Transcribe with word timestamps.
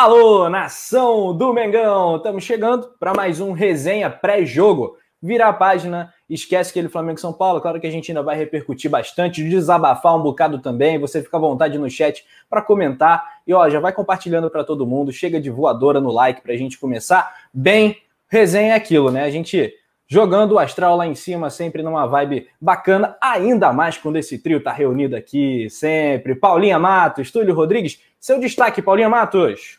Alô, 0.00 0.48
nação 0.48 1.36
do 1.36 1.52
Mengão! 1.52 2.18
Estamos 2.18 2.44
chegando 2.44 2.88
para 3.00 3.12
mais 3.12 3.40
um 3.40 3.50
resenha 3.50 4.08
pré-jogo. 4.08 4.96
Vira 5.20 5.48
a 5.48 5.52
página, 5.52 6.14
esquece 6.30 6.70
aquele 6.70 6.88
Flamengo 6.88 7.18
São 7.18 7.32
Paulo. 7.32 7.60
Claro 7.60 7.80
que 7.80 7.86
a 7.88 7.90
gente 7.90 8.12
ainda 8.12 8.22
vai 8.22 8.36
repercutir 8.36 8.88
bastante, 8.88 9.42
desabafar 9.42 10.14
um 10.14 10.22
bocado 10.22 10.60
também. 10.60 11.00
Você 11.00 11.20
fica 11.20 11.36
à 11.36 11.40
vontade 11.40 11.76
no 11.78 11.90
chat 11.90 12.24
para 12.48 12.62
comentar. 12.62 13.40
E 13.44 13.52
ó, 13.52 13.68
já 13.68 13.80
vai 13.80 13.92
compartilhando 13.92 14.48
para 14.48 14.62
todo 14.62 14.86
mundo. 14.86 15.10
Chega 15.10 15.40
de 15.40 15.50
voadora 15.50 16.00
no 16.00 16.12
like 16.12 16.42
para 16.42 16.52
a 16.52 16.56
gente 16.56 16.78
começar 16.78 17.34
bem. 17.52 17.96
Resenha 18.28 18.74
é 18.74 18.76
aquilo, 18.76 19.10
né? 19.10 19.24
A 19.24 19.30
gente 19.30 19.74
jogando 20.06 20.52
o 20.52 20.58
astral 20.60 20.96
lá 20.96 21.08
em 21.08 21.16
cima, 21.16 21.50
sempre 21.50 21.82
numa 21.82 22.06
vibe 22.06 22.46
bacana, 22.60 23.16
ainda 23.20 23.72
mais 23.72 23.98
quando 23.98 24.14
esse 24.14 24.38
trio 24.38 24.62
tá 24.62 24.70
reunido 24.70 25.16
aqui, 25.16 25.68
sempre. 25.68 26.36
Paulinha 26.36 26.78
Matos, 26.78 27.32
Túlio 27.32 27.52
Rodrigues, 27.52 28.00
seu 28.20 28.38
destaque, 28.38 28.80
Paulinha 28.80 29.08
Matos. 29.08 29.77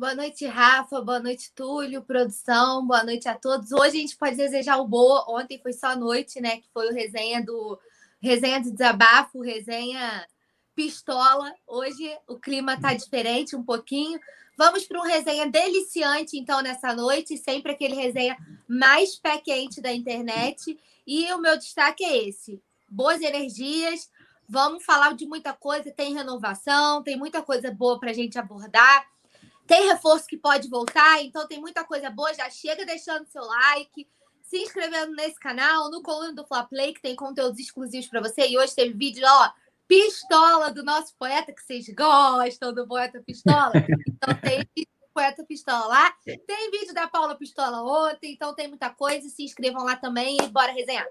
Boa 0.00 0.14
noite, 0.14 0.46
Rafa. 0.46 1.02
Boa 1.02 1.20
noite, 1.20 1.52
Túlio, 1.54 2.02
produção. 2.02 2.86
Boa 2.86 3.04
noite 3.04 3.28
a 3.28 3.34
todos. 3.34 3.70
Hoje 3.70 3.98
a 3.98 4.00
gente 4.00 4.16
pode 4.16 4.34
desejar 4.34 4.78
o 4.78 4.88
boa. 4.88 5.26
Ontem 5.28 5.60
foi 5.62 5.74
só 5.74 5.94
noite, 5.94 6.40
né? 6.40 6.56
Que 6.56 6.70
foi 6.72 6.88
o 6.88 6.94
resenha 6.94 7.44
do 7.44 7.78
resenha 8.18 8.62
de 8.62 8.70
desabafo, 8.70 9.42
resenha 9.42 10.26
pistola. 10.74 11.52
Hoje 11.66 12.16
o 12.26 12.38
clima 12.38 12.80
tá 12.80 12.94
diferente 12.94 13.54
um 13.54 13.62
pouquinho. 13.62 14.18
Vamos 14.56 14.86
para 14.86 15.00
um 15.00 15.04
resenha 15.04 15.46
deliciante, 15.50 16.38
então, 16.38 16.62
nessa 16.62 16.94
noite. 16.94 17.36
Sempre 17.36 17.72
aquele 17.72 17.94
resenha 17.94 18.38
mais 18.66 19.16
pé 19.16 19.36
quente 19.36 19.82
da 19.82 19.92
internet. 19.92 20.80
E 21.06 21.30
o 21.34 21.38
meu 21.38 21.58
destaque 21.58 22.02
é 22.02 22.26
esse: 22.26 22.58
boas 22.88 23.20
energias. 23.20 24.10
Vamos 24.48 24.82
falar 24.82 25.12
de 25.12 25.26
muita 25.26 25.52
coisa. 25.52 25.90
Tem 25.90 26.14
renovação, 26.14 27.02
tem 27.02 27.18
muita 27.18 27.42
coisa 27.42 27.70
boa 27.70 28.00
para 28.00 28.12
a 28.12 28.14
gente 28.14 28.38
abordar. 28.38 29.10
Tem 29.70 29.86
reforço 29.86 30.26
que 30.26 30.36
pode 30.36 30.68
voltar, 30.68 31.22
então 31.22 31.46
tem 31.46 31.60
muita 31.60 31.84
coisa 31.84 32.10
boa. 32.10 32.34
Já 32.34 32.50
chega 32.50 32.84
deixando 32.84 33.24
seu 33.28 33.44
like, 33.44 34.04
se 34.42 34.56
inscrevendo 34.56 35.12
nesse 35.12 35.38
canal, 35.38 35.88
no 35.92 36.02
Coluna 36.02 36.34
do 36.34 36.44
Fla 36.44 36.64
Play, 36.64 36.92
que 36.92 37.00
tem 37.00 37.14
conteúdos 37.14 37.60
exclusivos 37.60 38.08
para 38.08 38.20
você. 38.20 38.48
E 38.48 38.58
hoje 38.58 38.74
teve 38.74 38.92
vídeo, 38.92 39.22
ó, 39.24 39.48
pistola 39.86 40.72
do 40.72 40.82
nosso 40.82 41.14
poeta, 41.16 41.52
que 41.52 41.62
vocês 41.62 41.86
gostam 41.90 42.74
do 42.74 42.84
poeta 42.84 43.22
pistola. 43.24 43.72
Então 44.08 44.34
tem 44.42 44.58
vídeo 44.74 44.90
do 45.00 45.08
poeta 45.14 45.44
pistola 45.44 45.86
lá. 45.86 46.14
Tem 46.24 46.70
vídeo 46.72 46.92
da 46.92 47.06
Paula 47.06 47.36
Pistola 47.36 47.80
ontem, 48.08 48.32
então 48.32 48.52
tem 48.52 48.66
muita 48.66 48.90
coisa. 48.90 49.28
Se 49.28 49.44
inscrevam 49.44 49.84
lá 49.84 49.94
também 49.94 50.36
e 50.42 50.48
bora 50.48 50.72
resenhar. 50.72 51.06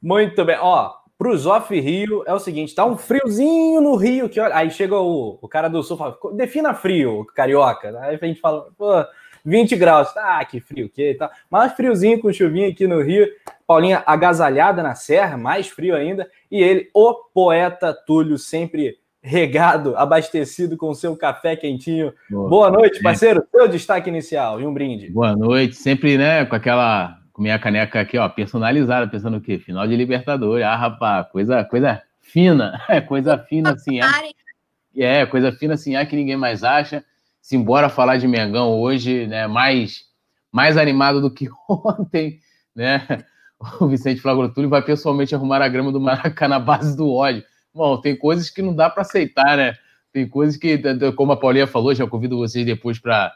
Muito 0.00 0.44
bem. 0.44 0.56
Ó, 0.60 1.01
Pro 1.18 1.36
Zoff 1.36 1.78
Rio 1.78 2.24
é 2.26 2.32
o 2.32 2.38
seguinte: 2.38 2.74
tá 2.74 2.84
um 2.84 2.96
friozinho 2.96 3.80
no 3.80 3.96
Rio, 3.96 4.28
que 4.28 4.40
aí 4.40 4.70
chega 4.70 4.96
o, 4.96 5.38
o 5.40 5.48
cara 5.48 5.68
do 5.68 5.82
sul 5.82 5.96
fala, 5.96 6.16
defina 6.34 6.74
frio, 6.74 7.24
carioca. 7.34 7.98
Aí 8.00 8.18
a 8.20 8.26
gente 8.26 8.40
fala, 8.40 8.68
pô, 8.76 9.04
20 9.44 9.76
graus, 9.76 10.08
ah, 10.16 10.44
que 10.44 10.60
frio, 10.60 10.88
que 10.88 11.14
tá. 11.14 11.30
Mais 11.50 11.72
friozinho 11.72 12.20
com 12.20 12.32
chuvinha 12.32 12.68
aqui 12.68 12.86
no 12.86 13.02
Rio. 13.02 13.26
Paulinha 13.66 14.02
agasalhada 14.06 14.82
na 14.82 14.94
serra, 14.94 15.36
mais 15.36 15.68
frio 15.68 15.94
ainda. 15.94 16.28
E 16.50 16.62
ele, 16.62 16.90
o 16.94 17.14
poeta 17.34 17.94
Túlio, 17.94 18.38
sempre 18.38 18.98
regado, 19.22 19.96
abastecido 19.96 20.76
com 20.76 20.92
seu 20.94 21.16
café 21.16 21.54
quentinho. 21.54 22.12
Boa, 22.28 22.48
Boa 22.48 22.70
noite, 22.70 23.00
parceiro. 23.00 23.44
Seu 23.50 23.68
destaque 23.68 24.08
inicial 24.08 24.60
e 24.60 24.66
um 24.66 24.74
brinde. 24.74 25.10
Boa 25.10 25.36
noite, 25.36 25.76
sempre, 25.76 26.18
né, 26.18 26.44
com 26.44 26.56
aquela 26.56 27.21
minha 27.42 27.58
caneca 27.58 28.00
aqui, 28.00 28.16
ó, 28.16 28.28
personalizada, 28.28 29.08
pensando 29.08 29.36
o 29.36 29.40
quê? 29.40 29.58
Final 29.58 29.86
de 29.86 29.96
Libertadores. 29.96 30.64
Ah, 30.64 30.76
rapaz, 30.76 31.28
coisa, 31.28 31.64
coisa 31.64 32.00
fina, 32.20 32.80
é 32.88 33.00
coisa 33.00 33.36
fina 33.36 33.72
assim. 33.72 34.00
É, 34.00 35.20
é, 35.20 35.26
coisa 35.26 35.52
fina 35.52 35.74
assim, 35.74 35.96
é 35.96 36.06
que 36.06 36.16
ninguém 36.16 36.36
mais 36.36 36.62
acha. 36.62 37.04
Simbora 37.40 37.88
falar 37.88 38.18
de 38.18 38.28
Mengão 38.28 38.80
hoje, 38.80 39.26
né? 39.26 39.48
Mais, 39.48 40.04
mais 40.50 40.76
animado 40.76 41.20
do 41.20 41.30
que 41.30 41.48
ontem, 41.68 42.38
né? 42.74 43.06
O 43.80 43.86
Vicente 43.86 44.20
Flagrotulli 44.20 44.66
vai 44.66 44.82
pessoalmente 44.82 45.34
arrumar 45.34 45.60
a 45.62 45.68
grama 45.68 45.92
do 45.92 46.00
Maracanã 46.00 46.56
na 46.56 46.60
base 46.60 46.96
do 46.96 47.12
ódio. 47.12 47.44
Bom, 47.74 48.00
tem 48.00 48.16
coisas 48.16 48.50
que 48.50 48.62
não 48.62 48.74
dá 48.74 48.88
para 48.88 49.02
aceitar, 49.02 49.56
né? 49.56 49.74
Tem 50.12 50.28
coisas 50.28 50.56
que, 50.56 50.80
como 51.16 51.32
a 51.32 51.36
Paulinha 51.36 51.66
falou, 51.66 51.94
já 51.94 52.06
convido 52.06 52.36
vocês 52.36 52.66
depois 52.66 52.98
para 52.98 53.32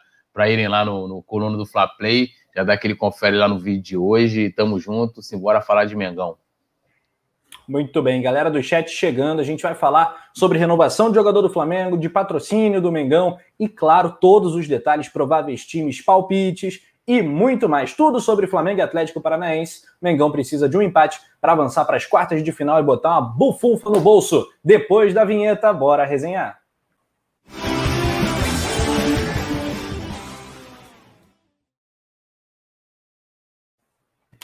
irem 0.51 0.69
lá 0.69 0.85
no, 0.85 1.09
no 1.09 1.23
coluna 1.23 1.57
do 1.57 1.65
Fla 1.65 1.89
Play 1.89 2.31
já 2.57 2.65
dá 2.65 2.73
aquele 2.73 2.95
confere 2.95 3.37
lá 3.37 3.47
no 3.47 3.59
vídeo 3.59 3.83
de 3.83 3.97
hoje. 3.99 4.51
Tamo 4.51 4.81
junto, 4.81 5.21
simbora 5.21 5.61
falar 5.61 5.85
de 5.85 5.95
Mengão. 5.95 6.39
Muito 7.69 8.01
bem, 8.01 8.23
galera 8.23 8.51
do 8.51 8.63
chat 8.63 8.89
chegando, 8.89 9.41
a 9.41 9.45
gente 9.45 9.63
vai 9.63 9.75
falar 9.75 10.29
sobre 10.33 10.57
renovação 10.57 11.11
de 11.11 11.17
jogador 11.17 11.43
do 11.43 11.51
Flamengo, 11.51 11.99
de 11.99 12.09
patrocínio 12.09 12.81
do 12.81 12.93
Mengão 12.93 13.37
e, 13.59 13.69
claro, 13.69 14.17
todos 14.21 14.55
os 14.55 14.67
detalhes, 14.67 15.09
prováveis 15.09 15.67
times, 15.67 16.01
palpites 16.01 16.81
e 17.07 17.21
muito 17.21 17.69
mais. 17.69 17.93
Tudo 17.93 18.21
sobre 18.21 18.47
Flamengo 18.47 18.79
e 18.79 18.83
Atlético 18.83 19.21
Paranaense. 19.21 19.83
Mengão 20.01 20.31
precisa 20.31 20.69
de 20.69 20.79
um 20.79 20.83
empate 20.83 21.21
para 21.41 21.53
avançar 21.53 21.85
para 21.85 21.97
as 21.97 22.07
quartas 22.07 22.43
de 22.43 22.53
final 22.53 22.81
e 22.81 22.85
botar 22.85 23.11
uma 23.11 23.23
bufunfa 23.23 23.91
no 23.91 24.01
bolso. 24.01 24.47
Depois 24.65 25.13
da 25.13 25.25
vinheta, 25.25 25.73
bora 25.73 26.07
resenhar. 26.07 26.66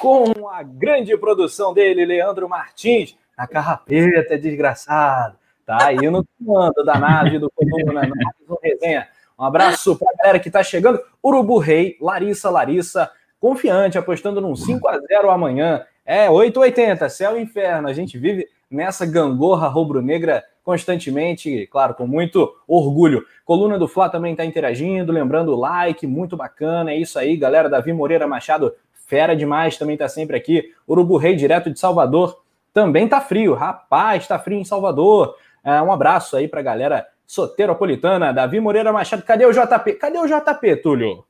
Com 0.02 0.48
a 0.48 0.64
grande 0.64 1.16
produção 1.16 1.72
dele, 1.72 2.04
Leandro 2.04 2.48
Martins, 2.48 3.16
a 3.36 3.46
carrapeta, 3.46 4.36
desgraçado. 4.36 5.36
Tá 5.64 5.78
aí 5.80 6.10
no 6.10 6.26
comando 6.36 6.84
da 6.84 6.98
nave 6.98 7.38
do 7.38 7.48
Coluna, 7.48 7.92
mais 7.94 8.10
um 8.50 8.56
resenha. 8.60 9.06
Um 9.38 9.44
abraço 9.44 9.96
para 9.96 10.10
a 10.10 10.16
galera 10.16 10.40
que 10.40 10.48
está 10.48 10.60
chegando. 10.60 11.00
Urubu 11.24 11.58
Rei, 11.58 11.96
Larissa, 12.00 12.50
Larissa, 12.50 13.12
confiante, 13.38 13.96
apostando 13.96 14.40
num 14.40 14.56
5 14.56 14.88
a 14.88 14.98
0 14.98 15.30
amanhã. 15.30 15.86
É, 16.04 16.28
880, 16.28 17.08
céu 17.08 17.38
e 17.38 17.42
inferno. 17.42 17.86
A 17.86 17.92
gente 17.92 18.18
vive 18.18 18.48
nessa 18.68 19.06
gangorra 19.06 19.68
rubro-negra 19.68 20.42
constantemente, 20.64 21.68
claro, 21.68 21.94
com 21.94 22.08
muito 22.08 22.52
orgulho. 22.66 23.24
Coluna 23.44 23.78
do 23.78 23.86
Fla 23.86 24.08
também 24.08 24.32
está 24.32 24.44
interagindo, 24.44 25.12
lembrando 25.12 25.52
o 25.52 25.56
like, 25.56 26.08
muito 26.08 26.36
bacana. 26.36 26.90
É 26.90 26.96
isso 26.96 27.20
aí, 27.20 27.36
galera. 27.36 27.68
Davi 27.68 27.92
Moreira 27.92 28.26
Machado 28.26 28.74
Fera 29.12 29.36
demais 29.36 29.76
também 29.76 29.94
tá 29.94 30.08
sempre 30.08 30.38
aqui. 30.38 30.72
Urubu 30.88 31.18
Rei, 31.18 31.36
direto 31.36 31.70
de 31.70 31.78
Salvador. 31.78 32.42
Também 32.72 33.06
tá 33.06 33.20
frio. 33.20 33.52
Rapaz, 33.52 34.26
tá 34.26 34.38
frio 34.38 34.58
em 34.58 34.64
Salvador. 34.64 35.36
É, 35.62 35.82
um 35.82 35.92
abraço 35.92 36.34
aí 36.34 36.48
pra 36.48 36.62
galera 36.62 37.06
soteropolitana. 37.26 38.32
Davi 38.32 38.58
Moreira 38.58 38.90
Machado. 38.90 39.22
Cadê 39.22 39.44
o 39.44 39.52
JP? 39.52 39.92
Cadê 40.00 40.18
o 40.18 40.26
JP, 40.26 40.76
Túlio? 40.76 41.26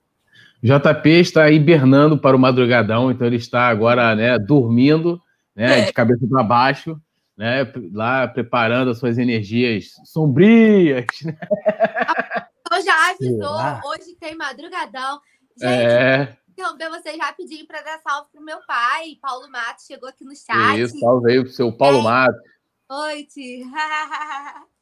JP 0.63 1.09
está 1.09 1.51
hibernando 1.51 2.17
para 2.17 2.37
o 2.37 2.39
madrugadão, 2.39 3.11
então 3.11 3.27
ele 3.27 3.35
está 3.35 3.67
agora 3.67 4.15
né, 4.15 4.39
dormindo, 4.39 5.21
né, 5.57 5.81
é. 5.81 5.85
de 5.87 5.91
cabeça 5.93 6.25
para 6.31 6.45
baixo, 6.45 6.97
né, 7.37 7.67
lá 7.93 8.29
preparando 8.29 8.93
as 8.93 8.99
suas 8.99 9.19
energias 9.19 9.87
sombrias. 10.05 11.05
Né? 11.25 11.37
Eu 12.71 12.81
já 12.85 12.95
avisou, 13.11 13.91
hoje 13.91 14.15
tem 14.21 14.37
madrugadão. 14.37 15.19
Gente, 15.59 15.69
é 15.69 16.37
interromper 16.53 16.91
vocês 16.91 17.19
rapidinho 17.19 17.67
para 17.67 17.83
dar 17.83 17.99
salve 18.01 18.31
pro 18.31 18.43
meu 18.43 18.59
pai. 18.67 19.17
Paulo 19.21 19.51
Matos 19.51 19.87
chegou 19.87 20.09
aqui 20.09 20.25
no 20.25 20.37
chat. 20.37 20.81
Isso, 20.81 20.99
salve 20.99 21.33
aí 21.33 21.43
pro 21.43 21.53
seu 21.53 21.73
Paulo 21.73 21.99
é. 21.99 22.03
Matos. 22.03 22.43
Noite. 22.89 23.65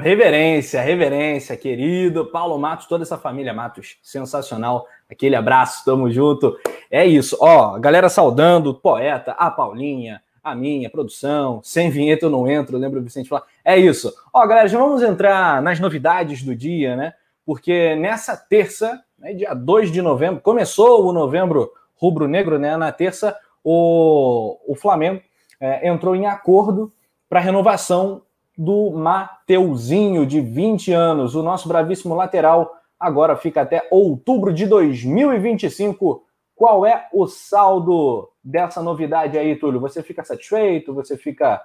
reverência, 0.00 0.82
reverência, 0.82 1.56
querido 1.56 2.26
Paulo 2.26 2.58
Matos, 2.58 2.86
toda 2.86 3.04
essa 3.04 3.16
família 3.16 3.54
Matos, 3.54 3.98
sensacional. 4.02 4.86
Aquele 5.10 5.36
abraço, 5.36 5.84
tamo 5.84 6.10
junto. 6.10 6.58
É 6.90 7.06
isso, 7.06 7.36
ó, 7.40 7.78
galera 7.78 8.08
saudando, 8.08 8.74
poeta, 8.74 9.32
a 9.32 9.50
Paulinha, 9.50 10.22
a 10.42 10.54
minha 10.54 10.90
produção, 10.90 11.60
sem 11.62 11.90
vinheta 11.90 12.26
eu 12.26 12.30
não 12.30 12.48
entro, 12.48 12.76
lembra 12.76 13.00
o 13.00 13.02
Vicente 13.02 13.28
falar? 13.28 13.44
É 13.64 13.78
isso. 13.78 14.12
Ó, 14.32 14.46
galera, 14.46 14.68
já 14.68 14.78
vamos 14.78 15.02
entrar 15.02 15.62
nas 15.62 15.80
novidades 15.80 16.42
do 16.42 16.54
dia, 16.54 16.96
né? 16.96 17.14
Porque 17.44 17.94
nessa 17.96 18.36
terça 18.36 19.02
né, 19.18 19.32
dia 19.32 19.54
2 19.54 19.90
de 19.90 20.00
novembro, 20.00 20.40
começou 20.40 21.06
o 21.06 21.12
novembro 21.12 21.72
rubro-negro, 21.96 22.58
né? 22.58 22.76
Na 22.76 22.92
terça, 22.92 23.36
o, 23.62 24.58
o 24.66 24.74
Flamengo 24.74 25.20
é, 25.60 25.88
entrou 25.88 26.14
em 26.14 26.26
acordo 26.26 26.92
para 27.28 27.40
renovação 27.40 28.22
do 28.56 28.90
Mateuzinho, 28.90 30.26
de 30.26 30.40
20 30.40 30.92
anos. 30.92 31.34
O 31.34 31.42
nosso 31.42 31.68
bravíssimo 31.68 32.14
lateral 32.14 32.76
agora 32.98 33.36
fica 33.36 33.62
até 33.62 33.86
outubro 33.90 34.52
de 34.52 34.66
2025. 34.66 36.24
Qual 36.54 36.84
é 36.84 37.06
o 37.12 37.26
saldo 37.26 38.28
dessa 38.42 38.82
novidade 38.82 39.38
aí, 39.38 39.54
Túlio? 39.54 39.80
Você 39.80 40.02
fica 40.02 40.24
satisfeito? 40.24 40.92
Você 40.94 41.16
fica 41.16 41.62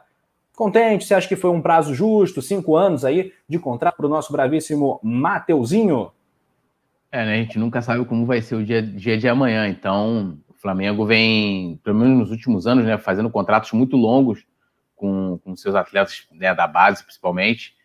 contente? 0.56 1.06
Você 1.06 1.16
acha 1.16 1.28
que 1.28 1.36
foi 1.36 1.50
um 1.50 1.62
prazo 1.62 1.96
justo? 1.96 2.42
Cinco 2.42 2.76
anos 2.76 3.04
aí 3.04 3.32
de 3.50 3.58
contrato 3.58 3.96
para 3.96 4.06
o 4.06 4.10
nosso 4.10 4.32
bravíssimo 4.32 5.00
Mateuzinho? 5.02 6.12
É, 7.14 7.24
né? 7.24 7.34
A 7.34 7.38
gente 7.38 7.60
nunca 7.60 7.80
sabe 7.80 8.04
como 8.06 8.26
vai 8.26 8.42
ser 8.42 8.56
o 8.56 8.66
dia, 8.66 8.82
dia 8.82 9.16
de 9.16 9.30
amanhã. 9.30 9.68
Então, 9.68 10.40
o 10.50 10.54
Flamengo 10.56 11.06
vem, 11.06 11.80
pelo 11.84 12.00
menos 12.00 12.18
nos 12.18 12.32
últimos 12.32 12.66
anos, 12.66 12.84
né, 12.86 12.98
fazendo 12.98 13.30
contratos 13.30 13.72
muito 13.74 13.96
longos 13.96 14.44
com, 14.96 15.40
com 15.44 15.56
seus 15.56 15.76
atletas 15.76 16.28
né, 16.32 16.56
da 16.56 16.66
base, 16.66 17.04
principalmente. 17.04 17.76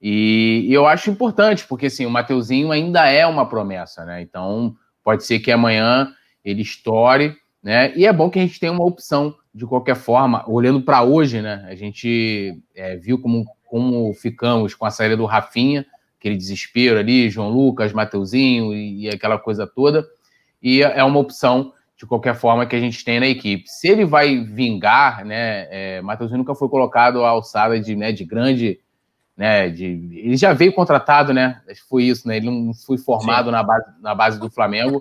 E, 0.00 0.64
e, 0.68 0.72
eu 0.72 0.86
acho 0.86 1.10
importante, 1.10 1.66
porque 1.66 1.86
assim, 1.86 2.06
o 2.06 2.10
Mateuzinho 2.10 2.70
ainda 2.70 3.04
é 3.08 3.26
uma 3.26 3.48
promessa, 3.48 4.04
né? 4.04 4.22
Então, 4.22 4.76
pode 5.02 5.24
ser 5.24 5.40
que 5.40 5.50
amanhã 5.50 6.14
ele 6.44 6.62
estoure, 6.62 7.36
né? 7.60 7.92
E 7.96 8.06
é 8.06 8.12
bom 8.12 8.30
que 8.30 8.38
a 8.38 8.42
gente 8.42 8.60
tenha 8.60 8.70
uma 8.70 8.86
opção, 8.86 9.34
de 9.52 9.66
qualquer 9.66 9.96
forma, 9.96 10.48
olhando 10.48 10.80
para 10.80 11.02
hoje, 11.02 11.42
né? 11.42 11.66
A 11.68 11.74
gente 11.74 12.62
é, 12.76 12.94
viu 12.94 13.20
como, 13.20 13.44
como 13.66 14.14
ficamos 14.14 14.72
com 14.72 14.86
a 14.86 14.90
saída 14.92 15.16
do 15.16 15.24
Rafinha, 15.24 15.84
aquele 16.18 16.36
desespero 16.36 16.98
ali, 16.98 17.30
João 17.30 17.50
Lucas, 17.50 17.92
Mateuzinho 17.92 18.74
e, 18.74 19.04
e 19.04 19.08
aquela 19.08 19.38
coisa 19.38 19.66
toda. 19.66 20.06
E 20.62 20.82
é 20.82 21.04
uma 21.04 21.20
opção, 21.20 21.72
de 21.96 22.04
qualquer 22.04 22.34
forma, 22.34 22.66
que 22.66 22.74
a 22.74 22.80
gente 22.80 23.04
tem 23.04 23.20
na 23.20 23.26
equipe. 23.26 23.68
Se 23.68 23.88
ele 23.88 24.04
vai 24.04 24.38
vingar, 24.44 25.24
né? 25.24 25.66
É, 25.70 26.02
Mateuzinho 26.02 26.38
nunca 26.38 26.54
foi 26.54 26.68
colocado 26.68 27.24
à 27.24 27.28
alçada 27.28 27.78
de, 27.80 27.94
né, 27.94 28.12
de 28.12 28.24
grande 28.24 28.80
né? 29.38 29.68
De, 29.68 29.84
ele 29.84 30.36
já 30.36 30.52
veio 30.52 30.72
contratado, 30.72 31.32
né? 31.32 31.62
Foi 31.88 32.02
isso, 32.02 32.26
né? 32.26 32.38
Ele 32.38 32.50
não 32.50 32.74
foi 32.74 32.98
formado 32.98 33.52
na 33.52 33.62
base, 33.62 33.86
na 34.00 34.12
base 34.12 34.40
do 34.40 34.50
Flamengo, 34.50 35.00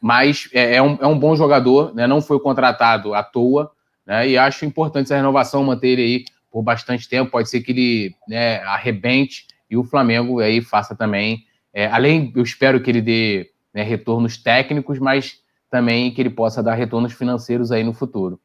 mas 0.00 0.48
é, 0.52 0.76
é, 0.76 0.82
um, 0.82 0.96
é 1.00 1.06
um 1.08 1.18
bom 1.18 1.34
jogador, 1.34 1.92
né? 1.92 2.06
Não 2.06 2.22
foi 2.22 2.38
contratado 2.38 3.12
à 3.12 3.24
toa, 3.24 3.72
né? 4.06 4.28
E 4.28 4.38
acho 4.38 4.64
importante 4.64 5.06
essa 5.06 5.16
renovação, 5.16 5.64
manter 5.64 5.88
ele 5.88 6.02
aí 6.02 6.24
por 6.48 6.62
bastante 6.62 7.08
tempo. 7.08 7.32
Pode 7.32 7.50
ser 7.50 7.60
que 7.60 7.72
ele 7.72 8.14
né, 8.28 8.62
arrebente 8.62 9.48
e 9.70 9.76
o 9.76 9.84
Flamengo 9.84 10.40
aí 10.40 10.60
faça 10.60 10.94
também. 10.94 11.44
É, 11.72 11.86
além, 11.86 12.32
eu 12.34 12.42
espero 12.42 12.80
que 12.80 12.90
ele 12.90 13.00
dê 13.00 13.50
né, 13.72 13.82
retornos 13.82 14.36
técnicos, 14.36 14.98
mas 14.98 15.38
também 15.70 16.10
que 16.10 16.20
ele 16.20 16.30
possa 16.30 16.62
dar 16.62 16.74
retornos 16.74 17.12
financeiros 17.12 17.70
aí 17.70 17.84
no 17.84 17.92
futuro. 17.92 18.40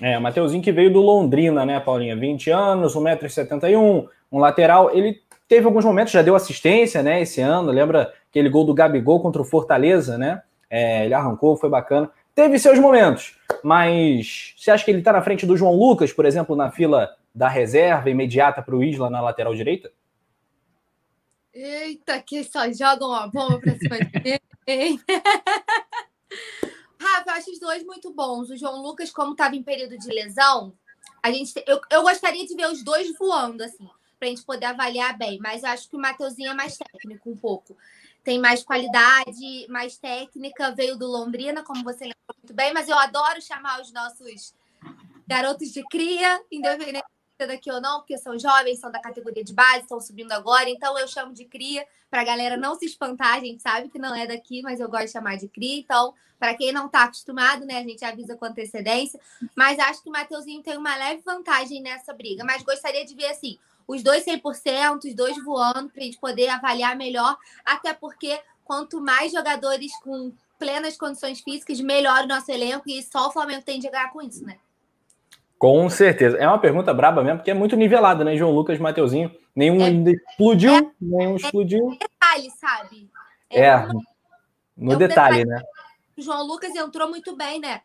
É, 0.00 0.18
o 0.18 0.22
Mateuzinho 0.22 0.62
que 0.62 0.72
veio 0.72 0.92
do 0.92 1.00
Londrina, 1.00 1.64
né, 1.64 1.78
Paulinha? 1.78 2.16
20 2.16 2.50
anos, 2.50 2.96
1,71m, 2.96 4.08
um 4.32 4.38
lateral. 4.38 4.90
Ele 4.90 5.20
teve 5.46 5.66
alguns 5.66 5.84
momentos, 5.84 6.12
já 6.12 6.22
deu 6.22 6.34
assistência, 6.34 7.02
né, 7.02 7.20
esse 7.20 7.40
ano. 7.40 7.70
Lembra 7.70 8.12
aquele 8.30 8.48
gol 8.48 8.64
do 8.64 8.74
Gabigol 8.74 9.20
contra 9.20 9.40
o 9.40 9.44
Fortaleza, 9.44 10.18
né? 10.18 10.42
É, 10.68 11.04
ele 11.04 11.14
arrancou, 11.14 11.56
foi 11.56 11.68
bacana. 11.68 12.10
Teve 12.34 12.58
seus 12.58 12.80
momentos, 12.80 13.36
mas 13.62 14.54
você 14.56 14.72
acha 14.72 14.84
que 14.84 14.90
ele 14.90 14.98
está 14.98 15.12
na 15.12 15.22
frente 15.22 15.46
do 15.46 15.56
João 15.56 15.72
Lucas, 15.72 16.12
por 16.12 16.26
exemplo, 16.26 16.56
na 16.56 16.70
fila 16.72 17.10
da 17.32 17.48
reserva 17.48 18.10
imediata 18.10 18.60
para 18.60 18.74
o 18.74 18.82
Isla 18.82 19.08
na 19.08 19.20
lateral 19.20 19.54
direita? 19.54 19.92
Eita, 21.54 22.20
que 22.20 22.42
só 22.42 22.70
jogam 22.72 23.10
uma 23.10 23.28
bomba 23.28 23.60
para 23.60 23.78
cima 23.78 23.96
de 23.98 24.40
mim. 24.66 25.00
Rafa, 26.98 27.30
eu 27.30 27.34
acho 27.34 27.52
os 27.52 27.60
dois 27.60 27.84
muito 27.84 28.12
bons. 28.12 28.50
O 28.50 28.56
João 28.56 28.82
Lucas, 28.82 29.10
como 29.10 29.32
estava 29.32 29.54
em 29.54 29.62
período 29.62 29.96
de 29.96 30.08
lesão, 30.08 30.76
a 31.22 31.30
gente, 31.30 31.52
eu, 31.66 31.80
eu 31.90 32.02
gostaria 32.02 32.44
de 32.44 32.56
ver 32.56 32.66
os 32.66 32.82
dois 32.82 33.16
voando, 33.16 33.62
assim, 33.62 33.88
para 34.18 34.26
a 34.26 34.30
gente 34.30 34.42
poder 34.42 34.66
avaliar 34.66 35.16
bem. 35.16 35.38
Mas 35.40 35.62
eu 35.62 35.68
acho 35.68 35.88
que 35.88 35.94
o 35.96 36.00
Mateuzinho 36.00 36.50
é 36.50 36.54
mais 36.54 36.76
técnico 36.76 37.30
um 37.30 37.36
pouco. 37.36 37.76
Tem 38.24 38.38
mais 38.38 38.64
qualidade, 38.64 39.66
mais 39.68 39.96
técnica. 39.96 40.74
Veio 40.74 40.96
do 40.96 41.06
Londrina, 41.06 41.62
como 41.62 41.84
você 41.84 42.04
lembrou 42.04 42.36
muito 42.36 42.54
bem. 42.54 42.72
Mas 42.72 42.88
eu 42.88 42.98
adoro 42.98 43.40
chamar 43.40 43.80
os 43.80 43.92
nossos 43.92 44.54
garotos 45.26 45.70
de 45.70 45.84
cria, 45.84 46.42
independente 46.50 47.04
daqui 47.38 47.70
ou 47.70 47.80
não, 47.80 47.98
porque 47.98 48.16
são 48.16 48.38
jovens, 48.38 48.78
são 48.78 48.90
da 48.90 49.00
categoria 49.00 49.42
de 49.42 49.52
base, 49.52 49.80
estão 49.80 50.00
subindo 50.00 50.30
agora, 50.32 50.70
então 50.70 50.96
eu 50.98 51.08
chamo 51.08 51.32
de 51.32 51.44
cria 51.44 51.84
para 52.08 52.20
a 52.20 52.24
galera 52.24 52.56
não 52.56 52.76
se 52.76 52.86
espantar, 52.86 53.34
a 53.34 53.40
gente 53.40 53.60
sabe 53.60 53.88
que 53.88 53.98
não 53.98 54.14
é 54.14 54.26
daqui, 54.26 54.62
mas 54.62 54.78
eu 54.78 54.88
gosto 54.88 55.06
de 55.06 55.12
chamar 55.12 55.36
de 55.36 55.48
cria, 55.48 55.80
então, 55.80 56.14
para 56.38 56.54
quem 56.54 56.70
não 56.72 56.86
está 56.86 57.04
acostumado, 57.04 57.66
né, 57.66 57.78
a 57.78 57.82
gente 57.82 58.04
avisa 58.04 58.36
com 58.36 58.44
antecedência, 58.44 59.20
mas 59.56 59.78
acho 59.80 60.02
que 60.02 60.08
o 60.08 60.12
Mateuzinho 60.12 60.62
tem 60.62 60.76
uma 60.76 60.94
leve 60.94 61.22
vantagem 61.22 61.82
nessa 61.82 62.12
briga, 62.12 62.44
mas 62.44 62.62
gostaria 62.62 63.04
de 63.04 63.14
ver 63.14 63.26
assim, 63.26 63.58
os 63.86 64.02
dois 64.02 64.24
100%, 64.24 65.04
os 65.04 65.14
dois 65.14 65.42
voando, 65.42 65.90
para 65.90 66.02
a 66.02 66.04
gente 66.04 66.18
poder 66.18 66.48
avaliar 66.48 66.96
melhor, 66.96 67.36
até 67.64 67.92
porque 67.92 68.40
quanto 68.64 69.00
mais 69.00 69.32
jogadores 69.32 69.92
com 70.00 70.32
plenas 70.58 70.96
condições 70.96 71.40
físicas, 71.40 71.80
melhor 71.80 72.24
o 72.24 72.28
nosso 72.28 72.50
elenco, 72.50 72.88
e 72.88 73.02
só 73.02 73.28
o 73.28 73.32
Flamengo 73.32 73.62
tem 73.62 73.80
de 73.80 73.90
ganhar 73.90 74.10
com 74.10 74.22
isso, 74.22 74.44
né? 74.44 74.58
Com 75.64 75.88
certeza. 75.88 76.36
É 76.36 76.46
uma 76.46 76.58
pergunta 76.58 76.92
braba 76.92 77.24
mesmo, 77.24 77.38
porque 77.38 77.50
é 77.50 77.54
muito 77.54 77.74
nivelada, 77.74 78.22
né? 78.22 78.36
João 78.36 78.50
Lucas, 78.50 78.78
Mateuzinho. 78.78 79.34
Nenhum 79.56 79.80
é, 79.80 80.12
explodiu, 80.12 80.74
é, 80.74 80.90
nenhum 81.00 81.36
explodiu. 81.36 81.90
É 81.90 81.96
detalhe, 81.96 82.50
sabe? 82.50 83.10
É, 83.48 83.60
é 83.62 83.88
no 84.76 84.94
detalhe, 84.94 85.42
né? 85.46 85.62
O 86.18 86.20
João 86.20 86.46
Lucas 86.46 86.76
entrou 86.76 87.08
muito 87.08 87.34
bem, 87.34 87.60
né? 87.60 87.80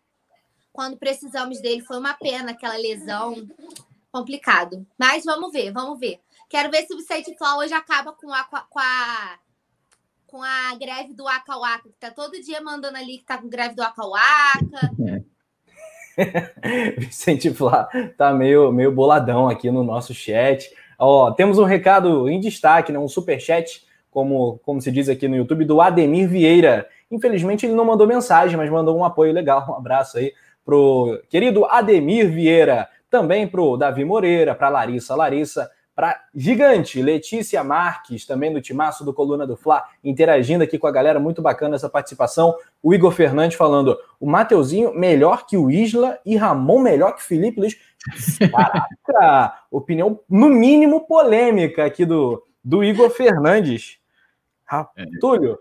Quando 0.74 0.98
precisamos 0.98 1.62
dele, 1.62 1.80
foi 1.80 1.98
uma 1.98 2.14
pena 2.16 2.52
aquela 2.52 2.76
lesão. 2.76 3.48
Complicado. 4.12 4.86
Mas 4.98 5.24
vamos 5.24 5.50
ver, 5.50 5.72
vamos 5.72 5.98
ver. 5.98 6.20
Quero 6.50 6.70
ver 6.70 6.86
se 6.86 6.94
o 6.94 6.98
Vicente 6.98 7.34
Flau 7.38 7.60
hoje 7.60 7.74
acaba 7.74 8.12
com 8.12 8.30
a, 8.34 8.44
com 8.44 8.80
a, 8.80 9.40
com 10.28 10.44
a 10.44 10.76
greve 10.76 11.14
do 11.14 11.26
Acauaca, 11.26 11.88
que 11.88 11.98
tá 11.98 12.12
todo 12.12 12.44
dia 12.44 12.60
mandando 12.60 12.98
ali 12.98 13.20
que 13.20 13.26
tá 13.26 13.38
com 13.38 13.48
greve 13.48 13.74
do 13.74 13.84
Acauaca. 13.84 14.92
É. 15.08 15.29
Vicente 16.98 17.54
Flá 17.54 17.90
tá 18.18 18.34
meio, 18.34 18.72
meio 18.72 18.92
boladão 18.92 19.48
aqui 19.48 19.72
no 19.72 19.84
nosso 19.84 20.14
chat. 20.14 20.70
Ó, 20.98 21.32
temos 21.32 21.58
um 21.58 21.64
recado 21.64 22.30
em 22.30 22.40
destaque, 22.40 22.92
né? 22.92 23.00
um 23.00 23.08
super 23.08 23.40
chat, 23.40 23.84
como, 24.12 24.60
como 24.64 24.82
se 24.82 24.92
diz 24.92 25.08
aqui 25.08 25.28
no 25.28 25.36
YouTube, 25.36 25.66
do 25.66 25.80
Ademir 25.80 26.28
Vieira. 26.28 26.88
Infelizmente 27.10 27.66
ele 27.66 27.74
não 27.74 27.86
mandou 27.86 28.06
mensagem, 28.06 28.58
mas 28.58 28.70
mandou 28.70 28.98
um 28.98 29.04
apoio 29.04 29.34
legal. 29.34 29.66
Um 29.70 29.76
abraço 29.76 30.18
aí 30.18 30.34
pro 30.66 31.22
querido 31.30 31.66
Ademir 31.66 32.30
Vieira, 32.30 32.88
também 33.10 33.48
pro 33.48 33.78
Davi 33.78 34.04
Moreira, 34.06 34.54
para 34.54 34.70
Larissa 34.70 35.16
Larissa, 35.16 35.72
para 36.00 36.18
Gigante, 36.34 37.02
Letícia 37.02 37.62
Marques, 37.62 38.26
também 38.26 38.54
do 38.54 38.62
timaço 38.62 39.04
do 39.04 39.14
Coluna 39.14 39.46
do 39.46 39.58
Fla, 39.58 39.84
interagindo 40.02 40.64
aqui 40.64 40.78
com 40.78 40.88
a 40.88 40.92
galera, 40.92 41.20
muito 41.20 41.42
bacana 41.42 41.76
essa 41.76 41.90
participação. 41.90 42.56
O 42.82 42.94
Igor 42.94 43.12
Fernandes 43.12 43.58
falando, 43.58 43.98
o 44.18 44.26
Mateuzinho 44.26 44.98
melhor 44.98 45.46
que 45.46 45.58
o 45.58 45.70
Isla 45.70 46.18
e 46.26 46.38
Ramon 46.38 46.80
melhor 46.80 47.16
que 47.16 47.22
o 47.22 47.26
Felipe 47.26 47.60
Luiz. 47.60 47.78
Caraca, 48.50 49.62
opinião 49.70 50.22
no 50.30 50.48
mínimo 50.48 51.06
polêmica 51.06 51.84
aqui 51.84 52.06
do, 52.06 52.42
do 52.64 52.82
Igor 52.82 53.10
Fernandes. 53.10 53.98
É, 54.96 55.06
Túlio. 55.20 55.58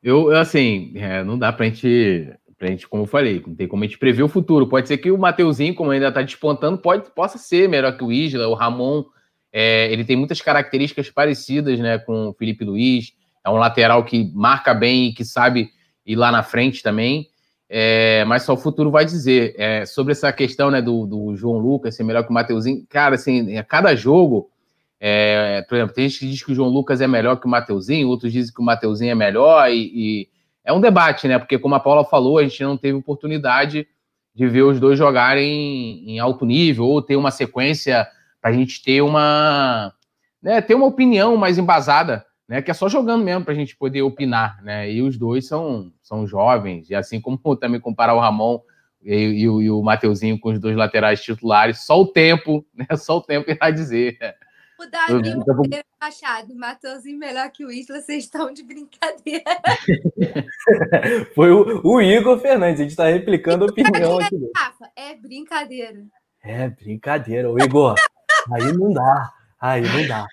Eu, 0.00 0.30
assim, 0.36 0.92
é, 0.94 1.24
não 1.24 1.36
dá 1.36 1.52
pra 1.52 1.66
gente, 1.66 2.32
pra 2.56 2.68
gente, 2.68 2.86
como 2.86 3.02
eu 3.02 3.08
falei, 3.08 3.42
não 3.44 3.56
tem 3.56 3.66
como 3.66 3.82
a 3.82 3.86
gente 3.88 3.98
prever 3.98 4.22
o 4.22 4.28
futuro. 4.28 4.68
Pode 4.68 4.86
ser 4.86 4.98
que 4.98 5.10
o 5.10 5.18
Mateuzinho, 5.18 5.74
como 5.74 5.90
ainda 5.90 6.12
tá 6.12 6.22
despontando, 6.22 6.78
pode, 6.78 7.10
possa 7.10 7.38
ser 7.38 7.68
melhor 7.68 7.96
que 7.96 8.04
o 8.04 8.12
Isla, 8.12 8.46
o 8.46 8.54
Ramon 8.54 9.12
é, 9.56 9.92
ele 9.92 10.04
tem 10.04 10.16
muitas 10.16 10.40
características 10.40 11.08
parecidas 11.10 11.78
né, 11.78 11.96
com 11.96 12.30
o 12.30 12.32
Felipe 12.32 12.64
Luiz. 12.64 13.12
É 13.44 13.48
um 13.48 13.54
lateral 13.54 14.02
que 14.02 14.28
marca 14.34 14.74
bem 14.74 15.06
e 15.06 15.12
que 15.12 15.24
sabe 15.24 15.70
ir 16.04 16.16
lá 16.16 16.32
na 16.32 16.42
frente 16.42 16.82
também. 16.82 17.28
É, 17.70 18.24
mas 18.24 18.42
só 18.42 18.54
o 18.54 18.56
futuro 18.56 18.90
vai 18.90 19.04
dizer. 19.04 19.54
É, 19.56 19.86
sobre 19.86 20.10
essa 20.10 20.32
questão 20.32 20.72
né, 20.72 20.82
do, 20.82 21.06
do, 21.06 21.36
João 21.36 21.58
Lucas 21.58 21.94
ser 21.94 22.02
melhor 22.02 22.24
que 22.24 22.30
o 22.30 22.32
Mateuzinho, 22.32 22.84
cara, 22.88 23.14
assim, 23.14 23.56
a 23.56 23.62
cada 23.62 23.94
jogo, 23.94 24.50
é, 24.98 25.62
por 25.68 25.76
exemplo, 25.76 25.94
tem 25.94 26.08
gente 26.08 26.18
que 26.18 26.30
diz 26.30 26.42
que 26.42 26.50
o 26.50 26.54
João 26.54 26.68
Lucas 26.68 27.00
é 27.00 27.06
melhor 27.06 27.36
que 27.36 27.46
o 27.46 27.50
Mateuzinho, 27.50 28.08
outros 28.08 28.32
dizem 28.32 28.52
que 28.52 28.60
o 28.60 28.64
Mateuzinho 28.64 29.12
é 29.12 29.14
melhor, 29.14 29.70
e, 29.70 29.92
e, 29.94 30.28
é 30.64 30.72
um 30.72 30.80
debate, 30.80 31.28
né? 31.28 31.38
Porque, 31.38 31.58
como 31.60 31.76
a 31.76 31.80
Paula 31.80 32.04
falou, 32.04 32.38
a 32.38 32.42
gente 32.42 32.60
não 32.64 32.76
teve 32.76 32.98
oportunidade 32.98 33.86
de 34.34 34.48
ver 34.48 34.62
os 34.62 34.80
dois 34.80 34.98
jogarem 34.98 36.10
em 36.10 36.18
alto 36.18 36.44
nível 36.44 36.86
ou 36.86 37.00
ter 37.00 37.14
uma 37.14 37.30
sequência 37.30 38.04
para 38.44 38.50
a 38.50 38.54
gente 38.54 38.82
ter 38.82 39.00
uma, 39.00 39.90
né, 40.42 40.60
ter 40.60 40.74
uma 40.74 40.84
opinião 40.84 41.34
mais 41.34 41.56
embasada, 41.56 42.26
né, 42.46 42.60
que 42.60 42.70
é 42.70 42.74
só 42.74 42.90
jogando 42.90 43.24
mesmo 43.24 43.42
para 43.42 43.54
a 43.54 43.56
gente 43.56 43.74
poder 43.74 44.02
opinar, 44.02 44.62
né, 44.62 44.92
e 44.92 45.00
os 45.00 45.16
dois 45.16 45.46
são, 45.46 45.90
são 46.02 46.26
jovens, 46.26 46.90
e 46.90 46.94
assim 46.94 47.18
como 47.18 47.38
também 47.56 47.80
comparar 47.80 48.12
o 48.12 48.20
Ramon 48.20 48.60
e, 49.02 49.14
e, 49.14 49.42
e 49.44 49.70
o 49.70 49.82
Mateuzinho 49.82 50.38
com 50.38 50.50
os 50.50 50.58
dois 50.58 50.76
laterais 50.76 51.22
titulares, 51.22 51.86
só 51.86 51.98
o 51.98 52.06
tempo, 52.06 52.66
né, 52.76 52.84
só 52.98 53.16
o 53.16 53.22
tempo 53.22 53.50
irá 53.50 53.70
dizer. 53.70 54.18
O 54.78 54.84
Davi 54.90 55.82
Machado, 55.98 56.54
Matheusinho 56.54 57.16
melhor 57.16 57.50
que 57.50 57.64
o 57.64 57.70
Isla, 57.70 58.02
vocês 58.02 58.24
estão 58.24 58.52
de 58.52 58.62
brincadeira. 58.62 59.42
Foi 61.34 61.50
o, 61.50 61.80
o, 61.82 62.02
Igor 62.02 62.38
Fernandes, 62.40 62.80
a 62.80 62.82
gente 62.82 62.90
está 62.90 63.06
replicando 63.06 63.64
a 63.64 63.68
opinião 63.68 64.18
aqui. 64.18 64.50
Rafa, 64.54 64.90
é 64.94 65.14
brincadeira. 65.14 66.04
É 66.42 66.68
brincadeira, 66.68 67.50
o 67.50 67.58
Igor. 67.58 67.94
Aí 68.52 68.72
não 68.72 68.92
dá. 68.92 69.32
Aí 69.60 69.82
não 69.82 70.06
dá. 70.06 70.26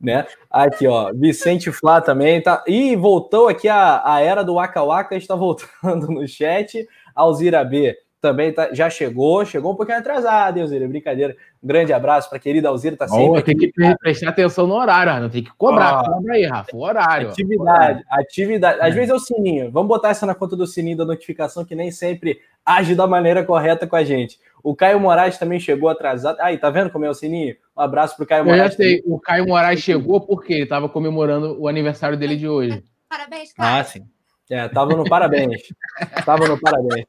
Né? 0.00 0.26
Aqui, 0.50 0.86
ó, 0.86 1.12
Vicente 1.12 1.72
Flá 1.72 2.00
também 2.00 2.40
tá. 2.40 2.62
E 2.66 2.94
voltou 2.94 3.48
aqui 3.48 3.68
a, 3.68 4.02
a 4.04 4.20
era 4.20 4.44
do 4.44 4.54
Waka 4.54 4.82
Waka, 4.82 5.16
está 5.16 5.34
voltando 5.34 6.06
no 6.08 6.26
chat. 6.26 6.86
Alzira 7.14 7.64
B 7.64 7.96
também 8.20 8.52
tá, 8.52 8.72
já 8.72 8.90
chegou, 8.90 9.44
chegou 9.44 9.72
um 9.72 9.76
pouquinho 9.76 9.98
atrasado, 9.98 10.60
Alzira, 10.60 10.88
brincadeira. 10.88 11.36
Um 11.62 11.66
grande 11.66 11.92
abraço 11.92 12.28
para 12.28 12.38
a 12.38 12.40
querida 12.40 12.68
Alzira, 12.68 12.96
tá 12.96 13.08
sempre. 13.08 13.40
Oh, 13.40 13.42
tem 13.42 13.56
que 13.56 13.72
prestar 14.00 14.28
atenção 14.28 14.66
no 14.66 14.74
horário, 14.74 15.22
não 15.22 15.28
tem 15.28 15.42
que 15.42 15.50
cobrar. 15.56 16.02
Oh, 16.02 16.12
cobra 16.12 16.34
aí, 16.34 16.44
Rafa, 16.44 16.76
o 16.76 16.80
horário. 16.80 17.30
Atividade, 17.30 18.04
atividade. 18.08 18.80
Às 18.80 18.94
vezes 18.94 19.10
é 19.10 19.14
o 19.14 19.18
sininho. 19.18 19.70
Vamos 19.70 19.88
botar 19.88 20.10
essa 20.10 20.24
na 20.24 20.34
conta 20.34 20.54
do 20.54 20.66
sininho 20.66 20.96
da 20.96 21.04
notificação, 21.04 21.64
que 21.64 21.74
nem 21.74 21.90
sempre 21.90 22.40
age 22.64 22.94
da 22.94 23.06
maneira 23.06 23.44
correta 23.44 23.86
com 23.86 23.96
a 23.96 24.04
gente. 24.04 24.38
O 24.62 24.74
Caio 24.74 25.00
Moraes 25.00 25.36
também 25.36 25.58
chegou 25.58 25.88
atrasado. 25.88 26.40
Aí, 26.40 26.58
tá 26.58 26.70
vendo 26.70 26.90
como 26.90 27.04
é 27.04 27.10
o 27.10 27.14
sininho? 27.14 27.56
Um 27.76 27.80
abraço 27.80 28.16
pro 28.16 28.26
Caio 28.26 28.44
Moraes. 28.44 28.62
Eu 28.62 28.70
já 28.70 28.76
sei, 28.76 29.02
o 29.04 29.18
Caio 29.18 29.46
Moraes 29.46 29.80
chegou 29.80 30.20
porque 30.20 30.52
ele 30.52 30.62
estava 30.62 30.88
comemorando 30.88 31.60
o 31.60 31.66
aniversário 31.66 32.16
dele 32.16 32.36
de 32.36 32.48
hoje. 32.48 32.84
Parabéns, 33.08 33.52
Caio. 33.52 33.80
Ah, 33.80 33.84
sim. 33.84 34.06
É, 34.50 34.68
tava 34.68 34.96
no 34.96 35.04
parabéns. 35.04 35.62
tava 36.24 36.48
no 36.48 36.58
parabéns. 36.58 37.04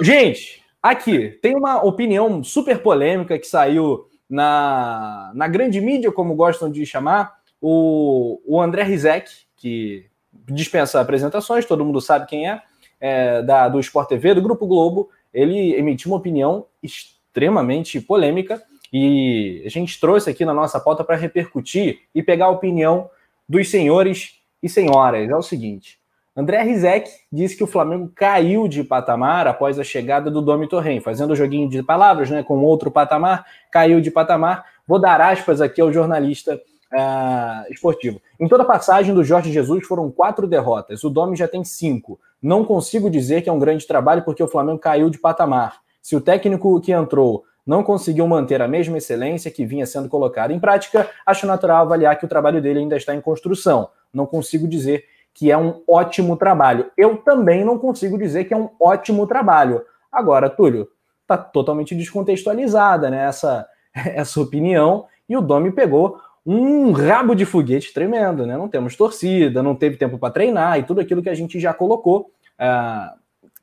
Gente, 0.00 0.63
aqui 0.84 1.30
tem 1.40 1.56
uma 1.56 1.82
opinião 1.82 2.44
super 2.44 2.78
polêmica 2.80 3.38
que 3.38 3.46
saiu 3.46 4.06
na, 4.28 5.32
na 5.34 5.48
grande 5.48 5.80
mídia, 5.80 6.12
como 6.12 6.34
gostam 6.34 6.70
de 6.70 6.84
chamar, 6.84 7.36
o, 7.58 8.38
o 8.44 8.60
André 8.60 8.82
Rizek, 8.82 9.30
que 9.56 10.04
dispensa 10.46 11.00
apresentações, 11.00 11.64
todo 11.64 11.84
mundo 11.84 12.02
sabe 12.02 12.26
quem 12.26 12.50
é, 12.50 12.60
é 13.00 13.42
da, 13.42 13.66
do 13.68 13.80
Sport 13.80 14.10
TV, 14.10 14.34
do 14.34 14.42
Grupo 14.42 14.66
Globo, 14.66 15.08
ele 15.32 15.74
emitiu 15.74 16.10
uma 16.10 16.18
opinião 16.18 16.66
extremamente 16.82 17.98
polêmica 17.98 18.62
e 18.92 19.62
a 19.64 19.70
gente 19.70 19.98
trouxe 19.98 20.28
aqui 20.28 20.44
na 20.44 20.52
nossa 20.52 20.78
pauta 20.78 21.02
para 21.02 21.16
repercutir 21.16 22.00
e 22.14 22.22
pegar 22.22 22.46
a 22.46 22.50
opinião 22.50 23.08
dos 23.48 23.70
senhores 23.70 24.38
e 24.62 24.68
senhoras. 24.68 25.30
É 25.30 25.34
o 25.34 25.42
seguinte: 25.42 25.98
André 26.36 26.62
Rizek 26.62 27.08
disse 27.32 27.56
que 27.56 27.62
o 27.62 27.66
Flamengo 27.66 28.10
caiu 28.12 28.66
de 28.66 28.82
patamar 28.82 29.46
após 29.46 29.78
a 29.78 29.84
chegada 29.84 30.30
do 30.32 30.42
Domi 30.42 30.68
Torren, 30.68 31.00
fazendo 31.00 31.30
o 31.30 31.36
joguinho 31.36 31.68
de 31.68 31.80
palavras, 31.80 32.28
né, 32.28 32.42
com 32.42 32.58
outro 32.58 32.90
patamar, 32.90 33.46
caiu 33.70 34.00
de 34.00 34.10
patamar. 34.10 34.64
Vou 34.86 34.98
dar 34.98 35.20
aspas 35.20 35.60
aqui 35.60 35.80
ao 35.80 35.92
jornalista 35.92 36.60
uh, 36.92 37.72
esportivo. 37.72 38.20
Em 38.40 38.48
toda 38.48 38.64
a 38.64 38.66
passagem 38.66 39.14
do 39.14 39.22
Jorge 39.22 39.52
Jesus 39.52 39.86
foram 39.86 40.10
quatro 40.10 40.48
derrotas, 40.48 41.04
o 41.04 41.10
Domi 41.10 41.36
já 41.36 41.46
tem 41.46 41.62
cinco. 41.62 42.18
Não 42.42 42.64
consigo 42.64 43.08
dizer 43.08 43.42
que 43.42 43.48
é 43.48 43.52
um 43.52 43.58
grande 43.58 43.86
trabalho 43.86 44.24
porque 44.24 44.42
o 44.42 44.48
Flamengo 44.48 44.80
caiu 44.80 45.08
de 45.08 45.18
patamar. 45.18 45.78
Se 46.02 46.16
o 46.16 46.20
técnico 46.20 46.80
que 46.80 46.90
entrou 46.90 47.44
não 47.64 47.82
conseguiu 47.82 48.26
manter 48.26 48.60
a 48.60 48.68
mesma 48.68 48.98
excelência 48.98 49.52
que 49.52 49.64
vinha 49.64 49.86
sendo 49.86 50.08
colocada 50.08 50.52
em 50.52 50.58
prática, 50.58 51.08
acho 51.24 51.46
natural 51.46 51.82
avaliar 51.82 52.18
que 52.18 52.26
o 52.26 52.28
trabalho 52.28 52.60
dele 52.60 52.80
ainda 52.80 52.96
está 52.96 53.14
em 53.14 53.20
construção. 53.20 53.88
Não 54.12 54.26
consigo 54.26 54.68
dizer 54.68 55.04
que 55.34 55.50
é 55.50 55.58
um 55.58 55.82
ótimo 55.88 56.36
trabalho. 56.36 56.90
Eu 56.96 57.16
também 57.16 57.64
não 57.64 57.76
consigo 57.76 58.16
dizer 58.16 58.44
que 58.44 58.54
é 58.54 58.56
um 58.56 58.70
ótimo 58.80 59.26
trabalho. 59.26 59.82
Agora, 60.10 60.48
Túlio, 60.48 60.88
está 61.22 61.36
totalmente 61.36 61.94
descontextualizada 61.94 63.10
né, 63.10 63.26
essa, 63.26 63.66
essa 63.92 64.40
opinião 64.40 65.06
e 65.28 65.36
o 65.36 65.40
Domi 65.40 65.72
pegou 65.72 66.20
um 66.46 66.92
rabo 66.92 67.34
de 67.34 67.46
foguete 67.46 67.92
tremendo, 67.92 68.46
né? 68.46 68.56
Não 68.56 68.68
temos 68.68 68.94
torcida, 68.94 69.62
não 69.62 69.74
teve 69.74 69.96
tempo 69.96 70.18
para 70.18 70.32
treinar 70.32 70.78
e 70.78 70.82
tudo 70.82 71.00
aquilo 71.00 71.22
que 71.22 71.30
a 71.30 71.34
gente 71.34 71.58
já 71.58 71.72
colocou. 71.72 72.30
Uh, 72.60 73.18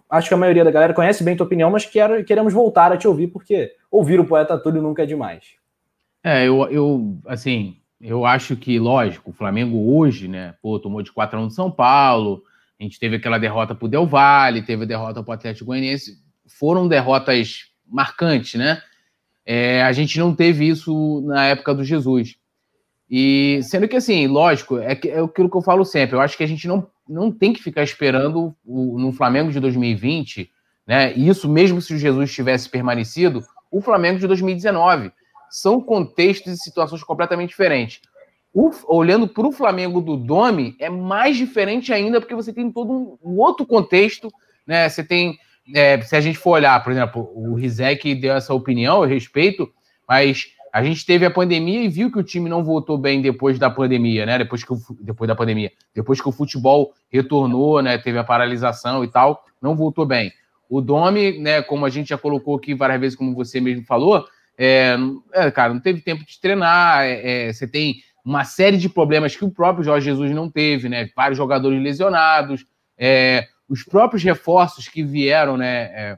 acho 0.10 0.28
que 0.28 0.34
a 0.34 0.38
maioria 0.38 0.64
da 0.64 0.72
galera 0.72 0.94
conhece 0.94 1.24
bem 1.24 1.38
tua 1.38 1.46
opinião, 1.46 1.70
mas 1.70 1.86
quero, 1.86 2.24
queremos 2.26 2.54
voltar 2.54 2.92
a 2.92 2.98
te 2.98 3.08
ouvir, 3.08 3.28
porque 3.28 3.72
ouvir 3.92 4.20
o 4.20 4.26
poeta 4.26 4.58
Túlio 4.58 4.82
nunca 4.82 5.04
é 5.04 5.06
demais. 5.06 5.44
É, 6.24 6.48
eu, 6.48 6.68
eu 6.72 7.18
assim, 7.28 7.78
eu 8.02 8.26
acho 8.26 8.56
que, 8.56 8.80
lógico, 8.80 9.30
o 9.30 9.34
Flamengo 9.34 9.96
hoje, 9.96 10.28
né, 10.28 10.56
pô, 10.62 10.80
tomou 10.80 11.02
de 11.02 11.12
4 11.12 11.38
a 11.38 11.42
1 11.44 11.48
de 11.48 11.54
São 11.54 11.70
Paulo, 11.70 12.44
a 12.80 12.84
gente 12.84 13.00
teve 13.00 13.18
aquela 13.18 13.38
derrota 13.38 13.76
pro 13.76 13.88
Del 13.88 14.08
Valle, 14.08 14.64
teve 14.64 14.84
a 14.84 14.88
derrota 14.88 15.22
pro 15.22 15.34
Atlético 15.34 15.68
Goianiense, 15.68 16.18
foram 16.48 16.88
derrotas 16.88 17.66
marcantes, 17.88 18.56
né? 18.56 18.82
É, 19.46 19.84
a 19.84 19.92
gente 19.92 20.18
não 20.18 20.34
teve 20.34 20.68
isso 20.68 21.22
na 21.26 21.46
época 21.46 21.76
do 21.76 21.84
Jesus. 21.84 22.36
E 23.10 23.60
sendo 23.64 23.88
que, 23.88 23.96
assim, 23.96 24.26
lógico, 24.26 24.80
é, 24.80 24.94
é 24.94 25.20
aquilo 25.20 25.50
que 25.50 25.58
eu 25.58 25.62
falo 25.62 25.86
sempre, 25.86 26.16
eu 26.16 26.22
acho 26.22 26.38
que 26.38 26.44
a 26.44 26.48
gente 26.48 26.68
não, 26.68 26.88
não 27.08 27.32
tem 27.32 27.54
que 27.54 27.62
ficar 27.62 27.84
esperando 27.84 28.56
o, 28.66 28.98
no 28.98 29.12
Flamengo 29.12 29.52
de 29.52 29.60
2020, 29.60 30.50
né? 30.88 31.14
Isso 31.14 31.48
mesmo 31.48 31.82
se 31.82 31.94
o 31.94 31.98
Jesus 31.98 32.34
tivesse 32.34 32.68
permanecido, 32.68 33.44
o 33.70 33.82
Flamengo 33.82 34.20
de 34.20 34.28
2019. 34.28 35.12
São 35.52 35.82
contextos 35.82 36.54
e 36.54 36.58
situações 36.58 37.04
completamente 37.04 37.50
diferentes. 37.50 38.02
O, 38.54 38.72
olhando 38.88 39.28
para 39.28 39.48
o 39.48 39.52
Flamengo 39.52 40.02
do 40.02 40.18
Domi, 40.18 40.76
é 40.80 40.90
mais 40.90 41.38
diferente 41.38 41.94
ainda, 41.94 42.20
porque 42.20 42.36
você 42.36 42.52
tem 42.52 42.72
todo 42.72 42.92
um, 42.92 43.18
um 43.24 43.38
outro 43.38 43.66
contexto, 43.66 44.32
né? 44.66 44.90
Você 44.90 45.04
tem. 45.04 45.38
É, 45.76 46.02
se 46.02 46.16
a 46.16 46.22
gente 46.22 46.38
for 46.38 46.52
olhar, 46.52 46.84
por 46.84 46.92
exemplo, 46.92 47.32
o 47.36 47.54
Rizek 47.54 48.16
deu 48.16 48.34
essa 48.34 48.54
opinião, 48.54 49.04
eu 49.04 49.10
respeito, 49.10 49.72
mas 50.08 50.48
a 50.74 50.84
gente 50.84 51.06
teve 51.06 51.26
a 51.26 51.32
pandemia 51.32 51.84
e 51.84 51.90
viu 51.90 52.12
que 52.12 52.20
o 52.20 52.24
time 52.24 52.50
não 52.50 52.64
voltou 52.64 52.98
bem 52.98 53.22
depois 53.22 53.60
da 53.60 53.70
pandemia, 53.70 54.26
né? 54.26 54.38
Depois, 54.38 54.64
que 54.64 54.72
o, 54.72 54.78
depois 55.02 55.28
da 55.28 55.36
pandemia. 55.36 55.72
Depois 55.94 56.22
que 56.22 56.28
o 56.28 56.32
futebol 56.32 56.94
retornou, 57.10 57.82
né? 57.82 57.98
Teve 57.98 58.18
a 58.18 58.24
paralisação 58.24 59.04
e 59.04 59.08
tal, 59.08 59.44
não 59.62 59.76
voltou 59.76 60.06
bem. 60.06 60.32
O 60.70 60.82
Domi, 60.82 61.40
né? 61.40 61.62
Como 61.62 61.86
a 61.86 61.90
gente 61.90 62.10
já 62.10 62.18
colocou 62.18 62.56
aqui 62.56 62.74
várias 62.74 63.00
vezes, 63.00 63.18
como 63.18 63.36
você 63.36 63.60
mesmo 63.60 63.86
falou, 63.86 64.26
é, 64.64 64.96
é 65.34 65.50
cara, 65.50 65.74
não 65.74 65.80
teve 65.80 66.02
tempo 66.02 66.24
de 66.24 66.40
treinar. 66.40 67.04
É, 67.04 67.48
é, 67.48 67.54
você 67.54 67.68
tem 67.68 67.96
uma 68.24 68.44
série 68.44 68.78
de 68.78 68.88
problemas 68.88 69.36
que 69.36 69.44
o 69.44 69.50
próprio 69.50 69.84
Jorge 69.84 70.06
Jesus 70.06 70.30
não 70.30 70.52
teve, 70.52 70.88
né? 70.88 71.10
Vários 71.16 71.36
jogadores 71.36 71.82
lesionados, 71.82 72.64
é, 72.96 73.48
os 73.68 73.82
próprios 73.84 74.24
reforços 74.24 74.88
que 74.88 75.02
vieram, 75.02 75.58
né? 75.58 75.82
É, 75.86 76.18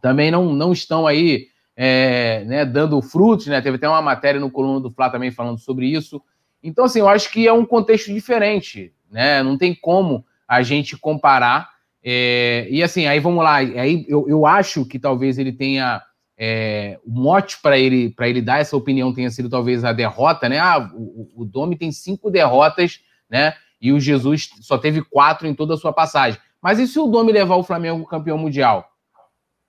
também 0.00 0.30
não, 0.30 0.52
não 0.52 0.72
estão 0.72 1.08
aí 1.08 1.48
né, 1.76 2.64
dando 2.64 3.02
frutos, 3.02 3.48
né? 3.48 3.60
Teve 3.60 3.76
até 3.76 3.88
uma 3.88 4.00
matéria 4.00 4.40
no 4.40 4.50
coluna 4.50 4.80
do 4.80 4.90
Flá 4.90 5.10
também 5.10 5.32
falando 5.32 5.58
sobre 5.58 5.88
isso. 5.88 6.22
Então, 6.62 6.84
assim, 6.84 7.00
eu 7.00 7.08
acho 7.08 7.30
que 7.32 7.48
é 7.48 7.52
um 7.52 7.66
contexto 7.66 8.12
diferente, 8.12 8.94
né? 9.10 9.42
Não 9.42 9.58
tem 9.58 9.74
como 9.74 10.24
a 10.46 10.62
gente 10.62 10.96
comparar. 10.96 11.68
E 12.04 12.80
assim, 12.84 13.06
aí 13.06 13.18
vamos 13.18 13.42
lá. 13.42 13.56
Aí 13.56 14.06
eu, 14.08 14.28
eu 14.28 14.46
acho 14.46 14.86
que 14.86 14.98
talvez 14.98 15.38
ele 15.38 15.52
tenha 15.52 16.00
é, 16.38 16.98
o 17.04 17.10
mote 17.10 17.60
para 17.62 17.78
ele 17.78 18.10
para 18.10 18.28
ele 18.28 18.42
dar 18.42 18.60
essa 18.60 18.76
opinião 18.76 19.12
tenha 19.12 19.30
sido 19.30 19.48
talvez 19.48 19.84
a 19.84 19.92
derrota, 19.92 20.48
né? 20.48 20.58
Ah, 20.58 20.90
o, 20.94 21.30
o 21.34 21.44
Domi 21.44 21.76
tem 21.76 21.90
cinco 21.90 22.30
derrotas, 22.30 23.00
né? 23.28 23.54
E 23.80 23.92
o 23.92 24.00
Jesus 24.00 24.50
só 24.60 24.78
teve 24.78 25.02
quatro 25.02 25.46
em 25.46 25.54
toda 25.54 25.74
a 25.74 25.76
sua 25.76 25.92
passagem. 25.92 26.40
Mas 26.60 26.78
e 26.78 26.86
se 26.86 26.98
o 26.98 27.06
Domi 27.06 27.32
levar 27.32 27.56
o 27.56 27.62
Flamengo 27.62 28.06
campeão 28.06 28.38
mundial? 28.38 28.90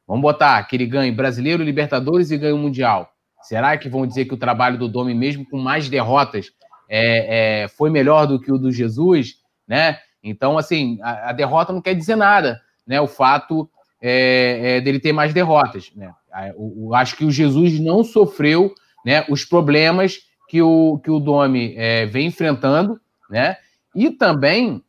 Vamos 0.07 0.21
botar 0.21 0.63
que 0.63 0.75
ele 0.75 0.85
ganhe 0.85 1.11
Brasileiro, 1.11 1.61
Libertadores 1.61 2.31
e 2.31 2.37
ganhe 2.37 2.53
o 2.53 2.57
Mundial. 2.57 3.11
Será 3.41 3.77
que 3.77 3.89
vão 3.89 4.07
dizer 4.07 4.25
que 4.25 4.33
o 4.33 4.37
trabalho 4.37 4.77
do 4.77 4.87
Domi, 4.87 5.13
mesmo 5.13 5.45
com 5.45 5.57
mais 5.57 5.89
derrotas, 5.89 6.49
é, 6.89 7.63
é, 7.63 7.67
foi 7.67 7.89
melhor 7.89 8.25
do 8.25 8.39
que 8.39 8.51
o 8.51 8.57
do 8.57 8.71
Jesus? 8.71 9.35
Né? 9.67 9.99
Então, 10.23 10.57
assim, 10.57 10.97
a, 11.01 11.29
a 11.29 11.33
derrota 11.33 11.73
não 11.73 11.81
quer 11.81 11.93
dizer 11.93 12.15
nada. 12.15 12.61
Né? 12.87 13.01
O 13.01 13.07
fato 13.07 13.69
é, 14.01 14.77
é 14.77 14.81
dele 14.81 14.99
ter 14.99 15.11
mais 15.11 15.33
derrotas. 15.33 15.91
Né? 15.93 16.09
Eu, 16.55 16.93
acho 16.93 17.15
que 17.15 17.25
o 17.25 17.31
Jesus 17.31 17.79
não 17.79 18.03
sofreu 18.03 18.73
né, 19.05 19.25
os 19.29 19.43
problemas 19.43 20.19
que 20.47 20.61
o, 20.61 20.99
que 21.03 21.11
o 21.11 21.19
Domi 21.19 21.73
é, 21.77 22.05
vem 22.05 22.27
enfrentando, 22.27 22.99
né? 23.29 23.57
E 23.95 24.09
também 24.09 24.83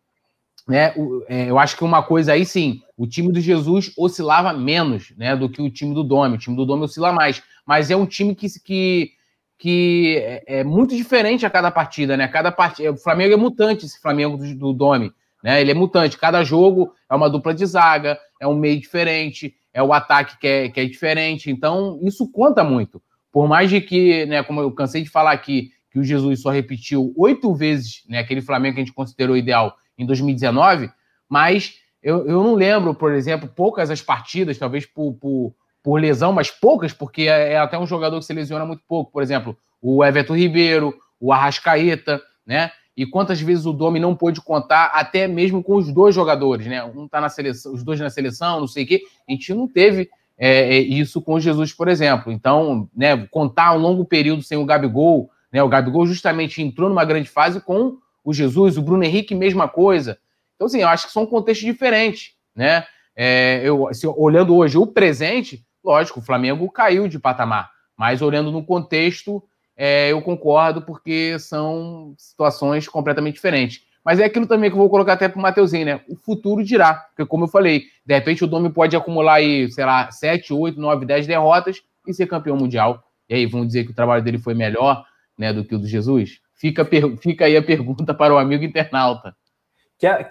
né, 0.69 0.93
é, 1.29 1.49
eu 1.49 1.59
acho 1.59 1.77
que 1.77 1.83
uma 1.83 2.03
coisa 2.03 2.33
aí 2.33 2.45
sim, 2.45 2.83
o 2.97 3.07
time 3.07 3.33
do 3.33 3.41
Jesus 3.41 3.91
oscilava 3.97 4.53
menos 4.53 5.15
né, 5.17 5.35
do 5.35 5.49
que 5.49 5.63
o 5.63 5.71
time 5.71 5.95
do 5.95 6.05
Dome. 6.05 6.37
O 6.37 6.39
time 6.39 6.55
do 6.55 6.67
Dome 6.67 6.85
oscila 6.85 7.11
mais. 7.11 7.43
Mas 7.65 7.91
é 7.91 7.97
um 7.97 8.05
time 8.05 8.35
que, 8.35 8.47
que, 8.61 9.13
que 9.57 10.17
é, 10.19 10.61
é 10.61 10.65
muito 10.65 10.95
diferente 10.95 11.47
a 11.47 11.51
cada 11.51 11.71
partida, 11.71 12.17
né? 12.17 12.29
Cada 12.29 12.53
partida, 12.53 12.93
o 12.93 12.99
Flamengo 12.99 13.33
é 13.33 13.37
mutante, 13.37 13.87
esse 13.87 13.99
Flamengo 14.01 14.37
do, 14.37 14.55
do 14.55 14.73
Dome. 14.75 15.13
Né? 15.43 15.61
Ele 15.61 15.71
é 15.71 15.75
mutante. 15.75 16.19
Cada 16.19 16.45
jogo 16.45 16.93
é 17.11 17.15
uma 17.15 17.31
dupla 17.31 17.55
de 17.55 17.65
zaga, 17.65 18.19
é 18.41 18.47
um 18.47 18.55
meio 18.55 18.79
diferente, 18.79 19.55
é 19.73 19.83
o 19.83 19.93
ataque 19.93 20.39
que 20.39 20.47
é, 20.47 20.69
que 20.69 20.81
é 20.81 20.85
diferente. 20.85 21.51
Então, 21.51 21.99
isso 22.03 22.31
conta 22.31 22.65
muito. 22.65 23.03
Por 23.31 23.47
mais 23.47 23.71
de 23.71 23.81
que, 23.81 24.27
né, 24.27 24.43
como 24.43 24.61
eu 24.61 24.71
cansei 24.73 25.03
de 25.03 25.11
falar 25.11 25.33
aqui, 25.33 25.71
que 25.91 25.99
o 25.99 26.05
Jesus 26.05 26.43
só 26.43 26.51
repetiu 26.51 27.13
oito 27.17 27.55
vezes 27.55 28.03
né, 28.09 28.19
aquele 28.19 28.41
Flamengo 28.41 28.75
que 28.75 28.81
a 28.81 28.85
gente 28.85 28.95
considerou 28.95 29.37
ideal 29.37 29.77
em 29.97 30.07
2019, 30.07 30.91
mas 31.29 31.75
eu, 32.03 32.27
eu 32.27 32.43
não 32.43 32.55
lembro, 32.55 32.95
por 32.95 33.13
exemplo, 33.13 33.49
poucas 33.49 33.91
as 33.91 34.01
partidas, 34.01 34.59
talvez 34.59 34.87
por, 34.87 35.15
por, 35.15 35.55
por 35.83 36.01
lesão, 36.01 36.33
mas 36.33 36.51
poucas, 36.51 36.93
porque 36.93 37.23
é, 37.23 37.53
é, 37.53 37.59
até 37.59 37.79
um 37.79 37.87
jogador 37.87 38.19
que 38.19 38.25
se 38.25 38.33
lesiona 38.33 38.65
muito 38.65 38.83
pouco. 38.87 39.11
Por 39.11 39.23
exemplo, 39.23 39.57
o 39.81 40.05
Everton 40.05 40.37
Ribeiro, 40.37 40.95
o 41.21 41.33
Arrascaeta, 41.33 42.21
né? 42.47 42.71
E 42.99 43.07
quantas 43.07 43.41
vezes 43.41 43.65
o 43.65 43.73
Domi 43.73 44.01
não 44.01 44.17
pôde 44.17 44.41
contar, 44.41 44.87
até 44.87 45.29
mesmo 45.29 45.63
com 45.63 45.77
os 45.77 45.93
dois 45.93 46.13
jogadores, 46.13 46.67
né? 46.67 46.83
Um 46.83 47.07
tá 47.07 47.21
na 47.21 47.29
seleção, 47.29 47.73
os 47.73 47.85
dois 47.85 48.01
na 48.01 48.11
seleção, 48.11 48.59
não 48.59 48.67
sei 48.67 48.83
o 48.83 48.87
quê. 48.89 49.03
A 49.29 49.31
gente 49.31 49.55
não 49.55 49.69
teve 49.69 50.11
é, 50.37 50.77
é 50.77 50.79
isso 50.81 51.23
com 51.23 51.35
o 51.35 51.41
Jesus, 51.41 51.73
por 51.73 51.87
exemplo. 51.87 52.33
Então, 52.33 52.89
né, 52.93 53.17
contar 53.31 53.73
um 53.73 53.79
longo 53.79 54.05
período 54.05 54.43
sem 54.43 54.59
o 54.59 54.65
Gabigol, 54.65 55.31
né? 55.53 55.63
O 55.63 55.69
Gabigol 55.69 56.09
justamente 56.09 56.61
entrou 56.61 56.89
numa 56.89 57.05
grande 57.05 57.29
fase 57.29 57.61
com 57.61 57.99
o 58.25 58.35
Jesus, 58.35 58.77
o 58.77 58.83
Bruno 58.83 59.05
Henrique, 59.05 59.33
mesma 59.33 59.69
coisa. 59.69 60.19
Então, 60.57 60.67
assim, 60.67 60.81
eu 60.81 60.89
acho 60.89 61.07
que 61.07 61.13
são 61.13 61.25
contextos 61.25 61.65
diferentes, 61.65 62.33
né? 62.53 62.85
É, 63.15 63.61
eu, 63.63 63.87
assim, 63.87 64.09
olhando 64.09 64.57
hoje 64.57 64.77
o 64.77 64.89
presente, 64.89 65.65
lógico, 65.85 66.19
o 66.19 66.23
Flamengo 66.23 66.69
caiu 66.69 67.07
de 67.07 67.17
patamar, 67.17 67.71
mas 67.97 68.21
olhando 68.21 68.51
no 68.51 68.65
contexto, 68.65 69.41
é, 69.81 70.11
eu 70.11 70.21
concordo 70.21 70.83
porque 70.83 71.39
são 71.39 72.13
situações 72.19 72.89
completamente 72.89 73.35
diferentes. 73.35 73.87
Mas 74.05 74.19
é 74.19 74.25
aquilo 74.25 74.47
também 74.47 74.71
que 74.71 74.75
eu 74.75 74.81
vou 74.81 74.91
colocar 74.91 75.13
até 75.13 75.29
para 75.29 75.39
o 75.39 75.43
Mateuzinho, 75.43 75.87
né? 75.87 76.01
O 76.09 76.17
futuro 76.17 76.65
dirá. 76.65 76.95
Porque, 76.95 77.25
como 77.25 77.45
eu 77.45 77.49
falei, 77.49 77.85
de 78.05 78.15
repente 78.15 78.43
o 78.43 78.47
Domi 78.49 78.71
pode 78.71 78.97
acumular 78.97 79.35
aí, 79.35 79.71
sei 79.71 79.85
lá, 79.85 80.11
7, 80.11 80.53
8, 80.53 80.81
9, 80.81 81.07
10 81.07 81.27
derrotas 81.29 81.81
e 82.07 82.13
ser 82.13 82.27
campeão 82.27 82.57
mundial. 82.57 83.05
E 83.29 83.35
aí 83.35 83.47
vão 83.47 83.65
dizer 83.65 83.85
que 83.85 83.93
o 83.93 83.95
trabalho 83.95 84.25
dele 84.25 84.39
foi 84.39 84.55
melhor 84.55 85.05
né, 85.39 85.53
do 85.53 85.65
que 85.65 85.75
o 85.75 85.79
do 85.79 85.87
Jesus? 85.87 86.41
Fica, 86.55 86.85
fica 87.21 87.45
aí 87.45 87.57
a 87.57 87.63
pergunta 87.63 88.13
para 88.13 88.35
o 88.35 88.39
amigo 88.39 88.65
internauta. 88.65 89.37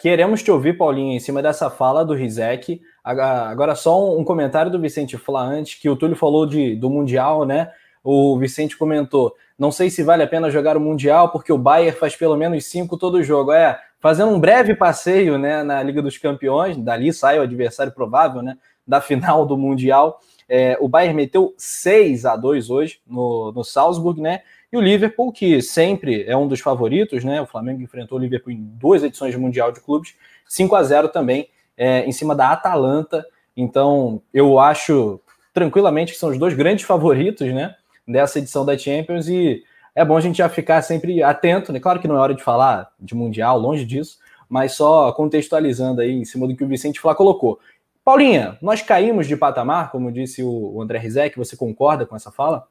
Queremos 0.01 0.43
te 0.43 0.51
ouvir, 0.51 0.77
Paulinho, 0.77 1.13
em 1.13 1.19
cima 1.19 1.41
dessa 1.41 1.69
fala 1.69 2.03
do 2.03 2.13
Rizek. 2.13 2.81
Agora, 3.03 3.75
só 3.75 4.17
um 4.17 4.23
comentário 4.23 4.71
do 4.71 4.79
Vicente 4.79 5.17
Flá 5.17 5.43
antes, 5.43 5.79
que 5.79 5.89
o 5.89 5.95
Túlio 5.95 6.15
falou 6.15 6.45
de, 6.45 6.75
do 6.75 6.89
Mundial, 6.89 7.45
né? 7.45 7.71
O 8.09 8.39
Vicente 8.39 8.77
comentou: 8.77 9.35
não 9.59 9.69
sei 9.69 9.89
se 9.89 10.01
vale 10.01 10.23
a 10.23 10.27
pena 10.27 10.49
jogar 10.49 10.77
o 10.77 10.79
Mundial, 10.79 11.29
porque 11.29 11.51
o 11.51 11.57
Bayern 11.57 11.99
faz 11.99 12.15
pelo 12.15 12.37
menos 12.37 12.63
cinco 12.63 12.97
todo 12.97 13.21
jogo. 13.21 13.51
É, 13.51 13.77
fazendo 13.99 14.31
um 14.31 14.39
breve 14.39 14.73
passeio 14.73 15.37
né, 15.37 15.61
na 15.61 15.83
Liga 15.83 16.01
dos 16.01 16.17
Campeões, 16.17 16.77
dali 16.77 17.11
sai 17.11 17.37
o 17.37 17.41
adversário 17.41 17.91
provável 17.91 18.41
né, 18.41 18.57
da 18.87 19.01
final 19.01 19.45
do 19.45 19.57
Mundial. 19.57 20.21
É, 20.47 20.77
o 20.79 20.87
Bayern 20.87 21.17
meteu 21.17 21.53
6 21.57 22.25
a 22.25 22.37
2 22.37 22.69
hoje 22.69 23.01
no, 23.05 23.51
no 23.51 23.61
Salzburg, 23.61 24.21
né? 24.21 24.39
E 24.71 24.77
o 24.77 24.81
Liverpool, 24.81 25.33
que 25.33 25.61
sempre 25.61 26.23
é 26.23 26.37
um 26.37 26.47
dos 26.47 26.61
favoritos, 26.61 27.25
né? 27.25 27.41
O 27.41 27.45
Flamengo 27.45 27.81
enfrentou 27.81 28.17
o 28.17 28.21
Liverpool 28.21 28.53
em 28.53 28.61
duas 28.61 29.03
edições 29.03 29.35
do 29.35 29.41
Mundial 29.41 29.73
de 29.73 29.81
Clubes, 29.81 30.15
5 30.47 30.73
a 30.75 30.83
0 30.83 31.09
também, 31.09 31.49
é, 31.75 32.05
em 32.05 32.13
cima 32.13 32.33
da 32.33 32.53
Atalanta. 32.53 33.25
Então, 33.55 34.21
eu 34.33 34.57
acho 34.59 35.19
tranquilamente 35.53 36.13
que 36.13 36.17
são 36.17 36.29
os 36.29 36.37
dois 36.37 36.53
grandes 36.53 36.85
favoritos, 36.85 37.53
né? 37.53 37.75
Dessa 38.07 38.39
edição 38.39 38.65
da 38.65 38.77
Champions 38.77 39.27
e 39.27 39.63
é 39.93 40.05
bom 40.05 40.15
a 40.15 40.21
gente 40.21 40.37
já 40.37 40.47
ficar 40.47 40.81
sempre 40.81 41.21
atento, 41.23 41.73
né? 41.73 41.79
Claro 41.79 41.99
que 41.99 42.07
não 42.07 42.15
é 42.15 42.19
hora 42.19 42.35
de 42.35 42.43
falar 42.43 42.93
de 42.99 43.15
Mundial, 43.15 43.59
longe 43.59 43.83
disso, 43.83 44.19
mas 44.47 44.73
só 44.73 45.11
contextualizando 45.11 46.01
aí 46.01 46.11
em 46.11 46.23
cima 46.23 46.47
do 46.47 46.55
que 46.55 46.63
o 46.63 46.67
Vicente 46.67 46.99
Flá 46.99 47.15
colocou. 47.15 47.59
Paulinha, 48.03 48.57
nós 48.61 48.81
caímos 48.81 49.27
de 49.27 49.35
patamar, 49.35 49.91
como 49.91 50.11
disse 50.11 50.41
o 50.41 50.81
André 50.81 50.99
Rizek, 50.99 51.37
você 51.37 51.57
concorda 51.57 52.05
com 52.05 52.15
essa 52.15 52.31
fala? 52.31 52.67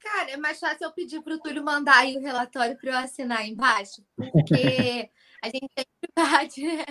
Cara, 0.00 0.30
é 0.32 0.36
mais 0.36 0.58
fácil 0.58 0.86
eu 0.86 0.92
pedir 0.92 1.22
para 1.22 1.34
o 1.34 1.38
Túlio 1.38 1.62
mandar 1.62 1.98
aí 1.98 2.16
o 2.16 2.20
relatório 2.20 2.76
para 2.76 2.90
eu 2.90 2.96
assinar 2.96 3.46
embaixo, 3.46 4.02
porque 4.16 5.08
a 5.42 5.46
gente 5.48 5.68
sempre 5.76 6.08
bate, 6.14 6.62
né? 6.62 6.84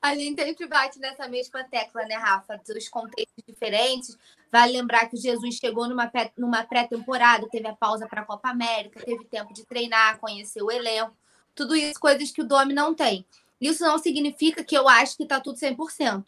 a 0.00 0.14
gente 0.14 0.42
sempre 0.42 0.66
bate 0.66 0.98
nessa 0.98 1.28
mesma 1.28 1.64
tecla, 1.64 2.04
né, 2.04 2.14
Rafa? 2.14 2.60
Dos 2.66 2.88
contextos 2.88 3.44
diferentes. 3.46 4.16
Vale 4.50 4.72
lembrar 4.72 5.08
que 5.08 5.16
o 5.16 5.20
Jesus 5.20 5.56
chegou 5.56 5.88
numa, 5.88 6.10
numa 6.36 6.64
pré-temporada, 6.64 7.48
teve 7.50 7.66
a 7.66 7.74
pausa 7.74 8.06
para 8.06 8.22
a 8.22 8.24
Copa 8.24 8.50
América, 8.50 9.04
teve 9.04 9.24
tempo 9.24 9.52
de 9.52 9.64
treinar, 9.64 10.18
conhecer 10.18 10.62
o 10.62 10.70
elenco. 10.70 11.16
Tudo 11.54 11.74
isso, 11.74 11.98
coisas 11.98 12.30
que 12.30 12.42
o 12.42 12.46
Domi 12.46 12.72
não 12.74 12.94
tem. 12.94 13.24
Isso 13.60 13.82
não 13.82 13.98
significa 13.98 14.62
que 14.62 14.76
eu 14.76 14.88
acho 14.88 15.16
que 15.16 15.22
está 15.22 15.40
tudo 15.40 15.58
100%. 15.58 16.24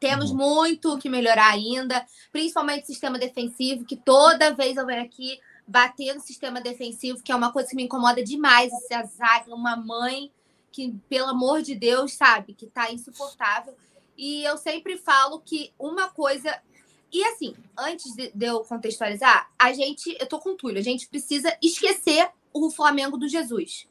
Temos 0.00 0.30
uhum. 0.30 0.36
muito 0.36 0.98
que 0.98 1.08
melhorar 1.08 1.52
ainda, 1.52 2.06
principalmente 2.30 2.84
o 2.84 2.86
sistema 2.86 3.18
defensivo, 3.18 3.84
que 3.84 3.96
toda 3.96 4.54
vez 4.54 4.76
eu 4.76 4.86
venho 4.86 5.02
aqui 5.02 5.40
bater 5.66 6.14
no 6.14 6.20
sistema 6.20 6.60
defensivo, 6.60 7.22
que 7.22 7.30
é 7.30 7.36
uma 7.36 7.52
coisa 7.52 7.68
que 7.68 7.76
me 7.76 7.82
incomoda 7.82 8.22
demais. 8.22 8.72
Essa 8.72 9.04
zaga, 9.04 9.54
uma 9.54 9.76
mãe 9.76 10.30
que, 10.78 10.94
pelo 11.08 11.26
amor 11.26 11.60
de 11.60 11.74
Deus, 11.74 12.12
sabe, 12.12 12.54
que 12.54 12.66
está 12.66 12.92
insuportável. 12.92 13.74
E 14.16 14.44
eu 14.44 14.56
sempre 14.56 14.96
falo 14.96 15.40
que 15.40 15.72
uma 15.76 16.08
coisa. 16.08 16.56
E 17.12 17.24
assim, 17.24 17.52
antes 17.76 18.14
de 18.14 18.32
eu 18.40 18.60
contextualizar, 18.60 19.50
a 19.58 19.72
gente, 19.72 20.16
eu 20.20 20.26
tô 20.28 20.38
com 20.38 20.50
o 20.50 20.56
Túlio, 20.56 20.78
a 20.78 20.84
gente 20.84 21.08
precisa 21.08 21.56
esquecer 21.60 22.28
o 22.52 22.70
Flamengo 22.70 23.18
do 23.18 23.26
Jesus. 23.26 23.88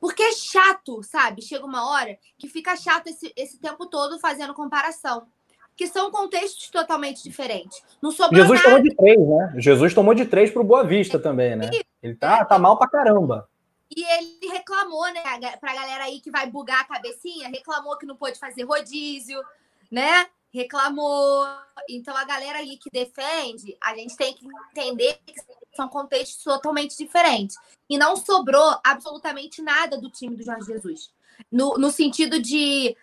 Porque 0.00 0.24
é 0.24 0.32
chato, 0.32 1.04
sabe? 1.04 1.40
Chega 1.40 1.64
uma 1.64 1.88
hora 1.88 2.18
que 2.36 2.48
fica 2.48 2.74
chato 2.74 3.06
esse, 3.06 3.32
esse 3.36 3.58
tempo 3.60 3.86
todo 3.86 4.18
fazendo 4.18 4.54
comparação. 4.54 5.28
Que 5.76 5.86
são 5.86 6.10
contextos 6.10 6.68
totalmente 6.68 7.22
diferentes. 7.22 7.82
Não 8.02 8.10
sobrou 8.10 8.40
Jesus 8.40 8.60
nada. 8.60 8.70
tomou 8.70 8.82
de 8.82 8.96
três, 8.96 9.18
né? 9.18 9.54
Jesus 9.56 9.94
tomou 9.94 10.14
de 10.14 10.24
três 10.24 10.50
pro 10.50 10.64
Boa 10.64 10.84
Vista 10.84 11.18
também, 11.18 11.56
né? 11.56 11.70
Ele 12.02 12.14
tá, 12.14 12.44
tá 12.44 12.58
mal 12.58 12.76
pra 12.76 12.88
caramba. 12.88 13.48
E 13.90 14.02
ele 14.02 14.48
reclamou, 14.48 15.04
né? 15.12 15.22
Pra 15.60 15.74
galera 15.74 16.04
aí 16.04 16.20
que 16.20 16.30
vai 16.30 16.48
bugar 16.48 16.80
a 16.80 16.84
cabecinha, 16.84 17.48
reclamou 17.48 17.96
que 17.96 18.06
não 18.06 18.16
pôde 18.16 18.38
fazer 18.38 18.64
rodízio, 18.64 19.40
né? 19.90 20.28
Reclamou. 20.52 21.46
Então, 21.88 22.16
a 22.16 22.24
galera 22.24 22.58
aí 22.58 22.76
que 22.76 22.90
defende, 22.90 23.76
a 23.80 23.94
gente 23.94 24.16
tem 24.16 24.34
que 24.34 24.46
entender 24.72 25.18
que 25.26 25.34
são 25.76 25.88
contextos 25.88 26.42
totalmente 26.42 26.96
diferentes. 26.96 27.56
E 27.88 27.98
não 27.98 28.16
sobrou 28.16 28.78
absolutamente 28.84 29.60
nada 29.60 29.98
do 29.98 30.10
time 30.10 30.36
do 30.36 30.44
Jorge 30.44 30.66
Jesus. 30.66 31.12
No, 31.50 31.74
no 31.74 31.90
sentido 31.90 32.40
de. 32.40 32.96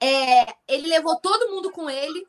É, 0.00 0.54
ele 0.68 0.88
levou 0.88 1.16
todo 1.16 1.50
mundo 1.50 1.70
com 1.70 1.88
ele. 1.88 2.26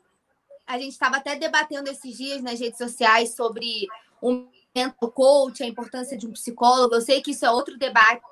A 0.66 0.78
gente 0.78 0.92
estava 0.92 1.16
até 1.16 1.36
debatendo 1.36 1.88
esses 1.88 2.16
dias 2.16 2.42
nas 2.42 2.60
redes 2.60 2.78
sociais 2.78 3.34
sobre 3.34 3.86
o 4.20 4.46
mental 4.78 5.10
coach, 5.10 5.62
a 5.62 5.66
importância 5.66 6.16
de 6.16 6.26
um 6.26 6.32
psicólogo. 6.32 6.94
Eu 6.94 7.00
sei 7.00 7.20
que 7.20 7.32
isso 7.32 7.44
é 7.44 7.50
outro 7.50 7.78
debate, 7.78 8.22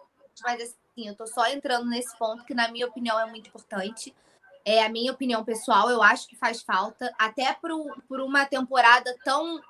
mas 0.43 0.63
assim, 0.63 1.07
eu 1.07 1.13
estou 1.13 1.27
só 1.27 1.47
entrando 1.49 1.89
nesse 1.89 2.17
ponto 2.19 2.45
que, 2.45 2.55
na 2.55 2.69
minha 2.69 2.87
opinião, 2.87 3.19
é 3.19 3.27
muito 3.27 3.49
importante. 3.49 4.15
É 4.65 4.85
a 4.85 4.89
minha 4.89 5.13
opinião 5.13 5.45
pessoal, 5.45 5.89
eu 5.91 6.03
acho 6.03 6.27
que 6.27 6.35
faz 6.35 6.63
falta, 6.63 7.15
até 7.19 7.53
por, 7.55 7.71
por 8.09 8.21
uma 8.21 8.45
temporada 8.45 9.15
tão 9.25 9.61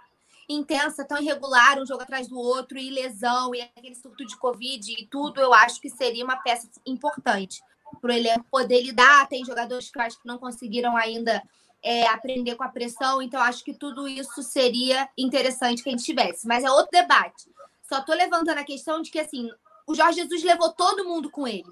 intensa, 0.49 1.05
tão 1.05 1.19
irregular, 1.19 1.79
um 1.79 1.87
jogo 1.87 2.03
atrás 2.03 2.29
do 2.29 2.39
outro, 2.39 2.79
e 2.79 2.89
lesão, 2.91 3.55
e 3.55 3.61
aquele 3.61 3.95
surto 3.95 4.25
de 4.25 4.37
Covid 4.39 4.93
e 4.93 5.07
tudo, 5.07 5.41
eu 5.41 5.53
acho 5.53 5.81
que 5.81 5.91
seria 5.91 6.25
uma 6.25 6.37
peça 6.37 6.69
importante 6.87 7.61
para 8.01 8.11
o 8.11 8.15
elenco 8.15 8.47
poder 8.51 8.83
lidar. 8.83 9.29
Tem 9.29 9.45
jogadores 9.45 9.91
que 9.91 9.99
eu 9.99 10.03
acho 10.03 10.21
que 10.21 10.27
não 10.27 10.39
conseguiram 10.39 10.97
ainda 10.97 11.43
é, 11.83 12.07
aprender 12.09 12.57
com 12.57 12.65
a 12.65 12.69
pressão, 12.69 13.23
então 13.23 13.41
acho 13.41 13.65
que 13.65 13.75
tudo 13.75 14.09
isso 14.09 14.43
seria 14.43 15.09
interessante 15.17 15.83
que 15.83 15.89
a 15.89 15.93
gente 15.93 16.05
tivesse. 16.05 16.47
Mas 16.47 16.65
é 16.65 16.71
outro 16.71 16.91
debate. 16.91 17.51
Só 17.83 17.99
estou 17.99 18.15
levantando 18.15 18.59
a 18.59 18.65
questão 18.65 19.01
de 19.01 19.11
que 19.11 19.21
assim, 19.21 19.51
o 19.87 19.95
Jorge 19.95 20.21
Jesus 20.21 20.43
levou 20.43 20.73
todo 20.73 21.05
mundo 21.05 21.31
com 21.31 21.47
ele. 21.47 21.71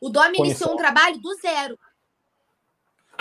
O 0.00 0.08
Domi 0.08 0.38
iniciou 0.38 0.72
um 0.72 0.76
trabalho 0.76 1.18
do 1.18 1.34
zero 1.34 1.78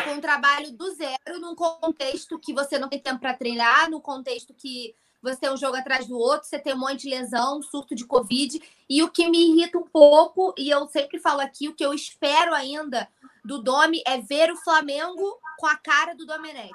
com 0.04 0.12
um 0.12 0.22
trabalho 0.22 0.72
do 0.72 0.92
zero, 0.92 1.40
num 1.40 1.56
contexto 1.56 2.40
que 2.40 2.54
você 2.54 2.80
não 2.80 2.90
tem 2.90 3.00
tempo 3.00 3.20
para 3.20 3.34
treinar, 3.34 3.90
no 3.90 4.02
contexto 4.02 4.54
que 4.54 4.96
você 5.22 5.36
tem 5.38 5.52
um 5.52 5.58
jogo 5.58 5.76
atrás 5.76 6.08
do 6.08 6.18
outro, 6.18 6.48
você 6.48 6.58
tem 6.58 6.74
um 6.74 6.80
monte 6.80 7.02
de 7.02 7.10
lesão, 7.10 7.62
surto 7.62 7.94
de 7.94 8.06
Covid. 8.06 8.62
E 8.90 9.04
o 9.04 9.10
que 9.10 9.30
me 9.30 9.50
irrita 9.50 9.78
um 9.78 9.88
pouco, 9.88 10.54
e 10.58 10.70
eu 10.70 10.88
sempre 10.88 11.20
falo 11.20 11.42
aqui, 11.42 11.68
o 11.68 11.76
que 11.76 11.86
eu 11.86 11.94
espero 11.94 12.54
ainda 12.54 13.08
do 13.44 13.62
Domi 13.62 14.02
é 14.06 14.20
ver 14.20 14.52
o 14.52 14.58
Flamengo 14.58 15.40
com 15.58 15.68
a 15.68 15.76
cara 15.76 16.16
do 16.16 16.26
Domenech. 16.26 16.74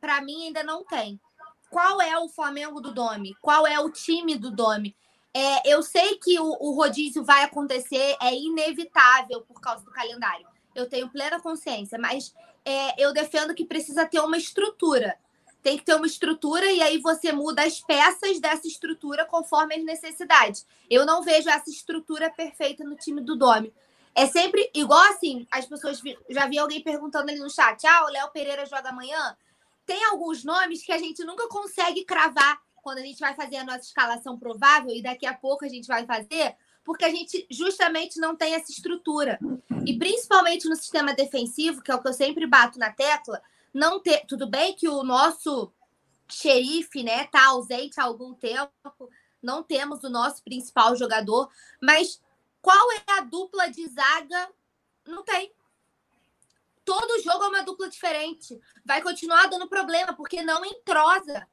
Para 0.00 0.20
mim, 0.20 0.46
ainda 0.46 0.62
não 0.62 0.84
tem. 0.84 1.20
Qual 1.70 2.00
é 2.00 2.18
o 2.18 2.28
Flamengo 2.28 2.80
do 2.80 2.92
Domi? 2.92 3.34
Qual 3.40 3.66
é 3.66 3.78
o 3.80 3.90
time 3.90 4.36
do 4.36 4.50
Domi? 4.50 4.94
É, 5.34 5.70
eu 5.70 5.82
sei 5.82 6.16
que 6.16 6.38
o, 6.38 6.56
o 6.60 6.72
rodízio 6.72 7.24
vai 7.24 7.44
acontecer, 7.44 8.16
é 8.22 8.34
inevitável 8.34 9.42
por 9.42 9.60
causa 9.60 9.84
do 9.84 9.90
calendário. 9.90 10.46
Eu 10.74 10.88
tenho 10.88 11.10
plena 11.10 11.40
consciência, 11.40 11.98
mas 11.98 12.34
é, 12.64 13.02
eu 13.02 13.12
defendo 13.12 13.54
que 13.54 13.64
precisa 13.64 14.06
ter 14.06 14.20
uma 14.20 14.36
estrutura. 14.36 15.16
Tem 15.66 15.76
que 15.76 15.84
ter 15.84 15.96
uma 15.96 16.06
estrutura 16.06 16.64
e 16.70 16.80
aí 16.80 16.98
você 16.98 17.32
muda 17.32 17.64
as 17.64 17.80
peças 17.80 18.38
dessa 18.38 18.68
estrutura 18.68 19.24
conforme 19.24 19.74
as 19.74 19.82
necessidades. 19.82 20.64
Eu 20.88 21.04
não 21.04 21.24
vejo 21.24 21.50
essa 21.50 21.68
estrutura 21.68 22.30
perfeita 22.30 22.84
no 22.84 22.94
time 22.94 23.20
do 23.20 23.34
Domi. 23.34 23.74
É 24.14 24.26
sempre 24.26 24.70
igual 24.72 25.02
assim, 25.10 25.44
as 25.50 25.66
pessoas 25.66 26.00
já 26.30 26.46
vi 26.46 26.56
alguém 26.56 26.80
perguntando 26.84 27.32
ali 27.32 27.40
no 27.40 27.50
chat: 27.50 27.84
"Ah, 27.84 28.04
o 28.04 28.12
Léo 28.12 28.30
Pereira 28.30 28.64
joga 28.64 28.90
amanhã?" 28.90 29.36
Tem 29.84 30.04
alguns 30.04 30.44
nomes 30.44 30.84
que 30.84 30.92
a 30.92 30.98
gente 30.98 31.24
nunca 31.24 31.48
consegue 31.48 32.04
cravar 32.04 32.60
quando 32.76 32.98
a 32.98 33.02
gente 33.02 33.18
vai 33.18 33.34
fazer 33.34 33.56
a 33.56 33.64
nossa 33.64 33.80
escalação 33.80 34.38
provável 34.38 34.94
e 34.94 35.02
daqui 35.02 35.26
a 35.26 35.34
pouco 35.34 35.64
a 35.64 35.68
gente 35.68 35.88
vai 35.88 36.06
fazer, 36.06 36.54
porque 36.84 37.04
a 37.04 37.10
gente 37.10 37.44
justamente 37.50 38.20
não 38.20 38.36
tem 38.36 38.54
essa 38.54 38.70
estrutura. 38.70 39.36
E 39.84 39.98
principalmente 39.98 40.68
no 40.68 40.76
sistema 40.76 41.12
defensivo, 41.12 41.82
que 41.82 41.90
é 41.90 41.94
o 41.96 42.00
que 42.00 42.06
eu 42.06 42.14
sempre 42.14 42.46
bato 42.46 42.78
na 42.78 42.92
tecla, 42.92 43.42
não 43.76 44.00
ter. 44.00 44.24
Tudo 44.26 44.46
bem 44.48 44.74
que 44.74 44.88
o 44.88 45.04
nosso 45.04 45.70
xerife, 46.28 47.02
né, 47.02 47.26
tá 47.26 47.48
ausente 47.48 48.00
há 48.00 48.04
algum 48.04 48.34
tempo, 48.34 48.72
não 49.42 49.62
temos 49.62 50.02
o 50.02 50.08
nosso 50.08 50.42
principal 50.42 50.96
jogador, 50.96 51.48
mas 51.80 52.20
qual 52.62 52.90
é 52.92 53.04
a 53.12 53.20
dupla 53.20 53.68
de 53.68 53.86
zaga? 53.86 54.50
Não 55.06 55.22
tem. 55.22 55.52
Todo 56.84 57.22
jogo 57.22 57.44
é 57.44 57.48
uma 57.48 57.62
dupla 57.62 57.88
diferente. 57.88 58.58
Vai 58.84 59.02
continuar 59.02 59.46
dando 59.46 59.68
problema, 59.68 60.14
porque 60.14 60.42
não 60.42 60.64
entrosa. 60.64 61.46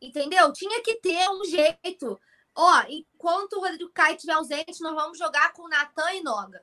Entendeu? 0.00 0.52
Tinha 0.52 0.82
que 0.82 0.94
ter 0.96 1.28
um 1.30 1.44
jeito. 1.44 2.18
Ó, 2.54 2.82
enquanto 2.88 3.54
o 3.54 3.60
Rodrigo 3.60 3.90
Caio 3.92 4.14
estiver 4.14 4.34
ausente, 4.34 4.80
nós 4.80 4.94
vamos 4.94 5.18
jogar 5.18 5.52
com 5.52 5.68
Natan 5.68 6.12
e 6.12 6.22
Noga. 6.22 6.62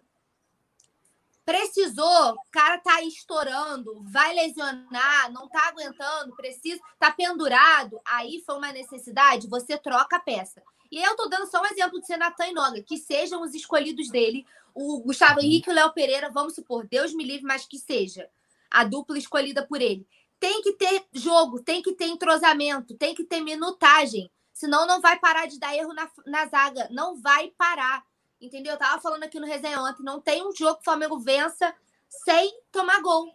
Precisou, 1.45 2.33
o 2.33 2.51
cara 2.51 2.77
tá 2.77 2.95
aí 2.95 3.07
estourando, 3.07 4.01
vai 4.05 4.33
lesionar, 4.33 5.31
não 5.31 5.49
tá 5.49 5.67
aguentando, 5.67 6.35
precisa, 6.35 6.81
tá 6.97 7.11
pendurado. 7.11 7.99
Aí 8.05 8.41
foi 8.45 8.55
uma 8.55 8.71
necessidade, 8.71 9.49
você 9.49 9.77
troca 9.77 10.15
a 10.15 10.21
peça. 10.21 10.63
E 10.89 11.01
eu 11.01 11.15
tô 11.15 11.27
dando 11.27 11.49
só 11.49 11.61
um 11.61 11.65
exemplo 11.65 11.99
de 11.99 12.05
ser 12.05 12.17
Natan 12.17 12.47
e 12.47 12.53
Noga, 12.53 12.81
que 12.81 12.97
sejam 12.97 13.41
os 13.41 13.53
escolhidos 13.53 14.09
dele, 14.09 14.45
o 14.73 14.99
Gustavo 15.01 15.39
uhum. 15.39 15.45
Henrique 15.45 15.69
e 15.69 15.73
o 15.73 15.75
Léo 15.75 15.91
Pereira, 15.91 16.29
vamos 16.31 16.55
supor, 16.55 16.87
Deus 16.87 17.13
me 17.13 17.23
livre, 17.23 17.43
mas 17.43 17.65
que 17.65 17.77
seja 17.77 18.29
a 18.71 18.83
dupla 18.83 19.17
escolhida 19.17 19.65
por 19.65 19.81
ele. 19.81 20.07
Tem 20.39 20.61
que 20.61 20.73
ter 20.73 21.05
jogo, 21.13 21.61
tem 21.61 21.81
que 21.81 21.93
ter 21.93 22.07
entrosamento, 22.07 22.95
tem 22.95 23.13
que 23.13 23.23
ter 23.23 23.41
minutagem. 23.41 24.29
Senão 24.53 24.85
não 24.85 25.01
vai 25.01 25.19
parar 25.19 25.47
de 25.47 25.59
dar 25.59 25.75
erro 25.75 25.93
na, 25.93 26.09
na 26.25 26.45
zaga. 26.47 26.87
Não 26.91 27.19
vai 27.19 27.49
parar. 27.57 28.03
Entendeu? 28.43 28.73
Eu 28.73 28.77
tava 28.77 29.01
falando 29.01 29.23
aqui 29.23 29.39
no 29.39 29.47
resenha 29.47 29.81
ontem. 29.81 30.03
Não 30.03 30.19
tem 30.19 30.45
um 30.45 30.53
jogo 30.53 30.75
que 30.75 30.81
o 30.81 30.83
Flamengo 30.83 31.17
vença 31.17 31.73
sem 32.09 32.53
tomar 32.73 33.01
gol. 33.01 33.33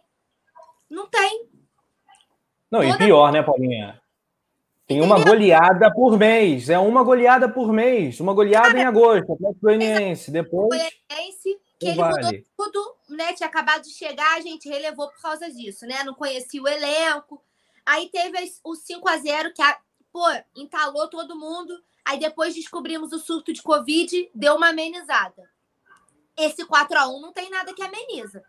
Não 0.87 1.07
tem. 1.07 1.49
Não, 2.69 2.81
Toda... 2.81 2.93
e 2.93 2.97
pior, 2.97 3.31
né, 3.31 3.41
Paulinha? 3.41 3.99
Tem 4.85 5.01
uma 5.01 5.23
goleada 5.23 5.91
por 5.91 6.15
mês. 6.15 6.69
É 6.69 6.77
uma 6.77 7.03
goleada 7.03 7.49
por 7.49 7.73
mês. 7.73 8.19
Uma 8.19 8.35
goleada 8.35 8.67
Cara, 8.67 8.79
em 8.79 8.85
agosto. 8.85 9.33
Atlético 9.33 9.61
Goianiense. 9.61 10.29
Depois. 10.29 10.69
Goianiense, 10.69 11.59
que 11.79 11.87
ele 11.87 11.95
vale. 11.95 12.45
mudou 12.55 12.71
tudo, 12.71 12.95
né? 13.09 13.33
Tinha 13.33 13.49
acabado 13.49 13.81
de 13.81 13.91
chegar, 13.91 14.37
a 14.37 14.41
gente 14.41 14.69
relevou 14.69 15.09
por 15.09 15.21
causa 15.21 15.49
disso, 15.49 15.87
né? 15.87 16.03
Não 16.03 16.13
conhecia 16.13 16.61
o 16.61 16.67
elenco. 16.67 17.43
Aí 17.83 18.09
teve 18.09 18.37
o 18.63 18.75
5 18.75 19.09
a 19.09 19.17
0 19.17 19.53
que, 19.55 19.61
a, 19.63 19.75
pô, 20.11 20.25
entalou 20.55 21.07
todo 21.07 21.37
mundo. 21.37 21.81
Aí 22.05 22.19
depois 22.19 22.55
descobrimos 22.55 23.11
o 23.13 23.19
surto 23.19 23.53
de 23.53 23.61
Covid, 23.61 24.31
deu 24.33 24.55
uma 24.55 24.69
amenizada. 24.69 25.49
Esse 26.37 26.65
4 26.65 26.97
a 26.97 27.07
1 27.07 27.21
não 27.21 27.33
tem 27.33 27.49
nada 27.49 27.73
que 27.73 27.83
ameniza. 27.83 28.43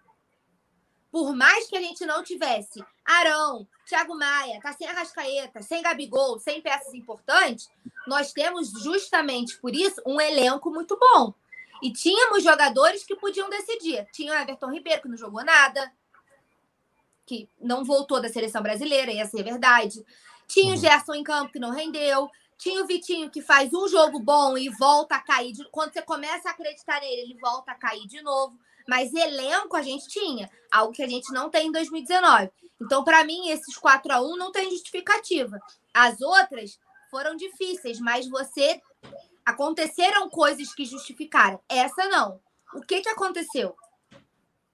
Por 1.11 1.35
mais 1.35 1.67
que 1.67 1.77
a 1.77 1.81
gente 1.81 2.07
não 2.07 2.23
tivesse 2.23 2.85
Arão, 3.05 3.67
Thiago 3.85 4.17
Maia, 4.17 4.61
tá 4.61 4.73
sem 4.73 4.87
Arrascaeta, 4.87 5.61
sem 5.61 5.83
Gabigol, 5.83 6.39
sem 6.39 6.63
peças 6.63 6.95
importantes, 6.95 7.69
nós 8.07 8.33
temos 8.33 8.71
justamente 8.83 9.59
por 9.59 9.75
isso 9.75 10.01
um 10.07 10.21
elenco 10.21 10.71
muito 10.71 10.97
bom. 10.97 11.35
E 11.83 11.93
tínhamos 11.93 12.45
jogadores 12.45 13.05
que 13.05 13.17
podiam 13.17 13.51
decidir. 13.51 14.07
Tinha 14.13 14.33
o 14.33 14.37
Everton 14.37 14.71
Ribeiro, 14.71 15.03
que 15.03 15.09
não 15.09 15.17
jogou 15.17 15.43
nada, 15.45 15.93
que 17.27 17.49
não 17.61 17.85
voltou 17.85 18.21
da 18.21 18.29
seleção 18.29 18.63
brasileira, 18.63 19.13
essa 19.13 19.37
é 19.37 19.41
a 19.41 19.45
verdade. 19.45 20.05
Tinha 20.51 20.69
o 20.69 20.71
uhum. 20.71 20.77
Gerson 20.77 21.15
em 21.15 21.23
campo, 21.23 21.53
que 21.53 21.59
não 21.59 21.71
rendeu. 21.71 22.29
Tinha 22.59 22.83
o 22.83 22.87
Vitinho, 22.87 23.31
que 23.31 23.41
faz 23.41 23.73
um 23.73 23.89
jogo 23.89 24.19
bom 24.21 24.59
e 24.59 24.69
volta 24.69 25.15
a 25.17 25.21
cair. 25.21 25.53
De... 25.53 25.65
Quando 25.71 25.93
você 25.93 26.03
começa 26.03 26.49
a 26.49 26.53
acreditar 26.53 27.01
nele, 27.01 27.23
ele 27.23 27.39
volta 27.41 27.73
a 27.73 27.75
cair 27.75 28.07
de 28.07 28.21
novo. 28.21 28.59
Mas 28.89 29.15
elenco 29.15 29.77
a 29.77 29.83
gente 29.83 30.09
tinha, 30.09 30.51
algo 30.71 30.93
que 30.93 31.03
a 31.03 31.09
gente 31.09 31.33
não 31.33 31.49
tem 31.49 31.69
em 31.69 31.73
2019. 31.73 32.51
Então, 32.83 33.05
para 33.05 33.25
mim, 33.25 33.49
esses 33.49 33.77
4 33.77 34.13
a 34.13 34.21
1 34.21 34.37
não 34.37 34.51
tem 34.51 34.71
justificativa. 34.71 35.59
As 35.95 36.21
outras 36.21 36.79
foram 37.11 37.37
difíceis, 37.37 38.01
mas 38.01 38.29
você 38.29 38.81
Aconteceram 39.45 40.29
coisas 40.31 40.73
que 40.73 40.85
justificaram. 40.85 41.61
Essa 41.69 42.09
não. 42.09 42.41
O 42.75 42.83
que, 42.83 43.01
que 43.01 43.09
aconteceu? 43.09 43.75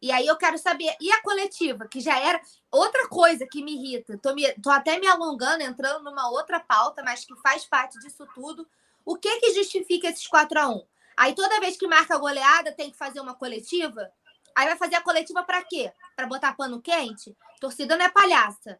E 0.06 0.12
aí 0.12 0.24
eu 0.24 0.36
quero 0.36 0.56
saber. 0.56 0.94
E 1.00 1.10
a 1.10 1.20
coletiva, 1.20 1.88
que 1.88 2.00
já 2.00 2.16
era 2.16 2.40
outra 2.70 3.08
coisa 3.08 3.44
que 3.44 3.60
me 3.60 3.74
irrita. 3.74 4.16
Tô, 4.18 4.32
me, 4.36 4.52
tô 4.62 4.70
até 4.70 5.00
me 5.00 5.06
alongando, 5.08 5.64
entrando 5.64 6.04
numa 6.04 6.30
outra 6.30 6.60
pauta, 6.60 7.02
mas 7.02 7.24
que 7.24 7.34
faz 7.40 7.64
parte 7.64 7.98
disso 7.98 8.24
tudo. 8.32 8.64
O 9.04 9.16
que 9.16 9.40
que 9.40 9.52
justifica 9.52 10.06
esses 10.06 10.24
4 10.28 10.60
a 10.60 10.68
1 10.68 10.86
Aí 11.16 11.34
toda 11.34 11.58
vez 11.58 11.76
que 11.76 11.88
marca 11.88 12.14
a 12.14 12.18
goleada, 12.18 12.70
tem 12.70 12.88
que 12.88 12.96
fazer 12.96 13.18
uma 13.18 13.34
coletiva. 13.34 14.08
Aí 14.54 14.68
vai 14.68 14.76
fazer 14.76 14.94
a 14.94 15.02
coletiva 15.02 15.42
para 15.42 15.64
quê? 15.64 15.92
Para 16.14 16.28
botar 16.28 16.54
pano 16.54 16.80
quente? 16.80 17.36
Torcida 17.60 17.96
não 17.96 18.04
é 18.04 18.08
palhaça. 18.08 18.78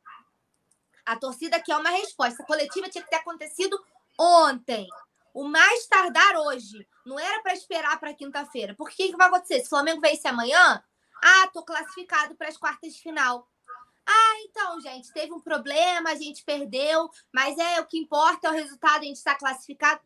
A 1.05 1.17
torcida 1.17 1.61
quer 1.61 1.77
uma 1.77 1.91
resposta. 1.91 2.45
A 2.45 2.47
coletiva 2.47 2.89
tinha 2.89 3.03
que 3.03 3.11
ter 3.11 3.17
acontecido 3.17 3.77
ontem 4.17 4.87
o 5.35 5.43
mais 5.43 5.89
tardar 5.89 6.37
hoje. 6.37 6.87
Não 7.05 7.19
era 7.19 7.43
para 7.43 7.53
esperar 7.53 7.99
para 7.99 8.15
quinta-feira. 8.15 8.77
Porque 8.77 9.07
o 9.07 9.11
que, 9.11 9.17
vai 9.17 9.27
acontecer? 9.27 9.59
Se 9.59 9.67
o 9.67 9.71
Flamengo 9.71 10.01
vence 10.01 10.29
amanhã, 10.29 10.81
ah, 11.23 11.49
tô 11.53 11.63
classificado 11.63 12.35
para 12.37 12.49
as 12.49 12.57
quartas 12.57 12.95
de 12.95 13.01
final. 13.01 13.49
Ah, 14.07 14.35
então, 14.45 14.81
gente, 14.81 15.13
teve 15.13 15.33
um 15.33 15.41
problema, 15.41 16.11
a 16.11 16.15
gente 16.15 16.45
perdeu, 16.45 17.11
mas 17.33 17.59
é 17.59 17.81
o 17.81 17.87
que 17.87 17.99
importa 17.99 18.49
é 18.49 18.51
o 18.51 18.55
resultado, 18.55 19.01
a 19.01 19.05
gente 19.05 19.17
está 19.17 19.35
classificado. 19.35 20.01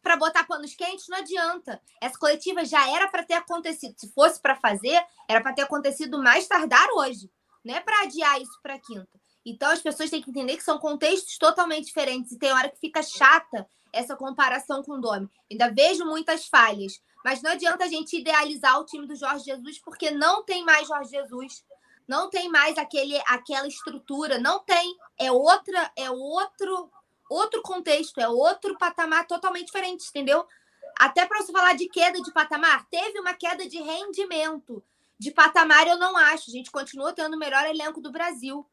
Para 0.00 0.16
botar 0.16 0.46
panos 0.46 0.74
quentes, 0.76 1.08
não 1.08 1.18
adianta. 1.18 1.82
Essa 2.00 2.16
coletiva 2.16 2.64
já 2.64 2.88
era 2.88 3.08
para 3.08 3.24
ter 3.24 3.34
acontecido. 3.34 3.98
Se 3.98 4.12
fosse 4.12 4.40
para 4.40 4.54
fazer, 4.54 5.04
era 5.28 5.40
para 5.40 5.52
ter 5.52 5.62
acontecido 5.62 6.22
mais 6.22 6.46
tardar 6.46 6.88
hoje. 6.90 7.28
Não 7.64 7.74
é 7.74 7.80
para 7.80 8.02
adiar 8.02 8.40
isso 8.40 8.56
para 8.62 8.78
quinta. 8.78 9.20
Então, 9.44 9.68
as 9.70 9.82
pessoas 9.82 10.08
têm 10.08 10.22
que 10.22 10.30
entender 10.30 10.56
que 10.56 10.62
são 10.62 10.78
contextos 10.78 11.36
totalmente 11.38 11.86
diferentes. 11.86 12.30
E 12.30 12.38
tem 12.38 12.52
hora 12.52 12.68
que 12.68 12.78
fica 12.78 13.02
chata 13.02 13.68
essa 13.92 14.14
comparação 14.14 14.82
com 14.82 14.92
o 14.92 15.00
Domi. 15.00 15.28
Ainda 15.50 15.72
vejo 15.72 16.04
muitas 16.04 16.46
falhas, 16.46 17.00
mas 17.24 17.42
não 17.42 17.50
adianta 17.50 17.84
a 17.84 17.88
gente 17.88 18.18
idealizar 18.18 18.78
o 18.80 18.84
time 18.84 19.06
do 19.06 19.16
Jorge 19.16 19.44
Jesus, 19.44 19.78
porque 19.78 20.10
não 20.10 20.44
tem 20.44 20.64
mais 20.64 20.86
Jorge 20.86 21.10
Jesus, 21.10 21.64
não 22.06 22.30
tem 22.30 22.48
mais 22.48 22.78
aquele, 22.78 23.20
aquela 23.26 23.66
estrutura, 23.66 24.38
não 24.38 24.60
tem. 24.60 24.96
É 25.18 25.30
outra, 25.32 25.90
é 25.96 26.10
outro, 26.10 26.90
outro 27.28 27.62
contexto, 27.62 28.18
é 28.18 28.28
outro 28.28 28.78
patamar 28.78 29.26
totalmente 29.26 29.66
diferente, 29.66 30.08
entendeu? 30.08 30.46
Até 30.98 31.26
para 31.26 31.42
você 31.42 31.52
falar 31.52 31.74
de 31.74 31.88
queda 31.88 32.20
de 32.20 32.32
patamar, 32.32 32.86
teve 32.88 33.18
uma 33.20 33.34
queda 33.34 33.68
de 33.68 33.78
rendimento. 33.78 34.82
De 35.18 35.30
patamar, 35.30 35.86
eu 35.86 35.98
não 35.98 36.16
acho. 36.16 36.50
A 36.50 36.52
gente 36.52 36.70
continua 36.70 37.12
tendo 37.12 37.34
o 37.34 37.38
melhor 37.38 37.66
elenco 37.66 38.00
do 38.00 38.12
Brasil. 38.12 38.66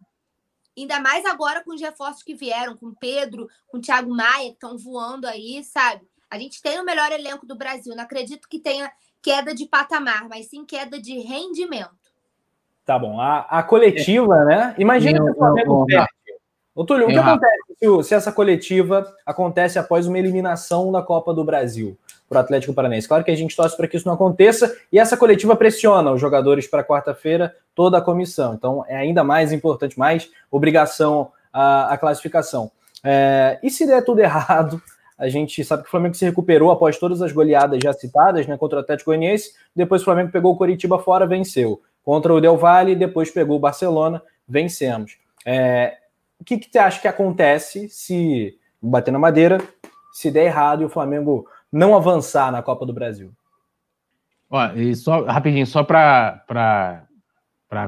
Ainda 0.77 0.99
mais 0.99 1.25
agora 1.25 1.63
com 1.63 1.73
os 1.73 1.81
reforços 1.81 2.23
que 2.23 2.33
vieram, 2.33 2.75
com 2.75 2.93
Pedro, 2.93 3.49
com 3.67 3.79
Thiago 3.79 4.13
Maia, 4.13 4.49
que 4.49 4.55
estão 4.55 4.77
voando 4.77 5.27
aí, 5.27 5.63
sabe? 5.63 6.07
A 6.33 6.39
gente 6.39 6.61
tem 6.63 6.79
o 6.79 6.83
melhor 6.83 7.11
elenco 7.11 7.45
do 7.45 7.55
Brasil. 7.55 7.95
Não 7.95 8.03
acredito 8.03 8.49
que 8.49 8.59
tenha 8.59 8.91
queda 9.21 9.53
de 9.53 9.67
patamar, 9.67 10.27
mas 10.27 10.47
sim 10.47 10.65
queda 10.65 10.99
de 10.99 11.19
rendimento. 11.19 11.91
Tá 12.83 12.97
bom. 12.97 13.21
A, 13.21 13.41
a 13.41 13.61
coletiva, 13.61 14.41
é. 14.41 14.45
né? 14.45 14.75
Imagina 14.79 15.23
se 15.23 15.29
o 15.29 15.35
Flamengo 15.35 15.85
perde. 15.85 16.09
Ô, 16.73 16.83
Túlio, 16.83 17.05
o 17.05 17.09
que 17.09 17.19
acontece 17.19 17.61
se, 17.77 18.03
se 18.03 18.15
essa 18.15 18.31
coletiva 18.31 19.05
acontece 19.23 19.77
após 19.77 20.07
uma 20.07 20.17
eliminação 20.17 20.91
da 20.91 21.03
Copa 21.03 21.31
do 21.35 21.43
Brasil? 21.43 21.95
para 22.27 22.37
o 22.37 22.41
Atlético 22.41 22.73
Paranaense. 22.73 23.07
Claro 23.07 23.23
que 23.23 23.29
a 23.29 23.35
gente 23.35 23.55
torce 23.55 23.77
para 23.77 23.87
que 23.87 23.95
isso 23.95 24.07
não 24.07 24.15
aconteça 24.15 24.75
e 24.91 24.97
essa 24.97 25.15
coletiva 25.15 25.55
pressiona 25.55 26.11
os 26.11 26.19
jogadores 26.19 26.65
para 26.65 26.83
quarta-feira, 26.83 27.55
toda 27.75 27.99
a 27.99 28.01
comissão. 28.01 28.55
Então 28.55 28.83
é 28.87 28.95
ainda 28.95 29.23
mais 29.23 29.51
importante, 29.51 29.99
mais 29.99 30.31
obrigação 30.49 31.31
a, 31.51 31.93
a 31.93 31.97
classificação. 31.97 32.71
É, 33.03 33.59
e 33.61 33.69
se 33.69 33.85
der 33.85 34.03
tudo 34.03 34.19
errado, 34.23 34.81
a 35.23 35.29
gente 35.29 35.63
sabe 35.63 35.83
que 35.83 35.87
o 35.87 35.91
Flamengo 35.91 36.15
se 36.15 36.25
recuperou 36.25 36.69
após 36.69 36.99
todas 36.99 37.21
as 37.21 37.31
goleadas 37.31 37.79
já 37.81 37.93
citadas 37.93 38.45
né, 38.45 38.57
contra 38.57 38.79
o 38.79 38.81
Atlético 38.81 39.09
Goianiense. 39.09 39.53
Depois 39.73 40.01
o 40.01 40.05
Flamengo 40.05 40.33
pegou 40.33 40.51
o 40.51 40.57
Coritiba 40.57 40.99
fora, 40.99 41.25
venceu. 41.25 41.81
Contra 42.03 42.33
o 42.33 42.41
Del 42.41 42.57
Valle, 42.57 42.93
depois 42.93 43.31
pegou 43.31 43.55
o 43.55 43.59
Barcelona, 43.59 44.21
vencemos. 44.45 45.17
É, 45.45 45.97
o 46.37 46.43
que, 46.43 46.57
que 46.57 46.69
você 46.69 46.77
acha 46.77 46.99
que 46.99 47.07
acontece 47.07 47.87
se 47.87 48.59
bater 48.81 49.11
na 49.11 49.19
madeira, 49.19 49.59
se 50.11 50.29
der 50.29 50.47
errado 50.47 50.81
e 50.81 50.85
o 50.85 50.89
Flamengo 50.89 51.47
não 51.71 51.95
avançar 51.95 52.51
na 52.51 52.61
Copa 52.61 52.85
do 52.85 52.91
Brasil? 52.91 53.31
Ó, 54.49 54.73
e 54.73 54.93
só 54.93 55.23
rapidinho, 55.23 55.65
só 55.65 55.85
para 55.85 56.43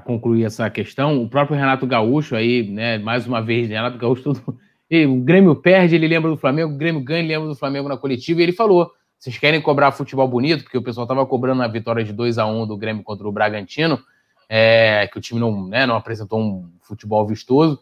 concluir 0.05 0.45
essa 0.45 0.69
questão, 0.69 1.21
o 1.21 1.29
próprio 1.29 1.57
Renato 1.57 1.85
Gaúcho 1.85 2.33
aí, 2.33 2.65
né, 2.71 2.97
mais 2.97 3.27
uma 3.27 3.41
vez, 3.41 3.67
Renato 3.67 3.97
Gaúcho, 3.97 4.23
tudo, 4.23 4.57
e 4.89 5.05
o 5.05 5.15
Grêmio 5.21 5.55
perde, 5.55 5.95
ele 5.95 6.07
lembra 6.07 6.29
do 6.29 6.37
Flamengo, 6.37 6.73
o 6.73 6.77
Grêmio 6.77 7.03
ganha, 7.03 7.19
ele 7.19 7.29
lembra 7.29 7.47
do 7.47 7.55
Flamengo 7.55 7.89
na 7.89 7.97
coletiva, 7.97 8.39
e 8.39 8.43
ele 8.43 8.51
falou: 8.51 8.91
vocês 9.17 9.37
querem 9.37 9.61
cobrar 9.61 9.91
futebol 9.91 10.27
bonito, 10.27 10.63
porque 10.63 10.77
o 10.77 10.83
pessoal 10.83 11.05
estava 11.05 11.25
cobrando 11.25 11.63
a 11.63 11.67
vitória 11.67 12.03
de 12.03 12.13
2 12.13 12.37
a 12.37 12.45
1 12.45 12.67
do 12.67 12.77
Grêmio 12.77 13.03
contra 13.03 13.27
o 13.27 13.31
Bragantino, 13.31 13.99
é, 14.47 15.07
que 15.11 15.17
o 15.17 15.21
time 15.21 15.39
não, 15.39 15.67
né, 15.67 15.85
não 15.85 15.95
apresentou 15.95 16.39
um 16.39 16.69
futebol 16.81 17.25
vistoso. 17.25 17.79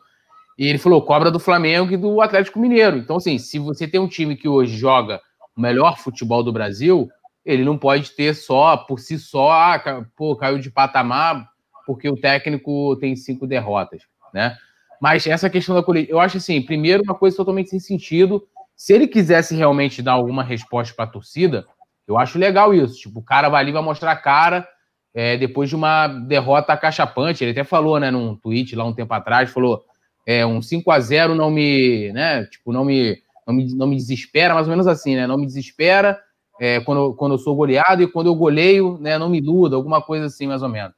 E 0.57 0.67
ele 0.67 0.77
falou: 0.77 1.01
cobra 1.01 1.29
do 1.29 1.39
Flamengo 1.39 1.91
e 1.91 1.97
do 1.97 2.21
Atlético 2.21 2.59
Mineiro. 2.59 2.97
Então, 2.97 3.17
assim, 3.17 3.37
se 3.37 3.59
você 3.59 3.87
tem 3.87 3.99
um 3.99 4.07
time 4.07 4.35
que 4.35 4.47
hoje 4.47 4.77
joga 4.77 5.19
o 5.55 5.61
melhor 5.61 5.97
futebol 5.97 6.43
do 6.43 6.53
Brasil, 6.53 7.09
ele 7.45 7.63
não 7.63 7.77
pode 7.77 8.11
ter 8.11 8.33
só, 8.33 8.77
por 8.77 8.99
si 8.99 9.19
só, 9.19 9.51
ah, 9.51 10.05
pô, 10.15 10.35
caiu 10.35 10.57
de 10.57 10.71
patamar 10.71 11.51
porque 11.85 12.09
o 12.09 12.15
técnico 12.15 12.95
tem 12.97 13.15
cinco 13.15 13.45
derrotas, 13.45 14.03
né? 14.33 14.57
Mas 15.03 15.27
essa 15.27 15.49
questão 15.49 15.75
da 15.75 15.83
coletiva, 15.83 16.13
eu 16.13 16.19
acho 16.21 16.37
assim, 16.37 16.61
primeiro, 16.61 17.03
uma 17.03 17.13
coisa 17.13 17.35
totalmente 17.35 17.69
sem 17.69 17.77
sentido. 17.77 18.41
Se 18.73 18.93
ele 18.93 19.05
quisesse 19.05 19.53
realmente 19.53 20.01
dar 20.01 20.13
alguma 20.13 20.41
resposta 20.41 20.95
para 20.95 21.03
a 21.03 21.09
torcida, 21.09 21.67
eu 22.07 22.17
acho 22.17 22.39
legal 22.39 22.73
isso. 22.73 22.95
Tipo, 23.01 23.19
o 23.19 23.21
cara 23.21 23.49
vai 23.49 23.61
ali 23.61 23.73
vai 23.73 23.81
mostrar 23.81 24.13
a 24.13 24.15
cara 24.15 24.65
é, 25.13 25.35
depois 25.35 25.67
de 25.67 25.75
uma 25.75 26.07
derrota 26.07 26.71
acachapante. 26.71 27.43
Ele 27.43 27.51
até 27.51 27.65
falou, 27.65 27.99
né, 27.99 28.09
num 28.11 28.33
tweet 28.33 28.77
lá 28.77 28.85
um 28.85 28.93
tempo 28.93 29.13
atrás, 29.13 29.51
falou: 29.51 29.83
é, 30.25 30.45
um 30.45 30.61
5 30.61 30.89
a 30.89 31.01
0 31.01 31.35
não 31.35 31.51
me, 31.51 32.09
né, 32.13 32.45
tipo, 32.45 32.71
não 32.71 32.85
me 32.85 33.21
não 33.45 33.53
me, 33.53 33.75
não 33.75 33.87
me 33.87 33.97
desespera, 33.97 34.53
mais 34.53 34.67
ou 34.67 34.71
menos 34.71 34.87
assim, 34.87 35.17
né? 35.17 35.27
Não 35.27 35.37
me 35.37 35.45
desespera 35.45 36.17
é, 36.61 36.79
quando, 36.79 37.13
quando 37.15 37.33
eu 37.33 37.39
sou 37.39 37.57
goleado 37.57 38.01
e 38.01 38.07
quando 38.07 38.27
eu 38.27 38.35
goleio, 38.35 38.97
né, 39.01 39.17
não 39.17 39.27
me 39.27 39.39
iluda, 39.39 39.75
alguma 39.75 40.01
coisa 40.01 40.27
assim, 40.27 40.47
mais 40.47 40.63
ou 40.63 40.69
menos. 40.69 40.93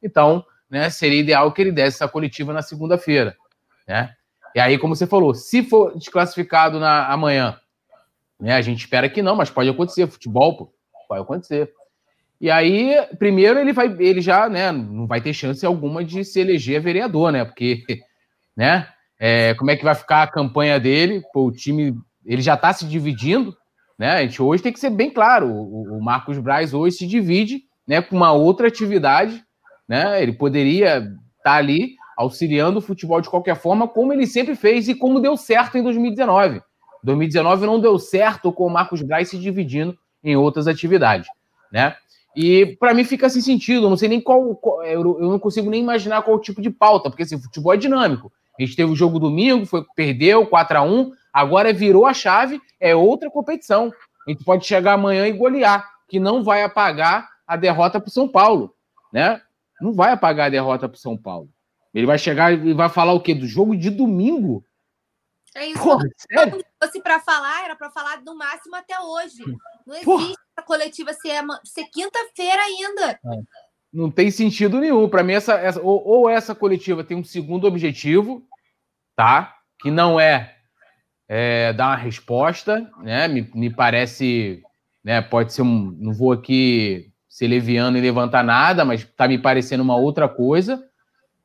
Então, 0.00 0.44
né, 0.70 0.88
seria 0.90 1.20
ideal 1.20 1.52
que 1.52 1.60
ele 1.60 1.72
desse 1.72 1.96
essa 1.96 2.08
coletiva 2.08 2.52
na 2.52 2.62
segunda-feira, 2.62 3.36
né? 3.86 4.14
E 4.54 4.60
aí, 4.60 4.78
como 4.78 4.96
você 4.96 5.06
falou, 5.06 5.34
se 5.34 5.62
for 5.62 5.96
desclassificado 5.96 6.80
na 6.80 7.06
amanhã, 7.08 7.58
Né? 8.40 8.54
A 8.54 8.62
gente 8.62 8.80
espera 8.80 9.08
que 9.08 9.22
não, 9.22 9.36
mas 9.36 9.50
pode 9.50 9.68
acontecer. 9.68 10.06
Futebol, 10.06 10.56
pô, 10.56 10.72
pode 11.08 11.22
acontecer. 11.22 11.70
E 12.40 12.50
aí, 12.50 12.96
primeiro, 13.18 13.58
ele 13.60 13.72
vai, 13.72 13.94
ele 13.98 14.22
já, 14.22 14.48
né, 14.48 14.72
não 14.72 15.06
vai 15.06 15.20
ter 15.20 15.34
chance 15.34 15.64
alguma 15.66 16.02
de 16.02 16.24
se 16.24 16.40
eleger 16.40 16.80
vereador, 16.80 17.30
né? 17.30 17.44
Porque, 17.44 17.84
né? 18.56 18.88
É, 19.18 19.52
como 19.54 19.70
é 19.70 19.76
que 19.76 19.84
vai 19.84 19.94
ficar 19.94 20.22
a 20.22 20.26
campanha 20.26 20.80
dele? 20.80 21.22
Pô, 21.34 21.44
o 21.44 21.52
time, 21.52 21.94
ele 22.24 22.40
já 22.40 22.54
está 22.54 22.72
se 22.72 22.86
dividindo, 22.86 23.54
né? 23.98 24.12
A 24.12 24.22
gente 24.22 24.40
hoje 24.40 24.62
tem 24.62 24.72
que 24.72 24.80
ser 24.80 24.88
bem 24.88 25.10
claro. 25.10 25.48
O, 25.48 25.98
o 25.98 26.02
Marcos 26.02 26.38
Braz 26.38 26.72
hoje 26.72 26.96
se 26.96 27.06
divide, 27.06 27.64
né, 27.86 28.00
com 28.00 28.16
uma 28.16 28.32
outra 28.32 28.68
atividade, 28.68 29.44
né? 29.90 30.22
Ele 30.22 30.32
poderia 30.32 30.98
estar 30.98 31.14
tá 31.42 31.54
ali 31.56 31.96
auxiliando 32.16 32.78
o 32.78 32.82
futebol 32.82 33.20
de 33.20 33.28
qualquer 33.28 33.56
forma, 33.56 33.88
como 33.88 34.12
ele 34.12 34.24
sempre 34.24 34.54
fez 34.54 34.88
e 34.88 34.94
como 34.94 35.18
deu 35.18 35.36
certo 35.36 35.76
em 35.76 35.82
2019. 35.82 36.62
2019 37.02 37.66
não 37.66 37.80
deu 37.80 37.98
certo 37.98 38.52
com 38.52 38.66
o 38.66 38.70
Marcos 38.70 39.02
Braz 39.02 39.30
se 39.30 39.36
dividindo 39.36 39.98
em 40.22 40.36
outras 40.36 40.68
atividades, 40.68 41.26
né? 41.72 41.96
E 42.36 42.76
para 42.78 42.94
mim 42.94 43.02
fica 43.02 43.28
sem 43.28 43.42
sentido, 43.42 43.86
eu 43.86 43.90
não 43.90 43.96
sei 43.96 44.08
nem 44.08 44.20
qual, 44.20 44.54
qual, 44.54 44.84
eu 44.84 45.02
não 45.18 45.40
consigo 45.40 45.68
nem 45.68 45.82
imaginar 45.82 46.22
qual 46.22 46.38
tipo 46.38 46.62
de 46.62 46.70
pauta, 46.70 47.10
porque 47.10 47.24
assim, 47.24 47.40
futebol 47.42 47.74
é 47.74 47.76
dinâmico. 47.76 48.30
A 48.56 48.62
gente 48.62 48.76
teve 48.76 48.92
o 48.92 48.96
jogo 48.96 49.18
domingo, 49.18 49.66
foi 49.66 49.84
perdeu 49.96 50.46
4 50.46 50.78
a 50.78 50.82
1, 50.82 51.10
agora 51.32 51.72
virou 51.72 52.06
a 52.06 52.14
chave, 52.14 52.60
é 52.78 52.94
outra 52.94 53.28
competição. 53.28 53.92
A 54.24 54.30
gente 54.30 54.44
pode 54.44 54.64
chegar 54.64 54.92
amanhã 54.92 55.26
e 55.26 55.32
golear, 55.32 55.84
que 56.06 56.20
não 56.20 56.44
vai 56.44 56.62
apagar 56.62 57.28
a 57.44 57.56
derrota 57.56 57.98
para 57.98 58.10
São 58.10 58.28
Paulo, 58.28 58.72
né? 59.12 59.40
Não 59.80 59.92
vai 59.92 60.12
apagar 60.12 60.46
a 60.46 60.50
derrota 60.50 60.88
para 60.88 60.96
o 60.96 61.00
São 61.00 61.16
Paulo. 61.16 61.48
Ele 61.92 62.06
vai 62.06 62.18
chegar 62.18 62.52
e 62.52 62.72
vai 62.72 62.88
falar 62.88 63.12
o 63.12 63.20
quê? 63.20 63.34
Do 63.34 63.46
jogo 63.46 63.76
de 63.76 63.90
domingo? 63.90 64.64
É 65.54 65.66
isso. 65.66 65.82
Porra, 65.82 66.04
sério? 66.16 66.58
Se 66.58 66.64
fosse 66.82 67.02
para 67.02 67.20
falar, 67.20 67.64
era 67.64 67.74
para 67.74 67.90
falar 67.90 68.22
no 68.22 68.36
máximo 68.36 68.76
até 68.76 68.98
hoje. 69.00 69.44
Não 69.86 69.94
existe 69.94 70.04
Porra. 70.04 70.34
a 70.56 70.62
coletiva 70.62 71.12
ser, 71.12 71.42
ser 71.64 71.84
quinta-feira 71.86 72.62
ainda. 72.62 73.10
É. 73.12 73.18
Não 73.92 74.10
tem 74.10 74.30
sentido 74.30 74.78
nenhum. 74.78 75.08
Para 75.08 75.24
mim, 75.24 75.32
essa, 75.32 75.54
essa 75.54 75.80
ou, 75.80 76.06
ou, 76.06 76.30
essa 76.30 76.54
coletiva 76.54 77.02
tem 77.02 77.16
um 77.16 77.24
segundo 77.24 77.66
objetivo, 77.66 78.46
tá? 79.16 79.56
Que 79.80 79.90
não 79.90 80.20
é, 80.20 80.56
é 81.28 81.72
dar 81.72 81.88
uma 81.88 81.96
resposta, 81.96 82.88
né? 82.98 83.26
Me, 83.26 83.50
me 83.52 83.68
parece, 83.68 84.62
né? 85.02 85.20
Pode 85.20 85.52
ser 85.52 85.62
um. 85.62 85.90
Não 85.98 86.12
vou 86.12 86.30
aqui 86.30 87.09
ser 87.30 87.46
leviano 87.46 87.96
e 87.96 88.00
levantar 88.00 88.42
nada, 88.42 88.84
mas 88.84 89.04
tá 89.16 89.28
me 89.28 89.38
parecendo 89.38 89.84
uma 89.84 89.96
outra 89.96 90.28
coisa, 90.28 90.82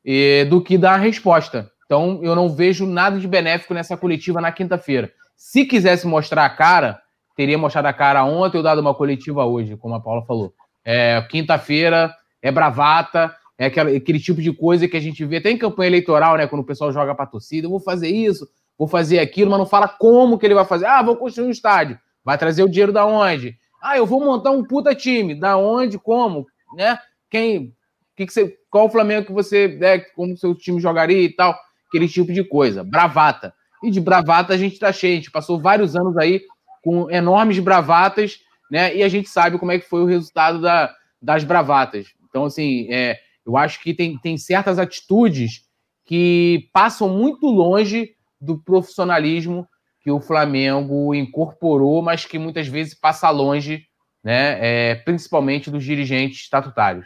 e, 0.04 0.44
do 0.50 0.60
que 0.60 0.76
dar 0.76 0.98
uma 0.98 1.04
resposta. 1.04 1.70
Então, 1.86 2.18
eu 2.24 2.34
não 2.34 2.48
vejo 2.48 2.84
nada 2.84 3.20
de 3.20 3.28
benéfico 3.28 3.72
nessa 3.72 3.96
coletiva 3.96 4.40
na 4.40 4.50
quinta-feira. 4.50 5.12
Se 5.36 5.64
quisesse 5.64 6.04
mostrar 6.04 6.44
a 6.44 6.50
cara, 6.50 7.00
teria 7.36 7.56
mostrado 7.56 7.86
a 7.86 7.92
cara 7.92 8.24
ontem 8.24 8.56
ou 8.56 8.64
dado 8.64 8.80
uma 8.80 8.94
coletiva 8.94 9.44
hoje, 9.44 9.76
como 9.76 9.94
a 9.94 10.00
Paula 10.00 10.26
falou. 10.26 10.52
É, 10.84 11.22
quinta-feira 11.30 12.12
é 12.42 12.50
bravata, 12.50 13.32
é 13.56 13.66
aquele, 13.66 13.96
aquele, 13.96 14.18
tipo 14.18 14.42
de 14.42 14.52
coisa 14.52 14.88
que 14.88 14.96
a 14.96 15.00
gente 15.00 15.24
vê 15.24 15.36
até 15.36 15.50
em 15.50 15.58
campanha 15.58 15.88
eleitoral, 15.88 16.36
né? 16.36 16.48
Quando 16.48 16.62
o 16.62 16.66
pessoal 16.66 16.92
joga 16.92 17.14
para 17.14 17.26
torcida, 17.26 17.66
eu 17.66 17.70
vou 17.70 17.80
fazer 17.80 18.08
isso, 18.08 18.48
vou 18.76 18.88
fazer 18.88 19.20
aquilo, 19.20 19.50
mas 19.50 19.58
não 19.60 19.66
fala 19.66 19.86
como 19.86 20.36
que 20.36 20.44
ele 20.44 20.54
vai 20.54 20.64
fazer. 20.64 20.86
Ah, 20.86 21.02
vou 21.02 21.16
construir 21.16 21.46
um 21.46 21.50
estádio. 21.50 21.98
Vai 22.24 22.36
trazer 22.36 22.64
o 22.64 22.68
dinheiro 22.68 22.92
da 22.92 23.06
onde? 23.06 23.56
Ah, 23.86 23.96
eu 23.96 24.06
vou 24.06 24.20
montar 24.20 24.50
um 24.50 24.64
puta 24.64 24.94
time. 24.94 25.34
Da 25.34 25.56
onde? 25.56 25.98
Como? 25.98 26.46
Né? 26.74 26.98
Quem? 27.30 27.74
Que 28.16 28.26
que 28.26 28.32
você, 28.32 28.56
qual 28.70 28.86
o 28.86 28.90
Flamengo 28.90 29.26
que 29.26 29.32
você, 29.32 29.68
né, 29.68 29.98
como 29.98 30.36
seu 30.36 30.54
time 30.54 30.80
jogaria 30.80 31.22
e 31.22 31.34
tal? 31.34 31.54
aquele 31.88 32.08
tipo 32.08 32.32
de 32.32 32.44
coisa. 32.44 32.84
Bravata. 32.84 33.54
E 33.82 33.90
de 33.90 34.00
bravata 34.00 34.52
a 34.52 34.56
gente 34.56 34.74
está 34.74 34.92
cheio. 34.92 35.14
A 35.14 35.16
gente 35.16 35.30
passou 35.30 35.60
vários 35.60 35.96
anos 35.96 36.16
aí 36.16 36.42
com 36.82 37.10
enormes 37.10 37.58
bravatas, 37.58 38.38
né? 38.70 38.94
E 38.94 39.02
a 39.02 39.08
gente 39.08 39.28
sabe 39.28 39.58
como 39.58 39.72
é 39.72 39.78
que 39.78 39.88
foi 39.88 40.02
o 40.02 40.06
resultado 40.06 40.60
da, 40.60 40.94
das 41.20 41.44
bravatas. 41.44 42.08
Então, 42.28 42.44
assim, 42.44 42.86
é, 42.90 43.18
eu 43.44 43.56
acho 43.56 43.80
que 43.82 43.94
tem, 43.94 44.18
tem 44.18 44.36
certas 44.36 44.78
atitudes 44.78 45.62
que 46.04 46.68
passam 46.72 47.08
muito 47.08 47.46
longe 47.46 48.14
do 48.40 48.58
profissionalismo 48.58 49.66
que 50.06 50.10
o 50.12 50.20
Flamengo 50.20 51.12
incorporou, 51.12 52.00
mas 52.00 52.24
que 52.24 52.38
muitas 52.38 52.68
vezes 52.68 52.94
passa 52.94 53.28
longe, 53.28 53.86
né? 54.22 54.56
É, 54.60 54.94
principalmente 54.94 55.68
dos 55.68 55.82
dirigentes 55.82 56.42
estatutários. 56.42 57.04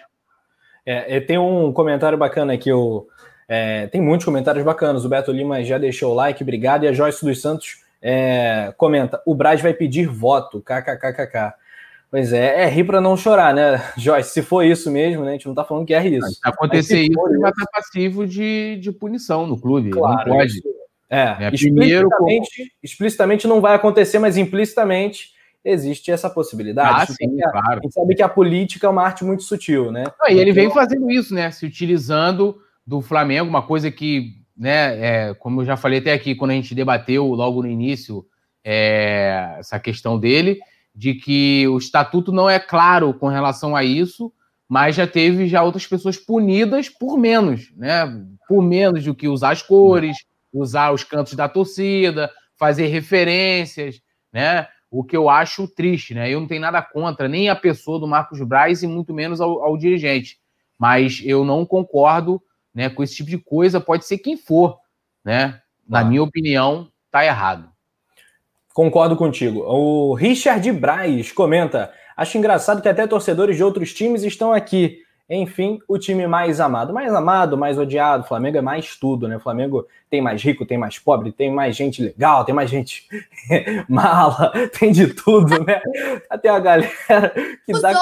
É, 0.84 1.18
tem 1.18 1.38
um 1.38 1.72
comentário 1.72 2.18
bacana 2.18 2.52
aqui, 2.52 2.70
o 2.70 3.06
é, 3.48 3.86
tem 3.86 4.02
muitos 4.02 4.26
comentários 4.26 4.62
bacanas. 4.62 5.06
O 5.06 5.08
Beto 5.08 5.32
Lima 5.32 5.64
já 5.64 5.78
deixou 5.78 6.12
o 6.12 6.14
like, 6.14 6.42
obrigado. 6.42 6.84
E 6.84 6.88
a 6.88 6.92
Joyce 6.92 7.24
dos 7.24 7.40
Santos 7.40 7.78
é, 8.02 8.74
comenta: 8.76 9.22
o 9.24 9.34
Braz 9.34 9.62
vai 9.62 9.72
pedir 9.72 10.06
voto, 10.06 10.60
kkkk. 10.60 11.54
Pois 12.10 12.34
é, 12.34 12.64
é 12.64 12.68
rir 12.68 12.84
para 12.84 13.00
não 13.00 13.16
chorar, 13.16 13.54
né, 13.54 13.82
Joyce? 13.96 14.30
Se 14.30 14.42
for 14.42 14.62
isso 14.62 14.90
mesmo, 14.90 15.24
né? 15.24 15.30
A 15.30 15.32
gente 15.32 15.48
não 15.48 15.54
tá 15.54 15.64
falando 15.64 15.86
que 15.86 15.94
é 15.94 16.06
isso. 16.06 16.28
Se 16.28 16.40
acontecer 16.44 17.00
isso, 17.00 17.28
ele 17.30 17.38
vai 17.38 17.50
estar 17.50 17.64
passivo 17.72 18.26
de, 18.26 18.76
de 18.76 18.92
punição 18.92 19.46
no 19.46 19.58
clube. 19.58 19.88
Claro, 19.88 20.28
não 20.28 20.36
pode. 20.36 20.60
É, 21.10 21.46
é 21.46 21.50
primeiro 21.50 22.06
explicitamente, 22.08 22.72
explicitamente 22.82 23.48
não 23.48 23.60
vai 23.60 23.74
acontecer, 23.74 24.20
mas 24.20 24.36
implicitamente 24.36 25.30
existe 25.64 26.10
essa 26.10 26.30
possibilidade. 26.30 27.02
Ah, 27.02 27.14
sim, 27.14 27.42
a, 27.42 27.50
claro. 27.50 27.80
A 27.80 27.82
gente 27.82 27.92
sabe 27.92 28.14
que 28.14 28.22
a 28.22 28.28
política 28.28 28.86
é 28.86 28.90
uma 28.90 29.02
arte 29.02 29.24
muito 29.24 29.42
sutil, 29.42 29.90
né? 29.90 30.04
e 30.28 30.38
ele 30.38 30.52
vem 30.52 30.70
fazendo 30.70 31.10
isso, 31.10 31.34
né? 31.34 31.50
Se 31.50 31.66
utilizando 31.66 32.58
do 32.86 33.00
Flamengo, 33.00 33.48
uma 33.48 33.62
coisa 33.62 33.90
que, 33.90 34.36
né, 34.56 35.28
é, 35.28 35.34
como 35.34 35.60
eu 35.60 35.66
já 35.66 35.76
falei 35.76 35.98
até 35.98 36.12
aqui, 36.12 36.34
quando 36.34 36.52
a 36.52 36.54
gente 36.54 36.74
debateu 36.74 37.26
logo 37.26 37.62
no 37.62 37.68
início 37.68 38.24
é, 38.64 39.56
essa 39.58 39.78
questão 39.78 40.18
dele, 40.18 40.60
de 40.94 41.14
que 41.14 41.66
o 41.68 41.78
estatuto 41.78 42.32
não 42.32 42.48
é 42.48 42.58
claro 42.58 43.14
com 43.14 43.28
relação 43.28 43.76
a 43.76 43.84
isso, 43.84 44.32
mas 44.68 44.94
já 44.94 45.06
teve 45.06 45.46
já 45.46 45.62
outras 45.62 45.86
pessoas 45.86 46.16
punidas 46.16 46.88
por 46.88 47.18
menos, 47.18 47.72
né? 47.76 48.06
Por 48.48 48.62
menos 48.62 49.04
do 49.04 49.14
que 49.14 49.28
usar 49.28 49.50
as 49.50 49.62
cores, 49.62 50.16
usar 50.52 50.92
os 50.92 51.04
cantos 51.04 51.34
da 51.34 51.48
torcida, 51.48 52.30
fazer 52.56 52.86
referências, 52.86 54.00
né? 54.32 54.68
O 54.90 55.04
que 55.04 55.16
eu 55.16 55.30
acho 55.30 55.68
triste, 55.68 56.14
né? 56.14 56.30
Eu 56.30 56.40
não 56.40 56.48
tenho 56.48 56.60
nada 56.60 56.82
contra 56.82 57.28
nem 57.28 57.48
a 57.48 57.56
pessoa 57.56 57.98
do 57.98 58.08
Marcos 58.08 58.40
Braz 58.42 58.82
e 58.82 58.86
muito 58.86 59.14
menos 59.14 59.40
ao, 59.40 59.62
ao 59.62 59.78
dirigente, 59.78 60.38
mas 60.78 61.22
eu 61.24 61.44
não 61.44 61.64
concordo 61.64 62.42
né, 62.74 62.88
com 62.88 63.02
esse 63.02 63.16
tipo 63.16 63.30
de 63.30 63.38
coisa, 63.38 63.80
pode 63.80 64.04
ser 64.04 64.18
quem 64.18 64.36
for, 64.36 64.78
né? 65.24 65.60
Na 65.88 66.00
ah. 66.00 66.04
minha 66.04 66.22
opinião, 66.22 66.88
tá 67.10 67.24
errado. 67.24 67.68
Concordo 68.72 69.16
contigo. 69.16 69.60
O 69.60 70.14
Richard 70.14 70.70
Braz 70.72 71.32
comenta: 71.32 71.92
acho 72.16 72.38
engraçado 72.38 72.80
que 72.80 72.88
até 72.88 73.06
torcedores 73.06 73.56
de 73.56 73.64
outros 73.64 73.92
times 73.92 74.22
estão 74.22 74.52
aqui. 74.52 74.98
Enfim, 75.32 75.78
o 75.86 75.96
time 75.96 76.26
mais 76.26 76.58
amado. 76.58 76.92
Mais 76.92 77.14
amado, 77.14 77.56
mais 77.56 77.78
odiado. 77.78 78.24
O 78.24 78.26
Flamengo 78.26 78.58
é 78.58 78.60
mais 78.60 78.96
tudo, 78.96 79.28
né? 79.28 79.36
O 79.36 79.40
Flamengo 79.40 79.86
tem 80.10 80.20
mais 80.20 80.42
rico, 80.42 80.66
tem 80.66 80.76
mais 80.76 80.98
pobre, 80.98 81.30
tem 81.30 81.52
mais 81.52 81.76
gente 81.76 82.02
legal, 82.02 82.44
tem 82.44 82.52
mais 82.52 82.68
gente 82.68 83.06
mala, 83.88 84.52
tem 84.76 84.90
de 84.90 85.14
tudo, 85.14 85.62
né? 85.64 85.80
Até 86.28 86.48
a 86.48 86.58
galera 86.58 86.90
que 87.64 87.72
os 87.72 87.80
dá. 87.80 87.92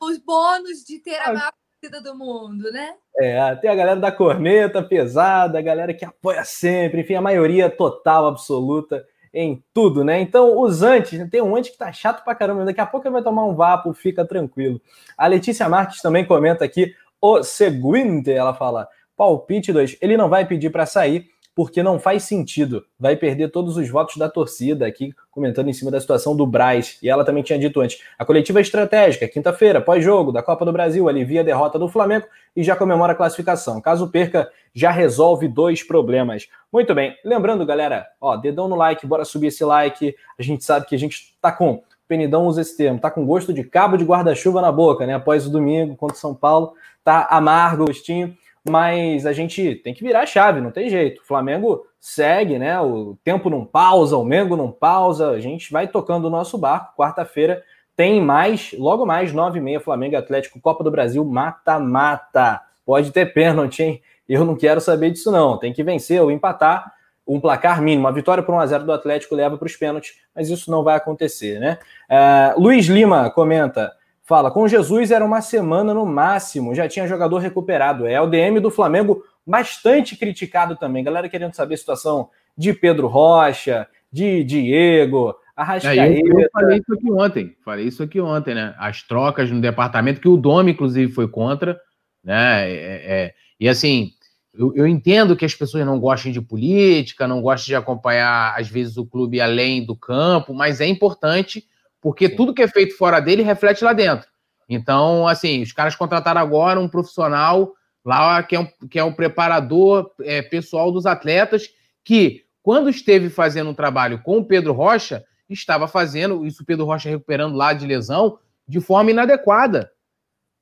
Os 0.00 0.18
bônus 0.18 0.82
de 0.86 0.98
ter 1.00 1.16
a 1.16 1.34
maior 1.34 1.52
torcida 1.82 2.00
do 2.00 2.16
mundo, 2.16 2.72
né? 2.72 2.94
É, 3.18 3.54
tem 3.56 3.68
a 3.68 3.74
galera 3.74 4.00
da 4.00 4.10
corneta 4.10 4.82
pesada, 4.82 5.58
a 5.58 5.62
galera 5.62 5.92
que 5.92 6.04
apoia 6.04 6.44
sempre, 6.44 7.02
enfim, 7.02 7.14
a 7.14 7.20
maioria 7.20 7.68
total, 7.68 8.26
absoluta 8.26 9.04
em 9.34 9.62
tudo, 9.74 10.04
né? 10.04 10.20
Então, 10.20 10.60
os 10.60 10.82
antes, 10.82 11.28
tem 11.28 11.42
um 11.42 11.56
antes 11.56 11.70
que 11.70 11.76
tá 11.76 11.92
chato 11.92 12.22
pra 12.24 12.34
caramba, 12.34 12.64
daqui 12.64 12.80
a 12.80 12.86
pouco 12.86 13.06
ele 13.06 13.14
vai 13.14 13.22
tomar 13.22 13.44
um 13.44 13.54
vapo, 13.54 13.92
fica 13.92 14.24
tranquilo. 14.24 14.80
A 15.18 15.26
Letícia 15.26 15.68
Marques 15.68 16.00
também 16.00 16.24
comenta 16.24 16.64
aqui, 16.64 16.94
o 17.20 17.42
seguinte, 17.42 18.30
ela 18.30 18.54
fala, 18.54 18.86
palpite 19.16 19.72
2, 19.72 19.96
ele 20.00 20.16
não 20.16 20.28
vai 20.28 20.46
pedir 20.46 20.70
para 20.70 20.86
sair, 20.86 21.26
porque 21.54 21.82
não 21.82 21.98
faz 21.98 22.24
sentido. 22.24 22.84
Vai 22.98 23.16
perder 23.16 23.50
todos 23.50 23.76
os 23.76 23.88
votos 23.88 24.16
da 24.16 24.28
torcida 24.28 24.86
aqui, 24.86 25.14
comentando 25.30 25.68
em 25.68 25.72
cima 25.72 25.90
da 25.90 26.00
situação 26.00 26.36
do 26.36 26.46
Braz. 26.46 26.98
E 27.02 27.08
ela 27.08 27.24
também 27.24 27.42
tinha 27.42 27.58
dito 27.58 27.80
antes: 27.80 28.02
a 28.18 28.24
coletiva 28.24 28.58
é 28.58 28.62
estratégica, 28.62 29.28
quinta-feira, 29.28 29.80
pós-jogo 29.80 30.32
da 30.32 30.42
Copa 30.42 30.64
do 30.64 30.72
Brasil, 30.72 31.08
alivia 31.08 31.42
a 31.42 31.44
derrota 31.44 31.78
do 31.78 31.88
Flamengo 31.88 32.26
e 32.56 32.62
já 32.62 32.74
comemora 32.74 33.12
a 33.12 33.16
classificação. 33.16 33.80
Caso 33.80 34.08
perca, 34.08 34.50
já 34.74 34.90
resolve 34.90 35.46
dois 35.46 35.82
problemas. 35.82 36.48
Muito 36.72 36.94
bem. 36.94 37.16
Lembrando, 37.24 37.64
galera, 37.64 38.06
ó, 38.20 38.36
dedão 38.36 38.68
no 38.68 38.74
like, 38.74 39.06
bora 39.06 39.24
subir 39.24 39.48
esse 39.48 39.64
like. 39.64 40.14
A 40.38 40.42
gente 40.42 40.64
sabe 40.64 40.86
que 40.86 40.94
a 40.94 40.98
gente 40.98 41.36
tá 41.40 41.52
com. 41.52 41.82
Penidão 42.06 42.46
usa 42.46 42.60
esse 42.60 42.76
termo, 42.76 43.00
tá 43.00 43.10
com 43.10 43.24
gosto 43.24 43.50
de 43.50 43.64
cabo 43.64 43.96
de 43.96 44.04
guarda-chuva 44.04 44.60
na 44.60 44.70
boca, 44.70 45.06
né? 45.06 45.14
Após 45.14 45.46
o 45.46 45.50
domingo 45.50 45.96
contra 45.96 46.14
o 46.14 46.20
São 46.20 46.34
Paulo, 46.34 46.74
tá 47.02 47.26
amargo 47.30 47.86
gostinho 47.86 48.36
mas 48.66 49.26
a 49.26 49.32
gente 49.32 49.74
tem 49.76 49.92
que 49.92 50.02
virar 50.02 50.22
a 50.22 50.26
chave, 50.26 50.60
não 50.60 50.70
tem 50.70 50.88
jeito. 50.88 51.20
O 51.20 51.26
Flamengo 51.26 51.86
segue, 52.00 52.58
né? 52.58 52.80
O 52.80 53.16
tempo 53.22 53.50
não 53.50 53.64
pausa, 53.64 54.16
o 54.16 54.24
Mengo 54.24 54.56
não 54.56 54.72
pausa, 54.72 55.30
a 55.30 55.40
gente 55.40 55.70
vai 55.70 55.86
tocando 55.86 56.26
o 56.26 56.30
nosso 56.30 56.56
barco. 56.56 56.96
Quarta-feira 56.96 57.62
tem 57.94 58.20
mais, 58.20 58.74
logo 58.78 59.04
mais, 59.04 59.32
nove 59.32 59.58
e 59.58 59.62
meia, 59.62 59.80
Flamengo 59.80 60.16
Atlético, 60.16 60.60
Copa 60.60 60.82
do 60.82 60.90
Brasil, 60.90 61.24
mata-mata. 61.24 62.62
Pode 62.86 63.12
ter 63.12 63.32
pênalti, 63.32 63.82
hein? 63.82 64.02
Eu 64.28 64.44
não 64.44 64.56
quero 64.56 64.80
saber 64.80 65.10
disso, 65.10 65.30
não. 65.30 65.58
Tem 65.58 65.72
que 65.72 65.82
vencer 65.82 66.20
ou 66.20 66.30
empatar. 66.30 66.92
um 67.26 67.40
placar 67.40 67.80
mínimo. 67.80 68.08
A 68.08 68.10
vitória 68.10 68.42
por 68.42 68.54
1x0 68.54 68.84
do 68.84 68.92
Atlético 68.92 69.34
leva 69.34 69.56
para 69.56 69.66
os 69.66 69.76
pênaltis, 69.76 70.14
mas 70.34 70.50
isso 70.50 70.70
não 70.70 70.82
vai 70.82 70.96
acontecer, 70.96 71.58
né? 71.58 71.78
Uh, 72.10 72.60
Luiz 72.60 72.86
Lima 72.86 73.30
comenta. 73.30 73.92
Fala, 74.24 74.50
com 74.50 74.66
Jesus 74.66 75.10
era 75.10 75.24
uma 75.24 75.42
semana 75.42 75.92
no 75.92 76.06
máximo, 76.06 76.74
já 76.74 76.88
tinha 76.88 77.06
jogador 77.06 77.38
recuperado. 77.38 78.06
É 78.06 78.18
o 78.20 78.26
DM 78.26 78.58
do 78.58 78.70
Flamengo 78.70 79.22
bastante 79.46 80.16
criticado 80.16 80.76
também. 80.76 81.04
Galera 81.04 81.28
querendo 81.28 81.54
saber 81.54 81.74
a 81.74 81.78
situação 81.78 82.30
de 82.56 82.72
Pedro 82.72 83.06
Rocha, 83.06 83.86
de 84.10 84.42
Diego, 84.42 85.34
Arrascaeta. 85.54 86.02
É, 86.02 86.20
eu, 86.20 86.40
eu, 86.40 86.48
falei 86.50 86.78
isso 86.78 86.94
aqui 86.94 87.12
ontem, 87.12 87.56
falei 87.62 87.86
isso 87.86 88.02
aqui 88.02 88.20
ontem, 88.20 88.54
né? 88.54 88.74
As 88.78 89.02
trocas 89.02 89.50
no 89.50 89.60
departamento, 89.60 90.20
que 90.20 90.28
o 90.28 90.38
Dome, 90.38 90.72
inclusive, 90.72 91.12
foi 91.12 91.28
contra, 91.28 91.78
né? 92.22 92.70
É, 92.70 93.02
é, 93.04 93.34
e 93.60 93.68
assim, 93.68 94.10
eu, 94.54 94.72
eu, 94.74 94.86
entendo 94.86 95.36
que 95.36 95.44
as 95.44 95.54
pessoas 95.54 95.84
não 95.84 96.00
gostem 96.00 96.32
de 96.32 96.40
política, 96.40 97.28
não 97.28 97.42
gostem 97.42 97.66
de 97.66 97.76
acompanhar, 97.76 98.58
às 98.58 98.68
vezes, 98.68 98.96
o 98.96 99.04
clube 99.04 99.40
além 99.40 99.84
do 99.84 99.94
campo, 99.94 100.54
mas 100.54 100.80
é 100.80 100.86
importante 100.86 101.64
porque 102.04 102.28
Sim. 102.28 102.36
tudo 102.36 102.52
que 102.52 102.60
é 102.60 102.68
feito 102.68 102.98
fora 102.98 103.18
dele 103.18 103.42
reflete 103.42 103.82
lá 103.82 103.94
dentro. 103.94 104.28
Então, 104.68 105.26
assim, 105.26 105.62
os 105.62 105.72
caras 105.72 105.96
contrataram 105.96 106.38
agora 106.38 106.78
um 106.78 106.86
profissional 106.86 107.72
lá 108.04 108.42
que 108.42 108.54
é 108.54 108.60
um, 108.60 108.68
que 108.90 108.98
é 108.98 109.02
um 109.02 109.12
preparador 109.12 110.12
é, 110.20 110.42
pessoal 110.42 110.92
dos 110.92 111.06
atletas 111.06 111.70
que, 112.04 112.44
quando 112.62 112.90
esteve 112.90 113.30
fazendo 113.30 113.70
um 113.70 113.74
trabalho 113.74 114.22
com 114.22 114.36
o 114.36 114.44
Pedro 114.44 114.74
Rocha, 114.74 115.24
estava 115.48 115.88
fazendo 115.88 116.44
isso 116.44 116.62
o 116.62 116.66
Pedro 116.66 116.84
Rocha 116.84 117.08
recuperando 117.08 117.56
lá 117.56 117.72
de 117.72 117.86
lesão 117.86 118.38
de 118.68 118.82
forma 118.82 119.10
inadequada, 119.10 119.90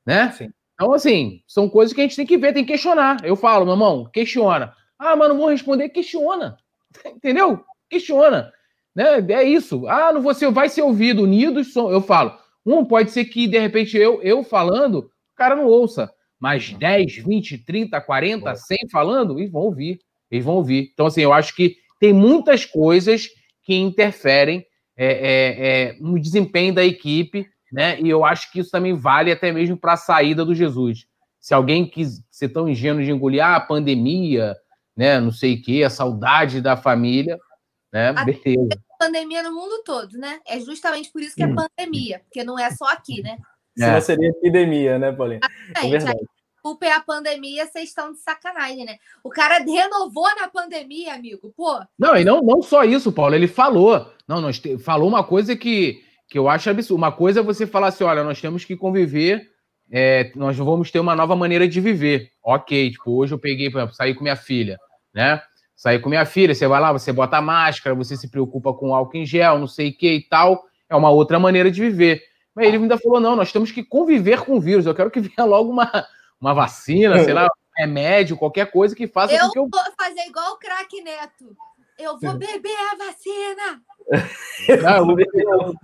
né? 0.07 0.31
Sim. 0.31 0.53
Então, 0.75 0.93
assim, 0.93 1.43
são 1.45 1.69
coisas 1.69 1.93
que 1.93 2.01
a 2.01 2.05
gente 2.05 2.17
tem 2.17 2.27
que 2.27 2.39
ver, 2.39 2.53
tem 2.53 2.65
que 2.65 2.73
questionar. 2.73 3.17
Eu 3.25 3.35
falo, 3.35 3.65
meu 3.65 3.75
irmão, 3.75 4.09
questiona. 4.13 4.75
Ah, 4.97 5.17
mas 5.17 5.29
não 5.29 5.39
vou 5.39 5.49
responder, 5.49 5.89
questiona. 5.89 6.57
Entendeu? 7.05 7.65
Questiona. 7.91 8.53
Né? 8.95 9.25
É 9.29 9.43
isso. 9.43 9.87
Ah, 9.87 10.13
não 10.13 10.23
você 10.23 10.51
vai 10.51 10.69
ser 10.69 10.83
ouvido, 10.83 11.23
unidos 11.23 11.73
são. 11.73 11.91
Eu 11.91 12.01
falo. 12.01 12.37
Um 12.65 12.85
pode 12.85 13.11
ser 13.11 13.25
que, 13.25 13.47
de 13.47 13.59
repente, 13.59 13.97
eu, 13.97 14.23
eu 14.23 14.45
falando, 14.45 14.99
o 14.99 15.37
cara 15.37 15.57
não 15.57 15.67
ouça. 15.67 16.11
Mas 16.39 16.73
10, 16.73 17.19
20, 17.19 17.59
30, 17.59 18.01
40, 18.01 18.57
100 18.57 18.79
falando, 18.91 19.39
eles 19.39 19.51
vão 19.51 19.63
ouvir. 19.63 19.99
Eles 20.31 20.45
vão 20.45 20.57
ouvir. 20.57 20.91
Então, 20.93 21.07
assim, 21.07 21.21
eu 21.21 21.33
acho 21.33 21.55
que 21.55 21.77
tem 22.01 22.13
muitas 22.13 22.65
coisas 22.65 23.29
que 23.63 23.75
interferem 23.75 24.65
é, 24.97 25.07
é, 25.07 25.91
é, 25.91 25.97
no 26.01 26.21
desempenho 26.21 26.75
da 26.75 26.85
equipe, 26.85 27.47
né? 27.73 28.01
E 28.01 28.09
eu 28.09 28.25
acho 28.25 28.51
que 28.53 28.61
isso 28.61 28.71
também 28.71 28.95
vale 28.95 29.33
até 29.33 29.53
mesmo 29.53 29.77
para 29.77 29.95
a 29.95 29.97
saída 29.97 30.45
do 30.45 30.55
Jesus. 30.55 31.07
Se 31.41 31.55
alguém 31.55 31.87
quis 31.87 32.23
ser 32.31 32.49
tão 32.49 32.69
ingênuo 32.69 33.03
de 33.03 33.11
engolir 33.11 33.45
ah, 33.45 33.57
a 33.57 33.61
pandemia, 33.61 34.57
né? 34.97 35.21
Não 35.21 35.31
sei 35.31 35.55
o 35.55 35.63
quê, 35.63 35.83
a 35.85 35.91
saudade 35.91 36.61
da 36.61 36.77
família, 36.77 37.39
né? 37.93 38.09
A 38.09 38.25
Beleza. 38.25 38.69
Pandemia 38.99 39.43
no 39.43 39.53
mundo 39.53 39.83
todo, 39.85 40.17
né? 40.17 40.41
É 40.47 40.59
justamente 40.61 41.11
por 41.11 41.21
isso 41.21 41.35
que 41.35 41.43
é 41.43 41.47
hum. 41.47 41.55
pandemia, 41.55 42.21
porque 42.21 42.45
não 42.45 42.59
é 42.59 42.71
só 42.71 42.87
aqui, 42.87 43.23
né? 43.23 43.37
Senão 43.77 43.97
é. 43.97 44.01
seria 44.01 44.29
epidemia, 44.29 44.99
né, 44.99 45.13
Paulinho? 45.13 45.41
É 45.77 45.89
verdade. 45.89 46.21
Culpa 46.63 46.87
é 46.87 46.93
a 46.93 47.01
pandemia, 47.01 47.67
vocês 47.67 47.89
estão 47.89 48.13
de 48.13 48.21
sacanagem, 48.21 48.85
né? 48.85 48.97
O 49.25 49.31
cara 49.31 49.59
renovou 49.59 50.29
na 50.37 50.47
pandemia, 50.47 51.15
amigo, 51.15 51.53
pô. 51.57 51.81
Não, 51.99 52.17
e 52.17 52.25
não, 52.25 52.41
não 52.41 52.63
só 52.63 52.85
isso, 52.85 53.11
Paulo, 53.11 53.35
ele 53.35 53.49
falou. 53.49 54.09
Não, 54.29 54.41
nós 54.41 54.61
te, 54.61 54.79
falou 54.79 55.09
uma 55.09 55.25
coisa 55.25 55.57
que, 55.57 56.05
que 56.29 56.39
eu 56.39 56.49
acho 56.49 56.71
absurdo. 56.71 56.99
Uma 56.99 57.11
coisa 57.11 57.41
é 57.41 57.43
você 57.43 57.67
falar 57.67 57.89
assim: 57.89 58.05
olha, 58.05 58.23
nós 58.23 58.41
temos 58.41 58.65
que 58.65 58.77
conviver, 58.77 59.51
é, 59.91 60.31
nós 60.37 60.57
vamos 60.57 60.89
ter 60.93 61.01
uma 61.01 61.17
nova 61.17 61.35
maneira 61.35 61.67
de 61.67 61.81
viver. 61.81 62.31
Ok, 62.45 62.93
tipo, 62.93 63.11
hoje 63.11 63.35
eu 63.35 63.41
peguei, 63.41 63.69
por 63.69 63.79
exemplo, 63.79 63.97
saí 63.97 64.15
com 64.15 64.23
minha 64.23 64.37
filha, 64.37 64.79
né? 65.13 65.43
Sair 65.83 65.99
com 65.99 66.09
minha 66.09 66.25
filha, 66.25 66.55
você 66.55 66.65
vai 66.69 66.81
lá, 66.81 66.93
você 66.93 67.13
bota 67.13 67.41
máscara, 67.41 67.93
você 67.93 68.17
se 68.17 68.29
preocupa 68.29 68.73
com 68.73 68.95
álcool 68.95 69.17
em 69.17 69.27
gel, 69.27 69.59
não 69.59 69.67
sei 69.67 69.89
o 69.89 69.93
que 69.93 70.13
e 70.13 70.23
tal. 70.23 70.65
É 70.89 70.95
uma 70.95 71.11
outra 71.11 71.41
maneira 71.41 71.73
de 71.73 71.81
viver. 71.81 72.23
Mas 72.55 72.69
ele 72.69 72.77
ainda 72.77 72.97
falou: 72.97 73.19
não, 73.19 73.35
nós 73.35 73.51
temos 73.51 73.73
que 73.73 73.83
conviver 73.83 74.43
com 74.43 74.55
o 74.55 74.61
vírus. 74.61 74.87
Eu 74.87 74.95
quero 74.95 75.11
que 75.11 75.19
venha 75.19 75.45
logo 75.45 75.73
uma, 75.73 76.07
uma 76.41 76.55
vacina, 76.55 77.25
sei 77.25 77.35
lá, 77.35 77.47
um 77.47 77.83
remédio, 77.83 78.37
qualquer 78.37 78.71
coisa 78.71 78.95
que 78.95 79.09
faça. 79.09 79.35
Eu 79.35 79.51
vou 79.53 79.69
eu... 79.75 79.93
fazer 79.99 80.21
igual 80.29 80.53
o 80.53 80.57
craque 80.57 81.03
Neto. 81.03 81.57
Eu 81.99 82.19
vou 82.19 82.35
beber 82.35 82.75
a 82.91 82.97
vacina. 82.97 83.81
Não, 84.83 85.15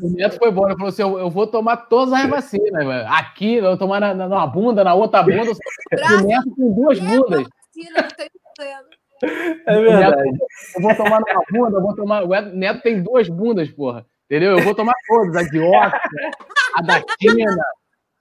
o, 0.00 0.11
Neto 0.11 0.38
foi 0.38 0.50
bom, 0.50 0.66
ele 0.66 0.74
falou 0.74 0.88
assim: 0.88 1.02
eu, 1.02 1.18
eu 1.18 1.30
vou 1.30 1.46
tomar 1.46 1.76
todas 1.76 2.12
as 2.12 2.28
vacinas, 2.28 2.84
mano. 2.84 3.06
aqui, 3.08 3.56
eu 3.56 3.64
vou 3.64 3.76
tomar 3.76 4.00
na, 4.00 4.14
na, 4.14 4.46
bunda, 4.46 4.82
na 4.82 4.94
outra 4.94 5.22
bunda. 5.22 5.52
O 6.18 6.26
Neto 6.26 6.50
com 6.56 6.72
duas 6.72 6.98
bundas. 6.98 7.46
Vacina, 7.76 8.02
não 8.02 8.08
tem 8.08 8.30
problema. 8.56 8.97
É 9.22 9.81
verdade. 9.81 10.38
eu 10.76 10.83
vou 10.83 10.94
tomar 10.94 11.20
na 11.20 11.40
bunda, 11.50 11.76
eu 11.76 11.83
vou 11.83 11.94
tomar. 11.94 12.24
O 12.24 12.28
Neto 12.52 12.83
tem 12.83 13.02
duas 13.02 13.28
bundas, 13.28 13.70
porra. 13.70 14.07
Entendeu? 14.26 14.59
Eu 14.59 14.64
vou 14.64 14.74
tomar 14.74 14.94
todas, 15.07 15.37
a 15.37 15.42
de 15.42 15.59
Oxford, 15.59 16.37
a 16.74 16.83
da 16.83 17.02
China, 17.20 17.57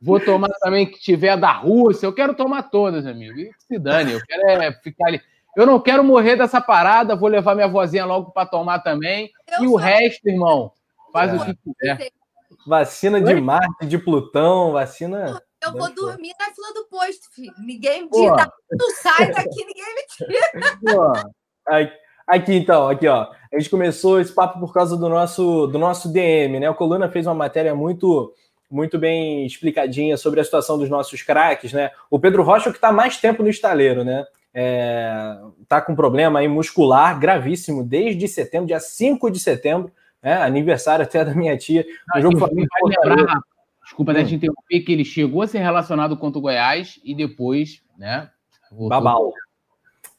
vou 0.02 0.20
tomar 0.20 0.50
também 0.62 0.86
que 0.86 1.00
tiver 1.00 1.30
a 1.30 1.36
da 1.36 1.52
Rússia. 1.52 2.06
Eu 2.06 2.14
quero 2.14 2.34
tomar 2.34 2.64
todas, 2.64 3.06
amigo. 3.06 3.38
E 3.38 3.52
se 3.60 3.78
dane, 3.78 4.14
eu 4.14 4.22
quero 4.26 4.62
é 4.62 4.72
ficar 4.72 5.08
ali. 5.08 5.22
Eu 5.56 5.66
não 5.66 5.80
quero 5.80 6.04
morrer 6.04 6.38
dessa 6.38 6.62
parada, 6.62 7.16
vou 7.16 7.28
levar 7.28 7.56
minha 7.56 7.68
vozinha 7.68 8.06
logo 8.06 8.32
para 8.32 8.48
tomar 8.48 8.80
também. 8.80 9.32
Eu 9.60 9.66
e 9.66 9.68
o 9.68 9.76
resto, 9.76 10.30
irmão, 10.30 10.72
faz 11.12 11.34
é. 11.34 11.36
o 11.36 11.46
que 11.46 11.56
quiser. 11.56 12.10
Vacina 12.66 13.20
de 13.20 13.34
Marte, 13.42 13.86
de 13.86 13.98
Plutão, 13.98 14.72
vacina. 14.72 15.42
Eu 15.64 15.74
vou 15.74 15.94
dormir 15.94 16.34
na 16.40 16.46
fila 16.54 16.74
do 16.74 16.86
posto, 16.90 17.34
filho. 17.34 17.54
Ninguém 17.60 18.04
me 18.04 18.10
tira. 18.10 18.52
Tu 18.70 18.92
sai 19.02 19.32
daqui, 19.32 19.66
ninguém 19.66 19.96
me 19.96 20.04
tira. 20.16 21.32
Aqui, 22.28 22.54
então, 22.56 22.90
aqui, 22.90 23.08
ó. 23.08 23.32
A 23.54 23.58
gente 23.58 23.70
começou 23.70 24.20
esse 24.20 24.34
papo 24.34 24.60
por 24.60 24.74
causa 24.74 24.98
do 24.98 25.08
nosso, 25.08 25.68
do 25.68 25.80
nosso 25.80 26.12
DM, 26.12 26.60
né? 26.60 26.70
O 26.70 26.76
Coluna 26.76 27.10
fez 27.10 27.26
uma 27.26 27.34
matéria 27.34 27.74
muito 27.74 28.34
muito 28.70 29.00
bem 29.00 29.46
explicadinha 29.46 30.18
sobre 30.18 30.42
a 30.42 30.44
situação 30.44 30.78
dos 30.78 30.90
nossos 30.90 31.22
craques, 31.22 31.72
né? 31.72 31.92
O 32.10 32.20
Pedro 32.20 32.44
Rocha, 32.44 32.70
que 32.70 32.78
está 32.78 32.92
mais 32.92 33.18
tempo 33.18 33.42
no 33.42 33.50
estaleiro, 33.50 34.04
né? 34.04 34.26
É, 34.54 35.38
tá 35.68 35.82
com 35.82 35.96
problema 35.96 36.40
aí 36.40 36.48
muscular 36.48 37.18
gravíssimo 37.18 37.84
desde 37.84 38.28
setembro, 38.28 38.68
dia 38.68 38.80
5 38.80 39.32
de 39.32 39.40
setembro, 39.40 39.92
né? 40.22 40.42
Aniversário 40.42 41.04
até 41.04 41.24
da 41.24 41.34
minha 41.34 41.58
tia. 41.58 41.86
O 42.16 42.20
jogo 42.20 42.40
foi 42.40 42.50
lembrar, 42.52 43.40
Desculpa 43.88 44.12
até 44.12 44.22
hum. 44.22 44.26
te 44.26 44.36
interromper, 44.36 44.82
que 44.82 44.92
ele 44.92 45.06
chegou 45.06 45.42
a 45.42 45.48
ser 45.48 45.60
relacionado 45.60 46.18
contra 46.18 46.38
o 46.38 46.42
Goiás 46.42 47.00
e 47.06 47.16
depois, 47.16 47.82
né? 47.98 48.30
Babal. 48.70 49.32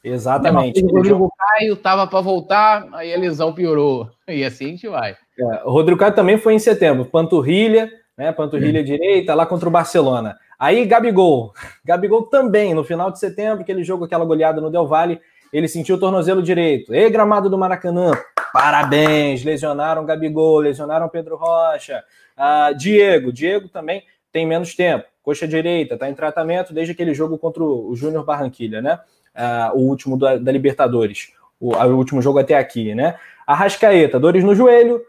Exatamente. 0.03 0.83
O 0.83 0.91
Rodrigo 0.91 1.31
Caio 1.37 1.75
estava 1.75 2.07
para 2.07 2.23
voltar, 2.23 2.89
aí 2.93 3.13
a 3.13 3.19
lesão 3.19 3.53
piorou. 3.53 4.09
E 4.27 4.43
assim 4.43 4.67
a 4.67 4.69
gente 4.69 4.89
vai. 4.89 5.17
É, 5.39 5.65
o 5.65 5.71
Rodrigo 5.71 6.01
Caio 6.01 6.15
também 6.15 6.39
foi 6.39 6.55
em 6.55 6.59
setembro. 6.59 7.05
Panturrilha, 7.05 7.91
né? 8.17 8.33
Panturrilha 8.33 8.81
hum. 8.81 8.85
direita, 8.85 9.35
lá 9.35 9.45
contra 9.45 9.69
o 9.69 9.73
Barcelona. 9.73 10.39
Aí 10.59 10.87
Gabigol. 10.87 11.53
Gabigol 11.85 12.23
também, 12.23 12.73
no 12.73 12.83
final 12.83 13.11
de 13.11 13.19
setembro, 13.19 13.61
aquele 13.61 13.85
jogo, 13.85 14.07
aquela 14.07 14.25
goleada 14.25 14.63
no 14.63 14.71
Del 14.71 14.87
Valle, 14.87 15.21
ele 15.53 15.69
sentiu 15.69 15.97
o 15.97 15.99
tornozelo 15.99 16.43
direito. 16.43 16.95
E 16.95 17.11
gramado 17.11 17.49
do 17.49 17.59
Maracanã. 17.59 18.13
Parabéns! 18.53 19.45
Lesionaram 19.45 20.05
Gabigol, 20.05 20.59
lesionaram 20.61 21.09
Pedro 21.09 21.37
Rocha. 21.37 22.03
Uh, 22.37 22.75
Diego, 22.77 23.33
Diego 23.33 23.69
também 23.69 24.03
tem 24.33 24.47
menos 24.47 24.75
tempo. 24.75 25.05
Coxa 25.23 25.47
direita, 25.47 25.95
está 25.95 26.09
em 26.09 26.15
tratamento 26.15 26.73
desde 26.73 26.93
aquele 26.93 27.13
jogo 27.13 27.37
contra 27.37 27.63
o 27.63 27.95
Júnior 27.95 28.25
Barranquilha, 28.25 28.81
né? 28.81 28.99
Uh, 29.35 29.79
o 29.79 29.81
último 29.89 30.17
da, 30.17 30.37
da 30.37 30.51
Libertadores. 30.51 31.33
O, 31.61 31.75
o, 31.75 31.97
último 31.97 32.23
jogo 32.23 32.39
até 32.39 32.57
aqui, 32.57 32.95
né? 32.95 33.19
Arrascaeta, 33.47 34.19
dores 34.19 34.45
no 34.45 34.55
joelho, 34.55 35.03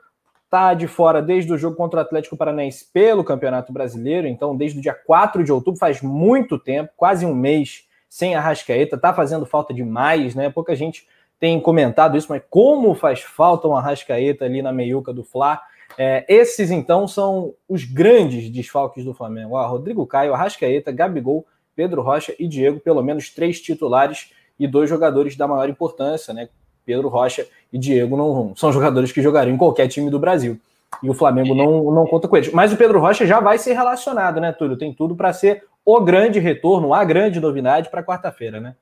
tá 0.50 0.74
de 0.74 0.88
fora 0.88 1.22
desde 1.22 1.54
o 1.54 1.58
jogo 1.58 1.76
contra 1.76 2.00
o 2.00 2.02
Atlético 2.02 2.36
Paranaense 2.36 2.86
pelo 2.92 3.24
Campeonato 3.24 3.72
Brasileiro, 3.72 4.28
então 4.28 4.56
desde 4.56 4.80
o 4.80 4.82
dia 4.82 4.94
4 4.94 5.44
de 5.44 5.52
outubro, 5.52 5.80
faz 5.80 6.02
muito 6.02 6.58
tempo, 6.58 6.92
quase 6.98 7.26
um 7.26 7.36
mês 7.36 7.88
sem 8.10 8.36
Arrascaeta, 8.36 8.98
tá 8.98 9.14
fazendo 9.14 9.46
falta 9.46 9.74
demais, 9.74 10.34
né? 10.34 10.50
Pouca 10.50 10.76
gente 10.76 11.08
tem 11.40 11.60
comentado 11.62 12.18
isso, 12.18 12.28
mas 12.30 12.42
como 12.50 12.94
faz 12.96 13.22
falta 13.22 13.68
um 13.68 13.76
Arrascaeta 13.76 14.46
ali 14.46 14.62
na 14.62 14.74
meiuca 14.74 15.14
do 15.14 15.24
Fla. 15.24 15.62
É, 15.98 16.26
esses, 16.28 16.72
então, 16.72 17.08
são 17.08 17.54
os 17.68 17.86
grandes 17.86 18.50
desfalques 18.50 19.06
do 19.06 19.14
Flamengo. 19.14 19.56
Ó, 19.56 19.68
Rodrigo 19.68 20.06
Caio, 20.06 20.34
Arrascaeta, 20.34 20.92
Gabigol, 20.92 21.46
Pedro 21.76 22.02
Rocha 22.02 22.36
e 22.38 22.48
Diego, 22.48 22.80
pelo 22.80 23.02
menos 23.02 23.30
três 23.30 23.62
titulares 23.62 24.32
e 24.60 24.68
dois 24.68 24.90
jogadores 24.90 25.38
da 25.38 25.48
maior 25.48 25.70
importância, 25.70 26.34
né? 26.34 26.50
Pedro 26.86 27.08
Rocha 27.08 27.48
e 27.72 27.78
Diego 27.78 28.18
não 28.18 28.56
são 28.56 28.72
jogadores 28.74 29.12
que 29.12 29.22
jogariam 29.22 29.54
em 29.54 29.58
qualquer 29.58 29.88
time 29.88 30.10
do 30.10 30.20
Brasil. 30.20 30.60
E 31.04 31.10
o 31.10 31.14
Flamengo 31.14 31.54
não, 31.54 31.92
não 31.92 32.06
conta 32.08 32.28
com 32.28 32.36
eles. 32.36 32.52
Mas 32.52 32.74
o 32.74 32.78
Pedro 32.78 33.00
Rocha 33.00 33.26
já 33.26 33.40
vai 33.40 33.58
ser 33.58 33.74
relacionado, 33.74 34.42
né, 34.42 34.52
Túlio? 34.52 34.78
Tem 34.78 34.94
tudo 34.94 35.16
para 35.16 35.32
ser 35.32 35.64
o 35.86 36.02
grande 36.02 36.40
retorno, 36.40 36.94
a 36.94 37.04
grande 37.04 37.40
novidade 37.40 37.90
para 37.90 38.04
quarta-feira, 38.04 38.60
né? 38.60 38.76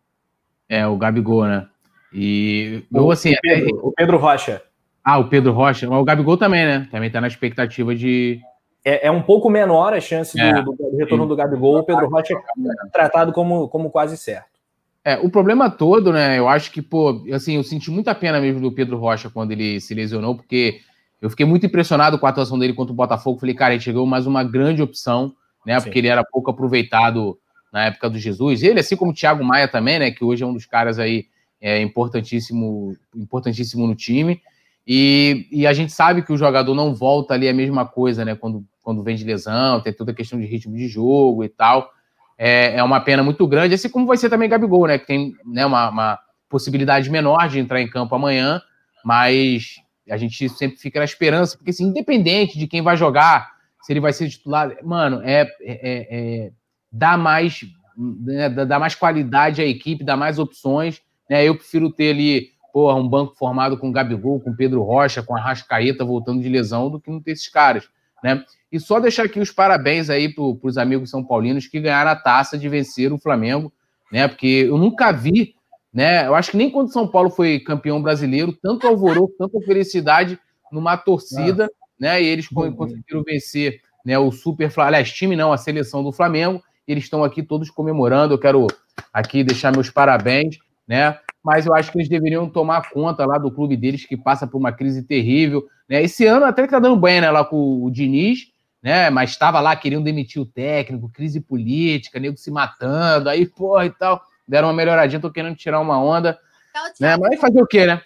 É, 0.70 0.86
o 0.86 0.98
Gabigol, 0.98 1.45
né? 1.45 1.68
E 2.14 2.84
eu, 2.93 3.12
assim. 3.12 3.34
O 3.34 3.41
Pedro, 3.41 3.70
é... 3.70 3.80
o 3.82 3.91
Pedro 3.91 4.18
Rocha. 4.18 4.62
Ah, 5.04 5.18
o 5.20 5.30
Pedro 5.30 5.54
Rocha. 5.54 5.89
O 5.89 6.04
Gabigol 6.04 6.38
também, 6.38 6.66
né? 6.66 6.88
Também 6.91 7.10
tá 7.10 7.22
na 7.22 7.28
expectativa 7.28 7.95
de. 7.95 8.41
É, 8.84 9.08
é 9.08 9.12
um 9.12 9.22
pouco 9.22 9.50
menor 9.50 9.93
a 9.93 10.02
chance 10.02 10.39
é, 10.39 10.62
do, 10.62 10.74
do, 10.74 10.98
retorno 10.98 11.26
do 11.26 11.36
Gabigol. 11.36 11.80
O 11.80 11.84
Pedro 11.84 12.10
Rocha 12.10 12.34
é 12.34 12.89
tratado 12.91 13.32
como, 13.32 13.68
como 13.70 13.89
quase 13.89 14.18
certo. 14.18 14.58
É, 15.04 15.18
o 15.18 15.30
problema 15.30 15.70
todo, 15.70 16.12
né? 16.12 16.38
Eu 16.38 16.50
acho 16.50 16.72
que, 16.72 16.82
pô, 16.82 17.24
assim, 17.34 17.56
eu 17.56 17.64
senti 17.64 17.89
muita 17.89 18.14
pena 18.14 18.41
mesmo 18.41 18.60
do 18.60 18.72
Pedro 18.72 18.98
Rocha 18.98 19.30
quando 19.30 19.54
ele 19.54 19.80
se 19.80 19.93
lesionou, 19.93 20.36
porque 20.36 20.82
eu 21.22 21.30
fiquei 21.30 21.45
muito 21.45 21.66
impressionado 21.66 22.20
com 22.20 22.26
a 22.26 22.30
atuação 22.30 22.60
dele 22.60 22.74
contra 22.74 22.91
o 22.91 22.95
Botafogo. 22.95 23.39
Falei, 23.39 23.56
cara, 23.56 23.74
ele 23.74 23.82
chegou 23.82 24.06
mais 24.06 24.28
uma 24.28 24.43
grande 24.43 24.82
opção, 24.82 25.34
né? 25.68 25.78
Sim. 25.78 25.86
Porque 25.86 25.99
ele 25.99 26.07
era 26.07 26.24
pouco 26.24 26.49
aproveitado 26.49 27.38
na 27.74 27.88
época 27.88 28.09
do 28.09 28.18
Jesus. 28.18 28.63
Ele, 28.63 28.80
assim 28.80 28.95
como 28.95 29.11
o 29.11 29.13
Thiago 29.13 29.43
Maia 29.43 29.68
também, 29.68 29.99
né? 29.99 30.11
Que 30.11 30.24
hoje 30.24 30.41
é 30.41 30.47
um 30.47 30.53
dos 30.53 30.65
caras 30.65 30.97
aí 30.97 31.26
é, 31.59 31.82
importantíssimo, 31.82 32.95
importantíssimo 33.13 33.86
no 33.86 33.93
time. 33.93 34.41
E, 34.88 35.45
e 35.51 35.68
a 35.68 35.74
gente 35.74 35.91
sabe 35.91 36.22
que 36.22 36.32
o 36.32 36.38
jogador 36.38 36.74
não 36.74 36.95
volta 36.95 37.34
ali 37.34 37.49
a 37.49 37.53
mesma 37.53 37.86
coisa, 37.86 38.24
né? 38.24 38.34
Quando, 38.34 38.63
quando 38.82 39.03
vem 39.03 39.18
de 39.18 39.26
lesão, 39.26 39.82
tem 39.82 39.91
toda 39.91 40.13
a 40.13 40.15
questão 40.15 40.39
de 40.39 40.45
ritmo 40.45 40.74
de 40.74 40.88
jogo 40.88 41.43
e 41.43 41.49
tal. 41.49 41.91
É, 42.38 42.78
é 42.78 42.84
uma 42.84 43.01
pena 43.01 43.22
muito 43.22 43.45
grande, 43.45 43.74
assim 43.74 43.89
como 43.89 44.05
vai 44.05 44.15
ser 44.15 44.30
também 44.30 44.47
Gabigol, 44.47 44.88
né? 44.88 44.97
Que 44.97 45.05
tem 45.05 45.34
né, 45.45 45.65
uma, 45.65 45.89
uma 45.89 46.20
possibilidade 46.47 47.09
menor 47.09 47.49
de 47.49 47.59
entrar 47.59 47.82
em 47.82 47.89
campo 47.89 48.15
amanhã, 48.15 48.61
mas 49.03 49.82
a 50.09 50.15
gente 50.15 50.47
sempre 50.47 50.78
fica 50.78 50.99
na 50.99 51.05
esperança, 51.05 51.57
porque 51.57 51.72
assim, 51.72 51.84
independente 51.84 52.57
de 52.57 52.68
quem 52.68 52.82
vai 52.82 52.95
jogar, 52.95 53.57
se 53.82 53.93
ele 53.93 53.99
vai 53.99 54.13
ser 54.13 54.30
titular, 54.30 54.75
mano, 54.84 55.21
é, 55.23 55.41
é, 55.41 55.47
é, 55.61 56.45
é 56.45 56.51
dá 56.91 57.17
mais 57.17 57.61
né, 57.97 58.49
dá 58.49 58.80
mais 58.80 58.93
qualidade 58.93 59.61
à 59.61 59.65
equipe, 59.65 60.03
dá 60.03 60.15
mais 60.15 60.38
opções. 60.38 61.01
Né? 61.30 61.43
Eu 61.43 61.55
prefiro 61.55 61.91
ter 61.91 62.11
ali 62.11 62.51
porra, 62.71 62.95
um 62.95 63.07
banco 63.07 63.36
formado 63.36 63.75
com 63.75 63.91
Gabigol, 63.91 64.39
com 64.39 64.55
Pedro 64.55 64.84
Rocha, 64.84 65.23
com 65.23 65.36
a 65.36 65.41
Rascaeta 65.41 66.05
voltando 66.05 66.43
de 66.43 66.47
lesão, 66.47 66.91
do 66.91 66.99
que 66.99 67.09
não 67.09 67.19
ter 67.19 67.32
esses 67.32 67.49
caras. 67.49 67.89
Né? 68.23 68.43
E 68.71 68.80
só 68.80 68.99
deixar 68.99 69.25
aqui 69.25 69.39
os 69.39 69.51
parabéns 69.51 70.09
aí 70.09 70.32
para 70.32 70.43
os 70.43 70.78
amigos 70.78 71.09
são 71.09 71.23
paulinos 71.23 71.67
que 71.67 71.80
ganharam 71.80 72.11
a 72.11 72.15
taça 72.15 72.57
de 72.57 72.69
vencer 72.69 73.11
o 73.11 73.17
Flamengo, 73.17 73.73
né? 74.11 74.28
Porque 74.28 74.65
eu 74.67 74.78
nunca 74.78 75.11
vi, 75.11 75.55
né? 75.93 76.28
Eu 76.28 76.36
acho 76.36 76.51
que 76.51 76.57
nem 76.57 76.69
quando 76.69 76.91
São 76.91 77.07
Paulo 77.07 77.30
foi 77.30 77.59
campeão 77.59 78.01
brasileiro, 78.01 78.51
tanto 78.61 78.86
alvoroço, 78.86 79.34
tanta 79.38 79.59
felicidade 79.61 80.38
numa 80.71 80.97
torcida, 80.97 81.69
né? 82.00 82.22
E 82.22 82.26
eles 82.26 82.48
conseguiram 82.48 83.24
vencer 83.24 83.82
né, 84.06 84.18
o 84.18 84.32
Super 84.32 84.72
Aliás, 84.78 85.12
time 85.12 85.36
não, 85.36 85.52
a 85.52 85.58
seleção 85.58 86.04
do 86.04 86.12
Flamengo. 86.12 86.64
Eles 86.88 87.04
estão 87.04 87.24
aqui 87.24 87.43
todos 87.43 87.70
comemorando. 87.70 88.34
Eu 88.34 88.39
quero 88.39 88.68
aqui 89.12 89.43
deixar 89.43 89.72
meus 89.72 89.89
parabéns, 89.89 90.58
né? 90.88 91.20
mas 91.48 91.66
eu 91.66 91.74
acho 91.74 91.89
que 91.89 91.98
eles 91.98 92.10
deveriam 92.10 92.50
tomar 92.50 92.89
conta 92.89 93.26
lá 93.26 93.38
do 93.38 93.50
clube 93.50 93.78
deles, 93.78 94.06
que 94.06 94.18
passa 94.18 94.45
por 94.45 94.58
uma 94.58 94.74
crise 94.74 95.02
terrível. 95.02 95.66
Né? 95.88 96.04
Esse 96.04 96.26
ano 96.26 96.43
até 96.43 96.64
que 96.64 96.72
tá 96.72 96.78
dando 96.78 96.98
banho 96.98 97.22
né, 97.22 97.32
lá 97.32 97.45
com 97.45 97.86
o 97.86 97.89
Diniz, 97.89 98.52
né? 98.84 99.10
Mas 99.10 99.30
estava 99.30 99.62
lá 99.62 99.74
querendo 99.74 100.04
demitir 100.04 100.41
o 100.41 100.45
técnico, 100.45 101.08
crise 101.08 101.39
política, 101.39 102.20
nego 102.20 102.36
se 102.36 102.52
matando, 102.52 103.30
aí, 103.30 103.45
porra, 103.45 103.86
e 103.86 103.91
tal. 103.91 104.22
Deram 104.45 104.68
uma 104.68 104.74
melhoradinha, 104.74 105.22
tô 105.22 105.32
querendo 105.32 105.56
tirar 105.56 105.80
uma 105.80 105.98
onda. 105.98 106.38
Então, 106.70 106.84
né? 107.00 107.16
Mas 107.16 107.39
fazer 107.39 107.62
o 107.62 107.66
quê, 107.66 107.86
né? 107.86 108.02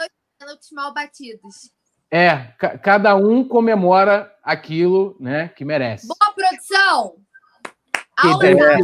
mal 0.72 0.94
batidos. 0.94 1.72
É, 2.12 2.50
cada 2.84 3.16
um 3.16 3.42
comemora 3.42 4.30
aquilo 4.44 5.16
né, 5.18 5.50
que 5.56 5.64
merece. 5.64 6.08
Boa 6.08 6.34
produção! 6.36 7.16
Aula! 8.18 8.78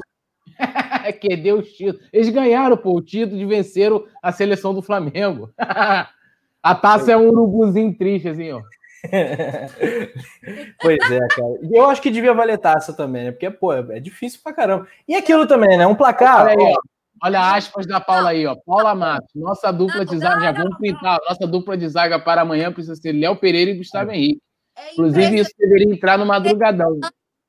que 1.20 1.36
deu 1.36 1.58
os 1.60 1.70
títulos. 1.74 2.08
Eles 2.14 2.30
ganharam 2.30 2.78
pô, 2.78 2.98
o 2.98 3.02
título 3.02 3.38
de 3.38 3.46
vencer 3.46 3.92
a 4.24 4.32
seleção 4.32 4.74
do 4.74 4.82
Flamengo. 4.82 5.52
a 5.60 6.76
taça 6.76 7.12
é 7.12 7.18
um 7.18 7.28
urubuzinho 7.28 7.94
triste, 7.98 8.30
assim, 8.30 8.52
ó. 8.54 8.62
pois 10.82 11.12
é, 11.12 11.20
cara. 11.28 11.60
Eu 11.70 11.90
acho 11.90 12.02
que 12.02 12.10
devia 12.10 12.34
valer 12.34 12.58
taça 12.58 12.94
também, 12.94 13.26
né? 13.26 13.32
Porque, 13.32 13.50
pô, 13.52 13.74
é 13.74 14.00
difícil 14.00 14.40
pra 14.42 14.54
caramba. 14.54 14.88
E 15.08 15.16
aquilo 15.16 15.46
também, 15.46 15.78
né? 15.78 15.86
Um 15.86 15.96
placar. 15.96 16.46
Olha, 16.46 16.52
aí, 16.52 16.74
ó. 16.74 16.97
Olha 17.24 17.56
aspas 17.56 17.86
da 17.88 18.00
Paula 18.00 18.30
aí, 18.30 18.46
ó. 18.46 18.56
Paula 18.66 18.94
Matos, 18.94 19.32
nossa 19.36 19.72
dupla 19.72 20.06
de 20.06 20.18
zaga. 20.18 20.42
Já 20.42 20.52
vamos 20.52 20.78
pintar. 20.78 21.20
Nossa 21.28 21.48
dupla 21.48 21.78
de 21.78 21.88
zaga 21.90 22.20
para 22.20 22.42
amanhã 22.42 22.72
precisa 22.72 22.96
ser 22.96 23.12
Léo 23.12 23.36
Pereira 23.38 23.72
e 23.72 23.78
Gustavo 23.78 24.12
Henrique. 24.12 24.42
É 24.76 24.94
Inclusive, 24.94 25.40
isso 25.40 25.52
deveria 25.58 25.92
entrar 25.92 26.18
no 26.18 26.26
madrugadão. 26.26 27.00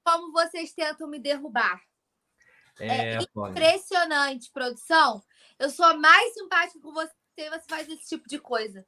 Como 0.04 0.32
vocês 0.32 0.72
tentam 0.72 1.08
me 1.08 1.18
derrubar. 1.18 1.78
É, 2.80 3.14
é 3.14 3.18
impressionante, 3.50 4.50
produção. 4.52 5.20
Eu 5.58 5.68
sou 5.68 5.98
mais 5.98 6.32
simpática 6.32 6.78
com 6.80 6.92
você 6.92 7.10
e 7.36 7.50
você 7.50 7.64
faz 7.68 7.88
esse 7.88 8.08
tipo 8.08 8.28
de 8.28 8.38
coisa. 8.38 8.84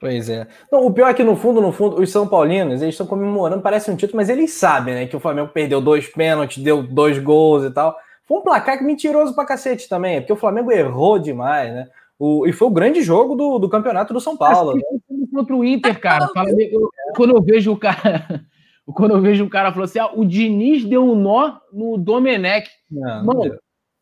Pois 0.00 0.28
é. 0.30 0.46
Não, 0.70 0.86
o 0.86 0.92
pior 0.92 1.08
é 1.08 1.14
que, 1.14 1.24
no 1.24 1.36
fundo, 1.36 1.60
no 1.60 1.72
fundo, 1.72 2.00
os 2.00 2.10
São 2.10 2.26
Paulinos, 2.28 2.80
eles 2.80 2.94
estão 2.94 3.06
comemorando, 3.06 3.62
parece 3.62 3.90
um 3.90 3.96
título, 3.96 4.16
mas 4.16 4.28
eles 4.28 4.52
sabem, 4.52 4.94
né? 4.94 5.06
Que 5.08 5.16
o 5.16 5.20
Flamengo 5.20 5.48
perdeu 5.48 5.80
dois 5.80 6.06
pênaltis, 6.06 6.62
deu 6.62 6.82
dois 6.82 7.18
gols 7.18 7.64
e 7.64 7.70
tal. 7.72 7.98
Foi 8.28 8.38
um 8.38 8.42
placar 8.42 8.84
mentiroso 8.84 9.34
pra 9.34 9.46
cacete 9.46 9.88
também, 9.88 10.20
porque 10.20 10.32
o 10.32 10.36
Flamengo 10.36 10.70
errou 10.70 11.18
demais, 11.18 11.72
né? 11.72 11.88
O, 12.18 12.46
e 12.46 12.52
foi 12.52 12.68
o 12.68 12.72
grande 12.72 13.00
jogo 13.00 13.34
do, 13.34 13.58
do 13.58 13.68
campeonato 13.68 14.12
do 14.12 14.20
São 14.20 14.36
Paulo. 14.36 14.74
Né? 14.74 14.82
Contra 15.32 15.56
o 15.56 15.64
Inter, 15.64 15.98
cara. 15.98 16.28
Eu, 16.70 16.90
quando 17.16 17.34
eu 17.34 17.42
vejo 17.42 17.72
o 17.72 17.76
cara. 17.76 18.44
Quando 18.94 19.10
eu 19.10 19.20
vejo 19.20 19.44
um 19.44 19.50
cara 19.50 19.70
falou 19.70 19.84
assim: 19.84 19.98
ah, 19.98 20.10
o 20.14 20.24
Diniz 20.24 20.82
deu 20.82 21.04
um 21.04 21.14
nó 21.14 21.58
no 21.70 21.98
Domenech. 21.98 22.70
Não, 22.90 23.22
Mano, 23.22 23.44
não 23.44 23.58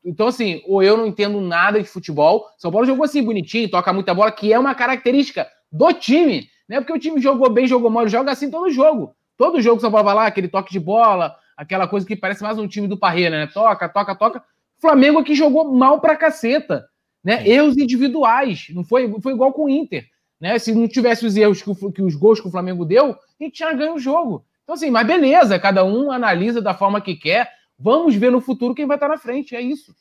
então, 0.06 0.28
assim, 0.28 0.62
ou 0.68 0.80
eu 0.80 0.96
não 0.96 1.08
entendo 1.08 1.40
nada 1.40 1.82
de 1.82 1.88
futebol. 1.88 2.46
São 2.56 2.70
Paulo 2.70 2.86
jogou 2.86 3.04
assim, 3.04 3.24
bonitinho, 3.24 3.68
toca 3.68 3.92
muita 3.92 4.14
bola, 4.14 4.30
que 4.30 4.52
é 4.52 4.58
uma 4.58 4.72
característica 4.72 5.48
do 5.72 5.92
time. 5.92 6.46
Não 6.68 6.76
é 6.76 6.80
porque 6.80 6.92
o 6.92 6.98
time 6.98 7.20
jogou 7.20 7.50
bem, 7.50 7.66
jogou 7.66 7.90
mal, 7.90 8.06
joga 8.06 8.30
assim 8.30 8.48
todo 8.48 8.70
jogo. 8.70 9.16
Todo 9.36 9.60
jogo 9.60 9.80
São 9.80 9.90
Paulo 9.90 10.06
vai 10.06 10.14
lá, 10.14 10.26
aquele 10.26 10.46
toque 10.46 10.70
de 10.70 10.78
bola, 10.78 11.34
aquela 11.56 11.88
coisa 11.88 12.06
que 12.06 12.14
parece 12.14 12.42
mais 12.42 12.58
um 12.58 12.68
time 12.68 12.86
do 12.86 12.98
Parreira, 12.98 13.38
né? 13.38 13.50
Toca, 13.52 13.88
toca, 13.88 14.14
toca. 14.14 14.38
O 14.40 14.80
Flamengo 14.80 15.18
aqui 15.18 15.34
jogou 15.34 15.72
mal 15.72 16.00
pra 16.00 16.16
caceta. 16.16 16.86
Né? 17.24 17.48
Erros 17.48 17.76
individuais. 17.76 18.66
Não 18.70 18.84
foi, 18.84 19.12
foi 19.20 19.32
igual 19.32 19.52
com 19.52 19.64
o 19.64 19.68
Inter. 19.68 20.06
Né? 20.40 20.58
Se 20.58 20.72
não 20.72 20.86
tivesse 20.86 21.26
os 21.26 21.36
erros 21.36 21.62
que, 21.62 21.70
o, 21.70 21.92
que 21.92 22.02
os 22.02 22.14
gols 22.14 22.40
que 22.40 22.46
o 22.46 22.50
Flamengo 22.50 22.84
deu, 22.84 23.12
a 23.12 23.42
gente 23.42 23.54
tinha 23.54 23.72
ganho 23.72 23.94
o 23.94 23.98
jogo. 23.98 24.44
Então, 24.62 24.74
assim, 24.74 24.90
mas 24.90 25.06
beleza, 25.06 25.58
cada 25.58 25.84
um 25.84 26.10
analisa 26.10 26.60
da 26.60 26.74
forma 26.74 27.00
que 27.00 27.16
quer. 27.16 27.50
Vamos 27.78 28.14
ver 28.14 28.30
no 28.30 28.40
futuro 28.40 28.74
quem 28.74 28.86
vai 28.86 28.96
estar 28.96 29.08
na 29.08 29.18
frente, 29.18 29.56
é 29.56 29.60
isso. 29.60 29.94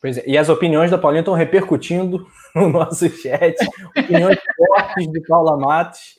Pois 0.00 0.18
é, 0.18 0.24
e 0.26 0.36
as 0.36 0.48
opiniões 0.48 0.90
da 0.90 0.98
Paulinha 0.98 1.20
estão 1.20 1.34
repercutindo 1.34 2.26
no 2.54 2.68
nosso 2.68 3.08
chat. 3.08 3.56
Opiniões 3.96 4.38
fortes 4.56 5.10
de 5.10 5.20
Paula 5.22 5.56
Matos. 5.56 6.18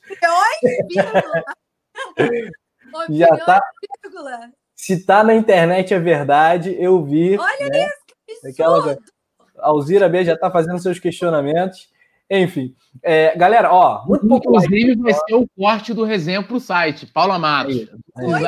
Já 3.10 3.28
tá. 3.44 3.60
Se 4.76 5.04
tá 5.04 5.24
na 5.24 5.34
internet 5.34 5.92
é 5.94 5.98
verdade, 5.98 6.76
eu 6.78 7.02
vi. 7.02 7.38
Olha 7.38 7.68
né? 7.68 7.88
isso, 8.28 8.42
que 8.42 8.62
Aquela... 8.62 8.98
A 9.58 9.68
Alzira 9.68 10.06
B 10.06 10.22
já 10.22 10.34
está 10.34 10.50
fazendo 10.50 10.78
seus 10.78 10.98
questionamentos. 10.98 11.88
Enfim, 12.28 12.74
é, 13.02 13.36
galera, 13.38 13.72
ó, 13.72 14.04
muito 14.06 14.26
pouco. 14.28 14.48
Inclusive, 14.48 14.96
vai 14.96 15.14
ser 15.14 15.34
o 15.34 15.48
corte 15.56 15.94
do 15.94 16.04
resenha 16.04 16.42
para 16.42 16.56
o 16.56 16.60
site. 16.60 17.06
Paula 17.06 17.38
Matos. 17.38 17.88
por, 18.14 18.38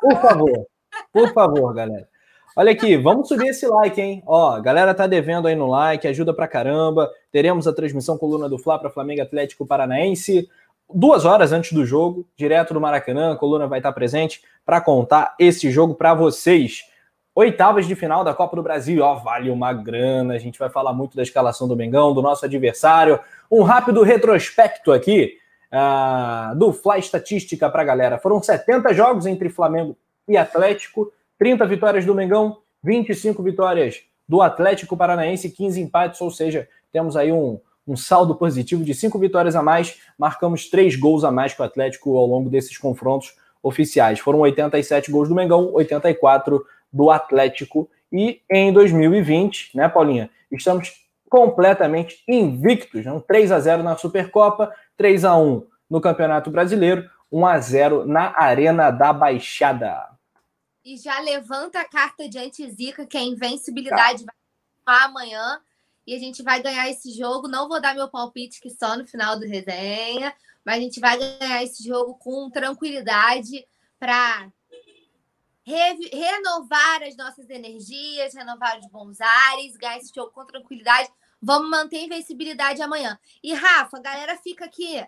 por 0.00 0.22
favor, 0.22 0.66
por 1.12 1.32
favor, 1.34 1.74
galera. 1.74 2.08
Olha 2.56 2.72
aqui, 2.72 2.96
vamos 2.96 3.28
subir 3.28 3.48
esse 3.48 3.66
like, 3.66 4.00
hein? 4.00 4.22
Ó, 4.26 4.52
a 4.52 4.60
galera 4.60 4.94
tá 4.94 5.06
devendo 5.06 5.46
aí 5.46 5.54
no 5.54 5.66
like, 5.66 6.06
ajuda 6.06 6.34
pra 6.34 6.48
caramba. 6.48 7.10
Teremos 7.30 7.66
a 7.66 7.72
transmissão 7.72 8.18
Coluna 8.18 8.48
do 8.48 8.58
Fla 8.58 8.78
para 8.78 8.90
Flamengo 8.90 9.22
Atlético 9.22 9.66
Paranaense. 9.66 10.48
Duas 10.92 11.24
horas 11.24 11.52
antes 11.52 11.72
do 11.72 11.86
jogo, 11.86 12.26
direto 12.36 12.74
do 12.74 12.80
Maracanã, 12.80 13.32
a 13.32 13.36
coluna 13.36 13.66
vai 13.66 13.78
estar 13.78 13.92
presente 13.92 14.42
para 14.64 14.80
contar 14.80 15.34
esse 15.38 15.70
jogo 15.70 15.94
para 15.94 16.14
vocês. 16.14 16.82
Oitavas 17.34 17.86
de 17.86 17.94
final 17.94 18.24
da 18.24 18.34
Copa 18.34 18.56
do 18.56 18.62
Brasil, 18.62 19.02
ó, 19.02 19.14
vale 19.14 19.50
uma 19.50 19.72
grana. 19.72 20.34
A 20.34 20.38
gente 20.38 20.58
vai 20.58 20.68
falar 20.68 20.92
muito 20.92 21.16
da 21.16 21.22
escalação 21.22 21.68
do 21.68 21.76
Mengão, 21.76 22.12
do 22.12 22.20
nosso 22.20 22.44
adversário. 22.44 23.20
Um 23.50 23.62
rápido 23.62 24.02
retrospecto 24.02 24.92
aqui 24.92 25.38
uh, 25.72 26.56
do 26.56 26.72
Fly 26.72 26.98
Estatística 26.98 27.70
para 27.70 27.82
a 27.82 27.84
galera. 27.84 28.18
Foram 28.18 28.42
70 28.42 28.92
jogos 28.92 29.26
entre 29.26 29.48
Flamengo 29.48 29.96
e 30.26 30.36
Atlético, 30.36 31.12
30 31.38 31.66
vitórias 31.66 32.04
do 32.04 32.14
Mengão, 32.14 32.58
25 32.82 33.42
vitórias 33.42 34.02
do 34.28 34.42
Atlético 34.42 34.96
Paranaense, 34.96 35.50
15 35.50 35.80
empates, 35.80 36.20
ou 36.20 36.30
seja, 36.30 36.68
temos 36.92 37.16
aí 37.16 37.32
um, 37.32 37.60
um 37.90 37.96
saldo 37.96 38.36
positivo 38.36 38.84
de 38.84 38.94
5 38.94 39.18
vitórias 39.18 39.56
a 39.56 39.62
mais, 39.62 40.00
marcamos 40.16 40.70
3 40.70 40.94
gols 40.94 41.24
a 41.24 41.32
mais 41.32 41.52
que 41.52 41.60
o 41.60 41.64
Atlético 41.64 42.16
ao 42.16 42.24
longo 42.24 42.48
desses 42.48 42.78
confrontos 42.78 43.34
oficiais. 43.60 44.20
Foram 44.20 44.38
87 44.40 45.10
gols 45.10 45.28
do 45.28 45.34
Mengão, 45.34 45.74
84 45.74 46.64
do 46.92 47.10
Atlético. 47.10 47.90
E 48.12 48.40
em 48.48 48.72
2020, 48.72 49.76
né, 49.76 49.88
Paulinha? 49.88 50.30
Estamos 50.52 51.04
completamente 51.28 52.22
invictos. 52.28 53.04
Né? 53.04 53.12
Um 53.12 53.20
3 53.20 53.50
a 53.50 53.58
0 53.58 53.82
na 53.82 53.96
Supercopa, 53.96 54.72
3 54.96 55.24
a 55.24 55.36
1 55.36 55.66
no 55.90 56.00
Campeonato 56.00 56.48
Brasileiro, 56.48 57.10
1 57.30 57.46
a 57.46 57.58
0 57.58 58.06
na 58.06 58.32
Arena 58.40 58.92
da 58.92 59.12
Baixada. 59.12 60.10
E 60.84 60.96
já 60.96 61.18
levanta 61.18 61.80
a 61.80 61.88
carta 61.88 62.28
de 62.28 62.38
anti-zica, 62.38 63.04
que 63.04 63.18
a 63.18 63.22
invencibilidade 63.22 64.24
tá. 64.24 64.32
vai 64.86 65.04
amanhã. 65.04 65.60
E 66.10 66.14
a 66.16 66.18
gente 66.18 66.42
vai 66.42 66.60
ganhar 66.60 66.90
esse 66.90 67.12
jogo. 67.12 67.46
Não 67.46 67.68
vou 67.68 67.80
dar 67.80 67.94
meu 67.94 68.08
palpite 68.08 68.60
que 68.60 68.68
só 68.68 68.96
no 68.96 69.06
final 69.06 69.38
do 69.38 69.46
resenha, 69.46 70.34
mas 70.64 70.78
a 70.78 70.80
gente 70.80 70.98
vai 70.98 71.16
ganhar 71.16 71.62
esse 71.62 71.84
jogo 71.84 72.16
com 72.16 72.50
tranquilidade 72.50 73.64
para 73.96 74.50
re 75.62 76.10
renovar 76.12 77.04
as 77.04 77.16
nossas 77.16 77.48
energias, 77.48 78.34
renovar 78.34 78.80
os 78.80 78.88
bons 78.88 79.20
ares, 79.20 79.76
ganhar 79.76 79.98
esse 79.98 80.12
jogo 80.12 80.32
com 80.32 80.44
tranquilidade. 80.44 81.08
Vamos 81.40 81.70
manter 81.70 81.98
a 81.98 82.02
invencibilidade 82.02 82.82
amanhã. 82.82 83.16
E, 83.40 83.54
Rafa, 83.54 83.98
a 83.98 84.02
galera 84.02 84.36
fica 84.36 84.64
aqui, 84.64 85.06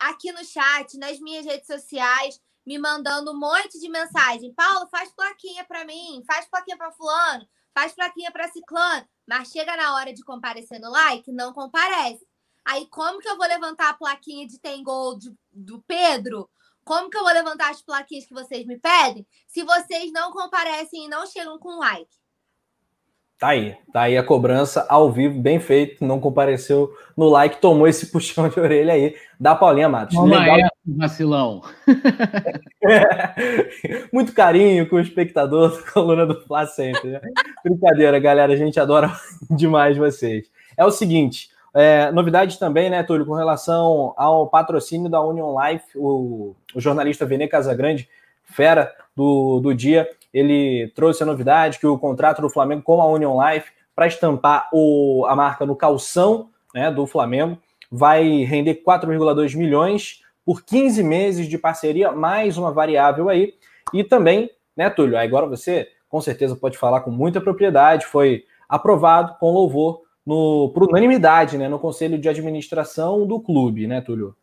aqui 0.00 0.32
no 0.32 0.44
chat, 0.44 0.98
nas 0.98 1.20
minhas 1.20 1.46
redes 1.46 1.68
sociais, 1.68 2.42
me 2.66 2.76
mandando 2.76 3.30
um 3.30 3.38
monte 3.38 3.78
de 3.78 3.88
mensagem. 3.88 4.52
Paulo, 4.52 4.88
faz 4.88 5.12
plaquinha 5.12 5.62
para 5.62 5.84
mim, 5.84 6.24
faz 6.26 6.44
plaquinha 6.46 6.76
para 6.76 6.90
fulano, 6.90 7.46
faz 7.72 7.92
plaquinha 7.92 8.32
para 8.32 8.48
ciclano. 8.48 9.06
Mas 9.26 9.48
chega 9.48 9.76
na 9.76 9.94
hora 9.94 10.12
de 10.12 10.22
comparecer 10.22 10.80
no 10.80 10.90
like, 10.90 11.32
não 11.32 11.52
comparece. 11.52 12.26
Aí, 12.64 12.86
como 12.88 13.20
que 13.20 13.28
eu 13.28 13.36
vou 13.36 13.46
levantar 13.46 13.90
a 13.90 13.94
plaquinha 13.94 14.46
de 14.46 14.58
tem 14.58 14.82
gol 14.82 15.18
de, 15.18 15.34
do 15.52 15.82
Pedro? 15.82 16.50
Como 16.84 17.10
que 17.10 17.16
eu 17.16 17.22
vou 17.22 17.32
levantar 17.32 17.70
as 17.70 17.82
plaquinhas 17.82 18.26
que 18.26 18.34
vocês 18.34 18.66
me 18.66 18.78
pedem 18.78 19.26
se 19.46 19.62
vocês 19.62 20.12
não 20.12 20.30
comparecem 20.32 21.06
e 21.06 21.08
não 21.08 21.26
chegam 21.26 21.58
com 21.58 21.78
like? 21.78 22.14
Tá 23.44 23.48
aí, 23.48 23.76
tá 23.92 24.00
aí 24.00 24.16
a 24.16 24.22
cobrança 24.22 24.86
ao 24.88 25.12
vivo, 25.12 25.38
bem 25.38 25.60
feito, 25.60 26.02
não 26.02 26.18
compareceu 26.18 26.90
no 27.14 27.28
like, 27.28 27.60
tomou 27.60 27.86
esse 27.86 28.06
puxão 28.10 28.48
de 28.48 28.58
orelha 28.58 28.94
aí 28.94 29.14
da 29.38 29.54
Paulinha 29.54 29.86
Matos. 29.86 30.16
Toma 30.16 30.38
Legal. 30.38 30.60
É, 30.60 30.68
vacilão. 30.86 31.60
Muito 34.10 34.32
carinho 34.32 34.88
com 34.88 34.96
o 34.96 35.00
espectador, 35.00 35.84
coluna 35.92 36.24
do 36.24 36.40
Fla 36.40 36.64
sempre. 36.64 37.10
Né? 37.10 37.20
Brincadeira, 37.62 38.18
galera, 38.18 38.54
a 38.54 38.56
gente 38.56 38.80
adora 38.80 39.12
demais 39.50 39.98
vocês. 39.98 40.50
É 40.74 40.86
o 40.86 40.90
seguinte, 40.90 41.50
é, 41.74 42.10
novidade 42.12 42.58
também, 42.58 42.88
né, 42.88 43.02
Túlio, 43.02 43.26
com 43.26 43.34
relação 43.34 44.14
ao 44.16 44.48
patrocínio 44.48 45.10
da 45.10 45.20
Union 45.20 45.54
Life, 45.60 45.84
o, 45.96 46.56
o 46.74 46.80
jornalista 46.80 47.26
Vene 47.26 47.46
Casagrande, 47.46 48.08
fera 48.42 48.90
do, 49.14 49.60
do 49.60 49.74
dia, 49.74 50.08
ele 50.34 50.88
trouxe 50.96 51.22
a 51.22 51.26
novidade 51.26 51.78
que 51.78 51.86
o 51.86 51.96
contrato 51.96 52.42
do 52.42 52.50
Flamengo 52.50 52.82
com 52.82 53.00
a 53.00 53.06
Union 53.06 53.38
Life 53.40 53.70
para 53.94 54.08
estampar 54.08 54.68
o, 54.72 55.24
a 55.28 55.36
marca 55.36 55.64
no 55.64 55.76
calção 55.76 56.50
né, 56.74 56.90
do 56.90 57.06
Flamengo 57.06 57.56
vai 57.90 58.42
render 58.42 58.82
4,2 58.84 59.56
milhões 59.56 60.20
por 60.44 60.64
15 60.64 61.04
meses 61.04 61.46
de 61.46 61.56
parceria, 61.56 62.10
mais 62.10 62.58
uma 62.58 62.72
variável 62.72 63.28
aí. 63.28 63.54
E 63.92 64.02
também, 64.02 64.50
né, 64.76 64.90
Túlio, 64.90 65.16
agora 65.16 65.46
você 65.46 65.88
com 66.08 66.20
certeza 66.20 66.56
pode 66.56 66.76
falar 66.76 67.00
com 67.00 67.10
muita 67.10 67.40
propriedade, 67.40 68.06
foi 68.06 68.44
aprovado 68.68 69.36
com 69.38 69.52
louvor 69.52 70.02
no, 70.26 70.70
por 70.74 70.88
unanimidade, 70.88 71.56
né, 71.56 71.68
no 71.68 71.78
conselho 71.78 72.18
de 72.18 72.28
administração 72.28 73.24
do 73.26 73.38
clube, 73.40 73.86
né, 73.86 74.00
Túlio? 74.00 74.34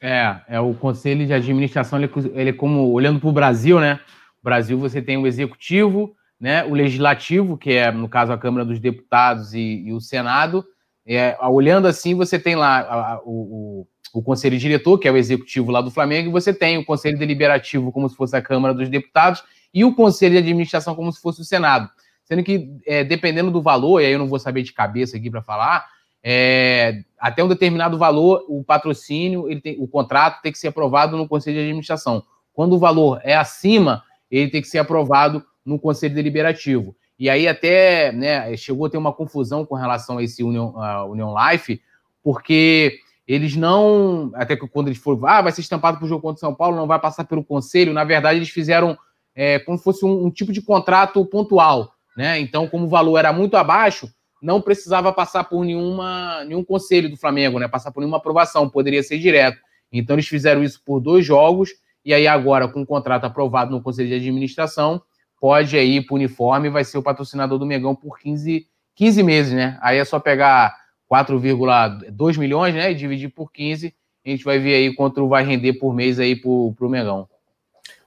É, 0.00 0.36
é 0.48 0.60
o 0.60 0.74
conselho 0.74 1.26
de 1.26 1.32
administração, 1.32 1.98
ele, 1.98 2.10
ele 2.34 2.52
como, 2.52 2.90
olhando 2.90 3.20
para 3.20 3.28
o 3.28 3.32
Brasil, 3.32 3.80
né, 3.80 4.00
Brasil 4.42 4.78
você 4.78 5.00
tem 5.00 5.16
o 5.16 5.26
executivo, 5.26 6.14
né, 6.40 6.64
o 6.64 6.74
legislativo, 6.74 7.56
que 7.56 7.72
é, 7.72 7.92
no 7.92 8.08
caso, 8.08 8.32
a 8.32 8.38
Câmara 8.38 8.64
dos 8.64 8.80
Deputados 8.80 9.54
e, 9.54 9.84
e 9.86 9.92
o 9.92 10.00
Senado, 10.00 10.64
é, 11.06 11.36
olhando 11.40 11.86
assim, 11.86 12.14
você 12.14 12.38
tem 12.38 12.56
lá 12.56 12.80
a, 12.80 13.12
a, 13.14 13.20
o, 13.24 13.86
o, 14.12 14.22
conselho 14.22 14.58
diretor, 14.58 14.98
que 14.98 15.06
é 15.06 15.12
o 15.12 15.16
executivo 15.16 15.70
lá 15.70 15.80
do 15.80 15.90
Flamengo, 15.90 16.28
e 16.28 16.32
você 16.32 16.52
tem 16.52 16.78
o 16.78 16.84
conselho 16.84 17.18
deliberativo, 17.18 17.92
como 17.92 18.08
se 18.08 18.16
fosse 18.16 18.36
a 18.36 18.42
Câmara 18.42 18.74
dos 18.74 18.88
Deputados, 18.88 19.42
e 19.72 19.84
o 19.84 19.94
conselho 19.94 20.32
de 20.32 20.38
administração, 20.38 20.94
como 20.94 21.12
se 21.12 21.20
fosse 21.20 21.40
o 21.40 21.44
Senado. 21.44 21.88
Sendo 22.24 22.42
que, 22.42 22.68
é, 22.86 23.04
dependendo 23.04 23.50
do 23.50 23.62
valor, 23.62 24.00
e 24.00 24.06
aí 24.06 24.12
eu 24.12 24.18
não 24.18 24.28
vou 24.28 24.38
saber 24.38 24.62
de 24.62 24.72
cabeça 24.72 25.16
aqui 25.16 25.30
para 25.30 25.42
falar, 25.42 25.86
é, 26.22 27.02
até 27.18 27.42
um 27.42 27.48
determinado 27.48 27.98
valor, 27.98 28.44
o 28.48 28.62
patrocínio, 28.62 29.50
ele 29.50 29.60
tem, 29.60 29.76
o 29.80 29.88
contrato 29.88 30.40
tem 30.40 30.52
que 30.52 30.58
ser 30.58 30.68
aprovado 30.68 31.16
no 31.16 31.26
conselho 31.26 31.56
de 31.56 31.62
administração. 31.62 32.24
Quando 32.52 32.74
o 32.74 32.78
valor 32.78 33.20
é 33.24 33.36
acima, 33.36 34.02
ele 34.32 34.50
tem 34.50 34.62
que 34.62 34.68
ser 34.68 34.78
aprovado 34.78 35.44
no 35.64 35.78
conselho 35.78 36.14
deliberativo. 36.14 36.96
E 37.18 37.28
aí 37.30 37.46
até 37.46 38.10
né, 38.10 38.56
chegou 38.56 38.86
a 38.86 38.90
ter 38.90 38.96
uma 38.96 39.12
confusão 39.12 39.64
com 39.64 39.74
relação 39.74 40.18
a 40.18 40.24
esse 40.24 40.42
Union, 40.42 40.72
Union 41.08 41.34
Life, 41.36 41.80
porque 42.22 42.98
eles 43.28 43.54
não. 43.54 44.32
Até 44.34 44.56
que 44.56 44.66
quando 44.66 44.88
eles 44.88 44.98
foram, 44.98 45.26
ah, 45.26 45.42
vai 45.42 45.52
ser 45.52 45.60
estampado 45.60 45.98
para 45.98 46.06
o 46.06 46.08
jogo 46.08 46.22
contra 46.22 46.38
o 46.38 46.40
São 46.40 46.54
Paulo, 46.54 46.76
não 46.76 46.86
vai 46.86 46.98
passar 46.98 47.24
pelo 47.24 47.44
conselho. 47.44 47.92
Na 47.92 48.04
verdade, 48.04 48.38
eles 48.38 48.48
fizeram 48.48 48.98
é, 49.34 49.58
como 49.58 49.78
se 49.78 49.84
fosse 49.84 50.04
um, 50.04 50.26
um, 50.26 50.30
tipo 50.30 50.52
de 50.52 50.62
contrato 50.62 51.24
pontual. 51.26 51.94
Né? 52.16 52.40
Então, 52.40 52.68
como 52.68 52.86
o 52.86 52.88
valor 52.88 53.18
era 53.18 53.32
muito 53.32 53.56
abaixo, 53.56 54.12
não 54.42 54.60
precisava 54.60 55.12
passar 55.12 55.44
por 55.44 55.64
nenhuma, 55.64 56.44
nenhum 56.44 56.64
conselho 56.64 57.08
do 57.08 57.16
Flamengo, 57.16 57.58
né? 57.58 57.68
passar 57.68 57.92
por 57.92 58.00
nenhuma 58.00 58.18
aprovação, 58.18 58.68
poderia 58.68 59.02
ser 59.02 59.18
direto. 59.18 59.58
Então, 59.92 60.14
eles 60.16 60.26
fizeram 60.26 60.62
isso 60.62 60.82
por 60.84 61.00
dois 61.00 61.24
jogos, 61.24 61.70
e 62.04 62.12
aí 62.12 62.26
agora, 62.26 62.68
com 62.68 62.82
o 62.82 62.86
contrato 62.86 63.24
aprovado 63.24 63.70
no 63.70 63.82
Conselho 63.82 64.08
de 64.08 64.14
Administração, 64.14 65.02
pode 65.40 65.76
aí 65.76 65.96
ir 65.96 66.06
para 66.06 66.14
o 66.14 66.16
uniforme 66.16 66.70
vai 66.70 66.84
ser 66.84 66.98
o 66.98 67.02
patrocinador 67.02 67.58
do 67.58 67.66
Megão 67.66 67.94
por 67.94 68.18
15, 68.18 68.66
15 68.94 69.22
meses, 69.22 69.52
né? 69.52 69.78
Aí 69.82 69.98
é 69.98 70.04
só 70.04 70.20
pegar 70.20 70.74
4,2 71.10 72.38
milhões, 72.38 72.74
né? 72.74 72.90
E 72.90 72.94
dividir 72.94 73.28
por 73.28 73.52
15, 73.52 73.94
a 74.24 74.30
gente 74.30 74.44
vai 74.44 74.58
ver 74.58 74.74
aí 74.74 74.94
quanto 74.94 75.26
vai 75.28 75.44
render 75.44 75.74
por 75.74 75.94
mês 75.94 76.18
aí 76.18 76.36
para 76.36 76.48
o 76.48 76.88
Megão. 76.88 77.28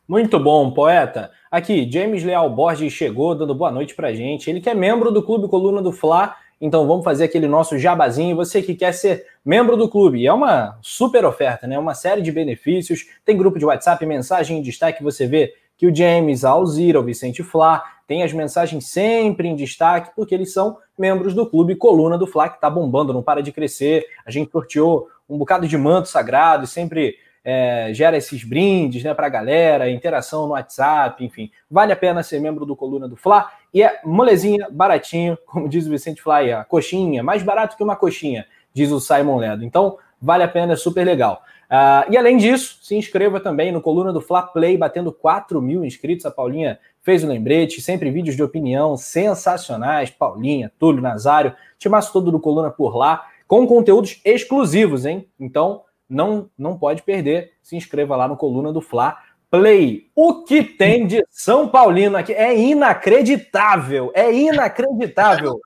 Muito 0.07 0.39
bom, 0.39 0.71
poeta. 0.71 1.31
Aqui, 1.49 1.89
James 1.91 2.23
Leal 2.23 2.49
Borges 2.49 2.93
chegou 2.93 3.33
dando 3.33 3.55
boa 3.55 3.71
noite 3.71 3.95
pra 3.95 4.13
gente. 4.13 4.49
Ele 4.49 4.61
que 4.61 4.69
é 4.69 4.75
membro 4.75 5.11
do 5.11 5.23
Clube 5.23 5.47
Coluna 5.47 5.81
do 5.81 5.91
Fla, 5.91 6.35
então 6.59 6.87
vamos 6.87 7.03
fazer 7.03 7.25
aquele 7.25 7.47
nosso 7.47 7.77
jabazinho. 7.77 8.35
Você 8.35 8.61
que 8.61 8.75
quer 8.75 8.93
ser 8.93 9.25
membro 9.43 9.75
do 9.75 9.89
clube, 9.89 10.25
é 10.25 10.31
uma 10.31 10.77
super 10.81 11.25
oferta, 11.25 11.67
né? 11.67 11.77
Uma 11.77 11.93
série 11.93 12.21
de 12.21 12.31
benefícios. 12.31 13.05
Tem 13.25 13.37
grupo 13.37 13.59
de 13.59 13.65
WhatsApp, 13.65 14.05
mensagem 14.05 14.59
em 14.59 14.61
destaque, 14.61 15.03
você 15.03 15.27
vê 15.27 15.53
que 15.77 15.87
o 15.87 15.93
James, 15.93 16.45
a 16.45 16.51
Alzira, 16.51 16.99
o 16.99 17.03
Vicente 17.03 17.43
Flá, 17.43 17.83
tem 18.07 18.23
as 18.23 18.31
mensagens 18.31 18.87
sempre 18.87 19.47
em 19.47 19.55
destaque, 19.55 20.11
porque 20.15 20.33
eles 20.33 20.53
são 20.53 20.77
membros 20.97 21.33
do 21.33 21.45
clube 21.45 21.75
Coluna 21.75 22.17
do 22.17 22.27
Fla, 22.27 22.49
que 22.49 22.55
está 22.55 22.69
bombando, 22.69 23.11
não 23.11 23.21
para 23.21 23.41
de 23.41 23.51
crescer. 23.51 24.05
A 24.25 24.31
gente 24.31 24.51
sorteou 24.51 25.07
um 25.27 25.37
bocado 25.37 25.67
de 25.67 25.77
manto 25.77 26.07
sagrado 26.07 26.63
e 26.63 26.67
sempre 26.67 27.17
é, 27.43 27.91
gera 27.93 28.17
esses 28.17 28.43
brindes 28.43 29.03
né, 29.03 29.13
para 29.13 29.27
a 29.27 29.29
galera, 29.29 29.89
interação 29.89 30.47
no 30.47 30.53
WhatsApp, 30.53 31.23
enfim. 31.23 31.51
Vale 31.69 31.91
a 31.91 31.95
pena 31.95 32.23
ser 32.23 32.39
membro 32.39 32.65
do 32.65 32.75
Coluna 32.75 33.07
do 33.07 33.15
Fla 33.15 33.51
e 33.75 33.83
é 33.83 33.99
molezinha, 34.05 34.69
baratinho, 34.71 35.37
como 35.45 35.67
diz 35.67 35.85
o 35.85 35.89
Vicente 35.89 36.21
Fla, 36.21 36.39
a 36.61 36.63
coxinha, 36.63 37.21
mais 37.21 37.43
barato 37.43 37.75
que 37.75 37.83
uma 37.83 37.97
coxinha, 37.97 38.47
diz 38.73 38.89
o 38.89 39.01
Simon 39.01 39.35
Ledo. 39.35 39.65
Então, 39.65 39.97
vale 40.21 40.43
a 40.43 40.47
pena, 40.47 40.73
é 40.73 40.75
super 40.77 41.05
legal. 41.05 41.43
Uh, 41.65 42.09
e 42.09 42.17
além 42.17 42.37
disso, 42.37 42.79
se 42.81 42.95
inscreva 42.95 43.37
também 43.39 43.73
no 43.73 43.81
Coluna 43.81 44.13
do 44.13 44.21
Fla 44.21 44.43
Play, 44.43 44.77
batendo 44.77 45.11
4 45.11 45.61
mil 45.61 45.83
inscritos. 45.83 46.25
A 46.25 46.31
Paulinha 46.31 46.79
fez 47.01 47.21
o 47.21 47.27
lembrete, 47.27 47.81
sempre 47.81 48.09
vídeos 48.09 48.37
de 48.37 48.43
opinião 48.43 48.95
sensacionais. 48.95 50.09
Paulinha, 50.09 50.71
Túlio, 50.79 51.01
Nazário, 51.01 51.53
timaço 51.77 52.13
todo 52.13 52.31
do 52.31 52.39
Coluna 52.39 52.69
por 52.69 52.95
lá, 52.95 53.27
com 53.45 53.67
conteúdos 53.67 54.21
exclusivos, 54.23 55.05
hein? 55.05 55.27
Então, 55.37 55.83
não, 56.07 56.49
não 56.57 56.77
pode 56.77 57.01
perder. 57.01 57.51
Se 57.61 57.75
inscreva 57.75 58.15
lá 58.15 58.25
no 58.25 58.37
Coluna 58.37 58.71
do 58.71 58.79
Fla 58.79 59.17
Play. 59.59 60.09
O 60.15 60.43
que 60.43 60.63
tem 60.63 61.07
de 61.07 61.25
São 61.29 61.67
Paulino 61.67 62.17
aqui 62.17 62.33
é 62.33 62.57
inacreditável. 62.57 64.11
É 64.13 64.33
inacreditável. 64.33 65.59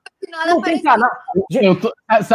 Não 0.46 0.60
tem 0.60 0.80
canal. 0.80 1.10
Tô, 1.80 1.92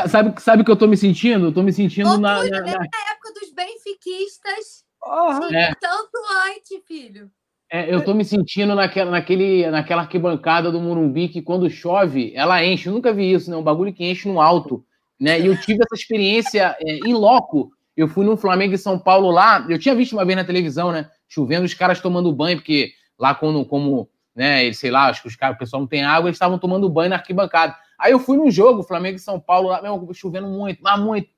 sabe, 0.09 0.41
sabe 0.41 0.61
o 0.61 0.65
que 0.65 0.71
eu 0.71 0.75
tô 0.75 0.87
me 0.87 0.97
sentindo? 0.97 1.47
Eu 1.47 1.53
tô 1.53 1.63
me 1.63 1.71
sentindo 1.71 2.09
Ô, 2.09 2.17
na, 2.17 2.43
na, 2.43 2.61
na... 2.61 2.71
época 2.71 3.33
dos 3.39 3.53
benfiquistas. 3.53 4.83
Oh, 5.05 5.45
é. 5.53 5.73
Tanto 5.79 6.17
antes, 6.47 6.83
filho. 6.87 7.29
É, 7.71 7.93
eu 7.93 8.03
tô 8.03 8.13
me 8.13 8.23
sentindo 8.23 8.75
naquela, 8.75 9.11
naquele, 9.11 9.69
naquela 9.69 10.01
arquibancada 10.01 10.71
do 10.71 10.79
Morumbi 10.79 11.29
que 11.29 11.41
quando 11.41 11.69
chove, 11.69 12.33
ela 12.35 12.63
enche. 12.63 12.89
Eu 12.89 12.93
nunca 12.93 13.13
vi 13.13 13.31
isso, 13.31 13.49
né? 13.49 13.57
Um 13.57 13.63
bagulho 13.63 13.93
que 13.93 14.03
enche 14.03 14.27
no 14.27 14.41
alto. 14.41 14.85
Né? 15.19 15.39
E 15.39 15.45
eu 15.45 15.59
tive 15.59 15.79
essa 15.83 15.95
experiência 15.95 16.75
é, 16.79 16.97
em 17.05 17.13
loco. 17.13 17.71
Eu 17.95 18.07
fui 18.07 18.25
no 18.25 18.35
Flamengo 18.35 18.73
e 18.73 18.77
São 18.77 18.99
Paulo 18.99 19.31
lá. 19.31 19.65
Eu 19.69 19.79
tinha 19.79 19.95
visto 19.95 20.13
uma 20.13 20.25
vez 20.25 20.37
na 20.37 20.43
televisão, 20.43 20.91
né? 20.91 21.09
Chovendo, 21.28 21.65
os 21.65 21.73
caras 21.73 21.99
tomando 21.99 22.32
banho, 22.32 22.57
porque 22.57 22.93
lá, 23.17 23.34
quando, 23.34 23.65
como 23.65 24.09
né? 24.36 24.71
Sei 24.73 24.91
lá, 24.91 25.07
acho 25.07 25.21
que 25.21 25.28
os 25.30 25.36
caras, 25.36 25.55
o 25.55 25.59
pessoal 25.59 25.80
não 25.80 25.88
tem 25.88 26.03
água, 26.03 26.28
eles 26.28 26.36
estavam 26.36 26.59
tomando 26.59 26.89
banho 26.89 27.09
na 27.09 27.15
arquibancada. 27.15 27.76
Aí 27.97 28.11
eu 28.11 28.19
fui 28.19 28.36
num 28.36 28.51
jogo, 28.51 28.84
Flamengo 28.84 29.15
e 29.15 29.19
São 29.19 29.39
Paulo, 29.39 29.69
lá 29.69 29.82
mesmo, 29.82 30.13
chovendo 30.13 30.47
muito, 30.47 30.84
mas 30.84 30.99
muito. 30.99 31.30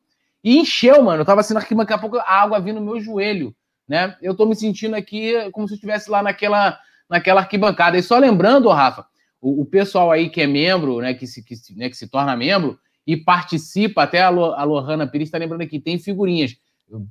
E 0.44 0.58
encheu, 0.58 1.04
mano. 1.04 1.22
Eu 1.22 1.26
tava 1.26 1.42
assim 1.42 1.54
na 1.54 1.60
arquibancada, 1.60 2.00
daqui 2.02 2.06
a 2.06 2.10
pouco 2.10 2.28
a 2.28 2.42
água 2.42 2.60
vindo 2.60 2.80
no 2.80 2.86
meu 2.86 3.00
joelho, 3.00 3.56
né? 3.88 4.18
Eu 4.22 4.36
tô 4.36 4.46
me 4.46 4.56
sentindo 4.56 4.96
aqui 4.96 5.34
como 5.52 5.68
se 5.68 5.74
eu 5.74 5.76
estivesse 5.76 6.10
lá 6.10 6.24
naquela, 6.24 6.80
naquela 7.08 7.42
arquibancada. 7.42 7.98
E 7.98 8.02
só 8.02 8.18
lembrando, 8.18 8.70
Rafa, 8.70 9.06
o, 9.40 9.62
o, 9.62 9.66
pessoal 9.66 10.12
aí 10.12 10.30
que 10.30 10.42
é 10.42 10.48
membro, 10.48 11.00
né, 11.00 11.14
que 11.14 11.28
se, 11.28 11.44
que, 11.44 11.56
né, 11.76 11.90
que 11.90 11.96
se 11.96 12.08
torna 12.08 12.36
membro 12.36 12.80
e 13.06 13.16
participa, 13.16 14.04
até 14.04 14.22
a, 14.22 14.30
Lo, 14.30 14.54
a 14.54 14.64
Lohana 14.64 15.08
Pires 15.08 15.28
está 15.28 15.38
lembrando 15.38 15.62
aqui, 15.62 15.80
tem 15.80 16.00
figurinhas. 16.00 16.56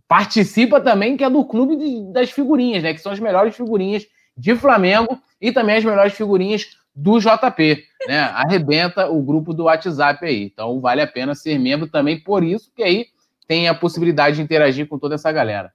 Participa 0.09 0.81
também, 0.81 1.17
que 1.17 1.25
é 1.25 1.31
do 1.31 1.45
clube 1.45 1.77
de, 1.77 2.13
das 2.13 2.31
figurinhas, 2.31 2.83
né? 2.83 2.95
Que 2.95 3.01
são 3.01 3.13
as 3.13 3.21
melhores 3.21 3.55
figurinhas 3.55 4.07
de 4.37 4.55
Flamengo 4.55 5.21
e 5.41 5.53
também 5.53 5.77
as 5.77 5.85
melhores 5.85 6.15
figurinhas 6.15 6.67
do 6.95 7.19
JP, 7.19 7.85
né? 8.09 8.21
Arrebenta 8.21 9.11
o 9.11 9.23
grupo 9.23 9.53
do 9.53 9.65
WhatsApp 9.65 10.25
aí. 10.25 10.45
Então 10.45 10.81
vale 10.81 11.03
a 11.03 11.07
pena 11.07 11.35
ser 11.35 11.59
membro 11.59 11.87
também 11.87 12.19
por 12.19 12.43
isso, 12.43 12.73
que 12.75 12.83
aí 12.83 13.07
tem 13.47 13.69
a 13.69 13.75
possibilidade 13.75 14.37
de 14.37 14.43
interagir 14.43 14.89
com 14.89 14.99
toda 14.99 15.15
essa 15.15 15.31
galera. 15.31 15.73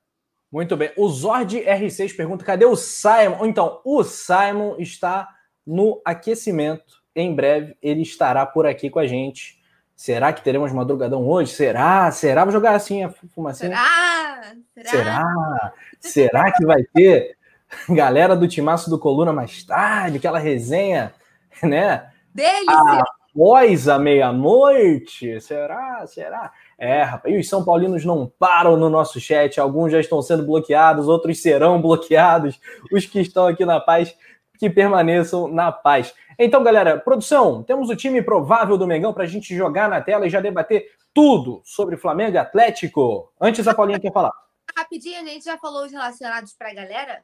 Muito 0.52 0.76
bem. 0.76 0.92
O 0.98 1.08
Zord 1.08 1.58
R6 1.58 2.16
pergunta: 2.16 2.44
cadê 2.44 2.66
o 2.66 2.76
Simon? 2.76 3.46
Então, 3.46 3.80
o 3.86 4.04
Simon 4.04 4.76
está 4.80 5.30
no 5.66 6.02
aquecimento. 6.04 7.02
Em 7.16 7.34
breve 7.34 7.76
ele 7.82 8.02
estará 8.02 8.46
por 8.46 8.66
aqui 8.66 8.90
com 8.90 9.00
a 9.00 9.08
gente. 9.08 9.61
Será 10.02 10.34
que 10.34 10.44
teremos 10.44 10.72
madrugadão 10.72 11.30
hoje? 11.30 11.54
Será? 11.54 12.10
Será? 12.10 12.44
Vou 12.44 12.52
jogar 12.52 12.74
assim 12.74 13.04
a 13.04 13.12
fumacinha. 13.36 13.70
Será? 13.70 14.56
Será? 14.74 14.90
Será? 14.90 15.74
Será 16.00 16.52
que 16.54 16.66
vai 16.66 16.84
ter 16.86 17.38
galera 17.88 18.36
do 18.36 18.48
Timaço 18.48 18.90
do 18.90 18.98
Coluna 18.98 19.32
mais 19.32 19.64
tarde? 19.64 20.18
Aquela 20.18 20.40
resenha, 20.40 21.14
né? 21.62 22.10
Delícia! 22.34 23.04
Após 23.30 23.88
a 23.88 24.00
meia-noite? 24.00 25.40
Será? 25.40 26.04
Será? 26.08 26.52
É, 26.80 27.04
rapaz, 27.04 27.36
e 27.36 27.38
os 27.38 27.48
São 27.48 27.64
Paulinos 27.64 28.04
não 28.04 28.26
param 28.40 28.76
no 28.76 28.90
nosso 28.90 29.20
chat. 29.20 29.60
Alguns 29.60 29.92
já 29.92 30.00
estão 30.00 30.20
sendo 30.20 30.44
bloqueados, 30.44 31.08
outros 31.08 31.44
serão 31.44 31.80
bloqueados. 31.80 32.60
Os 32.92 33.06
que 33.06 33.22
estão 33.22 33.46
aqui 33.46 33.64
na 33.66 33.80
paz, 33.80 34.16
que 34.62 34.70
permaneçam 34.70 35.48
na 35.48 35.72
paz. 35.72 36.14
Então, 36.38 36.62
galera, 36.62 37.00
produção, 37.00 37.64
temos 37.64 37.90
o 37.90 37.96
time 37.96 38.22
provável 38.22 38.78
do 38.78 38.86
Mengão 38.86 39.12
para 39.12 39.24
a 39.24 39.28
gente 39.28 39.56
jogar 39.56 39.90
na 39.90 40.00
tela 40.00 40.28
e 40.28 40.30
já 40.30 40.40
debater 40.40 40.86
tudo 41.12 41.64
sobre 41.66 41.98
Flamengo 41.98 42.36
e 42.36 42.38
Atlético. 42.38 43.34
Antes, 43.42 43.68
a 43.68 43.74
Paulinha 43.74 44.00
quer 44.00 44.14
falar. 44.14 44.32
Rapidinho, 44.78 45.20
a 45.20 45.26
gente 45.26 45.46
já 45.46 45.58
falou 45.58 45.84
os 45.84 45.92
relacionados 45.92 46.54
para 46.54 46.70
a 46.70 46.74
galera? 46.76 47.24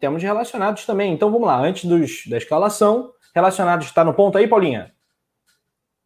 Temos 0.00 0.22
relacionados 0.22 0.86
também. 0.86 1.12
Então, 1.12 1.30
vamos 1.30 1.46
lá. 1.46 1.58
Antes 1.60 1.84
dos, 1.84 2.26
da 2.26 2.38
escalação, 2.38 3.12
relacionados 3.34 3.86
está 3.86 4.02
no 4.02 4.14
ponto 4.14 4.38
aí, 4.38 4.48
Paulinha? 4.48 4.94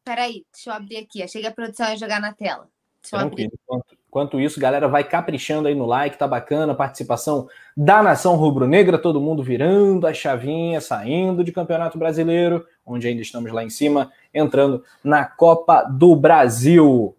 Peraí, 0.03 0.45
deixa 0.53 0.71
eu 0.71 0.75
abrir 0.75 0.97
aqui. 0.97 1.23
Achei 1.23 1.43
que 1.43 1.47
a 1.47 1.53
produção 1.53 1.89
ia 1.89 1.97
jogar 1.97 2.21
na 2.21 2.33
tela. 2.33 2.69
Tranquilo. 3.09 3.53
Enquanto, 3.55 3.97
enquanto, 4.09 4.41
isso, 4.41 4.59
galera, 4.59 4.89
vai 4.89 5.05
caprichando 5.05 5.69
aí 5.69 5.75
no 5.75 5.87
like, 5.87 6.19
tá 6.19 6.27
bacana. 6.27 6.75
Participação 6.75 7.49
da 7.77 8.03
nação 8.03 8.37
rubro-negra, 8.37 8.99
todo 8.99 9.21
mundo 9.21 9.43
virando 9.43 10.07
a 10.07 10.15
chavinha, 10.15 10.81
saindo 10.81 11.45
de 11.45 11.53
Campeonato 11.53 11.99
Brasileiro, 11.99 12.67
onde 12.85 13.07
ainda 13.07 13.23
estamos 13.23 13.53
lá 13.53 13.63
em 13.63 13.71
cima, 13.71 14.11
entrando 14.33 14.83
na 15.05 15.25
Copa 15.25 15.83
do 15.83 16.17
Brasil. 16.17 17.15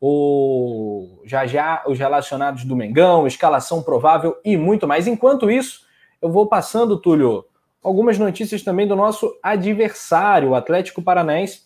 O, 0.00 1.20
já 1.24 1.46
já 1.46 1.82
os 1.86 1.98
relacionados 1.98 2.64
do 2.64 2.76
Mengão, 2.76 3.26
escalação 3.26 3.82
provável 3.82 4.36
e 4.44 4.56
muito 4.56 4.86
mais. 4.86 5.06
Enquanto 5.06 5.50
isso, 5.50 5.86
eu 6.20 6.30
vou 6.30 6.46
passando, 6.46 6.98
Túlio, 6.98 7.46
algumas 7.82 8.18
notícias 8.18 8.62
também 8.62 8.86
do 8.86 8.96
nosso 8.96 9.34
adversário, 9.42 10.50
o 10.50 10.54
Atlético 10.54 11.00
Paranaense 11.00 11.62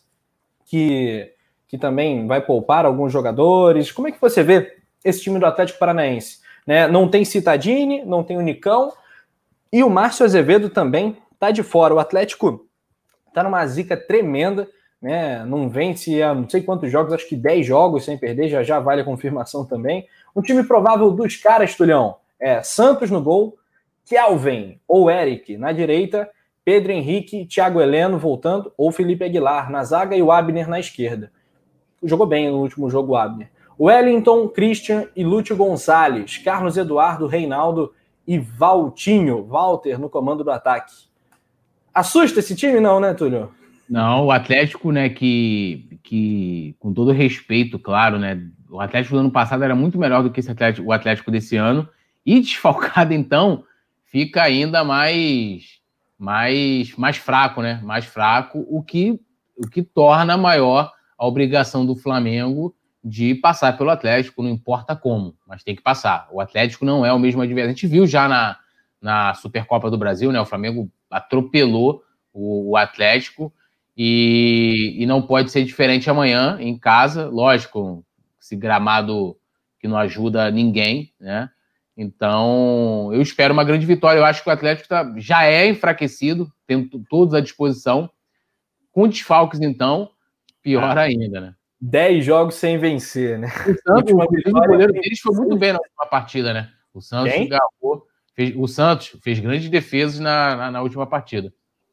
que, 0.69 1.33
que 1.69 1.79
também 1.79 2.27
vai 2.27 2.41
poupar 2.41 2.85
alguns 2.85 3.13
jogadores. 3.13 3.93
Como 3.93 4.09
é 4.09 4.13
que 4.13 4.21
você 4.21 4.43
vê 4.43 4.77
esse 5.05 5.23
time 5.23 5.39
do 5.39 5.47
Atlético 5.47 5.79
Paranaense? 5.79 6.39
Né? 6.67 6.89
Não 6.89 7.09
tem 7.09 7.25
Citadini, 7.25 8.05
não 8.05 8.25
tem 8.25 8.37
o 8.37 8.43
Nicão, 8.43 8.93
e 9.73 9.85
o 9.85 9.91
Márcio 9.91 10.25
Azevedo 10.25 10.71
também 10.71 11.17
está 11.33 11.51
de 11.51 11.63
fora. 11.63 11.95
O 11.95 11.99
Atlético 11.99 12.67
está 13.29 13.43
numa 13.43 13.67
zica 13.67 13.97
tremenda, 13.97 14.67
né? 15.01 15.45
Não 15.45 15.69
vence 15.69 16.21
há 16.23 16.35
não 16.35 16.49
sei 16.49 16.63
quantos 16.63 16.91
jogos, 16.91 17.13
acho 17.13 17.29
que 17.29 17.37
10 17.37 17.67
jogos 17.67 18.05
sem 18.05 18.19
perder, 18.19 18.49
já 18.49 18.63
já 18.63 18.81
vale 18.81 19.03
a 19.03 19.05
confirmação 19.05 19.65
também. 19.65 20.07
Um 20.35 20.43
time 20.43 20.65
provável 20.65 21.11
dos 21.11 21.37
caras, 21.37 21.75
Tulhão, 21.77 22.17
é 22.41 22.63
Santos 22.63 23.11
no 23.11 23.23
gol, 23.23 23.57
Kelvin 24.07 24.81
ou 24.89 25.11
Eric 25.11 25.57
na 25.57 25.71
direita 25.71 26.29
Pedro 26.69 26.93
Henrique, 26.93 27.47
Thiago 27.47 27.81
Heleno 27.81 28.19
voltando, 28.19 28.71
ou 28.77 28.93
Felipe 28.93 29.25
Aguilar 29.25 29.71
na 29.71 29.83
zaga 29.85 30.15
e 30.15 30.21
o 30.21 30.31
Abner 30.31 30.69
na 30.69 30.79
esquerda. 30.79 31.33
Jogou 32.03 32.27
bem 32.27 32.51
no 32.51 32.59
último 32.59 32.89
jogo 32.91 33.13
o 33.13 33.17
Abner. 33.17 33.51
Wellington, 33.79 34.49
Christian 34.49 35.07
e 35.15 35.25
Lúcio 35.25 35.57
Gonçalves, 35.57 36.39
Carlos 36.39 36.77
Eduardo, 36.77 37.27
Reinaldo 37.27 37.93
e 38.27 38.39
Valtinho, 38.39 39.45
Walter 39.45 39.99
no 39.99 40.11
comando 40.11 40.43
do 40.43 40.51
ataque. 40.51 40.93
Assusta 41.95 42.41
esse 42.41 42.55
time, 42.55 42.81
não, 42.81 43.01
né, 43.01 43.15
Túlio? 43.15 43.51
Não, 43.89 44.27
o 44.27 44.31
Atlético, 44.31 44.91
né, 44.91 45.09
que, 45.09 45.99
que 46.03 46.75
com 46.79 46.93
todo 46.93 47.13
respeito, 47.13 47.79
claro, 47.79 48.19
né, 48.19 48.43
o 48.69 48.81
Atlético 48.81 49.15
do 49.15 49.21
ano 49.21 49.31
passado 49.31 49.65
era 49.65 49.75
muito 49.75 49.99
melhor 49.99 50.23
do 50.23 50.31
que 50.31 50.41
esse 50.41 50.51
Atlético, 50.51 50.89
o 50.89 50.93
Atlético 50.93 51.31
desse 51.31 51.57
ano, 51.57 51.89
e 52.27 52.39
desfalcado, 52.41 53.15
então, 53.15 53.65
fica 54.05 54.43
ainda 54.43 54.85
mais 54.85 55.79
mais, 56.19 56.95
mais 56.97 57.17
fraco, 57.17 57.63
né? 57.63 57.81
Mais 57.85 58.05
fraco, 58.05 58.67
o 58.69 58.83
que, 58.83 59.21
o 59.57 59.69
que 59.69 59.83
torna 59.83 60.37
maior 60.37 60.93
a 61.19 61.27
obrigação 61.27 61.85
do 61.85 61.97
Flamengo 61.97 62.75
de 63.03 63.35
passar 63.35 63.77
pelo 63.77 63.91
Atlético, 63.91 64.43
não 64.43 64.51
importa 64.51 64.95
como, 64.95 65.37
mas 65.47 65.65
tem 65.65 65.75
que 65.75 65.83
passar. 65.83 66.29
O 66.31 66.41
Atlético 66.41 66.85
não 66.85 67.05
é 67.05 67.13
o 67.13 67.19
mesmo 67.19 67.43
adversário. 67.43 67.71
A 67.71 67.75
gente 67.75 67.87
viu 67.87 68.07
já 68.07 68.29
na, 68.29 68.59
na 69.01 69.35
Supercopa 69.35 69.91
do 69.91 69.99
Brasil, 69.99 70.31
né? 70.31 70.41
O 70.41 70.47
Flamengo 70.47 70.91
atropelou 71.11 72.03
o, 72.33 72.71
o 72.71 72.77
Atlético 72.77 73.53
e, 73.97 74.97
e 74.99 75.07
não 75.07 75.23
pode 75.23 75.51
ser 75.51 75.65
diferente 75.65 76.09
amanhã 76.09 76.59
em 76.61 76.79
casa. 76.79 77.27
Lógico, 77.29 78.05
esse 78.41 78.55
gramado 78.55 79.37
que 79.81 79.89
não 79.89 79.97
ajuda 79.97 80.51
ninguém, 80.51 81.13
né? 81.21 81.51
Então, 81.97 83.11
eu 83.13 83.21
espero 83.21 83.53
uma 83.53 83.65
grande 83.65 83.85
vitória. 83.85 84.21
Eu 84.21 84.25
acho 84.25 84.43
que 84.43 84.49
o 84.49 84.53
Atlético 84.53 84.89
tá, 84.89 85.13
já 85.17 85.45
é 85.45 85.67
enfraquecido, 85.69 86.53
tem 86.65 86.89
todos 87.11 87.35
à 87.35 87.41
disposição. 87.41 88.09
Com 88.93 89.09
desfalques, 89.09 89.61
então, 89.61 90.11
pior 90.63 90.97
ah, 90.97 91.03
ainda, 91.03 91.41
né? 91.41 91.55
Dez 91.81 92.25
jogos 92.25 92.57
sem 92.57 92.79
vencer, 92.79 93.39
né? 93.39 93.49
O 93.49 93.75
Santos, 93.87 94.13
o, 94.13 94.51
goleiro 94.53 94.93
deles 94.93 95.21
foi 95.21 95.35
muito 95.37 95.57
bem 95.57 95.73
na 95.73 95.79
última 95.79 96.07
partida, 96.07 96.53
né? 96.53 96.71
O 96.93 97.01
Santos 97.01 97.33
agarrou, 97.33 98.07
fez, 98.35 98.55
o 98.57 98.67
Santos 98.67 99.17
fez 99.23 99.39
grandes 99.39 99.69
defesas 99.69 100.19
na, 100.19 100.57
na, 100.57 100.71
na, 100.71 100.83
última 100.83 101.07
partida. 101.07 101.53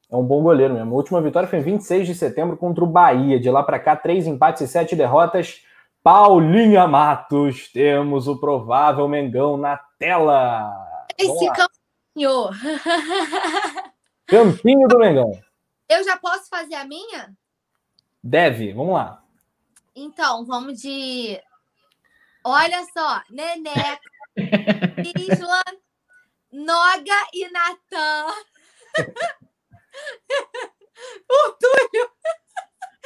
É 0.09 0.15
um 0.15 0.23
bom 0.23 0.41
goleiro 0.41 0.73
mesmo. 0.73 0.91
A 0.91 0.97
última 0.97 1.21
vitória 1.21 1.47
foi 1.47 1.59
em 1.59 1.63
26 1.63 2.07
de 2.07 2.15
setembro 2.15 2.57
contra 2.57 2.83
o 2.83 2.87
Bahia. 2.87 3.39
De 3.39 3.49
lá 3.49 3.63
para 3.63 3.79
cá, 3.79 3.95
três 3.95 4.25
empates 4.25 4.61
e 4.61 4.67
sete 4.67 4.95
derrotas. 4.95 5.61
Paulinha 6.03 6.87
Matos, 6.87 7.71
temos 7.71 8.27
o 8.27 8.39
provável 8.39 9.07
Mengão 9.07 9.57
na 9.57 9.79
tela. 9.97 10.71
Esse 11.17 11.47
campinho. 11.47 12.49
Campinho 14.27 14.87
do 14.87 14.99
Mengão. 14.99 15.31
Eu 15.89 16.03
já 16.03 16.17
posso 16.17 16.49
fazer 16.49 16.75
a 16.75 16.85
minha? 16.85 17.35
Deve, 18.27 18.73
vamos 18.73 18.95
lá. 18.95 19.23
Então, 19.95 20.43
vamos 20.45 20.81
de. 20.81 21.39
Olha 22.43 22.83
só, 22.91 23.21
Neneca, 23.29 24.01
Isla, 25.15 25.63
Noga 26.51 27.27
e 27.31 27.47
Natan. 27.51 28.33
o 31.29 31.51
Túlio. 31.51 32.11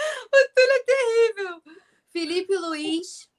O 0.01 0.39
Túlio 0.55 0.71
é 0.71 0.83
terrível. 0.85 1.61
Felipe 2.09 2.55
Luiz, 2.55 3.29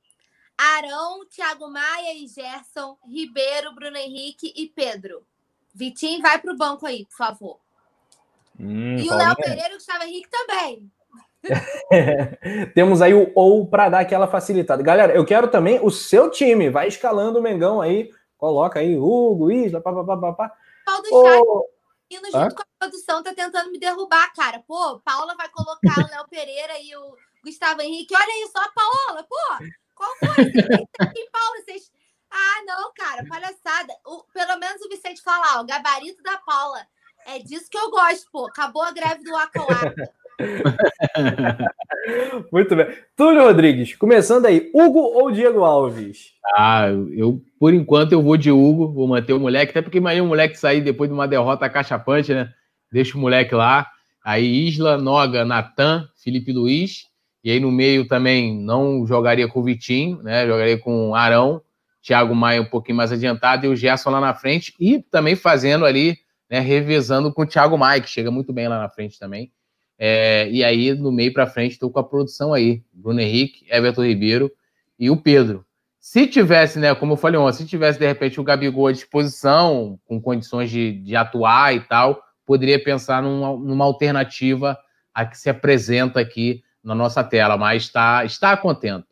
Arão, 0.59 1.26
Thiago 1.26 1.70
Maia 1.70 2.12
e 2.12 2.28
Gerson, 2.28 2.99
Ribeiro, 3.09 3.74
Bruno 3.74 3.97
Henrique 3.97 4.53
e 4.55 4.68
Pedro. 4.68 5.26
Vitinho, 5.74 6.20
vai 6.20 6.39
para 6.39 6.53
o 6.53 6.59
banco 6.59 6.85
aí, 6.85 7.07
por 7.07 7.16
favor. 7.16 7.59
Hum, 8.59 8.99
e 8.99 9.09
o 9.09 9.14
Léo 9.14 9.35
Pereira 9.37 9.70
e 9.70 9.72
o 9.72 9.76
Gustavo 9.76 10.05
Henrique 10.05 10.28
também. 10.28 10.93
Temos 12.74 13.01
aí 13.03 13.14
o 13.14 13.30
ou 13.34 13.66
para 13.66 13.88
dar 13.88 14.01
aquela 14.01 14.28
facilitada. 14.28 14.82
Galera, 14.82 15.14
eu 15.14 15.24
quero 15.24 15.49
também 15.49 15.80
o 15.82 15.91
seu 15.91 16.30
time. 16.30 16.70
Vai 16.70 16.88
escalando 16.88 17.38
o 17.38 17.43
Mengão 17.43 17.80
aí. 17.80 18.11
Coloca 18.36 18.80
aí 18.80 18.97
Hugo, 18.97 19.51
Isla, 19.51 19.80
papapá. 19.80 20.32
Pá, 20.32 20.57
Paulo 20.84 21.03
do 21.03 21.09
oh. 21.12 21.24
chat, 21.24 22.24
junto 22.24 22.36
Hã? 22.36 22.49
com 22.51 22.62
a 22.62 22.66
produção, 22.78 23.22
tá 23.22 23.34
tentando 23.34 23.70
me 23.70 23.78
derrubar, 23.78 24.32
cara. 24.34 24.62
Pô, 24.66 24.99
Paula 25.01 25.34
vai 25.36 25.49
colocar 25.51 25.99
o 25.99 26.11
Léo 26.11 26.28
Pereira 26.28 26.78
e 26.80 26.97
o 26.97 27.16
Gustavo 27.45 27.82
Henrique. 27.82 28.14
Olha 28.14 28.45
isso, 28.45 28.57
a 28.57 28.68
Paola, 28.72 29.26
pô. 29.28 29.36
Qual 29.95 30.11
foi? 30.18 30.45
Vocês, 30.45 31.30
Paula, 31.30 31.57
vocês... 31.64 31.93
Ah, 32.30 32.62
não, 32.64 32.93
cara, 32.95 33.26
palhaçada. 33.28 33.93
O, 34.07 34.22
pelo 34.32 34.59
menos 34.59 34.80
o 34.82 34.88
Vicente 34.88 35.20
fala, 35.20 35.59
ó, 35.59 35.62
o 35.62 35.66
gabarito 35.66 36.22
da 36.22 36.38
Paula. 36.38 36.86
É 37.26 37.38
disso 37.38 37.68
que 37.68 37.76
eu 37.76 37.91
gosto, 37.91 38.30
pô. 38.30 38.47
Acabou 38.47 38.82
a 38.82 38.93
greve 38.93 39.22
do 39.22 39.32
Waka 39.32 39.61
Muito 42.53 42.76
bem. 42.76 42.86
Túlio 43.16 43.43
Rodrigues, 43.43 43.95
começando 43.95 44.47
aí, 44.47 44.70
Hugo 44.74 44.99
ou 44.99 45.30
Diego 45.30 45.64
Alves? 45.64 46.32
Ah, 46.57 46.88
eu, 47.16 47.41
por 47.59 47.74
enquanto, 47.74 48.12
eu 48.12 48.22
vou 48.22 48.36
de 48.36 48.51
Hugo, 48.51 48.93
vou 48.93 49.07
manter 49.07 49.32
o 49.32 49.41
moleque, 49.41 49.70
até 49.70 49.82
porque 49.82 49.99
imagina 49.99 50.24
o 50.24 50.28
moleque 50.28 50.59
sair 50.59 50.80
depois 50.80 51.09
de 51.09 51.14
uma 51.14 51.28
derrota 51.28 51.68
cachapante, 51.68 52.32
né? 52.32 52.51
Deixa 52.91 53.16
o 53.16 53.20
moleque 53.20 53.55
lá. 53.55 53.86
Aí 54.24 54.66
Isla, 54.66 54.99
Noga, 54.99 55.45
Natan, 55.45 56.09
Felipe 56.22 56.53
Luiz. 56.53 57.09
E 57.43 57.51
aí 57.51 57.59
no 57.59 57.70
meio 57.70 58.07
também 58.07 58.61
não 58.61 59.07
jogaria 59.07 59.49
com 59.49 59.61
o 59.61 59.64
Vitinho, 59.64 60.22
né? 60.22 60.47
Jogaria 60.47 60.78
com 60.78 61.14
Arão, 61.14 61.62
Thiago 62.03 62.34
Maia 62.34 62.61
um 62.61 62.66
pouquinho 62.66 62.97
mais 62.97 63.12
adiantado 63.12 63.64
e 63.64 63.68
o 63.68 63.76
Gerson 63.76 64.11
lá 64.11 64.20
na 64.20 64.34
frente. 64.34 64.74
E 64.78 65.01
também 65.01 65.36
fazendo 65.36 65.86
ali, 65.86 66.18
né? 66.51 66.61
Revezando 66.61 67.32
com 67.32 67.43
o 67.43 67.47
Thiago 67.47 67.78
Maia, 67.78 68.01
que 68.01 68.11
chega 68.11 68.30
muito 68.30 68.53
bem 68.53 68.68
lá 68.68 68.78
na 68.78 68.88
frente 68.88 69.18
também. 69.18 69.51
É, 70.03 70.48
e 70.51 70.64
aí, 70.64 70.94
no 70.94 71.12
meio 71.12 71.30
para 71.30 71.46
frente, 71.46 71.72
estou 71.72 71.90
com 71.90 71.98
a 71.98 72.03
produção 72.05 72.55
aí. 72.55 72.82
Bruno 72.90 73.20
Henrique, 73.20 73.66
Everton 73.70 74.07
Ribeiro 74.07 74.51
e 74.98 75.11
o 75.11 75.16
Pedro. 75.18 75.62
Se 76.01 76.26
tivesse, 76.26 76.78
né, 76.78 76.94
como 76.94 77.12
eu 77.12 77.16
falei 77.18 77.38
ontem, 77.38 77.59
se 77.59 77.66
tivesse 77.66 77.98
de 77.98 78.07
repente 78.07 78.40
o 78.40 78.42
Gabigol 78.42 78.86
à 78.86 78.92
disposição, 78.92 80.01
com 80.07 80.18
condições 80.18 80.70
de, 80.70 80.92
de 80.92 81.14
atuar 81.14 81.74
e 81.74 81.80
tal, 81.80 82.22
poderia 82.46 82.82
pensar 82.82 83.22
numa, 83.22 83.55
numa 83.55 83.84
alternativa 83.84 84.78
a 85.12 85.26
que 85.26 85.36
se 85.36 85.51
apresenta 85.51 86.18
aqui 86.18 86.62
na 86.82 86.94
nossa 86.94 87.22
tela, 87.22 87.59
mas 87.59 87.82
está, 87.82 88.24
está 88.24 88.57
contento. 88.57 89.07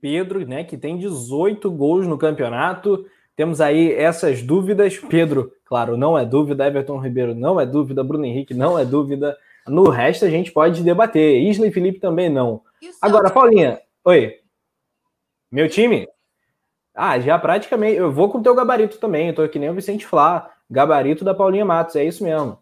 Pedro, 0.00 0.46
né, 0.46 0.62
que 0.62 0.76
tem 0.76 0.96
18 0.96 1.68
gols 1.72 2.06
no 2.06 2.16
campeonato. 2.16 3.04
Temos 3.34 3.60
aí 3.60 3.92
essas 3.92 4.40
dúvidas. 4.40 4.96
Pedro, 4.98 5.52
claro, 5.64 5.96
não 5.96 6.16
é 6.16 6.24
dúvida. 6.24 6.64
Everton 6.64 7.00
Ribeiro 7.00 7.34
não 7.34 7.60
é 7.60 7.66
dúvida. 7.66 8.04
Bruno 8.04 8.24
Henrique 8.24 8.54
não 8.54 8.78
é 8.78 8.84
dúvida. 8.84 9.36
No 9.68 9.88
resto 9.88 10.24
a 10.24 10.30
gente 10.30 10.52
pode 10.52 10.82
debater. 10.82 11.42
Isla 11.42 11.66
e 11.66 11.72
Felipe 11.72 12.00
também 12.00 12.28
não. 12.28 12.62
Agora, 13.00 13.30
Paulinha, 13.30 13.80
oi. 14.04 14.36
Meu 15.50 15.68
time? 15.68 16.06
Ah, 16.94 17.18
já 17.18 17.38
praticamente. 17.38 17.96
Eu 17.96 18.12
vou 18.12 18.28
com 18.28 18.38
o 18.38 18.42
teu 18.42 18.54
gabarito 18.54 18.98
também. 18.98 19.28
Eu 19.28 19.34
tô 19.34 19.48
que 19.48 19.58
nem 19.58 19.70
o 19.70 19.74
Vicente 19.74 20.06
Flá. 20.06 20.50
Gabarito 20.70 21.24
da 21.24 21.34
Paulinha 21.34 21.64
Matos, 21.64 21.96
é 21.96 22.04
isso 22.04 22.22
mesmo. 22.22 22.58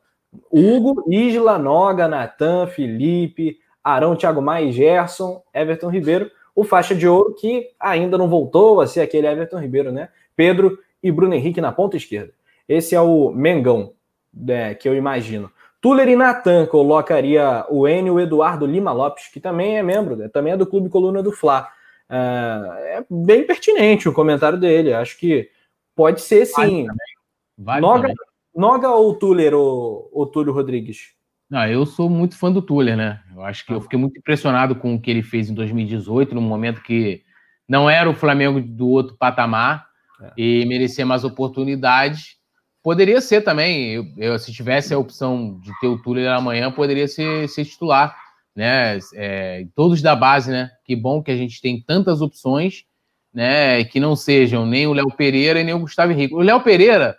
Hugo, 0.51 1.05
Isla, 1.11 1.59
Noga, 1.59 2.07
Natan, 2.07 2.67
Felipe, 2.67 3.59
Arão, 3.83 4.15
Thiago 4.15 4.41
Maia 4.41 4.71
Gerson, 4.71 5.43
Everton 5.53 5.91
Ribeiro. 5.91 6.31
O 6.55 6.65
faixa 6.65 6.95
de 6.95 7.07
ouro 7.09 7.35
que 7.35 7.69
ainda 7.79 8.17
não 8.17 8.29
voltou 8.29 8.81
a 8.81 8.87
ser 8.87 9.01
aquele 9.01 9.27
Everton 9.27 9.59
Ribeiro, 9.59 9.91
né? 9.91 10.09
Pedro 10.37 10.79
e 11.03 11.11
Bruno 11.11 11.35
Henrique 11.35 11.61
na 11.61 11.73
ponta 11.73 11.97
esquerda. 11.97 12.33
Esse 12.69 12.95
é 12.95 13.01
o 13.01 13.31
Mengão, 13.31 13.93
né, 14.33 14.75
que 14.75 14.89
eu 14.89 14.95
imagino. 14.95 15.51
Tuller 15.87 16.09
e 16.09 16.17
Natan 16.17 16.67
colocaria 16.67 17.65
o 17.71 17.87
Enio 17.87 18.19
Eduardo 18.19 18.67
Lima 18.67 18.91
Lopes, 18.91 19.29
que 19.29 19.39
também 19.39 19.79
é 19.79 19.85
membro, 19.85 20.17
né, 20.17 20.27
também 20.27 20.53
é 20.53 20.57
do 20.57 20.67
Clube 20.67 20.89
Coluna 20.89 21.23
do 21.23 21.31
Fla. 21.31 21.69
É, 22.11 22.99
é 22.99 23.07
bem 23.09 23.47
pertinente 23.47 24.09
o 24.09 24.13
comentário 24.13 24.59
dele. 24.59 24.93
Acho 24.93 25.17
que 25.17 25.49
pode 25.95 26.23
ser 26.23 26.45
sim. 26.45 26.89
Vale 27.57 27.81
Noga, 27.81 28.13
Noga 28.53 28.91
ou 28.91 29.15
Tuller, 29.15 29.55
ou, 29.55 30.11
ou 30.13 30.27
Túlio 30.27 30.53
Rodrigues? 30.53 31.15
Não, 31.49 31.65
eu 31.69 31.87
sou 31.87 32.11
muito 32.11 32.37
fã 32.37 32.51
do 32.51 32.61
Tuller, 32.61 32.97
né? 32.97 33.21
Eu 33.33 33.43
acho 33.45 33.65
que 33.65 33.73
eu 33.73 33.77
ah. 33.79 33.81
fiquei 33.81 33.97
muito 33.97 34.19
impressionado 34.19 34.75
com 34.75 34.97
o 34.97 35.01
que 35.01 35.09
ele 35.09 35.23
fez 35.23 35.49
em 35.49 35.55
2018, 35.55 36.35
no 36.35 36.41
momento 36.41 36.83
que 36.83 37.23
não 37.69 37.89
era 37.89 38.11
o 38.11 38.15
Flamengo 38.15 38.61
do 38.61 38.89
outro 38.89 39.17
patamar 39.17 39.87
é. 40.21 40.33
e 40.37 40.67
merecia 40.67 41.07
mais 41.07 41.23
oportunidades. 41.23 42.36
Poderia 42.87 43.21
ser 43.21 43.41
também, 43.43 43.95
eu, 43.95 44.07
eu, 44.17 44.39
se 44.39 44.53
tivesse 44.53 44.95
a 44.95 44.99
opção 44.99 45.59
de 45.59 45.73
ter 45.81 45.89
o 45.89 46.01
Tuller 46.01 46.31
amanhã, 46.31 46.71
poderia 46.71 47.09
ser, 47.09 47.49
ser 47.49 47.65
titular, 47.65 48.17
né? 48.55 48.97
É, 49.13 49.67
todos 49.75 50.01
da 50.01 50.15
base, 50.15 50.53
né? 50.53 50.71
Que 50.85 50.95
bom 50.95 51.21
que 51.21 51.33
a 51.33 51.37
gente 51.37 51.61
tem 51.61 51.83
tantas 51.83 52.21
opções, 52.21 52.85
né? 53.35 53.83
Que 53.83 53.99
não 53.99 54.15
sejam 54.15 54.65
nem 54.65 54.87
o 54.87 54.93
Léo 54.93 55.11
Pereira 55.11 55.61
e 55.61 55.65
nem 55.65 55.75
o 55.75 55.81
Gustavo 55.81 56.13
Henrique. 56.13 56.33
O 56.33 56.43
Léo 56.43 56.61
Pereira, 56.61 57.19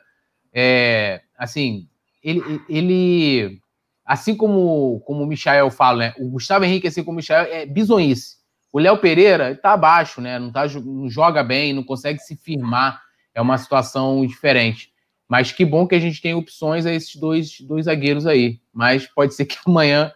é, 0.53 1.19
assim, 1.37 1.89
ele, 2.23 2.61
ele, 2.69 3.59
assim 4.05 4.37
como, 4.37 5.01
como 5.01 5.23
o 5.23 5.27
Michael 5.27 5.69
fala, 5.69 5.97
né? 5.97 6.13
O 6.17 6.29
Gustavo 6.29 6.63
Henrique, 6.63 6.87
assim 6.87 7.03
como 7.03 7.15
o 7.15 7.21
Michael, 7.21 7.45
é 7.51 7.65
bizonhice. 7.65 8.37
O 8.71 8.79
Léo 8.79 8.99
Pereira 8.99 9.51
está 9.51 9.73
abaixo, 9.73 10.21
né? 10.21 10.39
Não, 10.39 10.49
tá, 10.49 10.65
não 10.65 11.09
joga 11.09 11.43
bem, 11.43 11.73
não 11.73 11.83
consegue 11.83 12.19
se 12.19 12.37
firmar. 12.37 13.01
É 13.35 13.41
uma 13.41 13.57
situação 13.57 14.25
diferente. 14.25 14.95
Mas 15.27 15.51
que 15.51 15.65
bom 15.65 15.87
que 15.87 15.95
a 15.95 15.99
gente 15.99 16.21
tem 16.21 16.33
opções 16.33 16.85
a 16.85 16.93
esses 16.93 17.15
dois, 17.15 17.59
dois 17.61 17.85
zagueiros 17.85 18.25
aí. 18.25 18.59
Mas 18.73 19.07
pode 19.07 19.33
ser 19.33 19.45
que 19.45 19.57
amanhã 19.65 20.11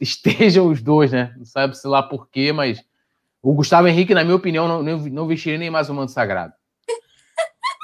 estejam 0.00 0.68
os 0.68 0.82
dois, 0.82 1.12
né? 1.12 1.34
Não 1.36 1.44
sabe 1.44 1.76
se 1.76 1.86
lá 1.86 2.02
por 2.02 2.28
quê, 2.28 2.52
mas 2.52 2.82
o 3.42 3.52
Gustavo 3.52 3.88
Henrique, 3.88 4.14
na 4.14 4.24
minha 4.24 4.36
opinião, 4.36 4.66
não, 4.66 4.82
não, 4.82 4.98
não 4.98 5.26
vestiria 5.26 5.58
nem 5.58 5.70
mais 5.70 5.88
o 5.88 5.94
manto 5.94 6.12
sagrado. 6.12 6.52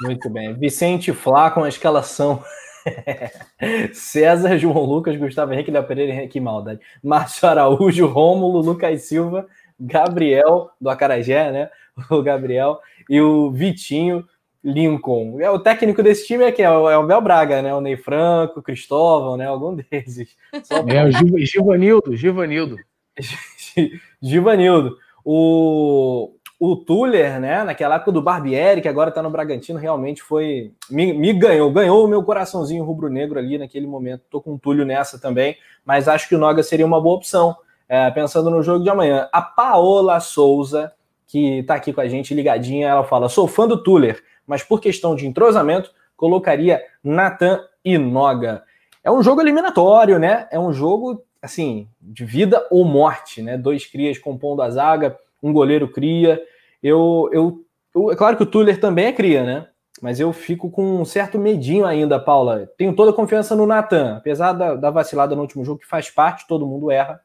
Muito 0.01 0.29
bem. 0.29 0.53
Vicente 0.53 1.13
Flá 1.13 1.49
com 1.49 1.63
a 1.63 1.69
escalação. 1.69 2.43
César, 3.93 4.57
João 4.57 4.83
Lucas, 4.83 5.15
Gustavo 5.15 5.53
Henrique, 5.53 5.71
Léo 5.71 5.87
Pereira, 5.87 6.27
que 6.27 6.39
maldade. 6.39 6.81
Márcio 7.03 7.47
Araújo, 7.47 8.05
Rômulo, 8.05 8.59
Lucas 8.59 9.03
Silva, 9.03 9.47
Gabriel, 9.79 10.69
do 10.79 10.89
Acarajé, 10.89 11.51
né? 11.51 11.69
O 12.09 12.21
Gabriel, 12.21 12.81
e 13.09 13.21
o 13.21 13.49
Vitinho, 13.51 14.27
Lincoln. 14.65 15.39
É, 15.39 15.47
o 15.47 15.59
técnico 15.59 16.01
desse 16.01 16.25
time 16.25 16.43
é 16.43 16.51
que 16.51 16.63
é 16.63 16.69
o, 16.71 16.89
é 16.89 17.05
Bel 17.05 17.21
Braga, 17.21 17.61
né? 17.61 17.73
O 17.75 17.79
Ney 17.79 17.95
Franco, 17.95 18.59
o 18.59 18.63
Cristóvão, 18.63 19.37
né? 19.37 19.45
Algum 19.45 19.75
desses. 19.91 20.35
Só 20.63 20.77
É 20.87 21.05
o 21.05 21.11
Givanildo, 21.45 22.15
Givanildo. 22.15 22.77
Givanildo. 24.19 24.97
O, 25.23 26.33
o 26.59 26.75
Tuller, 26.75 27.39
né? 27.39 27.63
Naquela 27.63 27.95
época 27.95 28.11
do 28.11 28.23
Barbieri, 28.23 28.81
que 28.81 28.87
agora 28.87 29.11
tá 29.11 29.21
no 29.21 29.29
Bragantino, 29.29 29.77
realmente 29.77 30.23
foi. 30.23 30.71
Me, 30.89 31.13
me 31.13 31.31
ganhou, 31.31 31.71
ganhou 31.71 32.03
o 32.03 32.07
meu 32.07 32.23
coraçãozinho 32.23 32.83
rubro-negro 32.83 33.37
ali 33.37 33.59
naquele 33.59 33.85
momento. 33.85 34.23
Tô 34.31 34.41
com 34.41 34.55
o 34.55 34.59
Túlio 34.59 34.83
nessa 34.83 35.19
também, 35.19 35.55
mas 35.85 36.07
acho 36.07 36.27
que 36.27 36.35
o 36.35 36.39
Noga 36.39 36.63
seria 36.63 36.85
uma 36.85 36.99
boa 36.99 37.17
opção. 37.17 37.55
É, 37.87 38.09
pensando 38.09 38.49
no 38.49 38.63
jogo 38.63 38.83
de 38.83 38.89
amanhã. 38.89 39.29
A 39.31 39.43
Paola 39.43 40.19
Souza, 40.19 40.91
que 41.27 41.61
tá 41.67 41.75
aqui 41.75 41.93
com 41.93 42.01
a 42.01 42.07
gente 42.07 42.33
ligadinha, 42.33 42.87
ela 42.87 43.03
fala: 43.03 43.29
sou 43.29 43.47
fã 43.47 43.67
do 43.67 43.83
Tuller 43.83 44.23
mas 44.45 44.63
por 44.63 44.79
questão 44.79 45.15
de 45.15 45.27
entrosamento, 45.27 45.91
colocaria 46.15 46.81
Natan 47.03 47.61
e 47.83 47.97
Noga. 47.97 48.63
É 49.03 49.11
um 49.11 49.21
jogo 49.21 49.41
eliminatório, 49.41 50.17
né? 50.17 50.47
É 50.51 50.59
um 50.59 50.73
jogo, 50.73 51.23
assim, 51.41 51.87
de 52.01 52.25
vida 52.25 52.65
ou 52.71 52.83
morte, 52.83 53.41
né? 53.41 53.57
Dois 53.57 53.85
crias 53.85 54.17
compondo 54.17 54.61
a 54.61 54.69
zaga, 54.69 55.17
um 55.41 55.53
goleiro 55.53 55.87
cria. 55.87 56.41
Eu, 56.81 57.29
eu, 57.31 57.65
eu 57.93 58.11
é 58.11 58.15
claro 58.15 58.35
que 58.35 58.43
o 58.43 58.47
Tuller 58.47 58.79
também 58.79 59.05
é 59.05 59.13
cria, 59.13 59.43
né? 59.43 59.67
Mas 60.01 60.19
eu 60.19 60.33
fico 60.33 60.69
com 60.69 61.01
um 61.01 61.05
certo 61.05 61.39
medinho 61.39 61.85
ainda, 61.85 62.19
Paula. 62.19 62.69
Tenho 62.77 62.93
toda 62.95 63.11
a 63.11 63.13
confiança 63.13 63.55
no 63.55 63.65
Natan, 63.65 64.17
apesar 64.17 64.53
da, 64.53 64.75
da, 64.75 64.89
vacilada 64.89 65.35
no 65.35 65.41
último 65.41 65.63
jogo, 65.63 65.79
que 65.79 65.87
faz 65.87 66.09
parte, 66.09 66.47
todo 66.47 66.67
mundo 66.67 66.91
erra. 66.91 67.21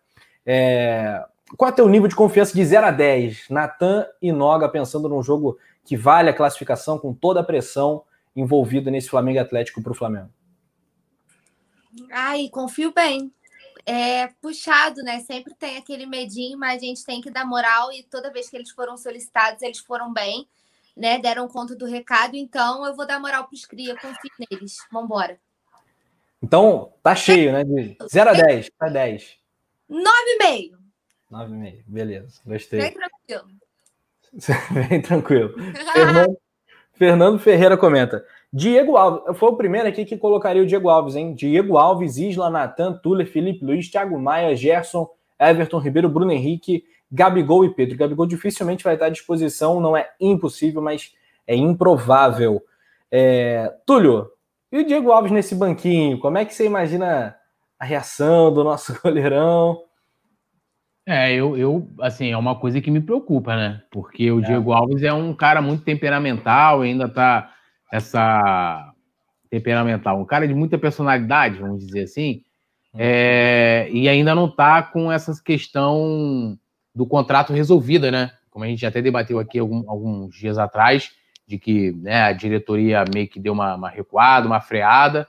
É... 0.46 1.24
Qual 1.56 1.68
é 1.68 1.72
o 1.72 1.74
teu 1.74 1.88
nível 1.88 2.06
de 2.06 2.14
confiança 2.14 2.54
de 2.54 2.64
0 2.64 2.86
a 2.86 2.90
10? 2.92 3.46
Natan 3.50 4.06
e 4.22 4.30
Noga 4.30 4.68
pensando 4.68 5.08
num 5.08 5.22
jogo 5.22 5.58
que 5.84 5.96
vale 5.96 6.30
a 6.30 6.34
classificação 6.34 6.98
com 6.98 7.12
toda 7.14 7.40
a 7.40 7.44
pressão 7.44 8.04
envolvida 8.34 8.90
nesse 8.90 9.08
Flamengo 9.08 9.40
Atlético 9.40 9.82
para 9.82 9.92
o 9.92 9.94
Flamengo? 9.94 10.30
Ai, 12.12 12.48
confio 12.48 12.92
bem. 12.92 13.32
É 13.86 14.28
puxado, 14.40 15.02
né? 15.02 15.20
Sempre 15.20 15.54
tem 15.54 15.76
aquele 15.76 16.06
medinho, 16.06 16.58
mas 16.58 16.82
a 16.82 16.86
gente 16.86 17.04
tem 17.04 17.20
que 17.20 17.30
dar 17.30 17.46
moral 17.46 17.92
e 17.92 18.02
toda 18.02 18.32
vez 18.32 18.48
que 18.48 18.56
eles 18.56 18.70
foram 18.70 18.96
solicitados, 18.96 19.62
eles 19.62 19.78
foram 19.78 20.12
bem, 20.12 20.46
né? 20.96 21.18
Deram 21.18 21.48
conta 21.48 21.74
do 21.74 21.86
recado, 21.86 22.36
então 22.36 22.86
eu 22.86 22.94
vou 22.94 23.06
dar 23.06 23.18
moral 23.18 23.44
para 23.44 23.54
os 23.54 23.64
cria, 23.64 23.94
confio 23.94 24.30
neles. 24.50 24.76
Vambora. 24.92 25.40
Então, 26.42 26.92
tá 27.02 27.14
cheio, 27.14 27.52
né? 27.52 27.64
De 27.64 27.96
0 28.08 28.30
a 28.30 28.32
10, 28.32 28.70
tá 28.78 28.88
10. 28.88 29.38
9,5. 29.90 30.78
9,5, 31.30 31.82
beleza. 31.86 32.40
Gostei. 32.44 32.80
Bem 32.80 32.92
tranquilo. 32.92 33.50
Bem 34.88 35.00
tranquilo. 35.00 35.54
Fernando, 35.92 36.36
Fernando, 36.94 37.38
Ferreira 37.38 37.76
comenta. 37.76 38.24
Diego 38.52 38.96
Alves, 38.96 39.38
foi 39.38 39.48
o 39.48 39.56
primeiro 39.56 39.88
aqui 39.88 40.04
que 40.04 40.16
colocaria 40.16 40.62
o 40.62 40.66
Diego 40.66 40.88
Alves, 40.88 41.14
hein? 41.14 41.34
Diego 41.34 41.76
Alves, 41.76 42.16
Isla, 42.16 42.50
Natan, 42.50 42.94
Tuller, 42.94 43.26
Felipe 43.26 43.64
Luiz, 43.64 43.88
Thiago 43.88 44.18
Maia, 44.18 44.56
Gerson, 44.56 45.08
Everton 45.38 45.78
Ribeiro, 45.78 46.08
Bruno 46.08 46.32
Henrique, 46.32 46.84
Gabigol 47.10 47.64
e 47.64 47.74
Pedro. 47.74 47.96
Gabigol 47.96 48.26
dificilmente 48.26 48.84
vai 48.84 48.94
estar 48.94 49.06
à 49.06 49.10
disposição, 49.10 49.80
não 49.80 49.96
é 49.96 50.10
impossível, 50.20 50.82
mas 50.82 51.12
é 51.46 51.54
improvável. 51.54 52.62
É... 53.10 53.72
Túlio, 53.86 54.30
e 54.72 54.78
o 54.78 54.86
Diego 54.86 55.10
Alves 55.10 55.32
nesse 55.32 55.54
banquinho? 55.54 56.20
Como 56.20 56.38
é 56.38 56.44
que 56.44 56.54
você 56.54 56.64
imagina 56.64 57.36
a 57.78 57.84
reação 57.84 58.52
do 58.52 58.62
nosso 58.62 58.96
goleirão? 59.02 59.82
É, 61.12 61.34
eu, 61.34 61.58
eu, 61.58 61.90
assim, 62.00 62.30
é 62.30 62.36
uma 62.36 62.54
coisa 62.54 62.80
que 62.80 62.88
me 62.88 63.00
preocupa, 63.00 63.56
né? 63.56 63.82
Porque 63.90 64.30
o 64.30 64.38
é. 64.38 64.42
Diego 64.42 64.70
Alves 64.70 65.02
é 65.02 65.12
um 65.12 65.34
cara 65.34 65.60
muito 65.60 65.82
temperamental, 65.82 66.82
ainda 66.82 67.08
tá 67.08 67.52
essa 67.90 68.94
temperamental, 69.50 70.20
um 70.20 70.24
cara 70.24 70.46
de 70.46 70.54
muita 70.54 70.78
personalidade, 70.78 71.58
vamos 71.58 71.84
dizer 71.84 72.02
assim, 72.02 72.44
uhum. 72.94 73.00
é, 73.00 73.88
e 73.90 74.08
ainda 74.08 74.36
não 74.36 74.48
tá 74.48 74.84
com 74.84 75.10
essa 75.10 75.34
questão 75.44 76.56
do 76.94 77.04
contrato 77.04 77.52
resolvida, 77.52 78.12
né? 78.12 78.30
Como 78.48 78.64
a 78.64 78.68
gente 78.68 78.86
até 78.86 79.02
debateu 79.02 79.40
aqui 79.40 79.58
algum, 79.58 79.90
alguns 79.90 80.32
dias 80.36 80.58
atrás, 80.58 81.10
de 81.44 81.58
que 81.58 81.90
né, 81.90 82.22
a 82.22 82.32
diretoria 82.32 83.04
meio 83.12 83.26
que 83.26 83.40
deu 83.40 83.52
uma, 83.52 83.74
uma 83.74 83.88
recuada, 83.88 84.46
uma 84.46 84.60
freada, 84.60 85.26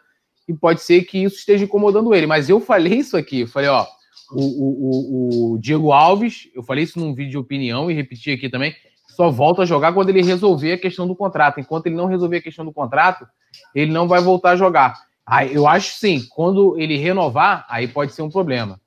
e 0.48 0.54
pode 0.54 0.82
ser 0.82 1.06
que 1.06 1.24
isso 1.24 1.38
esteja 1.38 1.64
incomodando 1.66 2.14
ele. 2.14 2.28
Mas 2.28 2.50
eu 2.50 2.60
falei 2.60 3.00
isso 3.00 3.18
aqui, 3.18 3.48
falei, 3.48 3.70
ó, 3.70 3.88
o, 4.30 4.42
o, 4.42 5.54
o, 5.54 5.60
Diego 5.60 5.92
Alves, 5.92 6.50
eu 6.54 6.64
falei 6.64 6.84
isso 6.84 7.00
num 7.00 7.14
vídeo 7.14 7.32
de 7.32 7.38
opinião 7.38 7.90
e 7.90 7.94
repeti 7.94 8.32
aqui 8.32 8.50
também, 8.50 8.76
só 9.08 9.30
volta 9.30 9.64
a 9.64 9.66
jogar 9.66 9.94
quando 9.94 10.10
ele 10.10 10.22
resolver 10.22 10.74
a 10.74 10.78
questão 10.78 11.08
do 11.08 11.16
contrato. 11.16 11.60
Enquanto 11.60 11.88
ele 11.88 11.96
não 11.96 12.06
resolver 12.06 12.38
a 12.38 12.42
questão 12.42 12.64
do 12.64 12.74
contrato, 12.74 13.28
ele 13.76 13.92
não 13.92 14.08
vai 14.08 14.22
voltar 14.22 14.52
a 14.52 14.56
jogar. 14.56 14.96
Aí, 15.26 15.54
eu 15.54 15.68
acho 15.68 15.98
sim, 15.98 16.26
quando 16.30 16.80
ele 16.80 16.98
renovar, 16.98 17.66
aí 17.70 17.88
pode 17.88 18.14
ser 18.14 18.22
um 18.22 18.30
problema. 18.30 18.80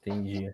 Entendi. 0.00 0.52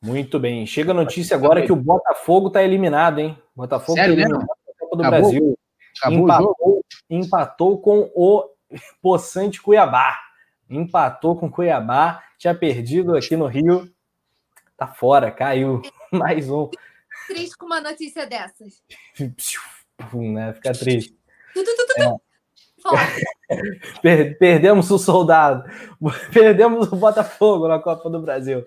Muito 0.00 0.38
bem. 0.38 0.66
Chega 0.66 0.92
a 0.92 0.94
notícia 0.94 1.36
agora 1.36 1.64
que 1.64 1.72
o 1.72 1.76
Botafogo 1.76 2.48
está 2.48 2.62
eliminado, 2.62 3.18
hein? 3.18 3.36
Botafogo 3.54 3.98
Sério, 3.98 4.14
tá 4.14 4.20
eliminado 4.20 4.46
Copa 4.78 4.96
do 4.96 5.02
Acabou? 5.02 5.20
Brasil. 5.20 5.58
Acabou 5.98 6.18
empatou, 6.18 6.84
empatou 7.10 7.78
com 7.78 8.10
o 8.14 8.48
Poçante 9.02 9.60
Cuiabá. 9.60 10.18
Empatou 10.68 11.36
com 11.36 11.50
Cuiabá. 11.50 12.22
Tinha 12.40 12.54
perdido 12.54 13.14
aqui 13.14 13.36
no 13.36 13.46
Rio. 13.46 13.86
Tá 14.74 14.86
fora, 14.86 15.30
caiu. 15.30 15.82
Mais 16.10 16.48
um. 16.48 16.70
Triste 17.26 17.54
com 17.58 17.66
uma 17.66 17.82
notícia 17.82 18.26
dessas. 18.26 18.82
né? 20.14 20.54
Fica 20.54 20.72
triste. 20.72 21.14
É. 21.98 22.16
Perdemos 24.38 24.90
o 24.90 24.98
soldado. 24.98 25.70
Perdemos 26.32 26.90
o 26.90 26.96
Botafogo 26.96 27.68
na 27.68 27.78
Copa 27.78 28.08
do 28.08 28.22
Brasil. 28.22 28.64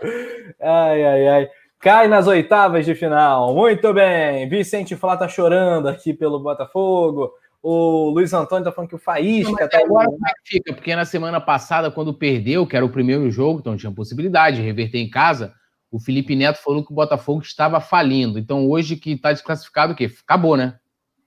Ai, 0.61 1.03
ai, 1.03 1.27
ai. 1.27 1.49
Cai 1.79 2.07
nas 2.07 2.27
oitavas 2.27 2.85
de 2.85 2.93
final. 2.93 3.55
Muito 3.55 3.91
bem. 3.91 4.47
Vicente 4.47 4.95
Flá 4.95 5.17
tá 5.17 5.27
chorando 5.27 5.89
aqui 5.89 6.13
pelo 6.13 6.39
Botafogo. 6.39 7.33
O 7.65 8.09
Luiz 8.09 8.33
Antônio 8.33 8.65
tá 8.65 8.73
falando 8.73 8.89
que 8.89 8.95
o 8.95 8.99
Faísca 8.99 9.69
tá 9.69 9.79
agora 9.79 10.07
como 10.07 10.27
é 10.27 10.31
que 10.31 10.57
fica? 10.57 10.73
Porque 10.73 10.93
na 10.93 11.05
semana 11.05 11.39
passada, 11.39 11.89
quando 11.89 12.13
perdeu, 12.13 12.67
que 12.67 12.75
era 12.75 12.85
o 12.85 12.91
primeiro 12.91 13.31
jogo, 13.31 13.59
então 13.59 13.77
tinha 13.77 13.89
possibilidade 13.89 14.57
de 14.57 14.61
reverter 14.61 14.97
em 14.97 15.09
casa, 15.09 15.53
o 15.89 15.97
Felipe 15.97 16.35
Neto 16.35 16.61
falou 16.61 16.85
que 16.85 16.91
o 16.91 16.95
Botafogo 16.95 17.41
estava 17.41 17.79
falindo. 17.79 18.37
Então 18.37 18.69
hoje 18.69 18.97
que 18.97 19.13
está 19.13 19.31
desclassificado, 19.31 19.93
o 19.93 19.95
quê? 19.95 20.11
Acabou, 20.25 20.57
né? 20.57 20.77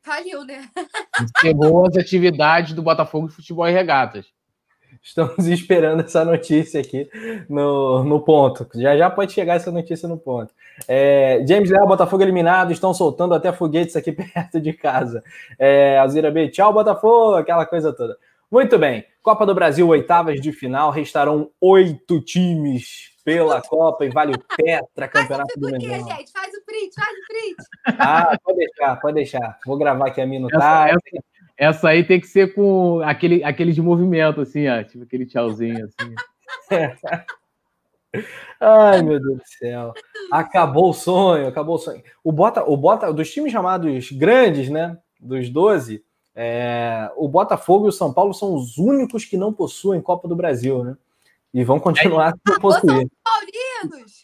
Faliu, 0.03 0.45
né? 0.45 0.68
Encerrou 1.22 1.87
as 1.87 1.97
atividades 1.97 2.74
do 2.74 2.82
Botafogo 2.82 3.28
de 3.28 3.34
Futebol 3.34 3.66
e 3.66 3.72
Regatas. 3.72 4.26
Estamos 5.07 5.38
esperando 5.46 6.00
essa 6.00 6.24
notícia 6.24 6.80
aqui 6.80 7.09
no, 7.48 8.02
no 8.02 8.20
ponto. 8.20 8.68
Já 8.74 8.96
já 8.96 9.09
pode 9.09 9.32
chegar 9.32 9.54
essa 9.54 9.70
notícia 9.70 10.09
no 10.09 10.18
ponto. 10.18 10.52
É, 10.88 11.44
James 11.48 11.70
Leal, 11.70 11.86
Botafogo 11.86 12.24
eliminado, 12.24 12.72
estão 12.72 12.92
soltando 12.92 13.32
até 13.32 13.52
foguetes 13.52 13.94
aqui 13.94 14.11
perto 14.11 14.61
de 14.61 14.72
casa. 14.72 15.22
É, 15.59 15.96
Alzira 15.98 16.30
B, 16.32 16.48
tchau, 16.48 16.72
Botafogo, 16.72 17.36
aquela 17.36 17.64
coisa 17.64 17.92
toda. 17.92 18.18
Muito 18.50 18.76
bem. 18.78 19.04
Copa 19.22 19.46
do 19.46 19.54
Brasil, 19.54 19.86
oitavas 19.86 20.40
de 20.40 20.52
final, 20.52 20.90
restarão 20.90 21.50
oito 21.61 22.20
times 22.20 23.12
pela 23.24 23.61
Copa 23.62 24.04
e 24.04 24.11
vale 24.11 24.34
o 24.34 24.38
Tetra 24.57 25.09
Campeonato 25.09 25.59
do 25.59 25.68
gente? 25.68 26.32
Faz 26.32 26.52
o 26.52 26.64
print, 26.64 26.94
faz 26.94 27.09
o 27.09 27.26
print. 27.28 27.98
Ah, 27.98 28.38
pode 28.42 28.59
deixar, 28.59 28.96
pode 29.00 29.14
deixar. 29.14 29.59
Vou 29.64 29.78
gravar 29.78 30.09
aqui 30.09 30.20
a 30.20 30.26
minutagem. 30.26 30.96
Essa, 30.96 31.16
essa, 31.16 31.36
essa 31.59 31.88
aí 31.88 32.04
tem 32.04 32.20
que 32.20 32.26
ser 32.26 32.54
com 32.54 33.00
aquele, 33.00 33.42
aquele 33.42 33.72
de 33.72 33.80
movimento, 33.80 34.40
assim, 34.40 34.68
ó, 34.68 34.82
tipo 34.82 35.04
aquele 35.04 35.26
tchauzinho, 35.26 35.86
assim. 35.86 36.14
Ai, 38.61 39.02
meu 39.02 39.20
Deus 39.20 39.38
do 39.38 39.42
céu. 39.44 39.92
Acabou 40.30 40.90
o 40.90 40.94
sonho, 40.94 41.46
acabou 41.46 41.76
o 41.76 41.78
sonho. 41.78 42.02
O 42.24 42.32
Bota, 42.32 42.64
o 42.64 42.76
Bota, 42.76 43.12
dos 43.12 43.30
times 43.30 43.52
chamados 43.52 44.11
grandes, 44.12 44.68
né? 44.70 44.96
Dos 45.20 45.50
12, 45.50 46.02
é, 46.34 47.11
o 47.16 47.28
Botafogo 47.28 47.86
e 47.86 47.88
o 47.88 47.92
São 47.92 48.12
Paulo 48.12 48.34
são 48.34 48.54
os 48.54 48.76
únicos 48.78 49.24
que 49.24 49.36
não 49.36 49.52
possuem 49.52 50.00
Copa 50.00 50.28
do 50.28 50.36
Brasil, 50.36 50.84
né? 50.84 50.96
E 51.52 51.64
vão 51.64 51.80
continuar 51.80 52.34
é, 52.48 52.52
a 52.52 52.61
possuir. 52.61 53.09
Paulinos! 53.24 54.15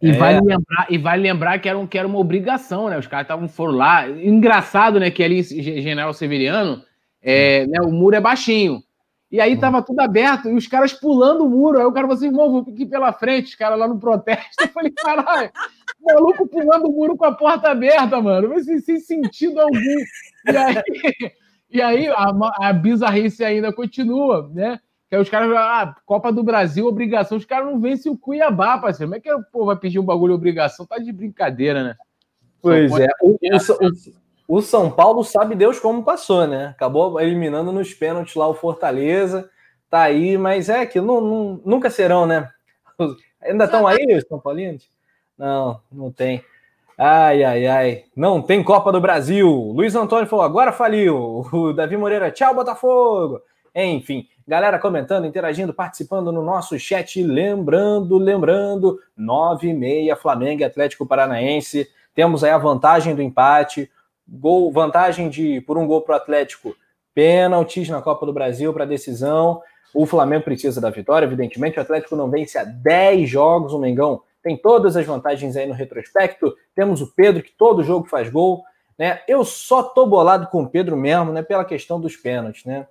E, 0.00 0.10
é. 0.10 0.12
vale 0.12 0.40
lembrar, 0.40 0.86
e 0.88 0.98
lembrar 1.20 1.58
que 1.58 1.68
era, 1.68 1.78
um, 1.78 1.86
que 1.86 1.98
era 1.98 2.06
uma 2.06 2.18
obrigação, 2.18 2.88
né? 2.88 2.98
Os 2.98 3.06
caras 3.06 3.24
estavam 3.24 3.48
foram 3.48 3.74
lá. 3.74 4.08
Engraçado, 4.08 5.00
né? 5.00 5.10
Que 5.10 5.22
ali 5.22 5.42
General 5.42 6.12
Severiano, 6.14 6.82
é, 7.22 7.66
né, 7.66 7.80
o 7.82 7.90
muro 7.90 8.16
é 8.16 8.20
baixinho. 8.20 8.82
E 9.30 9.40
aí 9.40 9.58
tava 9.58 9.82
tudo 9.82 10.00
aberto 10.00 10.48
e 10.48 10.54
os 10.54 10.66
caras 10.66 10.92
pulando 10.92 11.44
o 11.44 11.50
muro. 11.50 11.78
Aí 11.78 11.84
o 11.84 11.92
cara 11.92 12.06
falou 12.06 12.16
assim, 12.16 12.28
irmão, 12.28 12.50
vou 12.50 12.60
aqui 12.62 12.86
pela 12.86 13.12
frente, 13.12 13.48
os 13.48 13.54
caras 13.54 13.78
lá 13.78 13.86
no 13.86 13.98
protesto. 13.98 14.56
Eu 14.62 14.68
falei, 14.68 14.90
caralho, 14.90 15.50
maluco 16.00 16.48
pulando 16.48 16.88
o 16.88 16.92
muro 16.92 17.16
com 17.16 17.26
a 17.26 17.32
porta 17.32 17.70
aberta, 17.70 18.20
mano. 18.22 18.48
Mas 18.48 18.64
sem, 18.64 18.78
sem 18.80 18.98
sentido 18.98 19.60
algum. 19.60 19.78
E 20.46 20.56
aí, 20.56 20.82
e 21.70 21.82
aí 21.82 22.08
a, 22.08 22.32
a 22.60 22.72
bizarrice 22.72 23.44
ainda 23.44 23.70
continua, 23.70 24.50
né? 24.54 24.80
Que 25.08 25.16
aí 25.16 25.22
os 25.22 25.28
caras, 25.28 25.50
ah, 25.56 25.96
Copa 26.04 26.30
do 26.30 26.42
Brasil, 26.42 26.86
obrigação. 26.86 27.38
Os 27.38 27.44
caras 27.44 27.66
não 27.66 27.80
vencem 27.80 28.12
o 28.12 28.16
Cuiabá, 28.16 28.76
parceiro. 28.78 29.10
Como 29.10 29.16
é 29.16 29.20
que 29.20 29.32
o 29.32 29.42
povo 29.50 29.66
vai 29.66 29.76
pedir 29.76 29.98
um 29.98 30.04
bagulho 30.04 30.34
obrigação? 30.34 30.84
Tá 30.84 30.98
de 30.98 31.10
brincadeira, 31.12 31.82
né? 31.82 31.96
Pois 32.60 32.92
é. 32.98 33.08
O, 33.22 33.30
o, 33.30 34.56
o, 34.58 34.62
São 34.62 34.90
Paulo 34.90 35.24
sabe 35.24 35.54
Deus 35.54 35.80
como 35.80 36.04
passou, 36.04 36.46
né? 36.46 36.66
Acabou 36.66 37.18
eliminando 37.20 37.72
nos 37.72 37.94
pênaltis 37.94 38.34
lá 38.34 38.46
o 38.46 38.54
Fortaleza. 38.54 39.48
Tá 39.88 40.02
aí, 40.02 40.36
mas 40.36 40.68
é 40.68 40.84
que 40.84 41.00
não, 41.00 41.20
não, 41.20 41.60
nunca 41.64 41.88
serão, 41.88 42.26
né? 42.26 42.50
Ainda 43.40 43.64
estão 43.64 43.86
aí 43.86 44.14
os 44.14 44.24
São 44.28 44.38
Paulinos? 44.38 44.90
Não, 45.38 45.80
não 45.90 46.12
tem. 46.12 46.44
Ai, 46.98 47.44
ai, 47.44 47.66
ai. 47.66 48.04
Não 48.14 48.42
tem 48.42 48.62
Copa 48.62 48.90
do 48.90 49.00
Brasil. 49.00 49.48
Luiz 49.48 49.94
Antônio 49.94 50.26
falou, 50.26 50.44
agora 50.44 50.72
faliu. 50.72 51.46
O 51.52 51.72
Davi 51.72 51.96
Moreira, 51.96 52.30
tchau, 52.30 52.54
Botafogo. 52.54 53.40
Enfim, 53.74 54.26
galera 54.48 54.78
comentando, 54.78 55.26
interagindo, 55.26 55.74
participando 55.74 56.32
no 56.32 56.42
nosso 56.42 56.78
chat. 56.78 57.22
Lembrando, 57.22 58.16
lembrando, 58.16 58.98
9 59.14 59.68
e 59.68 59.74
meia, 59.74 60.16
Flamengo 60.16 60.62
e 60.62 60.64
Atlético 60.64 61.04
Paranaense. 61.04 61.86
Temos 62.14 62.42
aí 62.42 62.50
a 62.50 62.56
vantagem 62.56 63.14
do 63.14 63.20
empate. 63.20 63.90
Gol, 64.26 64.72
vantagem 64.72 65.28
de 65.28 65.60
por 65.60 65.76
um 65.76 65.86
gol 65.86 66.00
para 66.00 66.14
o 66.14 66.16
Atlético. 66.16 66.74
Pênaltis 67.14 67.90
na 67.90 68.00
Copa 68.00 68.24
do 68.24 68.32
Brasil 68.32 68.72
para 68.72 68.86
decisão. 68.86 69.60
O 69.92 70.06
Flamengo 70.06 70.44
precisa 70.44 70.80
da 70.80 70.88
vitória, 70.88 71.26
evidentemente. 71.26 71.78
O 71.78 71.82
Atlético 71.82 72.16
não 72.16 72.30
vence 72.30 72.56
há 72.56 72.64
10 72.64 73.28
jogos. 73.28 73.74
O 73.74 73.78
Mengão 73.78 74.22
tem 74.42 74.56
todas 74.56 74.96
as 74.96 75.04
vantagens 75.04 75.56
aí 75.56 75.66
no 75.66 75.74
retrospecto. 75.74 76.56
Temos 76.74 77.02
o 77.02 77.12
Pedro, 77.14 77.42
que 77.42 77.52
todo 77.52 77.84
jogo 77.84 78.08
faz 78.08 78.30
gol. 78.30 78.64
Né? 78.98 79.20
Eu 79.28 79.44
só 79.44 79.82
tô 79.82 80.06
bolado 80.06 80.46
com 80.46 80.62
o 80.62 80.68
Pedro 80.70 80.96
mesmo, 80.96 81.32
né? 81.32 81.42
Pela 81.42 81.66
questão 81.66 82.00
dos 82.00 82.16
pênaltis, 82.16 82.64
né? 82.64 82.86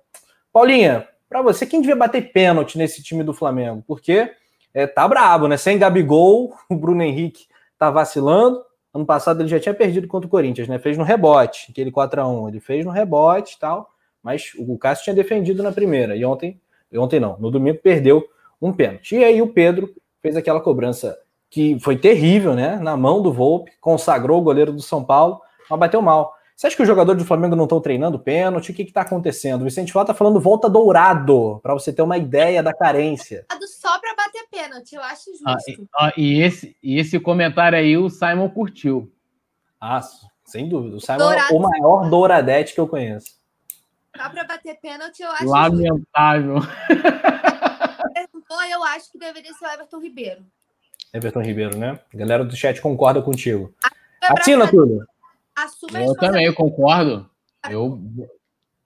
Paulinha, 0.52 1.06
para 1.28 1.42
você, 1.42 1.66
quem 1.66 1.80
devia 1.80 1.96
bater 1.96 2.32
pênalti 2.32 2.78
nesse 2.78 3.02
time 3.02 3.22
do 3.22 3.34
Flamengo? 3.34 3.82
Porque 3.86 4.30
é, 4.72 4.86
tá 4.86 5.06
brabo, 5.06 5.48
né? 5.48 5.56
Sem 5.56 5.78
Gabigol, 5.78 6.54
o 6.70 6.74
Bruno 6.74 7.02
Henrique 7.02 7.46
tá 7.78 7.90
vacilando. 7.90 8.62
Ano 8.92 9.04
passado 9.04 9.40
ele 9.40 9.48
já 9.48 9.60
tinha 9.60 9.74
perdido 9.74 10.08
contra 10.08 10.26
o 10.26 10.30
Corinthians, 10.30 10.68
né? 10.68 10.78
Fez 10.78 10.96
no 10.96 11.04
rebote, 11.04 11.68
aquele 11.70 11.90
4 11.90 12.20
a 12.20 12.26
1 12.26 12.48
Ele 12.48 12.60
fez 12.60 12.84
no 12.84 12.90
rebote 12.90 13.54
e 13.54 13.58
tal, 13.58 13.90
mas 14.22 14.52
o 14.58 14.78
Cássio 14.78 15.04
tinha 15.04 15.14
defendido 15.14 15.62
na 15.62 15.70
primeira. 15.70 16.16
E 16.16 16.24
ontem, 16.24 16.60
ontem 16.94 17.20
não, 17.20 17.36
no 17.38 17.50
domingo 17.50 17.78
perdeu 17.78 18.26
um 18.60 18.72
pênalti. 18.72 19.16
E 19.16 19.24
aí 19.24 19.42
o 19.42 19.52
Pedro 19.52 19.94
fez 20.20 20.36
aquela 20.36 20.60
cobrança 20.60 21.18
que 21.50 21.78
foi 21.80 21.96
terrível, 21.96 22.54
né? 22.54 22.76
Na 22.76 22.96
mão 22.96 23.22
do 23.22 23.32
Volpe, 23.32 23.72
consagrou 23.80 24.40
o 24.40 24.42
goleiro 24.42 24.72
do 24.72 24.82
São 24.82 25.04
Paulo, 25.04 25.40
mas 25.68 25.78
bateu 25.78 26.02
mal. 26.02 26.34
Você 26.58 26.66
acha 26.66 26.74
que 26.74 26.82
os 26.82 26.88
jogadores 26.88 27.22
do 27.22 27.26
Flamengo 27.26 27.54
não 27.54 27.66
estão 27.66 27.80
treinando 27.80 28.18
pênalti? 28.18 28.72
O 28.72 28.74
que 28.74 28.82
está 28.82 29.02
acontecendo? 29.02 29.60
O 29.60 29.64
Vicente 29.64 29.92
Flá 29.92 30.02
está 30.02 30.12
falando 30.12 30.40
volta 30.40 30.68
dourado, 30.68 31.60
para 31.62 31.72
você 31.72 31.92
ter 31.92 32.02
uma 32.02 32.18
ideia 32.18 32.60
da 32.64 32.74
carência. 32.74 33.46
Só 33.68 33.96
para 34.00 34.12
bater 34.16 34.44
pênalti, 34.50 34.96
eu 34.96 35.02
acho 35.02 35.30
justo. 35.30 35.44
Ah, 35.46 35.56
e, 35.68 35.88
ah, 36.00 36.12
e, 36.16 36.42
esse, 36.42 36.76
e 36.82 36.98
esse 36.98 37.20
comentário 37.20 37.78
aí 37.78 37.96
o 37.96 38.10
Simon 38.10 38.48
curtiu. 38.48 39.08
Ah, 39.80 40.00
sem 40.44 40.68
dúvida. 40.68 40.96
O 40.96 41.00
Simon 41.00 41.18
Dourado. 41.18 41.54
é 41.54 41.56
o 41.56 41.60
maior 41.60 42.10
douradete 42.10 42.74
que 42.74 42.80
eu 42.80 42.88
conheço. 42.88 43.38
Só 44.16 44.28
para 44.28 44.42
bater 44.42 44.80
pênalti, 44.80 45.22
eu 45.22 45.30
acho 45.30 45.46
Lamentável. 45.46 46.56
Então, 48.34 48.64
eu 48.68 48.82
acho 48.82 49.12
que 49.12 49.18
deveria 49.18 49.52
ser 49.52 49.64
o 49.64 49.68
Everton 49.68 50.00
Ribeiro. 50.00 50.44
Everton 51.14 51.40
Ribeiro, 51.40 51.78
né? 51.78 52.00
A 52.12 52.16
galera 52.16 52.44
do 52.44 52.56
chat 52.56 52.80
concorda 52.80 53.22
contigo. 53.22 53.72
Assina 54.20 54.66
tudo. 54.68 55.06
Assuma 55.64 56.00
eu 56.00 56.14
também, 56.14 56.46
eu 56.46 56.54
concordo. 56.54 57.28
Eu, 57.68 57.98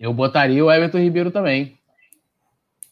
eu 0.00 0.14
botaria 0.14 0.64
o 0.64 0.72
Everton 0.72 0.98
Ribeiro 0.98 1.30
também. 1.30 1.78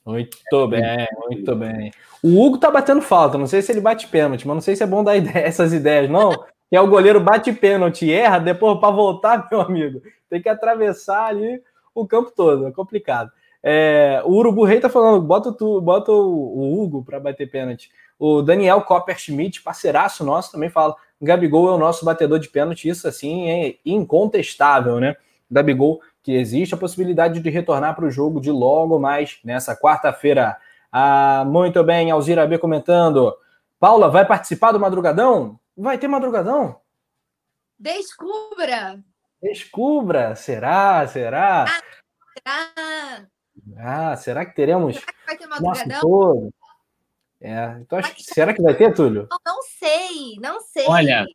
Muito 0.05 0.68
bem, 0.68 1.09
muito 1.28 1.57
bem. 1.57 1.91
O 2.22 2.45
Hugo 2.45 2.59
tá 2.59 2.70
batendo 2.70 3.01
falta, 3.01 3.39
não 3.39 3.47
sei 3.47 3.62
se 3.62 3.72
ele 3.72 3.81
bate 3.81 4.07
pênalti, 4.09 4.47
mas 4.47 4.55
não 4.55 4.61
sei 4.61 4.76
se 4.76 4.83
é 4.83 4.87
bom 4.87 5.03
dar 5.03 5.16
ideia, 5.18 5.47
essas 5.47 5.72
ideias, 5.72 6.11
não. 6.11 6.31
Que 6.68 6.76
é 6.76 6.81
o 6.81 6.89
goleiro 6.89 7.20
bate 7.20 7.53
pênalti 7.53 8.07
e 8.07 8.12
erra, 8.12 8.39
depois 8.39 8.78
para 8.78 8.91
voltar, 8.91 9.49
meu 9.51 9.61
amigo, 9.61 10.03
tem 10.28 10.43
que 10.43 10.49
atravessar 10.49 11.26
ali 11.26 11.62
o 11.95 12.07
campo 12.07 12.33
todo, 12.35 12.66
é 12.66 12.72
complicado. 12.72 13.31
É, 13.62 14.22
o 14.24 14.33
Urubu 14.33 14.64
Rei 14.64 14.81
tá 14.81 14.89
falando, 14.89 15.22
bota, 15.22 15.53
tu, 15.53 15.81
bota 15.81 16.12
o, 16.12 16.59
o 16.59 16.83
Hugo 16.83 17.05
para 17.05 17.20
bater 17.20 17.51
pênalti. 17.51 17.91
O 18.18 18.43
Daniel 18.43 18.83
Copper 18.83 19.18
Schmidt, 19.18 19.62
parceiraço 19.62 20.24
nosso, 20.24 20.53
também 20.53 20.70
fala: 20.70 20.95
Gabigol 21.20 21.68
é 21.68 21.72
o 21.72 21.78
nosso 21.78 22.04
batedor 22.04 22.38
de 22.38 22.48
pênalti, 22.48 22.88
isso 22.88 23.06
assim 23.06 23.50
é 23.50 23.76
incontestável, 23.84 24.98
né? 24.98 25.16
Gabigol, 25.50 26.00
que 26.22 26.32
existe 26.32 26.74
a 26.74 26.78
possibilidade 26.78 27.40
de 27.40 27.50
retornar 27.50 27.94
para 27.94 28.06
o 28.06 28.10
jogo 28.10 28.40
de 28.40 28.50
logo 28.50 28.98
mais 28.98 29.38
nessa 29.44 29.76
quarta-feira. 29.76 30.56
Ah, 30.90 31.44
muito 31.46 31.82
bem, 31.84 32.10
Alzira 32.10 32.46
B 32.46 32.58
comentando. 32.58 33.36
Paula, 33.78 34.08
vai 34.08 34.26
participar 34.26 34.72
do 34.72 34.80
Madrugadão? 34.80 35.58
Vai 35.76 35.98
ter 35.98 36.08
Madrugadão? 36.08 36.80
Descubra! 37.78 38.98
Descubra! 39.42 40.34
Será? 40.36 41.06
Será? 41.06 41.64
Ah, 41.64 41.82
será? 42.38 43.26
Ah, 43.78 44.16
será 44.16 44.44
que 44.44 44.54
teremos? 44.54 44.96
Será 44.96 45.12
que 45.12 45.26
vai 45.26 45.36
ter 45.36 45.46
Madrugadão? 45.46 46.52
É, 47.41 47.78
então, 47.80 47.99
acho, 47.99 48.14
será 48.18 48.53
que 48.53 48.62
vai 48.62 48.74
ter, 48.74 48.93
Túlio? 48.95 49.26
Eu 49.30 49.38
não 49.47 49.62
sei, 49.62 50.36
não 50.43 50.61
sei. 50.61 50.86
Olha, 50.86 51.26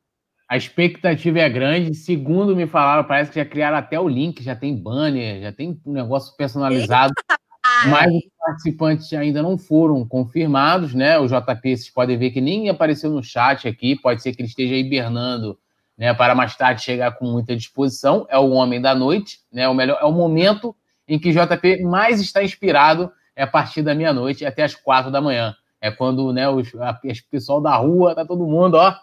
a 0.48 0.56
expectativa 0.56 1.40
é 1.40 1.50
grande. 1.50 1.96
Segundo 1.96 2.56
me 2.56 2.68
falaram, 2.68 3.04
parece 3.04 3.32
que 3.32 3.40
já 3.40 3.46
criaram 3.46 3.78
até 3.78 4.00
o 4.00 4.08
link, 4.08 4.44
já 4.44 4.56
tem 4.56 4.76
banner, 4.76 5.42
já 5.42 5.52
tem 5.52 5.80
um 5.86 5.94
negócio 5.94 6.36
personalizado. 6.38 7.14
Mas 7.88 8.14
os 8.14 8.24
participantes 8.40 9.12
ainda 9.14 9.42
não 9.42 9.58
foram 9.58 10.08
confirmados, 10.08 10.94
né? 10.94 11.18
O 11.18 11.26
JP, 11.26 11.76
vocês 11.76 11.90
podem 11.90 12.18
ver 12.18 12.30
que 12.30 12.40
nem 12.40 12.70
apareceu 12.70 13.10
no 13.10 13.24
chat 13.24 13.68
aqui, 13.68 13.96
pode 13.96 14.22
ser 14.22 14.34
que 14.34 14.42
ele 14.42 14.48
esteja 14.48 14.76
hibernando, 14.76 15.58
né? 15.98 16.14
Para 16.14 16.36
mais 16.36 16.56
tarde 16.56 16.84
chegar 16.84 17.14
com 17.14 17.26
muita 17.26 17.56
disposição. 17.56 18.28
É 18.30 18.38
o 18.38 18.52
homem 18.52 18.80
da 18.80 18.94
noite, 18.94 19.40
né? 19.52 19.68
O 19.68 19.74
melhor, 19.74 19.98
é 20.00 20.06
o 20.06 20.12
momento 20.12 20.76
em 21.08 21.18
que 21.18 21.30
o 21.30 21.34
JP 21.34 21.84
mais 21.84 22.22
está 22.22 22.44
inspirado 22.44 23.12
é 23.36 23.44
a 23.44 23.48
partir 23.48 23.82
da 23.82 23.96
meia-noite 23.96 24.46
até 24.46 24.64
as 24.64 24.76
quatro 24.76 25.12
da 25.12 25.20
manhã. 25.20 25.56
É 25.82 25.92
quando 25.92 26.32
né, 26.34 26.50
os, 26.50 26.74
a, 26.76 26.92
o 26.92 27.30
pessoal 27.30 27.62
da 27.62 27.76
rua, 27.76 28.16
tá 28.16 28.26
todo 28.26 28.48
mundo, 28.48 28.76
ó, 28.76 28.96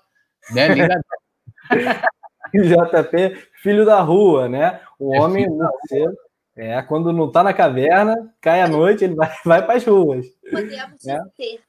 né, 0.51 0.69
JP, 2.55 3.37
filho 3.63 3.85
da 3.85 4.01
rua, 4.01 4.49
né? 4.49 4.81
O 4.99 5.15
é 5.15 5.21
homem 5.21 5.47
nasceu. 5.49 6.13
É, 6.55 6.83
quando 6.83 7.13
não 7.13 7.31
tá 7.31 7.43
na 7.43 7.55
caverna, 7.55 8.31
cai 8.41 8.61
à 8.61 8.69
noite, 8.69 9.05
ele 9.05 9.15
vai, 9.15 9.31
vai 9.45 9.65
para 9.65 9.77
as 9.77 9.85
ruas. 9.85 10.27
Podemos 10.51 11.07
é. 11.07 11.19
ter. 11.37 11.61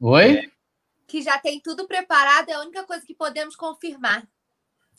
Oi? 0.00 0.48
Que 1.08 1.22
já 1.22 1.38
tem 1.38 1.60
tudo 1.60 1.88
preparado, 1.88 2.50
é 2.50 2.52
a 2.52 2.60
única 2.60 2.84
coisa 2.84 3.04
que 3.04 3.14
podemos 3.14 3.56
confirmar. 3.56 4.22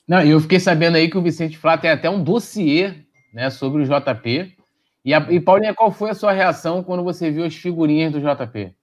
Não, 0.06 0.22
e 0.26 0.32
eu 0.32 0.40
fiquei 0.42 0.60
sabendo 0.60 0.98
aí 0.98 1.10
que 1.10 1.18
o 1.18 1.22
Vicente 1.22 1.58
Flá 1.58 1.78
tem 1.78 1.92
até 1.92 2.10
um 2.10 2.22
dossiê 2.22 3.06
né, 3.34 3.50
sobre 3.50 3.84
o 3.84 3.86
JP. 3.86 4.58
E, 5.10 5.14
a, 5.14 5.20
e 5.32 5.42
Paulinha, 5.42 5.74
qual 5.74 5.92
foi 5.92 6.12
a 6.12 6.14
sua 6.14 6.32
reação 6.32 6.84
quando 6.84 7.04
você 7.04 7.32
viu 7.32 7.44
as 7.44 7.56
figurinhas 7.56 8.12
do 8.12 8.20
JP? 8.20 8.78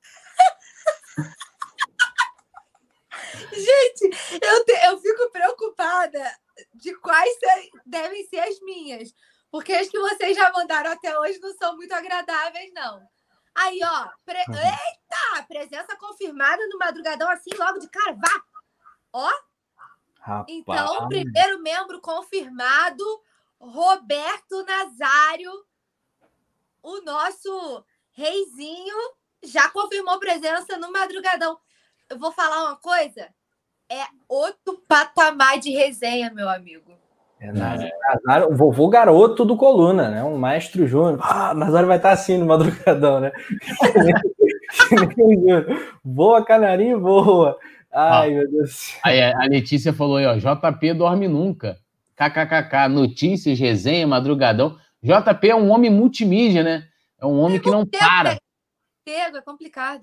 Gente, 3.52 4.16
eu, 4.42 4.64
te, 4.64 4.72
eu 4.86 4.98
fico 4.98 5.30
preocupada 5.30 6.24
de 6.72 6.94
quais 6.94 7.36
devem 7.84 8.24
ser 8.28 8.40
as 8.40 8.58
minhas. 8.62 9.12
Porque 9.50 9.74
as 9.74 9.90
que 9.90 9.98
vocês 9.98 10.34
já 10.34 10.50
mandaram 10.52 10.90
até 10.90 11.18
hoje 11.18 11.38
não 11.38 11.52
são 11.52 11.76
muito 11.76 11.92
agradáveis, 11.92 12.72
não. 12.72 13.06
Aí, 13.54 13.78
ó. 13.84 14.08
Pre... 14.24 14.38
Uhum. 14.48 14.54
Eita! 14.54 15.46
Presença 15.46 15.94
confirmada 15.98 16.66
no 16.68 16.78
madrugadão 16.78 17.30
assim, 17.30 17.50
logo 17.58 17.78
de 17.78 17.90
cara. 17.90 18.14
Vá! 18.14 18.42
Ó. 19.12 19.30
Rapaz. 20.18 20.46
Então, 20.48 21.08
primeiro 21.08 21.60
membro 21.60 22.00
confirmado, 22.00 23.04
Roberto 23.60 24.64
Nazário, 24.64 25.50
o 26.82 27.00
nosso 27.02 27.84
reizinho, 28.12 28.96
já 29.42 29.68
confirmou 29.70 30.18
presença 30.18 30.78
no 30.78 30.92
madrugadão. 30.92 31.58
Eu 32.08 32.18
vou 32.18 32.32
falar 32.32 32.64
uma 32.64 32.76
coisa 32.76 33.28
é 33.90 34.04
outro 34.28 34.78
patamar 34.86 35.58
de 35.58 35.70
resenha, 35.70 36.30
meu 36.32 36.48
amigo. 36.48 36.92
É, 37.40 37.52
Nazário, 37.52 38.50
o 38.50 38.56
vovô 38.56 38.88
garoto 38.88 39.44
do 39.44 39.56
Coluna, 39.56 40.08
né? 40.08 40.24
Um 40.24 40.36
maestro 40.36 40.86
júnior. 40.86 41.20
Ah, 41.22 41.54
Nazário 41.54 41.86
vai 41.86 41.96
estar 41.96 42.10
assim 42.10 42.36
no 42.36 42.46
madrugadão, 42.46 43.20
né? 43.20 43.32
voa, 46.04 46.44
canarinho, 46.44 47.00
voa. 47.00 47.56
Ai, 47.92 48.30
ah, 48.30 48.34
meu 48.34 48.50
Deus. 48.50 48.96
Aí 49.04 49.22
a 49.22 49.44
Letícia 49.44 49.92
falou 49.92 50.16
aí, 50.16 50.26
ó, 50.26 50.34
JP 50.34 50.94
dorme 50.94 51.28
nunca. 51.28 51.78
KKKK, 52.18 52.88
notícias, 52.90 53.58
resenha, 53.58 54.06
madrugadão. 54.06 54.76
JP 55.02 55.48
é 55.48 55.54
um 55.54 55.70
homem 55.70 55.90
multimídia, 55.90 56.64
né? 56.64 56.88
É 57.20 57.24
um 57.24 57.38
homem 57.38 57.60
que 57.60 57.70
não 57.70 57.86
para. 57.86 58.36
Pego, 59.04 59.36
é 59.36 59.42
complicado. 59.42 60.02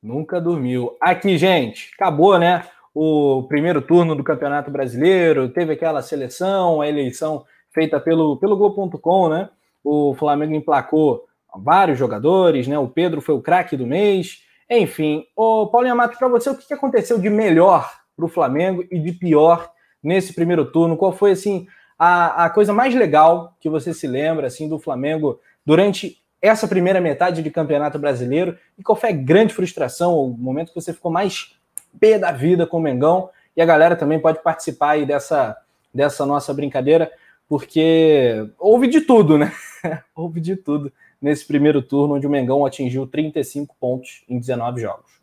Nunca 0.00 0.40
dormiu. 0.40 0.96
Aqui, 1.00 1.36
gente, 1.36 1.90
acabou, 1.94 2.38
né? 2.38 2.64
o 3.00 3.44
primeiro 3.44 3.80
turno 3.80 4.16
do 4.16 4.24
Campeonato 4.24 4.72
Brasileiro, 4.72 5.48
teve 5.50 5.74
aquela 5.74 6.02
seleção, 6.02 6.80
a 6.80 6.88
eleição 6.88 7.44
feita 7.72 8.00
pelo, 8.00 8.36
pelo 8.38 8.56
Globo.com, 8.56 9.28
né? 9.28 9.48
O 9.84 10.16
Flamengo 10.16 10.52
emplacou 10.52 11.24
vários 11.54 11.96
jogadores, 11.96 12.66
né? 12.66 12.76
O 12.76 12.88
Pedro 12.88 13.20
foi 13.20 13.36
o 13.36 13.40
craque 13.40 13.76
do 13.76 13.86
mês. 13.86 14.42
Enfim, 14.68 15.24
o 15.36 15.68
Paulinho 15.68 15.94
Amato, 15.94 16.18
para 16.18 16.26
você, 16.26 16.50
o 16.50 16.56
que 16.56 16.74
aconteceu 16.74 17.20
de 17.20 17.30
melhor 17.30 17.88
para 18.16 18.24
o 18.24 18.28
Flamengo 18.28 18.84
e 18.90 18.98
de 18.98 19.12
pior 19.12 19.70
nesse 20.02 20.32
primeiro 20.32 20.70
turno? 20.70 20.96
Qual 20.96 21.12
foi, 21.12 21.32
assim, 21.32 21.66
a, 21.98 22.44
a 22.44 22.50
coisa 22.50 22.72
mais 22.72 22.94
legal 22.94 23.56
que 23.60 23.68
você 23.68 23.92
se 23.92 24.06
lembra, 24.06 24.46
assim, 24.46 24.68
do 24.68 24.78
Flamengo 24.78 25.40
durante 25.64 26.22
essa 26.40 26.68
primeira 26.68 27.00
metade 27.00 27.42
de 27.42 27.50
Campeonato 27.50 27.98
Brasileiro? 27.98 28.56
E 28.78 28.82
qual 28.82 28.96
foi 28.96 29.10
a 29.10 29.12
grande 29.12 29.54
frustração, 29.54 30.16
o 30.16 30.28
momento 30.28 30.68
que 30.68 30.80
você 30.80 30.92
ficou 30.92 31.10
mais 31.10 31.58
P 31.98 32.18
da 32.18 32.32
vida 32.32 32.66
com 32.66 32.78
o 32.78 32.80
Mengão. 32.82 33.30
E 33.56 33.62
a 33.62 33.66
galera 33.66 33.96
também 33.96 34.20
pode 34.20 34.42
participar 34.42 34.90
aí 34.90 35.06
dessa, 35.06 35.56
dessa 35.92 36.24
nossa 36.24 36.54
brincadeira, 36.54 37.10
porque 37.48 38.48
houve 38.58 38.86
de 38.86 39.00
tudo, 39.00 39.36
né? 39.36 39.52
houve 40.14 40.40
de 40.40 40.56
tudo 40.56 40.92
nesse 41.20 41.44
primeiro 41.44 41.82
turno, 41.82 42.14
onde 42.14 42.26
o 42.26 42.30
Mengão 42.30 42.64
atingiu 42.64 43.06
35 43.06 43.74
pontos 43.80 44.22
em 44.28 44.38
19 44.38 44.80
jogos. 44.80 45.18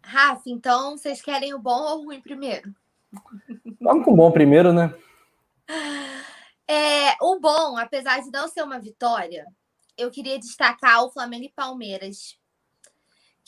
Rafa, 0.00 0.42
então 0.46 0.96
vocês 0.96 1.20
querem 1.20 1.52
o 1.52 1.58
bom 1.58 1.82
ou 1.82 2.00
o 2.00 2.04
ruim 2.06 2.20
primeiro? 2.20 2.72
Vamos 3.80 4.04
com 4.04 4.12
o 4.12 4.16
bom 4.16 4.30
primeiro, 4.30 4.72
né? 4.72 4.94
É, 6.66 7.16
o 7.22 7.38
bom, 7.40 7.78
apesar 7.78 8.20
de 8.20 8.30
não 8.30 8.48
ser 8.48 8.62
uma 8.62 8.78
vitória, 8.78 9.46
eu 9.96 10.10
queria 10.10 10.38
destacar 10.38 11.02
o 11.04 11.10
Flamengo 11.10 11.44
e 11.44 11.52
Palmeiras 11.52 12.38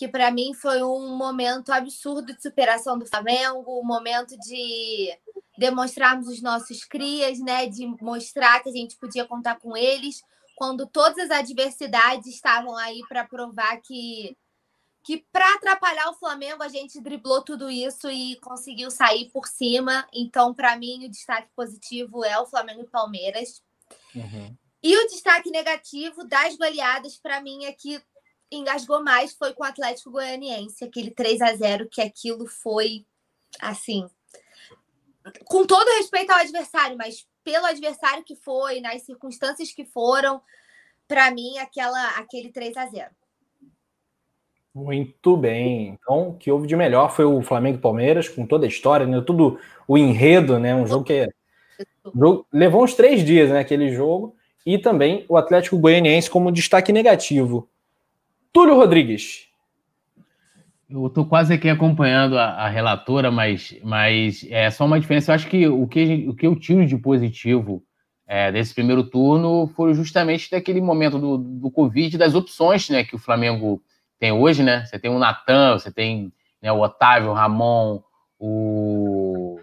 que 0.01 0.09
para 0.09 0.31
mim 0.31 0.55
foi 0.55 0.83
um 0.83 1.15
momento 1.15 1.71
absurdo 1.71 2.35
de 2.35 2.41
superação 2.41 2.99
do 2.99 3.05
Flamengo, 3.05 3.83
um 3.83 3.85
momento 3.85 4.35
de 4.39 5.15
demonstrarmos 5.59 6.27
os 6.27 6.41
nossos 6.41 6.87
crias, 6.87 7.39
né, 7.39 7.67
de 7.67 7.87
mostrar 8.01 8.63
que 8.63 8.71
a 8.71 8.73
gente 8.73 8.97
podia 8.97 9.27
contar 9.27 9.59
com 9.59 9.77
eles, 9.77 10.23
quando 10.57 10.87
todas 10.87 11.31
as 11.31 11.41
adversidades 11.41 12.29
estavam 12.29 12.75
aí 12.79 13.03
para 13.11 13.27
provar 13.27 13.77
que 13.83 14.35
que 15.03 15.25
para 15.33 15.55
atrapalhar 15.55 16.11
o 16.11 16.15
Flamengo 16.15 16.63
a 16.63 16.69
gente 16.69 17.01
driblou 17.01 17.43
tudo 17.43 17.71
isso 17.71 18.11
e 18.11 18.37
conseguiu 18.37 18.91
sair 18.91 19.31
por 19.31 19.47
cima. 19.47 20.07
Então, 20.13 20.53
para 20.53 20.77
mim, 20.77 21.07
o 21.07 21.11
destaque 21.11 21.49
positivo 21.57 22.25
é 22.25 22.39
o 22.39 22.47
Flamengo 22.47 22.83
e 22.83 22.87
Palmeiras. 22.87 23.63
Uhum. 24.15 24.57
E 24.83 24.97
o 24.97 25.09
destaque 25.09 25.51
negativo 25.51 26.25
das 26.25 26.57
goleadas, 26.57 27.17
para 27.17 27.41
mim, 27.41 27.65
é 27.65 27.73
que 27.73 28.03
engasgou 28.51 29.03
mais 29.03 29.35
foi 29.35 29.55
com 29.55 29.63
o 29.63 29.67
Atlético 29.67 30.11
Goianiense, 30.11 30.85
aquele 30.85 31.11
3 31.11 31.41
a 31.41 31.55
0 31.55 31.89
que 31.89 32.01
aquilo 32.01 32.47
foi 32.47 33.07
assim, 33.61 34.09
com 35.45 35.67
todo 35.67 35.97
respeito 35.97 36.31
ao 36.31 36.39
adversário, 36.39 36.97
mas 36.97 37.27
pelo 37.45 37.67
adversário 37.67 38.25
que 38.25 38.37
foi, 38.37 38.81
nas 38.81 39.03
circunstâncias 39.03 39.73
que 39.73 39.85
foram, 39.85 40.43
para 41.07 41.31
mim 41.31 41.59
aquela 41.59 42.19
aquele 42.19 42.51
3 42.51 42.77
a 42.77 42.87
0. 42.87 43.20
Muito 44.75 45.37
bem. 45.37 45.99
Então, 46.01 46.29
o 46.29 46.35
que 46.35 46.51
houve 46.51 46.67
de 46.67 46.77
melhor 46.77 47.11
foi 47.11 47.25
o 47.25 47.43
Flamengo 47.43 47.79
e 47.79 47.81
Palmeiras, 47.81 48.29
com 48.29 48.47
toda 48.47 48.67
a 48.67 48.69
história, 48.69 49.07
né? 49.07 49.21
Tudo 49.21 49.59
o 49.87 49.99
enredo, 49.99 50.59
né? 50.59 50.75
Um 50.75 50.87
jogo 50.87 51.05
que 51.05 51.13
é... 51.13 51.29
levou 52.53 52.85
uns 52.85 52.95
três 52.95 53.25
dias, 53.25 53.51
né? 53.51 53.61
Aquele 53.61 53.93
jogo. 53.93 54.37
E 54.65 54.79
também 54.79 55.25
o 55.29 55.37
Atlético 55.37 55.79
Goianiense 55.79 56.31
como 56.31 56.53
destaque 56.53 56.93
negativo. 56.93 57.69
Túlio 58.53 58.77
Rodrigues. 58.77 59.49
Eu 60.89 61.07
estou 61.07 61.25
quase 61.25 61.55
aqui 61.55 61.69
acompanhando 61.69 62.37
a, 62.37 62.47
a, 62.47 62.69
relatora, 62.69 63.31
mas, 63.31 63.77
mas 63.83 64.45
é 64.51 64.71
só 64.71 64.85
uma 64.85 65.01
diferença. 65.01 65.31
Eu 65.31 65.35
acho 65.37 65.49
que 65.49 65.67
o 65.69 65.87
que, 65.87 66.27
o 66.29 66.35
que 66.35 66.47
eu 66.47 66.57
tiro 66.57 66.85
de 66.85 66.97
positivo 66.97 67.83
é, 68.27 68.51
desse 68.51 68.75
primeiro 68.75 69.05
turno 69.05 69.69
foi 69.75 69.95
justamente 69.95 70.51
daquele 70.51 70.81
momento 70.81 71.19
do, 71.19 71.39
do 71.39 71.71
Covid, 71.71 72.19
das 72.19 72.35
opções 72.35 72.89
né, 72.89 73.05
que 73.05 73.15
o 73.15 73.19
Flamengo 73.19 73.81
tem 74.21 74.31
hoje, 74.31 74.63
né? 74.63 74.85
Você 74.85 74.99
tem 74.99 75.11
o 75.11 75.19
Natan, 75.19 75.79
você 75.79 75.91
tem 75.91 76.33
né, 76.63 76.71
o 76.71 76.81
Otávio, 76.81 77.31
o 77.31 77.35
Ramon, 77.35 78.03
o, 78.39 79.59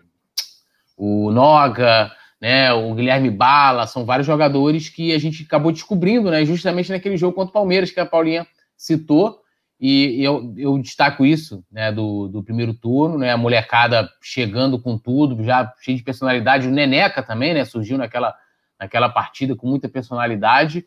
o 0.98 1.32
Noga, 1.32 2.12
né, 2.42 2.74
o 2.74 2.94
Guilherme 2.94 3.30
Bala, 3.30 3.88
são 3.88 4.06
vários 4.06 4.28
jogadores 4.28 4.90
que 4.90 5.14
a 5.14 5.18
gente 5.20 5.44
acabou 5.44 5.72
descobrindo, 5.72 6.30
né, 6.30 6.44
justamente 6.46 6.92
naquele 6.92 7.18
jogo 7.18 7.36
contra 7.36 7.50
o 7.50 7.54
Palmeiras, 7.54 7.92
que 7.92 8.00
a 8.00 8.06
Paulinha 8.06 8.46
citou, 8.76 9.42
e 9.80 10.24
eu, 10.24 10.54
eu 10.58 10.78
destaco 10.80 11.24
isso 11.24 11.64
né, 11.72 11.92
do, 11.92 12.28
do 12.28 12.44
primeiro 12.44 12.74
turno, 12.74 13.18
né, 13.18 13.32
a 13.32 13.38
molecada 13.38 14.10
chegando 14.22 14.80
com 14.80 14.98
tudo, 14.98 15.44
já 15.44 15.72
cheio 15.82 15.98
de 15.98 16.04
personalidade, 16.04 16.68
o 16.68 16.72
Neneca 16.72 17.22
também, 17.22 17.54
né, 17.54 17.66
surgiu 17.66 17.98
naquela, 17.98 18.36
naquela 18.80 19.10
partida 19.10 19.56
com 19.56 19.68
muita 19.68 19.88
personalidade, 19.90 20.86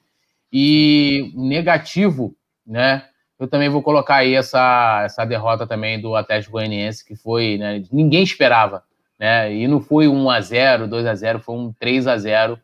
e 0.52 1.32
negativo, 1.36 2.34
né, 2.66 3.04
eu 3.40 3.48
também 3.48 3.70
vou 3.70 3.82
colocar 3.82 4.16
aí 4.16 4.34
essa, 4.34 5.00
essa 5.02 5.24
derrota 5.24 5.66
também 5.66 5.98
do 5.98 6.14
Atlético 6.14 6.52
Goianiense, 6.52 7.04
que 7.04 7.16
foi, 7.16 7.56
né, 7.56 7.82
ninguém 7.90 8.22
esperava, 8.22 8.84
né, 9.18 9.52
e 9.52 9.66
não 9.66 9.80
foi 9.80 10.06
1 10.06 10.30
a 10.30 10.40
0 10.42 10.86
2 10.86 11.06
a 11.06 11.14
0 11.14 11.40
foi 11.40 11.54
um 11.56 11.72
3 11.72 12.06
a 12.06 12.18
0 12.18 12.58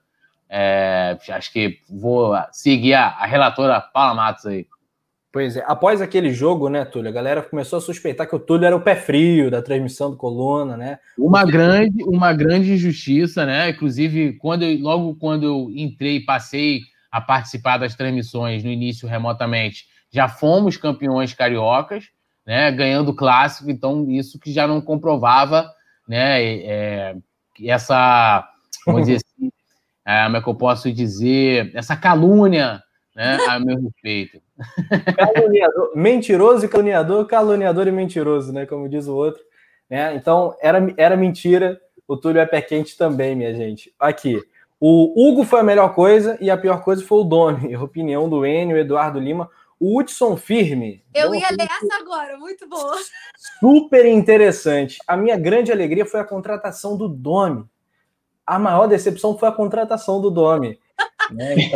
é, 0.49 1.17
acho 1.31 1.53
que 1.53 1.79
vou 1.91 2.37
seguir 2.53 2.95
a, 2.95 3.07
a 3.07 3.27
relatora 3.27 3.81
Paula 3.81 4.15
Matos 4.15 4.47
aí. 4.47 4.67
Pois 5.33 5.57
é, 5.57 5.65
após 5.67 6.01
aquele 6.01 6.31
jogo, 6.31 6.69
né, 6.69 6.85
Túlio, 6.85 7.11
a 7.11 7.13
galera 7.13 7.43
começou 7.43 7.79
a 7.79 7.83
suspeitar 7.83 8.29
que 8.29 8.37
o 8.37 8.39
Túlio 8.39 8.67
era 8.67 8.77
o 8.77 8.81
pé 8.81 8.95
frio 8.95 9.51
da 9.51 9.61
transmissão 9.61 10.11
do 10.11 10.17
Coluna, 10.17 10.77
né? 10.77 10.99
Uma 11.19 11.45
grande, 11.45 12.05
uma 12.05 12.33
grande 12.33 12.73
injustiça, 12.73 13.45
né? 13.45 13.71
Inclusive, 13.71 14.35
quando 14.35 14.63
eu, 14.63 14.79
logo 14.81 15.15
quando 15.17 15.45
eu 15.45 15.71
entrei 15.75 16.17
e 16.17 16.25
passei 16.25 16.81
a 17.11 17.21
participar 17.21 17.77
das 17.77 17.95
transmissões 17.95 18.65
no 18.65 18.71
início 18.71 19.07
remotamente, 19.07 19.85
já 20.17 20.29
fomos 20.29 20.79
campeões 20.79 21.35
cariocas, 21.35 22.09
né? 22.47 22.73
Ganhando 22.73 23.15
clássico, 23.15 23.71
então 23.71 24.11
isso 24.11 24.39
que 24.41 24.51
já 24.51 24.67
não 24.67 24.81
comprovava, 24.81 25.71
né? 26.09 26.43
É, 26.43 27.17
essa, 27.65 28.49
vamos 28.87 29.03
dizer 29.03 29.17
assim, 29.17 29.53
é, 30.07 30.25
como 30.25 30.37
é 30.39 30.43
que 30.43 30.49
eu 30.49 30.55
posso 30.55 30.91
dizer, 30.91 31.71
essa 31.75 31.95
calúnia 31.95 32.83
né, 33.15 33.39
a 33.49 33.59
meu 33.59 33.81
respeito. 33.81 34.41
Caluniador, 35.17 35.93
mentiroso 35.95 36.65
e 36.65 36.69
caluniador, 36.69 37.27
caluniador 37.27 37.87
e 37.87 37.93
mentiroso, 37.93 38.53
né? 38.53 38.67
Como 38.67 38.89
diz 38.89 39.07
o 39.07 39.15
outro. 39.15 39.43
Né? 39.89 40.15
Então, 40.15 40.55
era, 40.61 40.79
era 40.97 41.17
mentira. 41.17 41.81
O 42.09 42.17
Túlio 42.17 42.41
é 42.41 42.47
pé 42.47 42.61
quente 42.63 42.97
também, 42.97 43.35
minha 43.35 43.55
gente. 43.55 43.93
Aqui. 43.99 44.41
O 44.79 45.13
Hugo 45.17 45.45
foi 45.45 45.61
a 45.61 45.65
melhor 45.65 45.95
coisa 45.95 46.37
e 46.41 46.51
a 46.51 46.57
pior 46.57 46.83
coisa 46.83 47.03
foi 47.03 47.19
o 47.19 47.25
Domi. 47.25 47.77
Opinião 47.77 48.29
do 48.29 48.45
Enio, 48.45 48.77
Eduardo 48.77 49.19
Lima. 49.19 49.49
O 49.79 49.99
Hudson 49.99 50.37
Firme. 50.37 51.05
Eu 51.15 51.35
ia 51.35 51.49
ler 51.51 51.69
essa 51.71 51.97
agora, 52.01 52.39
muito 52.39 52.69
boa. 52.69 52.97
Super 53.61 54.07
interessante. 54.07 54.99
A 55.07 55.17
minha 55.17 55.37
grande 55.37 55.71
alegria 55.71 56.07
foi 56.07 56.21
a 56.21 56.25
contratação 56.25 56.97
do 56.97 57.09
Domi. 57.09 57.65
A 58.47 58.59
maior 58.59 58.87
decepção 58.87 59.37
foi 59.37 59.49
a 59.49 59.53
contratação 59.53 60.21
do 60.21 60.31
Domi. 60.31 60.79
Né? 61.31 61.55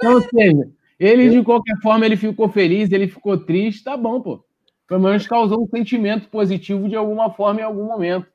Então, 0.00 0.18
então, 0.18 0.28
seja, 0.30 0.70
ele 0.98 1.30
de 1.30 1.42
qualquer 1.42 1.76
forma 1.82 2.06
ele 2.06 2.16
ficou 2.16 2.48
feliz, 2.48 2.90
ele 2.90 3.08
ficou 3.08 3.36
triste, 3.38 3.84
tá 3.84 3.96
bom, 3.96 4.20
pô. 4.20 4.44
Pelo 4.86 5.00
menos 5.00 5.26
causou 5.26 5.62
um 5.62 5.68
sentimento 5.68 6.28
positivo 6.28 6.88
de 6.88 6.96
alguma 6.96 7.30
forma 7.30 7.60
em 7.60 7.64
algum 7.64 7.84
momento. 7.84 8.26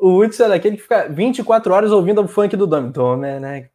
O 0.00 0.18
Hudson 0.18 0.44
é 0.44 0.48
daquele 0.48 0.76
que 0.76 0.82
fica 0.82 1.08
24 1.08 1.72
horas 1.72 1.92
ouvindo 1.92 2.22
o 2.22 2.28
funk 2.28 2.56
do 2.56 2.66
Dom. 2.66 2.90
Dome, 2.90 3.22
né, 3.22 3.38
né? 3.38 3.68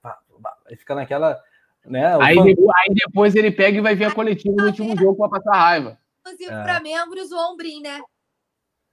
Ele 0.68 0.78
fica 0.78 0.96
naquela. 0.96 1.40
Né, 1.88 2.18
aí, 2.20 2.36
depois, 2.36 2.70
aí, 2.78 2.96
depois, 2.96 3.36
ele 3.36 3.52
pega 3.52 3.78
e 3.78 3.82
vai 3.82 3.96
ver 3.96 4.06
a 4.06 4.12
coletiva 4.12 4.56
no 4.58 4.68
último 4.68 4.98
jogo 4.98 5.16
para 5.16 5.40
passar 5.40 5.56
raiva. 5.56 5.98
Inclusive, 6.22 6.52
é. 6.52 6.64
para 6.64 6.80
membros, 6.80 7.32
o 7.32 7.38
Ombrim, 7.38 7.82
né? 7.82 8.02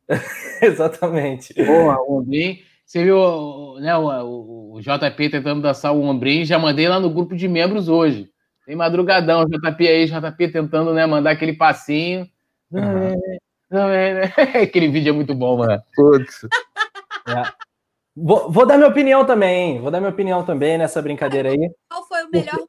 Exatamente. 0.61 1.55
Boa, 1.55 1.99
o 2.03 2.19
Ombrim. 2.19 2.59
Você 2.85 3.05
viu 3.05 3.77
né, 3.81 3.97
o, 3.97 4.75
o, 4.75 4.81
JP 4.81 5.31
tentando 5.31 5.63
dançar 5.63 5.95
o 5.95 6.03
Ombrim, 6.03 6.45
já 6.45 6.59
mandei 6.59 6.87
lá 6.87 7.01
no 7.01 7.09
grupo 7.09 7.35
de 7.35 7.49
membros 7.49 7.89
hoje. 7.89 8.31
Tem 8.67 8.77
madrugadão, 8.77 9.47
JP 9.47 9.89
aí, 9.89 10.07
JP 10.07 10.49
tentando 10.49 10.93
né, 10.93 11.07
mandar 11.07 11.31
aquele 11.31 11.55
passinho. 11.55 12.29
Uhum. 12.71 13.41
Não 13.71 13.89
é, 13.89 14.15
né? 14.15 14.33
Aquele 14.63 14.89
vídeo 14.89 15.11
é 15.11 15.13
muito 15.13 15.35
bom, 15.35 15.57
mano. 15.57 15.83
Putz. 15.95 16.45
É. 17.27 17.43
Vou, 18.15 18.53
vou, 18.53 18.67
dar 18.67 18.77
minha 18.77 18.91
opinião 18.91 19.25
também, 19.25 19.81
vou 19.81 19.91
dar 19.91 19.99
minha 19.99 20.13
opinião 20.13 20.45
também 20.45 20.77
nessa 20.77 21.01
brincadeira 21.01 21.49
aí. 21.49 21.71
Qual 21.89 22.07
foi 22.07 22.25
o 22.25 22.31
melhor? 22.31 22.61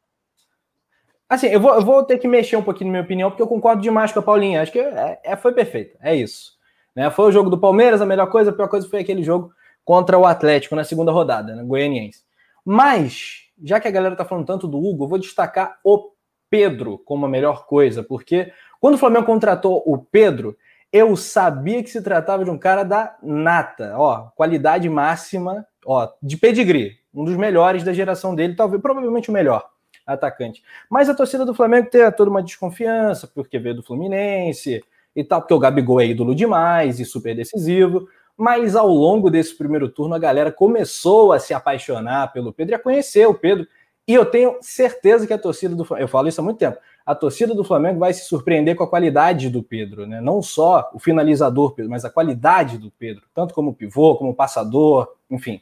Assim, 1.33 1.47
eu 1.47 1.59
vou, 1.59 1.73
eu 1.73 1.81
vou 1.81 2.03
ter 2.03 2.19
que 2.19 2.27
mexer 2.27 2.55
um 2.55 2.61
pouquinho 2.61 2.89
na 2.89 2.91
minha 2.91 3.03
opinião, 3.03 3.31
porque 3.31 3.41
eu 3.41 3.47
concordo 3.47 3.81
demais 3.81 4.11
com 4.11 4.19
a 4.19 4.21
Paulinha. 4.21 4.61
Acho 4.61 4.71
que 4.71 4.77
é, 4.77 5.19
é, 5.23 5.35
foi 5.35 5.51
perfeito, 5.51 5.97
é 5.99 6.15
isso. 6.15 6.51
Né? 6.95 7.09
Foi 7.09 7.25
o 7.25 7.31
jogo 7.31 7.49
do 7.49 7.57
Palmeiras, 7.57 8.03
a 8.03 8.05
melhor 8.05 8.27
coisa, 8.27 8.51
a 8.51 8.53
pior 8.53 8.67
coisa 8.67 8.87
foi 8.87 8.99
aquele 8.99 9.23
jogo 9.23 9.51
contra 9.83 10.15
o 10.15 10.27
Atlético 10.27 10.75
na 10.75 10.83
segunda 10.83 11.11
rodada, 11.11 11.55
né? 11.55 11.63
Goianiense. 11.63 12.19
Mas 12.63 13.49
já 13.63 13.79
que 13.79 13.87
a 13.87 13.91
galera 13.91 14.15
tá 14.15 14.23
falando 14.23 14.45
tanto 14.45 14.67
do 14.67 14.77
Hugo, 14.77 15.05
eu 15.05 15.07
vou 15.07 15.17
destacar 15.17 15.79
o 15.83 16.11
Pedro 16.51 16.99
como 16.99 17.25
a 17.25 17.29
melhor 17.29 17.65
coisa, 17.65 18.03
porque 18.03 18.53
quando 18.79 18.93
o 18.93 18.99
Flamengo 18.99 19.25
contratou 19.25 19.81
o 19.87 19.97
Pedro, 19.97 20.55
eu 20.91 21.15
sabia 21.15 21.81
que 21.81 21.89
se 21.89 22.03
tratava 22.03 22.45
de 22.45 22.51
um 22.51 22.59
cara 22.59 22.83
da 22.83 23.17
nata, 23.23 23.95
ó, 23.97 24.27
qualidade 24.35 24.87
máxima, 24.87 25.65
ó, 25.83 26.07
de 26.21 26.37
pedigree, 26.37 26.91
um 27.11 27.25
dos 27.25 27.35
melhores 27.35 27.83
da 27.83 27.91
geração 27.91 28.35
dele, 28.35 28.55
talvez, 28.55 28.79
provavelmente 28.79 29.31
o 29.31 29.33
melhor 29.33 29.72
atacante. 30.05 30.63
Mas 30.89 31.09
a 31.09 31.15
torcida 31.15 31.45
do 31.45 31.53
Flamengo 31.53 31.89
tem 31.89 32.11
toda 32.11 32.29
uma 32.29 32.43
desconfiança, 32.43 33.27
porque 33.27 33.59
veio 33.59 33.75
do 33.75 33.83
Fluminense 33.83 34.83
e 35.15 35.23
tal, 35.23 35.41
porque 35.41 35.53
o 35.53 35.59
Gabigol 35.59 36.01
é 36.01 36.07
ídolo 36.07 36.33
demais 36.33 36.99
e 36.99 37.05
super 37.05 37.35
decisivo 37.35 38.07
mas 38.37 38.75
ao 38.75 38.87
longo 38.87 39.29
desse 39.29 39.55
primeiro 39.55 39.89
turno 39.89 40.15
a 40.15 40.19
galera 40.19 40.51
começou 40.51 41.31
a 41.33 41.39
se 41.39 41.53
apaixonar 41.53 42.31
pelo 42.33 42.51
Pedro 42.51 42.73
e 42.73 42.75
a 42.75 42.79
conhecer 42.79 43.27
o 43.27 43.33
Pedro. 43.33 43.67
E 44.07 44.13
eu 44.13 44.25
tenho 44.25 44.57
certeza 44.59 45.25
que 45.25 45.33
a 45.33 45.37
torcida 45.37 45.75
do 45.75 45.85
Flamengo, 45.85 46.05
eu 46.05 46.09
falo 46.09 46.27
isso 46.27 46.41
há 46.41 46.43
muito 46.43 46.57
tempo, 46.57 46.77
a 47.05 47.15
torcida 47.15 47.53
do 47.53 47.63
Flamengo 47.63 47.99
vai 47.99 48.13
se 48.13 48.25
surpreender 48.25 48.75
com 48.75 48.83
a 48.83 48.89
qualidade 48.89 49.49
do 49.49 49.63
Pedro, 49.63 50.05
né? 50.05 50.19
Não 50.19 50.41
só 50.41 50.89
o 50.93 50.99
finalizador 50.99 51.73
Pedro, 51.73 51.91
mas 51.91 52.03
a 52.03 52.09
qualidade 52.09 52.77
do 52.77 52.91
Pedro, 52.91 53.23
tanto 53.33 53.53
como 53.53 53.73
pivô, 53.73 54.15
como 54.15 54.35
passador, 54.35 55.13
enfim. 55.29 55.61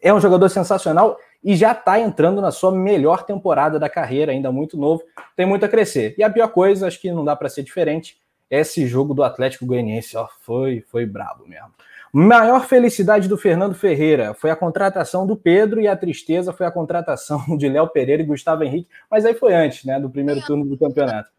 É 0.00 0.14
um 0.14 0.20
jogador 0.20 0.48
sensacional 0.48 1.18
e 1.42 1.56
já 1.56 1.72
está 1.72 1.98
entrando 1.98 2.40
na 2.40 2.50
sua 2.50 2.70
melhor 2.70 3.24
temporada 3.24 3.78
da 3.78 3.88
carreira, 3.88 4.32
ainda 4.32 4.52
muito 4.52 4.76
novo, 4.76 5.02
tem 5.34 5.46
muito 5.46 5.64
a 5.64 5.68
crescer. 5.68 6.14
E 6.18 6.22
a 6.22 6.30
pior 6.30 6.48
coisa, 6.48 6.86
acho 6.86 7.00
que 7.00 7.10
não 7.10 7.24
dá 7.24 7.34
para 7.34 7.48
ser 7.48 7.62
diferente, 7.62 8.20
é 8.50 8.60
esse 8.60 8.86
jogo 8.86 9.14
do 9.14 9.22
Atlético 9.22 9.64
Goianiense, 9.64 10.16
ó, 10.16 10.28
foi, 10.40 10.84
foi 10.88 11.06
brabo 11.06 11.46
mesmo. 11.46 11.72
Maior 12.12 12.66
felicidade 12.66 13.28
do 13.28 13.38
Fernando 13.38 13.74
Ferreira 13.74 14.34
foi 14.34 14.50
a 14.50 14.56
contratação 14.56 15.24
do 15.24 15.36
Pedro 15.36 15.80
e 15.80 15.86
a 15.86 15.96
tristeza 15.96 16.52
foi 16.52 16.66
a 16.66 16.70
contratação 16.70 17.44
de 17.56 17.68
Léo 17.68 17.88
Pereira 17.88 18.22
e 18.22 18.26
Gustavo 18.26 18.64
Henrique, 18.64 18.88
mas 19.08 19.24
aí 19.24 19.34
foi 19.34 19.54
antes, 19.54 19.84
né, 19.84 19.98
do 20.00 20.10
primeiro 20.10 20.44
turno 20.44 20.64
do 20.64 20.76
campeonato. 20.76 21.30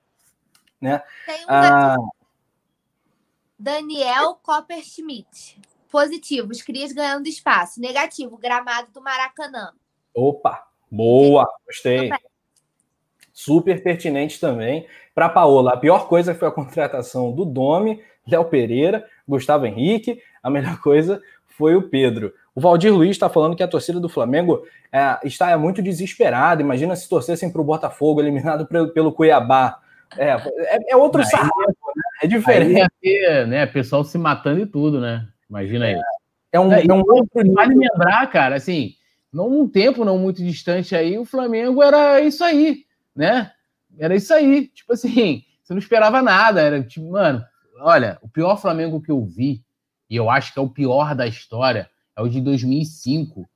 Né? 0.80 1.04
Tem 1.26 1.43
um 1.43 1.49
ah... 1.49 1.95
Daniel 3.60 4.39
Copperschmidt. 4.41 5.60
Positivo, 5.91 6.52
os 6.52 6.62
crias 6.62 6.93
ganhando 6.93 7.28
espaço. 7.28 7.82
Negativo, 7.82 8.38
gramado 8.38 8.88
do 8.93 9.02
Maracanã. 9.02 9.74
Opa, 10.14 10.64
boa, 10.89 11.47
gostei. 11.66 12.09
Super 13.34 13.82
pertinente 13.82 14.39
também. 14.39 14.86
Para 15.16 15.30
Paola, 15.30 15.74
a 15.74 15.78
pior 15.78 16.07
coisa 16.07 16.36
foi 16.36 16.47
a 16.47 16.51
contratação 16.51 17.32
do 17.32 17.43
Domi, 17.43 18.01
Léo 18.28 18.45
Pereira, 18.45 19.05
Gustavo 19.28 19.66
Henrique. 19.66 20.22
A 20.43 20.49
melhor 20.49 20.80
coisa 20.82 21.22
foi 21.47 21.76
o 21.76 21.89
Pedro. 21.89 22.34
O 22.53 22.62
Valdir 22.62 22.93
Luiz 22.93 23.12
está 23.12 23.30
falando 23.30 23.55
que 23.55 23.64
a 23.64 23.68
torcida 23.68 23.99
do 23.99 24.09
Flamengo 24.09 24.64
é, 24.91 25.18
está 25.24 25.57
muito 25.57 25.82
desesperada. 25.82 26.62
Imagina 26.62 26.95
se 26.95 27.07
torcessem 27.07 27.49
para 27.49 27.62
o 27.62 27.66
Botafogo, 27.66 28.22
eliminado 28.22 28.66
pelo, 28.66 28.89
pelo 28.89 29.14
Cuiabá. 29.14 29.80
É, 30.18 30.32
é, 30.32 30.91
é 30.91 30.97
outro 30.97 31.24
sarrafo, 31.24 31.53
né? 31.57 32.03
É 32.24 32.28
diferente. 32.28 32.82
Aí 32.82 32.88
ter, 33.01 33.47
né, 33.47 33.66
pessoal 33.66 34.03
se 34.03 34.18
matando 34.18 34.59
e 34.59 34.66
tudo, 34.66 34.99
né? 34.99 35.28
Imagina 35.49 35.86
aí. 35.86 35.97
É, 36.51 36.59
um, 36.59 36.72
é, 36.72 36.84
é 36.86 36.93
um 36.93 36.99
outro 36.99 37.53
Vale 37.53 37.76
lembrar, 37.76 38.30
cara, 38.30 38.55
assim, 38.55 38.95
num 39.32 39.67
tempo 39.67 40.03
não 40.03 40.17
muito 40.17 40.43
distante 40.43 40.95
aí, 40.95 41.17
o 41.17 41.25
Flamengo 41.25 41.82
era 41.82 42.19
isso 42.21 42.43
aí, 42.43 42.86
né? 43.15 43.51
Era 43.97 44.15
isso 44.15 44.34
aí. 44.34 44.67
Tipo 44.67 44.93
assim, 44.93 45.43
você 45.63 45.73
não 45.73 45.79
esperava 45.79 46.21
nada. 46.21 46.61
Era 46.61 46.84
tipo, 46.84 47.11
mano, 47.11 47.43
olha, 47.79 48.17
o 48.21 48.27
pior 48.27 48.57
Flamengo 48.57 49.01
que 49.01 49.11
eu 49.11 49.23
vi, 49.23 49.63
e 50.09 50.15
eu 50.15 50.29
acho 50.29 50.53
que 50.53 50.59
é 50.59 50.61
o 50.61 50.69
pior 50.69 51.15
da 51.15 51.25
história, 51.25 51.89
é 52.15 52.21
o 52.21 52.27
de 52.27 52.41
2005. 52.41 53.47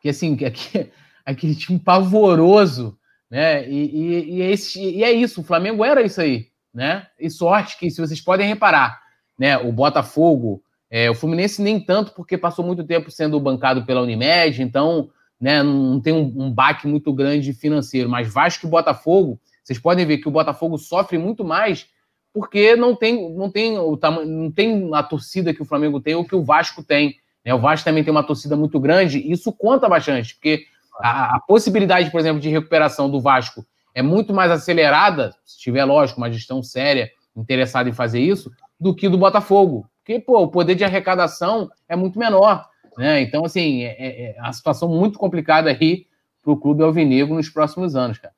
Que 0.00 0.10
assim, 0.10 0.34
aquele, 0.44 0.92
aquele 1.26 1.54
time 1.54 1.78
pavoroso, 1.78 2.96
né? 3.28 3.68
E, 3.68 3.84
e, 3.86 4.34
e, 4.36 4.42
é 4.42 4.50
esse, 4.52 4.80
e 4.80 5.02
é 5.02 5.12
isso, 5.12 5.40
o 5.40 5.44
Flamengo 5.44 5.84
era 5.84 6.02
isso 6.02 6.20
aí, 6.20 6.48
né? 6.72 7.08
E 7.18 7.28
sorte 7.28 7.76
que, 7.78 7.90
se 7.90 8.00
vocês 8.00 8.20
podem 8.20 8.46
reparar, 8.46 9.02
né? 9.36 9.58
O 9.58 9.72
Botafogo, 9.72 10.62
é, 10.88 11.10
o 11.10 11.14
Fluminense 11.14 11.60
nem 11.60 11.80
tanto, 11.80 12.12
porque 12.12 12.38
passou 12.38 12.64
muito 12.64 12.84
tempo 12.84 13.10
sendo 13.10 13.40
bancado 13.40 13.84
pela 13.84 14.02
Unimed, 14.02 14.62
então 14.62 15.10
né, 15.40 15.62
não 15.62 16.00
tem 16.00 16.12
um, 16.12 16.32
um 16.44 16.52
baque 16.52 16.86
muito 16.86 17.12
grande 17.12 17.52
financeiro. 17.52 18.08
Mas 18.08 18.32
Vasco 18.32 18.66
e 18.66 18.70
Botafogo, 18.70 19.40
vocês 19.62 19.78
podem 19.78 20.06
ver 20.06 20.18
que 20.18 20.28
o 20.28 20.32
Botafogo 20.32 20.78
sofre 20.78 21.18
muito 21.18 21.44
mais 21.44 21.86
porque 22.34 22.74
não 22.74 22.96
tem, 22.96 23.32
não 23.32 23.48
tem 23.48 23.78
o 23.78 23.96
não 24.26 24.50
tem 24.50 24.90
a 24.92 25.04
torcida 25.04 25.54
que 25.54 25.62
o 25.62 25.64
Flamengo 25.64 26.00
tem 26.00 26.16
ou 26.16 26.24
que 26.24 26.34
o 26.34 26.42
Vasco 26.42 26.82
tem. 26.82 27.16
Né? 27.44 27.54
O 27.54 27.60
Vasco 27.60 27.84
também 27.84 28.02
tem 28.02 28.10
uma 28.10 28.24
torcida 28.24 28.56
muito 28.56 28.80
grande, 28.80 29.18
e 29.18 29.30
isso 29.30 29.52
conta 29.52 29.88
bastante, 29.88 30.34
porque 30.34 30.64
a, 31.00 31.36
a, 31.36 31.40
possibilidade, 31.40 32.10
por 32.10 32.18
exemplo, 32.18 32.40
de 32.40 32.48
recuperação 32.48 33.08
do 33.08 33.20
Vasco 33.20 33.64
é 33.94 34.02
muito 34.02 34.34
mais 34.34 34.50
acelerada, 34.50 35.32
se 35.44 35.60
tiver, 35.60 35.84
lógico, 35.84 36.20
uma 36.20 36.30
gestão 36.30 36.60
séria 36.60 37.08
interessada 37.36 37.88
em 37.88 37.92
fazer 37.92 38.20
isso, 38.20 38.50
do 38.80 38.92
que 38.92 39.08
do 39.08 39.16
Botafogo. 39.16 39.88
Porque, 39.98 40.18
pô, 40.18 40.42
o 40.42 40.48
poder 40.48 40.74
de 40.74 40.84
arrecadação 40.84 41.70
é 41.88 41.94
muito 41.94 42.18
menor. 42.18 42.66
Né? 42.96 43.22
Então, 43.22 43.44
assim, 43.44 43.82
é, 43.82 43.96
é, 43.98 44.36
é 44.36 44.40
uma 44.40 44.52
situação 44.52 44.88
muito 44.88 45.18
complicada 45.18 45.70
aí 45.70 46.06
para 46.42 46.52
o 46.52 46.56
clube 46.56 46.82
alvinegro 46.82 47.34
nos 47.34 47.48
próximos 47.48 47.96
anos, 47.96 48.18
cara. 48.18 48.34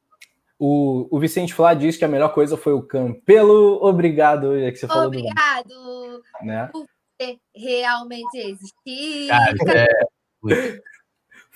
O, 0.59 1.07
o 1.11 1.19
Vicente 1.19 1.53
Flá 1.53 1.75
diz 1.75 1.99
que 1.99 2.05
a 2.05 2.09
melhor 2.09 2.33
coisa 2.33 2.57
foi 2.57 2.73
o 2.73 2.83
Campelo. 2.83 3.79
Obrigado, 3.83 4.57
é 4.57 4.73
que 4.73 4.79
você 4.79 4.87
falou 4.87 5.09
Obrigado 5.09 5.69
do... 5.69 6.23
né? 6.43 6.71
por 6.73 6.87
ter 7.19 7.39
realmente 7.55 8.39
existido. 8.39 9.29
Cara, 9.29 9.55
é... 9.75 10.81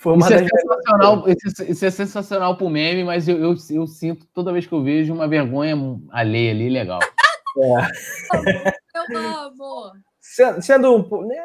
Foi 0.01 0.13
uma 0.13 0.25
isso, 0.25 0.33
é 0.33 0.47
sensacional, 0.47 1.29
isso, 1.29 1.63
isso, 1.63 1.85
é 1.85 1.91
sensacional 1.91 2.57
pro 2.57 2.71
meme, 2.71 3.03
mas 3.03 3.27
eu, 3.27 3.37
eu, 3.37 3.55
eu, 3.69 3.85
sinto 3.85 4.25
toda 4.33 4.51
vez 4.51 4.65
que 4.65 4.73
eu 4.73 4.81
vejo 4.81 5.13
uma 5.13 5.27
vergonha 5.27 5.75
alheia 6.09 6.49
ali, 6.49 6.71
legal. 6.71 6.99
É. 7.55 7.69
Eu 8.95 9.17
amo. 9.19 9.91
Sendo, 10.19 10.59
sendo, 10.59 11.27
né, 11.27 11.35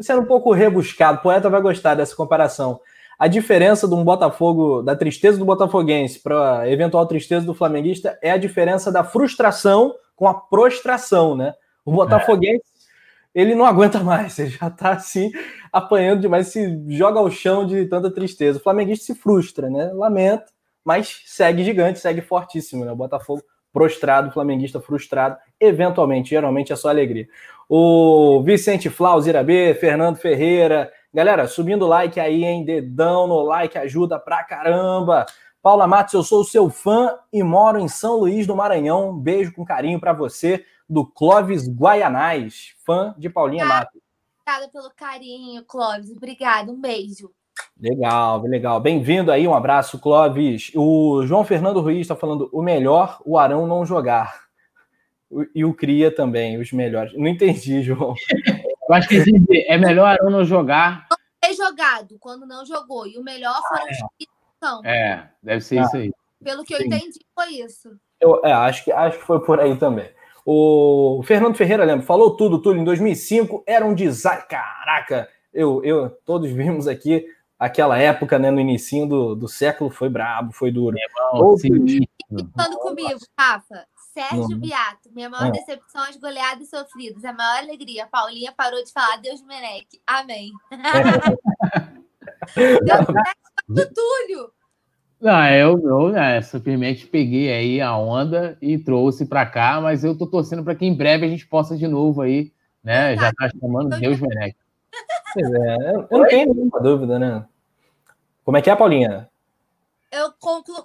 sendo 0.00 0.22
um 0.22 0.26
pouco 0.26 0.52
rebuscado, 0.52 1.18
o 1.18 1.22
poeta 1.22 1.50
vai 1.50 1.60
gostar 1.60 1.94
dessa 1.94 2.14
comparação. 2.14 2.80
A 3.18 3.28
diferença 3.28 3.88
de 3.88 3.94
um 3.94 4.04
Botafogo, 4.04 4.82
da 4.82 4.94
tristeza 4.94 5.38
do 5.38 5.44
botafoguense 5.44 6.20
para 6.20 6.60
a 6.60 6.70
eventual 6.70 7.06
tristeza 7.06 7.46
do 7.46 7.54
flamenguista 7.54 8.18
é 8.22 8.30
a 8.30 8.36
diferença 8.36 8.92
da 8.92 9.02
frustração 9.02 9.94
com 10.14 10.28
a 10.28 10.34
prostração, 10.34 11.34
né? 11.34 11.54
O 11.84 11.92
botafoguense, 11.92 12.64
é. 13.34 13.40
ele 13.40 13.54
não 13.54 13.64
aguenta 13.64 14.00
mais, 14.00 14.38
ele 14.38 14.50
já 14.50 14.68
tá 14.68 14.92
assim 14.92 15.30
apanhando 15.72 16.20
demais, 16.20 16.48
se 16.48 16.82
joga 16.88 17.18
ao 17.18 17.30
chão 17.30 17.66
de 17.66 17.86
tanta 17.86 18.10
tristeza. 18.10 18.58
O 18.58 18.62
flamenguista 18.62 19.06
se 19.06 19.14
frustra, 19.14 19.70
né? 19.70 19.90
Lamenta, 19.94 20.46
mas 20.84 21.22
segue 21.26 21.64
gigante, 21.64 21.98
segue 21.98 22.20
fortíssimo, 22.20 22.84
né? 22.84 22.92
O 22.92 22.96
Botafogo 22.96 23.42
prostrado, 23.76 24.32
flamenguista 24.32 24.80
frustrado, 24.80 25.36
eventualmente, 25.60 26.30
geralmente 26.30 26.72
é 26.72 26.76
só 26.76 26.88
alegria. 26.88 27.28
O 27.68 28.42
Vicente 28.42 28.88
Flau, 28.88 29.20
Zirabê, 29.20 29.74
Fernando 29.74 30.16
Ferreira, 30.16 30.90
Galera, 31.16 31.48
subindo 31.48 31.86
o 31.86 31.88
like 31.88 32.20
aí, 32.20 32.44
hein? 32.44 32.62
Dedão 32.62 33.26
no 33.26 33.40
like 33.40 33.78
ajuda 33.78 34.18
pra 34.18 34.44
caramba. 34.44 35.24
Paula 35.62 35.86
Matos, 35.86 36.12
eu 36.12 36.22
sou 36.22 36.42
o 36.42 36.44
seu 36.44 36.68
fã 36.68 37.18
e 37.32 37.42
moro 37.42 37.78
em 37.78 37.88
São 37.88 38.16
Luís 38.18 38.46
do 38.46 38.54
Maranhão. 38.54 39.08
Um 39.08 39.18
beijo 39.18 39.50
com 39.54 39.64
carinho 39.64 39.98
para 39.98 40.12
você, 40.12 40.66
do 40.86 41.06
Clóvis 41.06 41.66
Guaianais, 41.66 42.74
fã 42.84 43.14
de 43.16 43.30
Paulinha 43.30 43.64
Matos. 43.64 43.98
Obrigada 44.42 44.70
pelo 44.70 44.90
carinho, 44.94 45.64
Clóvis. 45.64 46.10
Obrigado, 46.10 46.70
um 46.70 46.78
beijo. 46.78 47.30
Legal, 47.78 48.42
legal. 48.42 48.80
Bem-vindo 48.80 49.30
aí, 49.30 49.46
um 49.46 49.54
abraço, 49.54 49.98
Clóvis. 49.98 50.72
O 50.74 51.26
João 51.26 51.44
Fernando 51.44 51.80
Ruiz 51.80 52.00
está 52.00 52.16
falando 52.16 52.48
o 52.52 52.62
melhor, 52.62 53.20
o 53.24 53.38
Arão 53.38 53.66
não 53.66 53.84
jogar. 53.84 54.46
E 55.54 55.64
o 55.64 55.74
Cria 55.74 56.14
também, 56.14 56.58
os 56.58 56.72
melhores. 56.72 57.12
Não 57.14 57.26
entendi, 57.26 57.82
João. 57.84 58.14
Eu 58.88 58.94
acho 58.94 59.08
que 59.08 59.22
é 59.66 59.76
melhor 59.76 60.06
Arão 60.06 60.30
não 60.30 60.44
jogar. 60.44 61.06
Não 61.10 61.18
ter 61.40 61.54
jogado 61.54 62.16
quando 62.18 62.46
não 62.46 62.64
jogou. 62.64 63.06
E 63.06 63.18
o 63.18 63.22
melhor 63.22 63.60
foram 63.68 63.84
ah, 63.84 63.88
é. 63.88 63.92
os 63.92 64.08
que. 64.18 64.26
É, 64.84 65.28
deve 65.42 65.60
ser 65.60 65.78
ah, 65.78 65.82
isso 65.82 65.96
aí. 65.96 66.12
Pelo 66.42 66.64
que 66.64 66.76
Sim. 66.76 66.82
eu 66.82 66.86
entendi, 66.86 67.20
foi 67.34 67.48
isso. 67.54 67.90
Eu 68.20 68.40
é, 68.44 68.52
acho, 68.52 68.84
que, 68.84 68.92
acho 68.92 69.18
que 69.18 69.24
foi 69.24 69.44
por 69.44 69.60
aí 69.60 69.76
também. 69.76 70.08
O 70.44 71.22
Fernando 71.24 71.56
Ferreira, 71.56 71.84
lembra, 71.84 72.06
falou 72.06 72.36
tudo, 72.36 72.62
tudo. 72.62 72.78
Em 72.78 72.84
2005 72.84 73.64
era 73.66 73.84
um 73.84 73.94
desastre. 73.94 74.46
Caraca, 74.48 75.28
eu, 75.52 75.84
eu, 75.84 76.10
todos 76.24 76.50
vimos 76.50 76.86
aqui 76.86 77.26
aquela 77.58 77.98
época, 77.98 78.38
né, 78.38 78.50
no 78.50 78.60
início 78.60 79.06
do, 79.06 79.34
do 79.34 79.48
século, 79.48 79.90
foi 79.90 80.08
brabo, 80.08 80.52
foi 80.52 80.70
duro. 80.70 80.96
É 80.98 81.08
Falando 82.54 82.78
comigo, 82.78 83.18
Rafa, 83.38 83.86
Sérgio 84.12 84.56
uhum. 84.56 84.58
Beato, 84.58 85.10
minha 85.12 85.28
maior 85.28 85.48
é. 85.48 85.50
decepção, 85.52 86.02
as 86.02 86.16
goleadas 86.16 86.68
sofridas, 86.70 87.24
a 87.24 87.32
maior 87.32 87.58
alegria. 87.58 88.06
Paulinha 88.10 88.52
parou 88.56 88.82
de 88.82 88.92
falar 88.92 89.18
Deus 89.18 89.42
Menec. 89.42 89.86
Amém. 90.06 90.52
Deus 92.56 93.06
do 93.68 93.94
Túlio. 93.94 94.50
Não, 95.20 95.48
eu, 95.50 95.78
eu 95.78 96.08
né, 96.10 96.42
simplesmente 96.42 97.06
peguei 97.06 97.52
aí 97.52 97.80
a 97.80 97.96
onda 97.96 98.56
e 98.60 98.78
trouxe 98.78 99.24
para 99.26 99.46
cá, 99.46 99.80
mas 99.80 100.04
eu 100.04 100.16
tô 100.16 100.26
torcendo 100.26 100.62
para 100.62 100.74
que 100.74 100.84
em 100.84 100.94
breve 100.94 101.24
a 101.24 101.28
gente 101.28 101.46
possa 101.46 101.76
de 101.76 101.88
novo 101.88 102.20
aí, 102.20 102.52
né? 102.84 103.16
Já 103.16 103.32
tá 103.32 103.48
chamando 103.48 103.98
Deus 103.98 104.20
Menec. 104.20 104.56
Pois 105.36 105.52
é, 105.52 105.76
eu 106.10 106.18
não 106.18 106.26
tenho 106.26 106.54
nenhuma 106.54 106.80
dúvida, 106.80 107.18
né? 107.18 107.44
Como 108.44 108.56
é 108.56 108.62
que 108.62 108.70
é, 108.70 108.76
Paulinha? 108.76 109.28
eu 110.16 110.32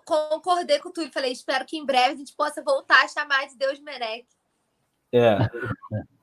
concordei 0.06 0.80
com 0.80 0.91
tudo. 0.91 1.11
Falei, 1.11 1.32
espero 1.32 1.65
que 1.65 1.78
em 1.78 1.86
breve 1.86 2.14
a 2.14 2.18
gente 2.18 2.36
possa 2.36 2.61
voltar 2.61 3.03
a 3.03 3.07
chamar 3.07 3.48
de 3.48 3.57
Deus 3.57 3.80
Menec. 3.80 4.26
É. 5.14 5.38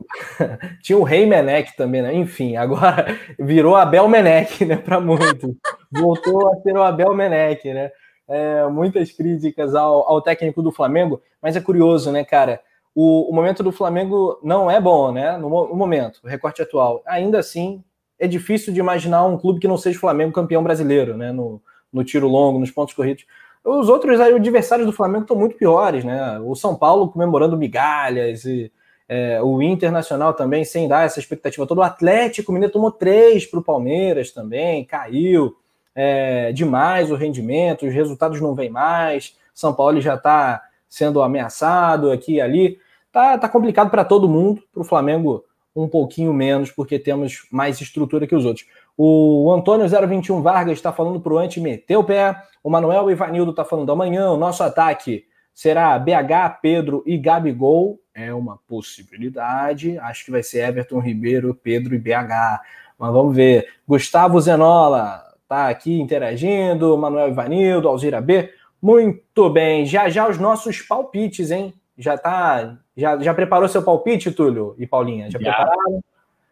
Tinha 0.82 0.98
o 0.98 1.02
Rei 1.02 1.26
Menec 1.26 1.76
também, 1.76 2.02
né? 2.02 2.14
Enfim, 2.14 2.56
agora 2.56 3.06
virou 3.38 3.76
Abel 3.76 4.08
Menec, 4.08 4.64
né? 4.64 4.76
Para 4.76 5.00
muitos. 5.00 5.54
Voltou 5.90 6.52
a 6.52 6.56
ser 6.62 6.76
o 6.76 6.82
Abel 6.82 7.14
Menec, 7.14 7.72
né? 7.72 7.90
É, 8.26 8.66
muitas 8.66 9.10
críticas 9.10 9.74
ao, 9.74 10.06
ao, 10.06 10.20
técnico 10.20 10.62
do 10.62 10.70
Flamengo, 10.70 11.22
mas 11.40 11.56
é 11.56 11.62
curioso, 11.62 12.12
né, 12.12 12.24
cara? 12.24 12.60
O, 12.94 13.30
o 13.30 13.34
momento 13.34 13.62
do 13.62 13.72
Flamengo 13.72 14.38
não 14.42 14.70
é 14.70 14.78
bom, 14.78 15.10
né? 15.12 15.38
No, 15.38 15.48
no, 15.48 15.74
momento, 15.74 16.20
o 16.22 16.28
recorte 16.28 16.60
atual. 16.60 17.02
Ainda 17.06 17.38
assim, 17.38 17.82
é 18.18 18.26
difícil 18.26 18.72
de 18.72 18.80
imaginar 18.80 19.24
um 19.24 19.38
clube 19.38 19.60
que 19.60 19.68
não 19.68 19.76
seja 19.76 19.98
Flamengo 19.98 20.32
campeão 20.32 20.62
brasileiro, 20.62 21.16
né? 21.16 21.32
No, 21.32 21.60
no 21.92 22.04
tiro 22.04 22.28
longo, 22.28 22.58
nos 22.58 22.70
pontos 22.70 22.94
corridos. 22.94 23.24
Os 23.64 23.88
outros 23.88 24.20
aí, 24.20 24.32
adversários 24.32 24.86
do 24.86 24.92
Flamengo 24.92 25.22
estão 25.22 25.36
muito 25.36 25.56
piores, 25.56 26.04
né? 26.04 26.38
O 26.40 26.54
São 26.54 26.74
Paulo 26.74 27.08
comemorando 27.08 27.56
migalhas 27.56 28.44
e 28.44 28.72
é, 29.08 29.40
o 29.42 29.60
Internacional 29.62 30.34
também, 30.34 30.64
sem 30.64 30.86
dar 30.86 31.06
essa 31.06 31.18
expectativa 31.18 31.66
toda. 31.66 31.80
O 31.80 31.84
Atlético 31.84 32.52
Mineiro 32.52 32.72
tomou 32.72 32.90
três 32.90 33.46
para 33.46 33.58
o 33.58 33.64
Palmeiras 33.64 34.32
também, 34.32 34.84
caiu 34.84 35.56
é, 35.94 36.52
demais 36.52 37.10
o 37.10 37.16
rendimento, 37.16 37.86
os 37.86 37.94
resultados 37.94 38.40
não 38.40 38.54
vêm 38.54 38.70
mais. 38.70 39.36
São 39.54 39.74
Paulo 39.74 40.00
já 40.00 40.14
está 40.14 40.62
sendo 40.88 41.22
ameaçado 41.22 42.10
aqui 42.10 42.34
e 42.34 42.40
ali. 42.40 42.78
Tá, 43.10 43.38
tá 43.38 43.48
complicado 43.48 43.90
para 43.90 44.04
todo 44.04 44.28
mundo, 44.28 44.62
para 44.72 44.82
o 44.82 44.84
Flamengo 44.84 45.44
um 45.82 45.88
pouquinho 45.88 46.32
menos, 46.32 46.70
porque 46.70 46.98
temos 46.98 47.46
mais 47.50 47.80
estrutura 47.80 48.26
que 48.26 48.34
os 48.34 48.44
outros. 48.44 48.66
O 48.96 49.52
Antônio 49.52 49.86
021 49.88 50.42
Vargas 50.42 50.78
está 50.78 50.92
falando 50.92 51.20
para 51.20 51.32
o 51.32 51.38
Ante 51.38 51.60
meter 51.60 51.96
o 51.96 52.02
pé. 52.02 52.36
O 52.64 52.68
Manuel 52.68 53.08
Ivanildo 53.10 53.52
está 53.52 53.64
falando 53.64 53.92
amanhã. 53.92 54.30
O 54.32 54.36
nosso 54.36 54.62
ataque 54.64 55.24
será 55.54 55.96
BH, 55.96 56.58
Pedro 56.60 57.04
e 57.06 57.16
Gabigol. 57.16 58.00
É 58.12 58.34
uma 58.34 58.58
possibilidade. 58.66 59.96
Acho 59.98 60.24
que 60.24 60.32
vai 60.32 60.42
ser 60.42 60.68
Everton 60.68 60.98
Ribeiro, 60.98 61.54
Pedro 61.54 61.94
e 61.94 61.98
BH. 61.98 62.60
Mas 62.98 63.12
vamos 63.12 63.36
ver. 63.36 63.68
Gustavo 63.86 64.40
Zenola 64.40 65.22
está 65.42 65.68
aqui 65.68 66.00
interagindo. 66.00 66.98
Manuel 66.98 67.28
Ivanildo, 67.28 67.88
Alzira 67.88 68.20
B. 68.20 68.52
Muito 68.82 69.48
bem. 69.48 69.86
Já 69.86 70.08
já 70.08 70.28
os 70.28 70.38
nossos 70.38 70.82
palpites, 70.82 71.52
hein? 71.52 71.72
Já 71.98 72.16
tá. 72.16 72.78
Já, 72.96 73.18
já 73.18 73.34
preparou 73.34 73.68
seu 73.68 73.82
palpite, 73.82 74.30
Túlio 74.30 74.76
e 74.78 74.86
Paulinha? 74.86 75.28
Já, 75.30 75.40
já. 75.40 75.52
prepararam? 75.52 76.02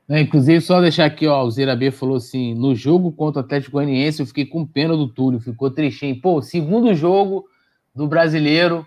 É, 0.08 0.20
inclusive, 0.20 0.60
só 0.60 0.80
deixar 0.80 1.04
aqui, 1.04 1.26
ó, 1.26 1.42
o 1.42 1.50
Zira 1.50 1.74
B 1.74 1.90
falou 1.90 2.16
assim: 2.16 2.54
no 2.54 2.74
jogo 2.74 3.10
contra 3.12 3.40
o 3.40 3.44
Atlético 3.44 3.72
Goianiense, 3.72 4.20
eu 4.20 4.26
fiquei 4.26 4.46
com 4.46 4.66
pena 4.66 4.96
do 4.96 5.08
Túlio, 5.08 5.40
ficou 5.40 5.70
tristinho. 5.70 6.20
Pô, 6.20 6.42
segundo 6.42 6.94
jogo 6.94 7.46
do 7.94 8.06
brasileiro, 8.06 8.86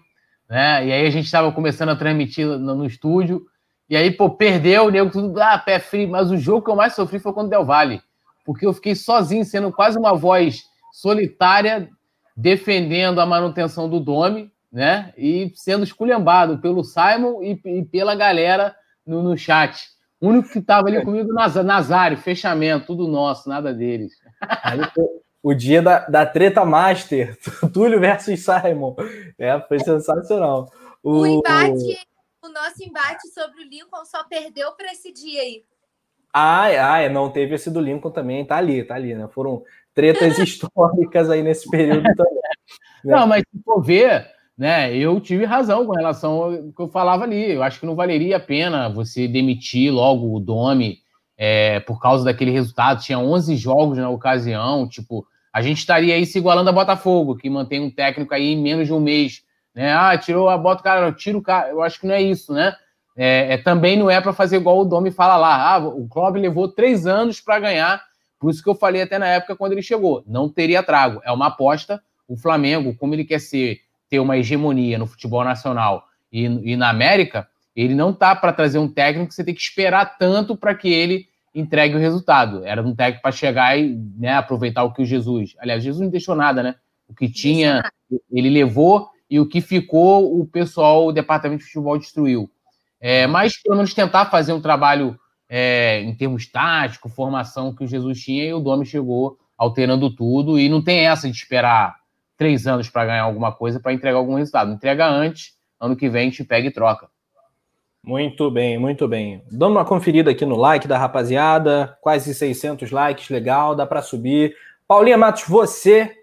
né? 0.50 0.88
E 0.88 0.92
aí 0.92 1.06
a 1.06 1.10
gente 1.10 1.26
estava 1.26 1.52
começando 1.52 1.90
a 1.90 1.96
transmitir 1.96 2.46
no, 2.46 2.76
no, 2.76 2.86
estúdio, 2.86 3.46
e 3.90 3.98
aí, 3.98 4.12
pô, 4.12 4.30
perdeu, 4.30 4.86
o 4.86 4.90
nego 4.90 5.10
tudo, 5.10 5.42
ah, 5.42 5.58
pé 5.58 5.80
frio, 5.80 6.08
mas 6.08 6.32
o 6.32 6.38
jogo 6.38 6.64
que 6.64 6.72
eu 6.72 6.76
mais 6.76 6.94
sofri 6.94 7.20
foi 7.20 7.34
contra 7.34 7.48
o 7.48 7.50
Del 7.50 7.66
Valle, 7.66 8.02
porque 8.46 8.66
eu 8.66 8.74
fiquei 8.74 8.96
sozinho, 8.96 9.44
sendo 9.44 9.72
quase 9.72 9.98
uma 9.98 10.16
voz 10.16 10.64
solitária, 10.94 11.90
defendendo 12.36 13.20
a 13.20 13.26
manutenção 13.26 13.90
do 13.90 14.00
Dome, 14.00 14.52
né? 14.72 15.14
E 15.18 15.52
sendo 15.56 15.84
esculhambado 15.84 16.60
pelo 16.60 16.84
Simon 16.84 17.42
e, 17.44 17.60
e 17.66 17.86
pela 17.86 18.16
galera 18.16 18.76
no, 19.06 19.24
no 19.24 19.38
chat. 19.38 19.88
O 20.22 20.28
único 20.28 20.50
que 20.50 20.60
estava 20.60 20.88
ali 20.88 21.04
comigo, 21.04 21.34
Nazário, 21.34 22.18
fechamento, 22.18 22.88
tudo 22.88 23.08
nosso, 23.08 23.48
nada 23.48 23.74
deles. 23.74 24.14
o 25.42 25.54
dia 25.54 25.82
da, 25.82 26.00
da 26.08 26.26
treta 26.26 26.66
master, 26.66 27.38
Túlio 27.74 28.00
versus 28.00 28.44
Simon. 28.44 28.96
É, 29.38 29.60
foi 29.62 29.80
sensacional. 29.80 30.70
O... 31.02 31.22
o 31.22 31.28
embate, 31.28 32.08
o 32.44 32.50
nosso 32.50 32.84
embate 32.84 33.28
sobre 33.30 33.64
o 33.64 33.68
Lincoln 33.68 34.04
só 34.04 34.24
perdeu 34.26 34.74
para 34.74 34.92
esse 34.92 35.14
dia 35.14 35.42
aí. 35.42 35.64
Ah, 36.34 36.98
ah, 36.98 37.10
não 37.10 37.32
teve 37.32 37.56
esse 37.56 37.72
do 37.72 37.82
Lincoln 37.82 38.12
também, 38.12 38.46
tá 38.46 38.58
ali, 38.58 38.84
tá 38.84 38.96
ali, 38.96 39.16
né? 39.16 39.28
Foram 39.30 39.64
tretas 39.96 40.38
históricas 40.38 41.30
aí 41.30 41.42
nesse 41.42 41.70
período 41.70 42.04
também. 42.16 42.34
Né? 43.04 43.16
Não, 43.16 43.26
mas 43.26 43.42
se 43.42 43.64
for 43.64 43.82
ver, 43.82 44.30
né, 44.60 44.94
eu 44.94 45.22
tive 45.22 45.46
razão 45.46 45.86
com 45.86 45.94
relação 45.94 46.32
ao 46.34 46.52
que 46.52 46.82
eu 46.82 46.90
falava 46.90 47.24
ali. 47.24 47.54
Eu 47.54 47.64
acho 47.64 47.80
que 47.80 47.86
não 47.86 47.96
valeria 47.96 48.36
a 48.36 48.42
pena 48.42 48.90
você 48.90 49.26
demitir 49.26 49.90
logo 49.90 50.36
o 50.36 50.40
Domi 50.40 50.98
é, 51.38 51.80
por 51.80 52.02
causa 52.02 52.26
daquele 52.26 52.52
resultado. 52.52 53.02
Tinha 53.02 53.18
11 53.18 53.56
jogos 53.56 53.98
na 53.98 54.10
ocasião. 54.10 54.86
Tipo, 54.86 55.26
a 55.54 55.62
gente 55.62 55.78
estaria 55.78 56.14
aí 56.14 56.26
se 56.26 56.40
igualando 56.40 56.70
a 56.70 56.74
Botafogo, 56.74 57.38
que 57.38 57.50
mantém 57.50 57.80
um 57.80 57.90
técnico 57.90 58.34
aí 58.34 58.52
em 58.52 58.62
menos 58.62 58.86
de 58.86 58.94
um 58.94 59.00
mês. 59.00 59.44
Né? 59.74 59.94
Ah, 59.94 60.18
tirou 60.18 60.50
a 60.50 60.58
bota, 60.58 60.84
cara, 60.84 61.10
tira 61.14 61.38
o 61.38 61.42
cara. 61.42 61.70
Eu 61.70 61.82
acho 61.82 61.98
que 61.98 62.06
não 62.06 62.14
é 62.14 62.22
isso, 62.22 62.52
né? 62.52 62.76
É, 63.16 63.54
é 63.54 63.58
também 63.58 63.96
não 63.96 64.12
é 64.12 64.20
para 64.20 64.34
fazer 64.34 64.58
igual 64.58 64.80
o 64.82 64.86
Domi 64.86 65.10
fala 65.10 65.38
lá. 65.38 65.76
Ah, 65.76 65.78
o 65.78 66.06
Klopp 66.10 66.36
levou 66.36 66.68
três 66.68 67.08
anos 67.08 67.40
para 67.40 67.62
ganhar. 67.62 68.04
Por 68.38 68.52
isso 68.52 68.62
que 68.62 68.70
eu 68.70 68.76
falei 68.76 69.04
até 69.04 69.18
na 69.18 69.28
época 69.28 69.56
quando 69.56 69.72
ele 69.72 69.82
chegou. 69.82 70.22
Não 70.28 70.50
teria 70.50 70.84
trago. 70.84 71.22
É 71.24 71.32
uma 71.32 71.48
aposta. 71.48 72.04
O 72.28 72.36
Flamengo, 72.36 72.94
como 72.94 73.16
ele 73.16 73.24
quer 73.24 73.40
ser 73.40 73.80
ter 74.10 74.20
uma 74.20 74.38
hegemonia 74.38 74.98
no 74.98 75.06
futebol 75.06 75.44
nacional 75.44 76.06
e, 76.32 76.46
e 76.46 76.76
na 76.76 76.90
América, 76.90 77.48
ele 77.76 77.96
não 77.96 78.12
tá 78.12 78.36
para 78.36 78.52
trazer 78.52 78.80
um 78.80 78.88
técnico 78.88 79.30
que 79.30 79.36
você 79.36 79.44
tem 79.44 79.54
que 79.54 79.62
esperar 79.62 80.18
tanto 80.18 80.56
para 80.56 80.76
que 80.76 80.90
ele 80.90 81.28
entregue 81.54 81.96
o 81.96 82.00
resultado. 82.00 82.64
Era 82.66 82.82
um 82.82 82.96
técnico 82.96 83.22
para 83.22 83.32
chegar 83.32 83.78
e 83.78 83.96
né, 84.18 84.34
aproveitar 84.34 84.84
o 84.84 84.94
que 84.94 85.02
o 85.02 85.06
Jesus. 85.06 85.56
Aliás, 85.60 85.84
Jesus 85.84 86.02
não 86.02 86.10
deixou 86.10 86.36
nada, 86.36 86.62
né? 86.62 86.76
O 87.08 87.14
que 87.14 87.30
tinha, 87.30 87.84
ele 88.32 88.50
levou 88.50 89.10
e 89.30 89.40
o 89.40 89.48
que 89.48 89.62
ficou, 89.62 90.40
o 90.40 90.46
pessoal, 90.46 91.08
o 91.08 91.12
departamento 91.12 91.60
de 91.60 91.68
futebol 91.68 91.98
destruiu. 91.98 92.50
É, 93.00 93.28
mas 93.28 93.62
pelo 93.62 93.78
menos 93.78 93.94
tentar 93.94 94.26
fazer 94.26 94.54
um 94.54 94.62
trabalho 94.62 95.18
é, 95.48 96.02
em 96.02 96.14
termos 96.14 96.46
táticos, 96.48 97.14
formação 97.14 97.74
que 97.74 97.84
o 97.84 97.88
Jesus 97.88 98.22
tinha, 98.22 98.46
e 98.46 98.54
o 98.54 98.60
Domi 98.60 98.86
chegou 98.86 99.38
alterando 99.58 100.14
tudo. 100.14 100.60
E 100.60 100.70
não 100.70 100.82
tem 100.82 101.08
essa 101.08 101.30
de 101.30 101.36
esperar 101.36 101.99
três 102.40 102.66
anos 102.66 102.90
para 102.90 103.06
ganhar 103.06 103.24
alguma 103.24 103.52
coisa 103.52 103.82
para 103.82 103.92
entregar 103.92 104.18
algum 104.18 104.36
resultado. 104.36 104.72
Entrega 104.72 105.06
antes, 105.06 105.58
ano 105.78 105.94
que 105.94 106.10
vem 106.10 106.22
a 106.22 106.30
gente 106.32 106.46
pega 106.46 106.70
e 106.70 106.72
troca. 106.72 107.10
Muito 108.02 108.50
bem, 108.50 108.80
muito 108.80 109.10
bem. 109.10 109.44
Dando 109.52 109.74
uma 109.74 109.84
conferida 109.84 110.32
aqui 110.32 110.46
no 110.46 110.56
like 110.56 110.88
da 110.88 110.98
rapaziada, 110.98 111.98
quase 112.00 112.34
600 112.34 112.90
likes, 112.92 113.28
legal, 113.28 113.76
dá 113.76 113.86
para 113.86 114.02
subir. 114.02 114.56
Paulinha 114.88 115.18
Matos, 115.18 115.44
você 115.44 116.16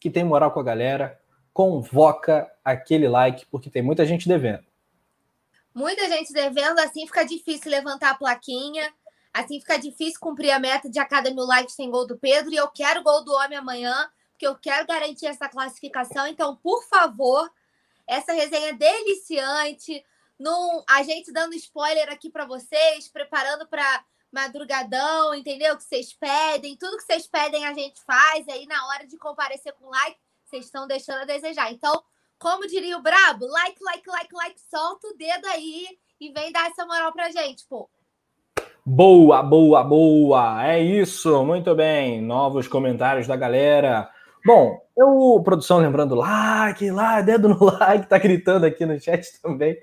que 0.00 0.10
tem 0.10 0.24
moral 0.24 0.50
com 0.50 0.58
a 0.58 0.64
galera, 0.64 1.16
convoca 1.52 2.50
aquele 2.64 3.06
like, 3.06 3.46
porque 3.46 3.70
tem 3.70 3.80
muita 3.80 4.04
gente 4.04 4.26
devendo. 4.26 4.64
Muita 5.72 6.08
gente 6.08 6.32
devendo, 6.32 6.80
assim 6.80 7.06
fica 7.06 7.22
difícil 7.22 7.70
levantar 7.70 8.10
a 8.10 8.14
plaquinha, 8.16 8.92
assim 9.32 9.60
fica 9.60 9.78
difícil 9.78 10.18
cumprir 10.18 10.50
a 10.50 10.58
meta 10.58 10.90
de 10.90 10.98
a 10.98 11.04
cada 11.04 11.30
mil 11.30 11.46
likes 11.46 11.76
tem 11.76 11.88
gol 11.88 12.08
do 12.08 12.18
Pedro, 12.18 12.52
e 12.52 12.56
eu 12.56 12.66
quero 12.66 13.04
gol 13.04 13.24
do 13.24 13.32
homem 13.32 13.56
amanhã, 13.56 13.94
porque 14.42 14.46
eu 14.46 14.56
quero 14.56 14.86
garantir 14.86 15.26
essa 15.26 15.48
classificação. 15.48 16.26
Então, 16.26 16.56
por 16.56 16.82
favor, 16.84 17.48
essa 18.06 18.32
resenha 18.32 18.70
é 18.70 18.72
deliciante, 18.72 20.04
num, 20.36 20.82
a 20.88 21.04
gente 21.04 21.32
dando 21.32 21.54
spoiler 21.54 22.10
aqui 22.10 22.28
para 22.28 22.44
vocês, 22.44 23.06
preparando 23.06 23.68
para 23.68 24.04
madrugadão, 24.32 25.32
entendeu? 25.34 25.76
Que 25.76 25.84
vocês 25.84 26.12
pedem, 26.12 26.76
tudo 26.76 26.96
que 26.96 27.04
vocês 27.04 27.26
pedem 27.28 27.66
a 27.66 27.72
gente 27.72 28.02
faz, 28.04 28.48
aí 28.48 28.66
na 28.66 28.84
hora 28.88 29.06
de 29.06 29.16
comparecer 29.16 29.72
com 29.74 29.90
like, 29.90 30.18
vocês 30.44 30.64
estão 30.64 30.88
deixando 30.88 31.20
a 31.20 31.24
desejar. 31.24 31.70
Então, 31.70 32.02
como 32.36 32.66
diria 32.66 32.98
o 32.98 33.02
Brabo, 33.02 33.46
like, 33.46 33.78
like, 33.84 34.08
like, 34.08 34.34
like, 34.34 34.60
solta 34.68 35.06
o 35.06 35.16
dedo 35.16 35.46
aí 35.46 35.86
e 36.20 36.32
vem 36.32 36.50
dar 36.50 36.68
essa 36.68 36.84
moral 36.84 37.12
pra 37.12 37.30
gente, 37.30 37.64
pô. 37.68 37.88
Boa, 38.84 39.40
boa, 39.40 39.84
boa. 39.84 40.66
É 40.66 40.80
isso, 40.80 41.44
muito 41.44 41.72
bem. 41.76 42.20
Novos 42.20 42.66
comentários 42.66 43.28
da 43.28 43.36
galera. 43.36 44.10
Bom, 44.44 44.82
eu, 44.96 45.40
produção, 45.44 45.78
lembrando, 45.78 46.14
like, 46.14 46.90
like, 46.90 47.26
dedo 47.26 47.48
no 47.48 47.64
like, 47.78 48.06
tá 48.06 48.18
gritando 48.18 48.66
aqui 48.66 48.84
no 48.84 48.98
chat 49.00 49.40
também. 49.40 49.78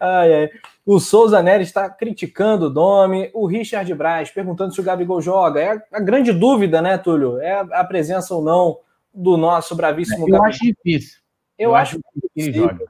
Ai, 0.00 0.34
ai. 0.34 0.50
O 0.84 0.98
Souza 0.98 1.42
Neres 1.42 1.68
está 1.68 1.88
criticando 1.88 2.66
o 2.66 2.70
Domi. 2.70 3.30
O 3.34 3.46
Richard 3.46 3.92
Braz 3.94 4.30
perguntando 4.30 4.74
se 4.74 4.80
o 4.80 4.84
Gabigol 4.84 5.20
joga. 5.20 5.60
É 5.60 5.82
a 5.92 6.00
grande 6.00 6.32
dúvida, 6.32 6.80
né, 6.80 6.96
Túlio? 6.98 7.38
É 7.38 7.60
a 7.72 7.84
presença 7.84 8.34
ou 8.34 8.42
não 8.42 8.80
do 9.12 9.36
nosso 9.36 9.76
bravíssimo 9.76 10.26
eu 10.26 10.32
Gabigol. 10.32 10.46
Eu 10.46 10.50
acho 10.50 10.64
difícil. 10.64 11.18
Eu, 11.58 11.70
eu 11.70 11.76
acho 11.76 11.98
que 11.98 12.40
ele 12.40 12.52
joga. 12.52 12.86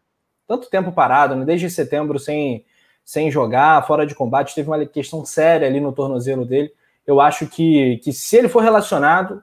Tanto 0.46 0.70
tempo 0.70 0.92
parado, 0.92 1.34
né? 1.34 1.44
desde 1.44 1.68
setembro 1.68 2.18
sem, 2.18 2.64
sem 3.04 3.30
jogar, 3.30 3.86
fora 3.86 4.06
de 4.06 4.14
combate, 4.14 4.54
teve 4.54 4.68
uma 4.70 4.86
questão 4.86 5.24
séria 5.24 5.66
ali 5.66 5.80
no 5.80 5.92
tornozelo 5.92 6.46
dele. 6.46 6.72
Eu 7.06 7.20
acho 7.20 7.46
que, 7.46 7.98
que 7.98 8.12
se 8.12 8.36
ele 8.36 8.48
for 8.48 8.62
relacionado, 8.62 9.42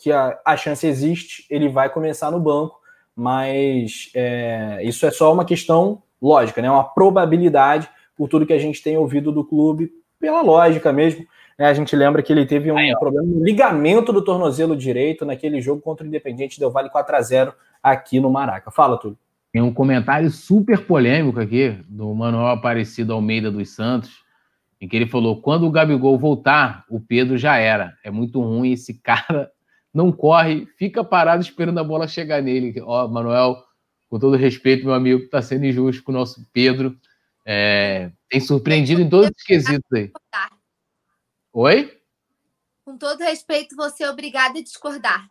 que 0.00 0.10
a, 0.10 0.40
a 0.44 0.56
chance 0.56 0.84
existe, 0.86 1.44
ele 1.50 1.68
vai 1.68 1.90
começar 1.90 2.30
no 2.30 2.40
banco, 2.40 2.80
mas 3.14 4.10
é, 4.14 4.80
isso 4.82 5.04
é 5.04 5.10
só 5.10 5.30
uma 5.30 5.44
questão 5.44 6.02
lógica, 6.20 6.62
né? 6.62 6.70
Uma 6.70 6.84
probabilidade 6.84 7.88
por 8.16 8.26
tudo 8.26 8.46
que 8.46 8.52
a 8.54 8.58
gente 8.58 8.82
tem 8.82 8.96
ouvido 8.96 9.30
do 9.30 9.44
clube, 9.44 9.92
pela 10.18 10.40
lógica 10.40 10.90
mesmo. 10.90 11.26
Né? 11.58 11.66
A 11.66 11.74
gente 11.74 11.94
lembra 11.94 12.22
que 12.22 12.32
ele 12.32 12.46
teve 12.46 12.72
um 12.72 12.78
Aí, 12.78 12.96
problema 12.98 13.26
no 13.26 13.44
ligamento 13.44 14.10
do 14.10 14.24
tornozelo 14.24 14.74
direito 14.74 15.26
naquele 15.26 15.60
jogo 15.60 15.82
contra 15.82 16.02
o 16.02 16.08
Independente, 16.08 16.58
deu 16.58 16.70
vale 16.70 16.88
4 16.88 17.16
a 17.16 17.20
0 17.20 17.52
aqui 17.82 18.18
no 18.18 18.30
Maraca. 18.30 18.70
Fala, 18.70 18.98
tudo. 18.98 19.18
Tem 19.52 19.60
um 19.60 19.72
comentário 19.72 20.30
super 20.30 20.86
polêmico 20.86 21.40
aqui 21.40 21.76
do 21.86 22.14
Manuel 22.14 22.46
Aparecido 22.46 23.12
Almeida 23.12 23.50
dos 23.50 23.74
Santos, 23.74 24.24
em 24.80 24.88
que 24.88 24.96
ele 24.96 25.06
falou: 25.06 25.42
quando 25.42 25.66
o 25.66 25.70
Gabigol 25.70 26.18
voltar, 26.18 26.86
o 26.88 26.98
Pedro 26.98 27.36
já 27.36 27.58
era. 27.58 27.92
É 28.02 28.10
muito 28.10 28.40
ruim 28.40 28.72
esse 28.72 28.94
cara 29.02 29.50
não 29.92 30.12
corre, 30.12 30.66
fica 30.78 31.02
parado 31.02 31.42
esperando 31.42 31.78
a 31.78 31.84
bola 31.84 32.06
chegar 32.06 32.42
nele. 32.42 32.80
Ó, 32.82 33.08
Manuel, 33.08 33.62
com 34.08 34.18
todo 34.18 34.36
respeito, 34.36 34.84
meu 34.84 34.94
amigo, 34.94 35.24
está 35.24 35.42
sendo 35.42 35.66
injusto 35.66 36.02
com 36.02 36.12
o 36.12 36.14
nosso 36.14 36.46
Pedro. 36.52 36.96
É, 37.44 38.10
tem 38.28 38.40
surpreendido 38.40 39.00
em 39.00 39.08
todos 39.08 39.30
os 39.30 39.42
quesitos 39.42 39.90
aí. 39.92 40.10
Oi? 41.52 42.00
Com 42.84 42.96
todo 42.96 43.20
respeito, 43.20 43.74
você 43.76 44.04
é 44.04 44.10
obrigado 44.10 44.58
a 44.58 44.62
discordar. 44.62 45.26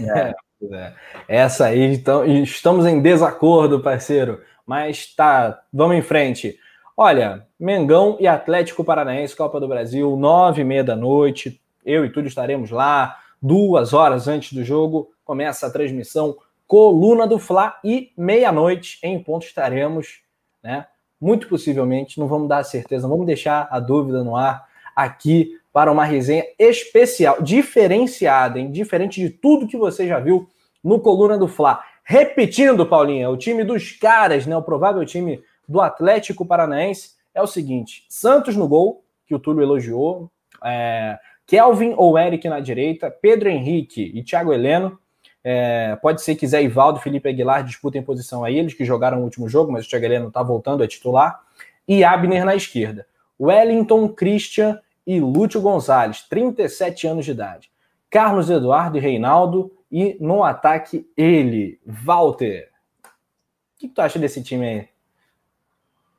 É, 0.00 0.34
é. 0.72 0.94
Essa 1.28 1.66
aí, 1.66 1.94
então, 1.94 2.24
estamos 2.24 2.86
em 2.86 3.00
desacordo, 3.00 3.82
parceiro. 3.82 4.42
Mas 4.64 5.14
tá, 5.14 5.62
vamos 5.72 5.96
em 5.96 6.02
frente. 6.02 6.58
Olha, 6.96 7.46
Mengão 7.58 8.16
e 8.18 8.26
Atlético 8.26 8.82
Paranaense, 8.84 9.36
Copa 9.36 9.60
do 9.60 9.68
Brasil, 9.68 10.16
nove 10.16 10.62
e 10.62 10.64
meia 10.64 10.82
da 10.82 10.96
noite. 10.96 11.60
Eu 11.84 12.04
e 12.04 12.10
tudo 12.10 12.26
estaremos 12.26 12.70
lá 12.70 13.16
duas 13.40 13.92
horas 13.92 14.28
antes 14.28 14.52
do 14.52 14.64
jogo, 14.64 15.10
começa 15.24 15.66
a 15.66 15.70
transmissão 15.70 16.36
Coluna 16.66 17.26
do 17.26 17.38
Fla 17.38 17.78
e 17.84 18.12
meia-noite 18.16 18.98
em 19.02 19.22
ponto 19.22 19.46
estaremos, 19.46 20.20
né? 20.62 20.86
Muito 21.20 21.48
possivelmente, 21.48 22.18
não 22.18 22.26
vamos 22.26 22.48
dar 22.48 22.58
a 22.58 22.64
certeza, 22.64 23.08
vamos 23.08 23.26
deixar 23.26 23.68
a 23.70 23.78
dúvida 23.78 24.22
no 24.22 24.36
ar 24.36 24.66
aqui 24.94 25.58
para 25.72 25.92
uma 25.92 26.04
resenha 26.04 26.44
especial, 26.58 27.40
diferenciada, 27.40 28.58
hein? 28.58 28.70
diferente 28.70 29.20
de 29.20 29.30
tudo 29.30 29.66
que 29.66 29.76
você 29.76 30.08
já 30.08 30.18
viu 30.18 30.48
no 30.82 30.98
Coluna 30.98 31.38
do 31.38 31.46
Fla. 31.46 31.82
Repetindo, 32.02 32.86
Paulinha, 32.86 33.30
o 33.30 33.36
time 33.36 33.62
dos 33.62 33.92
caras, 33.92 34.46
né? 34.46 34.56
O 34.56 34.62
provável 34.62 35.04
time 35.04 35.42
do 35.68 35.80
Atlético 35.80 36.46
Paranaense 36.46 37.16
é 37.34 37.42
o 37.42 37.46
seguinte: 37.46 38.04
Santos 38.08 38.56
no 38.56 38.66
gol, 38.66 39.04
que 39.26 39.34
o 39.34 39.38
Túlio 39.38 39.62
elogiou, 39.62 40.30
é, 40.64 41.18
Kelvin 41.46 41.94
ou 41.96 42.18
Eric 42.18 42.48
na 42.48 42.60
direita, 42.60 43.10
Pedro 43.10 43.48
Henrique 43.48 44.10
e 44.14 44.22
Thiago 44.22 44.52
Heleno. 44.52 44.98
É, 45.44 45.96
pode 46.02 46.22
ser 46.22 46.34
que 46.34 46.46
Zé 46.46 46.62
Ivaldo 46.62 46.98
e 46.98 47.02
Felipe 47.02 47.28
Aguilar 47.28 47.62
disputem 47.62 48.02
posição 48.02 48.42
aí, 48.42 48.58
eles 48.58 48.74
que 48.74 48.84
jogaram 48.84 49.20
o 49.20 49.22
último 49.22 49.48
jogo, 49.48 49.70
mas 49.70 49.86
o 49.86 49.88
Thiago 49.88 50.04
Heleno 50.04 50.28
está 50.28 50.42
voltando 50.42 50.82
a 50.82 50.88
titular. 50.88 51.40
E 51.86 52.02
Abner 52.02 52.44
na 52.44 52.56
esquerda. 52.56 53.06
Wellington, 53.38 54.08
Christian 54.08 54.80
e 55.06 55.20
Lúcio 55.20 55.60
Gonzalez, 55.60 56.22
37 56.22 57.06
anos 57.06 57.24
de 57.24 57.30
idade. 57.30 57.70
Carlos 58.10 58.50
Eduardo 58.50 58.98
e 58.98 59.00
Reinaldo. 59.00 59.72
E 59.90 60.16
no 60.18 60.42
ataque, 60.42 61.08
ele, 61.16 61.80
Walter. 61.86 62.70
O 63.04 63.78
que 63.78 63.88
tu 63.88 64.00
acha 64.00 64.18
desse 64.18 64.42
time 64.42 64.66
aí? 64.66 64.88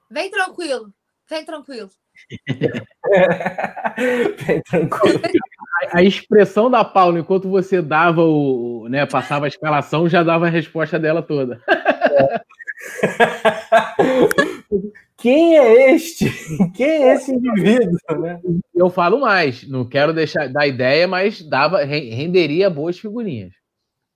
Vem 0.10 0.32
tranquilo, 0.32 0.94
vem 1.28 1.44
tranquilo. 1.44 1.90
Bem 4.46 4.62
tranquilo. 4.64 5.22
A, 5.92 6.00
a, 6.00 6.04
expressão 6.04 6.70
da 6.70 6.84
Paula, 6.84 7.20
enquanto 7.20 7.50
você 7.50 7.82
dava 7.82 8.22
o, 8.22 8.88
né, 8.90 9.06
passava 9.06 9.46
a 9.46 9.48
escalação, 9.48 10.10
já 10.10 10.24
dava 10.24 10.48
a 10.48 10.50
resposta 10.50 11.00
dela 11.00 11.22
toda. 11.22 11.62
É. 11.68 12.42
Quem 15.18 15.58
é 15.58 15.92
este? 15.92 16.30
Quem 16.76 16.88
é 16.88 17.16
esse 17.16 17.34
indivíduo? 17.34 17.98
Né? 18.20 18.40
Eu 18.74 18.90
falo 18.90 19.20
mais, 19.20 19.68
não 19.68 19.84
quero 19.84 20.14
deixar 20.14 20.48
dar 20.48 20.68
ideia, 20.68 21.08
mas 21.08 21.42
dava 21.42 21.84
renderia 21.84 22.70
boas 22.70 23.00
figurinhas. 23.00 23.52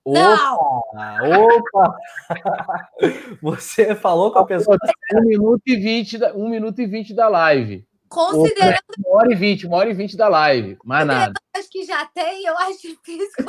Opa! 0.04 1.18
Opa! 1.24 1.96
Você 3.42 3.94
falou 3.94 4.32
com 4.32 4.38
a 4.38 4.46
pessoa. 4.46 4.76
Um 5.14 5.22
minuto 5.22 5.62
e 5.66 5.76
vinte 5.76 6.18
da, 6.18 6.34
um 6.34 6.48
minuto 6.48 6.80
e 6.80 6.86
vinte 6.86 7.14
da 7.14 7.28
live. 7.28 7.84
Considerando. 8.12 8.78
Uma 8.98 9.18
hora 9.18 9.32
e 9.32 9.34
vinte, 9.34 9.66
uma 9.66 9.76
hora 9.78 9.90
e 9.90 9.94
vinte 9.94 10.16
da 10.16 10.28
live. 10.28 10.76
Mais 10.84 11.06
nada. 11.06 11.32
Acho 11.56 11.70
que 11.70 11.84
já 11.84 12.04
tem, 12.06 12.44
eu 12.44 12.56
acho 12.58 12.80
difícil. 12.86 13.44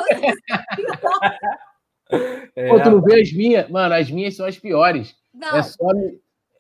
é, 2.56 2.69
Pô, 2.69 2.81
tu 2.81 2.90
não 2.91 3.02
vê 3.02 3.22
as 3.22 3.31
minhas? 3.34 3.69
Mano, 3.69 3.94
as 3.94 4.10
minhas 4.10 4.35
são 4.35 4.45
as 4.45 4.57
piores. 4.57 5.15
Não. 5.34 5.57
É 5.57 5.64
só... 5.64 5.85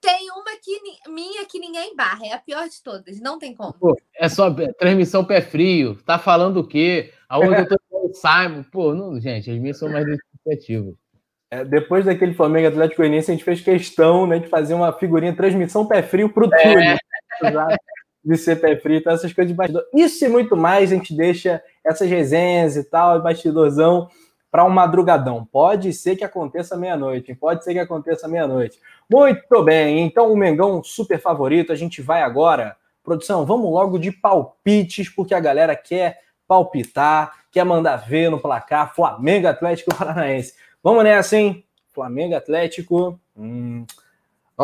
Tem 0.01 0.29
uma 0.31 0.51
que, 0.61 1.09
minha 1.09 1.45
que 1.45 1.59
ninguém 1.59 1.95
barra, 1.95 2.25
é 2.25 2.33
a 2.33 2.37
pior 2.37 2.67
de 2.67 2.83
todas, 2.83 3.21
não 3.21 3.39
tem 3.39 3.55
como. 3.55 3.71
Pô, 3.71 3.95
é 4.17 4.27
só 4.27 4.53
transmissão 4.77 5.23
pé 5.23 5.39
frio, 5.39 5.95
tá 6.03 6.19
falando 6.19 6.57
o 6.57 6.67
quê? 6.67 7.13
A 7.29 7.37
outra 7.37 7.61
eu 7.61 7.67
tô 7.69 7.77
Simon. 8.13 8.63
Pô, 8.63 8.93
não, 8.93 9.17
gente, 9.17 9.49
as 9.49 9.57
minhas 9.57 9.79
são 9.79 9.89
mais 9.89 10.05
identificativas. 10.05 10.95
É, 11.49 11.63
depois 11.63 12.03
daquele 12.03 12.33
Flamengo 12.33 12.67
Atlético 12.67 13.01
Goianiense, 13.01 13.31
a 13.31 13.33
gente 13.33 13.45
fez 13.45 13.61
questão 13.61 14.27
né, 14.27 14.39
de 14.39 14.47
fazer 14.47 14.73
uma 14.73 14.91
figurinha 14.91 15.35
transmissão 15.35 15.87
pé 15.87 16.03
frio 16.03 16.27
pro 16.33 16.53
é. 16.53 16.63
Túlio 16.63 16.97
de 18.23 18.37
ser 18.37 18.57
pé 18.57 18.77
frio, 18.77 18.97
então 18.97 19.13
essas 19.13 19.33
coisas 19.33 19.51
de 19.51 19.55
bastidor. 19.55 19.83
Isso 19.93 20.23
e 20.23 20.29
muito 20.29 20.55
mais, 20.55 20.91
a 20.91 20.95
gente 20.95 21.13
deixa 21.13 21.61
essas 21.83 22.09
resenhas 22.09 22.75
e 22.75 22.83
tal, 22.83 23.21
bastidorzão, 23.21 24.07
para 24.49 24.63
um 24.63 24.69
madrugadão. 24.69 25.45
Pode 25.45 25.91
ser 25.93 26.15
que 26.15 26.23
aconteça 26.23 26.77
meia-noite, 26.77 27.35
pode 27.35 27.63
ser 27.63 27.73
que 27.73 27.79
aconteça 27.79 28.27
meia-noite. 28.27 28.79
Muito 29.11 29.63
bem, 29.63 29.99
então 30.01 30.31
o 30.31 30.37
Mengão 30.37 30.83
super 30.83 31.19
favorito, 31.19 31.73
a 31.73 31.75
gente 31.75 32.01
vai 32.01 32.21
agora 32.21 32.77
Produção, 33.03 33.45
vamos 33.45 33.69
logo 33.69 33.99
de 33.99 34.13
palpites, 34.13 35.09
porque 35.09 35.35
a 35.35 35.39
galera 35.39 35.75
quer 35.75 36.21
palpitar, 36.47 37.33
quer 37.51 37.65
mandar 37.65 37.97
ver 37.97 38.31
no 38.31 38.39
placar 38.39 38.95
Flamengo 38.95 39.45
Atlético 39.45 39.93
Paranaense. 39.93 40.53
Vamos 40.81 41.03
nessa, 41.03 41.35
hein? 41.35 41.65
Flamengo 41.91 42.33
Atlético. 42.33 43.19
Hum. 43.35 43.85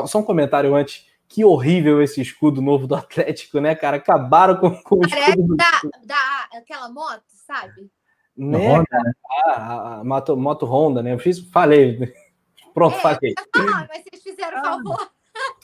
Só 0.06 0.20
um 0.20 0.24
comentário 0.24 0.74
antes. 0.74 1.06
Que 1.30 1.46
horrível 1.46 2.02
esse 2.02 2.20
escudo 2.20 2.60
novo 2.60 2.88
do 2.88 2.96
Atlético, 2.96 3.60
né, 3.60 3.76
cara? 3.76 3.98
Acabaram 3.98 4.58
com, 4.58 4.72
com 4.82 4.96
o 4.96 5.02
escudo. 5.06 5.56
Da, 5.56 5.82
da, 6.04 6.58
aquela 6.58 6.90
moto, 6.90 7.24
sabe? 7.30 7.88
Né? 8.36 8.58
Honda, 8.58 9.04
né? 9.04 9.14
Ah, 9.46 9.52
a, 9.52 10.00
a, 10.00 10.04
moto, 10.04 10.36
moto 10.36 10.66
Honda, 10.66 11.04
né? 11.04 11.14
Eu 11.14 11.20
fiz, 11.20 11.40
falei. 11.52 12.12
Pronto, 12.74 12.96
é, 12.96 13.00
falei. 13.00 13.36
Ah, 13.56 13.88
mas 13.88 14.04
vocês 14.04 14.24
fizeram 14.24 14.58
ah, 14.58 14.64
favor. 14.64 15.12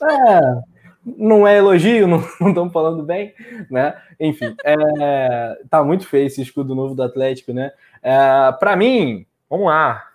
É, 0.03 0.61
não 1.03 1.47
é 1.47 1.57
elogio, 1.57 2.07
não 2.07 2.49
estão 2.49 2.69
falando 2.69 3.01
bem, 3.01 3.33
né? 3.71 3.99
Enfim, 4.19 4.55
é, 4.63 5.63
tá 5.69 5.83
muito 5.83 6.07
feio 6.07 6.27
esse 6.27 6.43
escudo 6.43 6.75
novo 6.75 6.93
do 6.93 7.01
Atlético, 7.01 7.53
né? 7.53 7.71
É, 8.03 8.51
Para 8.59 8.75
mim, 8.75 9.25
vamos 9.49 9.65
lá. 9.65 10.14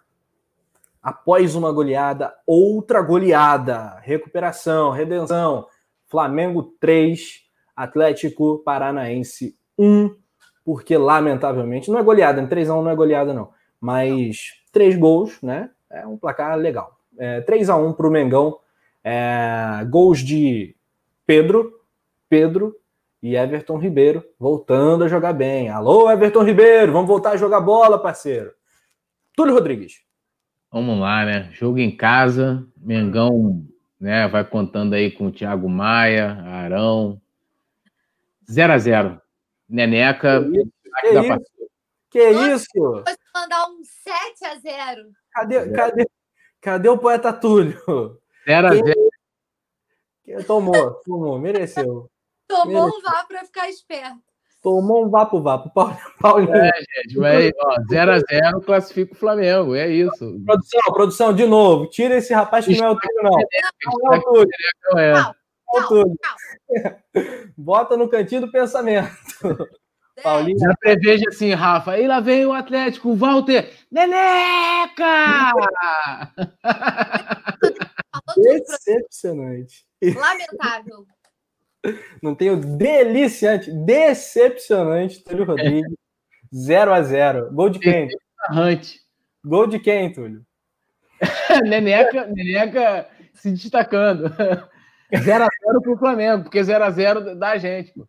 Após 1.02 1.54
uma 1.54 1.72
goleada, 1.72 2.34
outra 2.46 3.00
goleada. 3.00 3.98
Recuperação, 4.02 4.90
redenção. 4.90 5.66
Flamengo 6.10 6.74
3, 6.80 7.42
Atlético 7.74 8.58
Paranaense 8.64 9.56
1, 9.78 10.14
porque 10.64 10.96
lamentavelmente, 10.98 11.88
não 11.88 12.00
é 12.00 12.02
goleada, 12.02 12.40
em 12.40 12.48
3x1 12.48 12.82
não 12.82 12.90
é 12.90 12.96
goleada 12.96 13.32
não, 13.32 13.50
mas 13.80 14.60
três 14.72 14.96
gols, 14.96 15.40
né? 15.40 15.70
É 15.88 16.04
um 16.04 16.18
placar 16.18 16.58
legal. 16.58 16.98
É, 17.16 17.40
3x1 17.42 17.94
para 17.94 18.08
o 18.08 18.10
Mengão, 18.10 18.58
é, 19.04 19.86
gols 19.88 20.18
de 20.18 20.74
Pedro, 21.24 21.80
Pedro 22.28 22.76
e 23.22 23.36
Everton 23.36 23.78
Ribeiro 23.78 24.24
voltando 24.38 25.04
a 25.04 25.08
jogar 25.08 25.32
bem. 25.32 25.68
Alô, 25.68 26.10
Everton 26.10 26.42
Ribeiro, 26.42 26.92
vamos 26.92 27.08
voltar 27.08 27.30
a 27.30 27.36
jogar 27.36 27.60
bola, 27.60 28.02
parceiro. 28.02 28.52
Túlio 29.36 29.54
Rodrigues. 29.54 30.09
Vamos 30.72 31.00
lá, 31.00 31.24
né? 31.24 31.50
Jogo 31.52 31.78
em 31.78 31.94
casa, 31.94 32.64
Mengão, 32.76 33.66
né? 33.98 34.28
Vai 34.28 34.44
contando 34.44 34.94
aí 34.94 35.10
com 35.10 35.26
o 35.26 35.32
Thiago 35.32 35.68
Maia, 35.68 36.40
Arão. 36.44 37.20
0 38.48 38.72
a 38.72 38.78
0 38.78 39.20
Neneca. 39.68 40.44
Que 40.44 40.58
isso? 40.60 41.40
Que 42.10 42.30
isso? 42.30 42.68
Vou 42.74 43.04
mandar 43.34 43.68
um 43.68 43.82
7 43.84 44.44
a 44.44 44.58
0 44.58 45.10
Cadê, 45.32 45.70
cadê, 45.70 46.10
cadê 46.60 46.88
o 46.88 46.98
poeta 46.98 47.32
Túlio? 47.32 48.20
0 48.46 48.68
a 48.68 48.74
0 48.74 49.10
Tomou, 50.46 50.94
tomou, 51.04 51.38
mereceu. 51.38 52.08
Tomou 52.46 52.66
mereceu. 52.66 52.98
um 52.98 53.02
vá 53.02 53.24
para 53.24 53.44
ficar 53.44 53.68
esperto. 53.68 54.29
Tomou 54.62 55.06
um 55.06 55.08
vapo 55.08 55.40
vapo. 55.40 55.72
Paulinho. 56.20 56.54
É, 56.54 56.70
gente, 56.78 57.18
mas 57.18 57.50
0x0 57.90 58.62
classifica 58.64 59.14
o 59.14 59.16
Flamengo, 59.16 59.74
é 59.74 59.88
isso. 59.88 60.38
Produção, 60.44 60.82
produção, 60.92 61.34
de 61.34 61.46
novo. 61.46 61.88
Tira 61.88 62.16
esse 62.16 62.34
rapaz 62.34 62.66
que 62.66 62.76
não 62.76 62.86
é 62.86 62.90
o 62.90 62.96
Túlio, 62.96 63.22
não. 63.22 63.38
Não 64.02 64.12
é 64.12 64.18
o 64.18 64.22
Túlio. 64.22 64.48
Não 64.90 64.98
é 64.98 65.32
o 65.68 65.82
Túlio. 65.88 66.14
Bota 67.56 67.96
no 67.96 68.08
cantinho 68.08 68.42
do 68.42 68.52
pensamento. 68.52 69.10
É. 70.16 70.22
Paulinho. 70.22 70.58
Já 70.58 70.74
preveja 70.78 71.24
assim, 71.28 71.54
Rafa. 71.54 71.98
E 71.98 72.06
lá 72.06 72.20
vem 72.20 72.44
o 72.44 72.52
Atlético, 72.52 73.08
o 73.08 73.16
Walter. 73.16 73.72
Neneca! 73.90 75.54
Decepcionante. 78.36 79.86
Lamentável. 80.02 81.06
Não 82.22 82.34
tenho 82.34 82.56
deliciante, 82.56 83.70
decepcionante, 83.70 85.22
Túlio 85.24 85.44
Rodrigues. 85.44 85.92
0 86.52 86.92
a 86.92 87.02
0 87.02 87.52
Gol 87.52 87.70
de 87.70 87.78
quem? 87.78 88.08
Gol 89.44 89.66
de 89.66 89.78
quem, 89.78 90.12
Túlio? 90.12 90.44
Neneca, 91.64 92.26
Neneca 92.26 93.06
se 93.34 93.50
destacando. 93.52 94.28
0 95.16 95.44
a 95.44 95.48
0 95.66 95.82
pro 95.82 95.96
Flamengo, 95.96 96.44
porque 96.44 96.62
0 96.62 96.84
a 96.84 96.90
0 96.90 97.36
da 97.36 97.56
gente, 97.56 97.92
pô. 97.92 98.06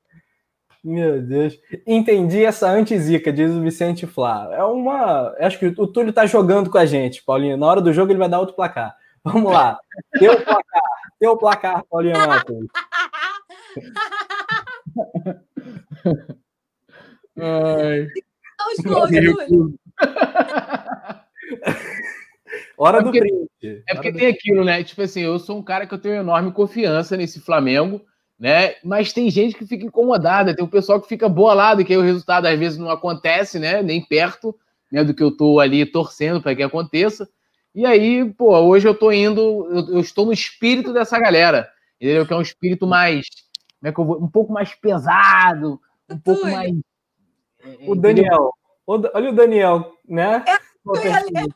Meu 0.84 1.22
Deus. 1.22 1.60
Entendi 1.85 2.43
essa 2.43 2.68
antizica, 2.69 3.31
diz 3.31 3.52
o 3.52 3.61
Vicente 3.61 4.07
Flá. 4.07 4.49
É 4.52 4.64
uma. 4.64 5.35
Acho 5.39 5.60
que 5.60 5.68
o 5.68 5.88
Túlio 5.88 6.11
tá 6.11 6.26
jogando 6.26 6.72
com 6.72 6.77
a 6.77 6.85
gente, 6.85 7.23
Paulinho. 7.23 7.56
Na 7.56 7.68
hora 7.68 7.81
do 7.81 7.93
jogo 7.93 8.11
ele 8.11 8.19
vai 8.19 8.27
dar 8.27 8.39
outro 8.39 8.56
placar. 8.56 8.95
Vamos 9.23 9.53
lá. 9.53 9.77
Teu 10.18 10.41
placar. 10.41 10.81
Teu 11.19 11.38
placar, 11.38 11.84
Paulinho 11.88 12.18
Matos. 12.18 12.65
Ai. 17.38 18.07
Hora 22.77 22.99
é 22.99 23.03
porque, 23.03 23.19
do 23.19 23.26
print. 23.26 23.84
É 23.88 23.93
porque 23.93 24.11
tem 24.11 24.27
aquilo, 24.27 24.64
né? 24.64 24.84
Tipo 24.84 25.02
assim, 25.03 25.22
eu 25.22 25.38
sou 25.39 25.57
um 25.57 25.64
cara 25.64 25.85
que 25.85 25.93
eu 25.93 25.99
tenho 25.99 26.15
enorme 26.15 26.52
confiança 26.52 27.15
nesse 27.15 27.39
Flamengo, 27.39 28.02
né? 28.39 28.76
Mas 28.84 29.14
tem 29.14 29.30
gente 29.30 29.56
que 29.56 29.65
fica 29.65 29.85
incomodada, 29.85 30.56
tem 30.56 30.64
o 30.64 30.68
um 30.68 30.72
pessoal 30.72 30.99
que 30.99 31.07
fica 31.07 31.30
bolado, 31.30 31.85
que 31.85 31.93
aí 31.93 31.99
o 31.99 32.03
resultado 32.03 32.48
às 32.48 32.57
vezes 32.57 32.77
não 32.77 32.89
acontece, 32.89 33.60
né? 33.60 33.84
Nem 33.84 34.03
perto 34.03 34.56
né, 34.91 35.03
do 35.03 35.14
que 35.14 35.23
eu 35.23 35.31
tô 35.31 35.60
ali 35.60 35.85
torcendo 35.85 36.41
para 36.41 36.56
que 36.56 36.64
aconteça. 36.64 37.30
E 37.73 37.85
aí, 37.85 38.26
pô, 38.34 38.57
hoje 38.60 38.88
eu 38.88 38.93
tô 38.93 39.11
indo, 39.11 39.39
eu, 39.72 39.95
eu, 39.95 39.99
estou 40.02 40.26
no 40.26 40.34
espírito 40.34 40.91
dessa 40.91 41.18
galera, 41.18 41.69
entendeu? 41.99 42.26
Que 42.26 42.34
é 42.34 42.35
um 42.35 42.41
espírito 42.41 42.85
mais, 42.85 43.26
como 43.82 43.90
é 43.90 43.91
que 43.91 43.99
eu 43.99 44.06
vou, 44.06 44.24
um 44.24 44.28
pouco 44.28 44.53
mais 44.53 44.76
pesado, 44.76 45.82
um 46.10 46.18
pouco 46.20 46.44
mais. 46.44 46.72
O 47.88 47.95
Daniel, 47.95 48.52
olha 48.86 49.30
o 49.30 49.36
Daniel, 49.36 49.94
né? 50.08 50.44
É, 50.48 51.52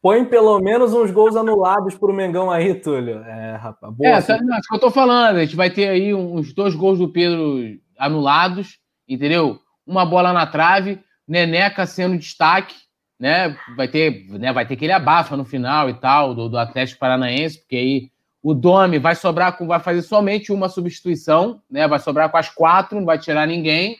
Põe 0.00 0.26
pelo 0.26 0.60
menos 0.60 0.92
uns 0.92 1.10
gols 1.10 1.34
anulados 1.34 1.94
pro 1.94 2.12
Mengão 2.12 2.50
aí, 2.50 2.74
Túlio. 2.74 3.20
É, 3.20 3.56
rapaz. 3.56 3.94
Boa, 3.94 4.10
é, 4.10 4.20
tá, 4.20 4.36
não, 4.36 4.60
que 4.60 4.74
eu 4.74 4.78
tô 4.78 4.90
falando. 4.90 5.36
A 5.36 5.44
gente 5.44 5.56
vai 5.56 5.70
ter 5.70 5.88
aí 5.88 6.12
uns 6.12 6.52
dois 6.52 6.74
gols 6.74 6.98
do 6.98 7.08
Pedro 7.08 7.58
anulados, 7.98 8.78
entendeu? 9.08 9.58
Uma 9.86 10.04
bola 10.04 10.30
na 10.30 10.46
trave, 10.46 11.02
Neneca 11.26 11.86
sendo 11.86 12.18
destaque, 12.18 12.74
né? 13.18 13.56
Vai 13.76 13.88
ter, 13.88 14.26
né? 14.28 14.52
Vai 14.52 14.66
ter 14.66 14.74
aquele 14.74 14.92
abafa 14.92 15.38
no 15.38 15.44
final 15.46 15.88
e 15.88 15.94
tal 15.94 16.34
do, 16.34 16.50
do 16.50 16.58
Atlético 16.58 17.00
Paranaense, 17.00 17.60
porque 17.60 17.76
aí 17.76 18.10
o 18.44 18.52
Domi 18.52 18.98
vai 18.98 19.14
sobrar 19.14 19.56
com, 19.56 19.66
vai 19.66 19.80
fazer 19.80 20.02
somente 20.02 20.52
uma 20.52 20.68
substituição, 20.68 21.62
né? 21.68 21.88
Vai 21.88 21.98
sobrar 21.98 22.30
com 22.30 22.36
as 22.36 22.50
quatro, 22.50 22.98
não 22.98 23.06
vai 23.06 23.18
tirar 23.18 23.46
ninguém, 23.46 23.98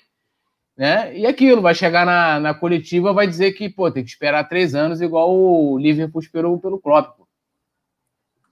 né? 0.77 1.17
E 1.17 1.25
aquilo, 1.25 1.63
vai 1.63 1.75
chegar 1.75 2.05
na, 2.05 2.39
na 2.39 2.53
coletiva, 2.53 3.15
vai 3.15 3.27
dizer 3.27 3.53
que, 3.53 3.71
pô, 3.71 3.91
tem 3.91 4.05
que 4.05 4.11
esperar 4.11 4.47
três 4.47 4.75
anos, 4.75 5.01
igual 5.01 5.35
o 5.35 5.79
Liverpool 5.79 6.21
esperou 6.21 6.61
pelo 6.61 6.79
Klopp. 6.79 7.17
Pô. 7.17 7.27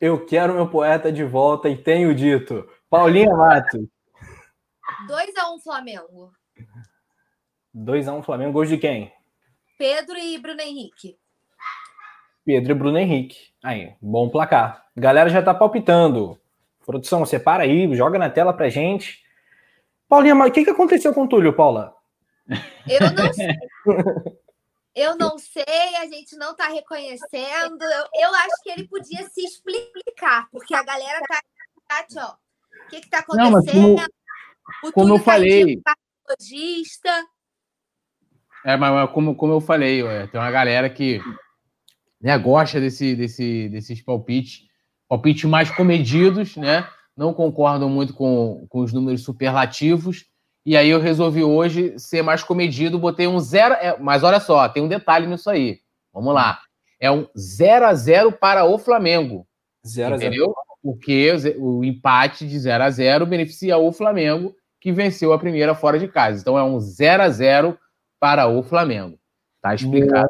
Eu 0.01 0.24
quero 0.24 0.55
meu 0.55 0.66
poeta 0.66 1.12
de 1.12 1.24
volta 1.24 1.69
e 1.69 1.77
tenho 1.77 2.14
dito. 2.14 2.66
Paulinha 2.89 3.36
Matos. 3.36 3.86
2x1 5.10 5.55
um, 5.55 5.60
Flamengo. 5.60 6.32
2x1 7.77 8.19
um, 8.19 8.23
Flamengo. 8.23 8.52
Gols 8.52 8.70
de 8.70 8.78
quem? 8.78 9.12
Pedro 9.77 10.16
e 10.16 10.39
Bruno 10.39 10.62
Henrique. 10.62 11.19
Pedro 12.47 12.73
e 12.73 12.74
Bruno 12.74 12.97
Henrique. 12.97 13.52
Aí, 13.63 13.95
bom 14.01 14.29
placar. 14.29 14.87
Galera 14.97 15.31
já 15.31 15.41
tá 15.41 15.55
palpitando. 15.55 16.39
Produção, 16.85 17.25
separa 17.25 17.63
aí, 17.63 17.95
joga 17.95 18.19
na 18.19 18.29
tela 18.29 18.53
pra 18.53 18.69
gente. 18.69 19.23
Paulinha, 20.09 20.35
mas 20.35 20.51
o 20.51 20.53
que, 20.53 20.65
que 20.65 20.71
aconteceu 20.71 21.15
com 21.15 21.25
o 21.25 21.29
Túlio, 21.29 21.53
Paula? 21.53 21.95
Eu 22.89 23.11
não 23.13 23.33
sei. 23.33 23.57
Eu 24.95 25.17
não 25.17 25.39
sei, 25.39 25.97
a 26.01 26.07
gente 26.07 26.37
não 26.37 26.55
tá 26.55 26.69
reconhecendo. 26.69 27.83
Eu, 27.83 28.07
eu 28.15 28.35
acho 28.35 28.63
que 28.63 28.71
ele 28.71 28.89
podia 28.89 29.27
se 29.29 29.43
explicar, 29.43 30.49
porque 30.51 30.75
a 30.75 30.83
galera 30.83 31.21
tá 31.27 31.41
no 31.75 31.83
chat, 31.91 32.19
ó. 32.19 32.35
O 32.85 32.89
que, 32.91 33.01
que 33.01 33.09
tá 33.09 33.21
acontecendo? 33.21 33.97
Não, 33.97 34.07
como, 34.81 34.93
como 34.93 35.15
eu 35.15 35.19
tá 35.19 35.25
falei. 35.25 35.81
Logista. 36.29 37.27
É, 38.65 38.77
mas 38.77 39.11
como, 39.13 39.35
como 39.35 39.55
eu 39.55 39.61
falei, 39.61 40.03
tem 40.29 40.41
uma 40.41 40.51
galera 40.51 40.91
que 40.91 41.21
né, 42.23 42.39
gosta 42.39 42.81
desse, 42.81 43.16
desse, 43.16 43.69
desses 43.69 44.01
palpites, 44.01 44.69
palpites 45.09 45.44
mais 45.44 45.70
comedidos, 45.70 46.57
né? 46.57 46.86
Não 47.16 47.35
concordam 47.35 47.89
muito 47.90 48.15
com, 48.15 48.65
com 48.69 48.78
os 48.78 48.93
números 48.93 49.23
superlativos. 49.23 50.24
E 50.65 50.77
aí 50.77 50.89
eu 50.89 51.01
resolvi 51.01 51.43
hoje 51.43 51.99
ser 51.99 52.23
mais 52.23 52.44
comedido, 52.44 52.99
botei 52.99 53.27
um 53.27 53.40
zero. 53.40 53.74
É, 53.74 53.99
mas 53.99 54.23
olha 54.23 54.39
só, 54.39 54.69
tem 54.69 54.82
um 54.82 54.89
detalhe 54.89 55.27
nisso 55.27 55.51
aí. 55.51 55.81
Vamos 56.15 56.32
lá. 56.32 56.61
É 57.01 57.11
um 57.11 57.27
0 57.36 57.86
a 57.86 57.94
0 57.94 58.32
para 58.32 58.65
o 58.65 58.78
Flamengo. 58.78 59.44
0 59.85 60.15
a 60.15 60.19
0 60.19 60.31
Entendeu? 60.31 60.55
Porque 60.81 61.32
o 61.59 61.85
empate 61.85 62.47
de 62.47 62.59
0 62.59 62.85
a 62.85 62.90
0 62.90 63.27
beneficia 63.27 63.77
o 63.77 63.93
Flamengo, 63.93 64.55
que 64.81 64.93
venceu 64.93 65.32
a 65.32 65.39
primeira 65.39 65.74
fora 65.74 65.99
de 65.99 66.07
casa. 66.07 66.40
Então 66.40 66.57
é 66.57 66.62
um 66.62 66.78
0 66.78 67.23
a 67.24 67.28
0 67.28 67.78
para 68.20 68.47
o 68.47 68.62
Flamengo. 68.62 69.19
Tá 69.61 69.74
explicado. 69.74 70.28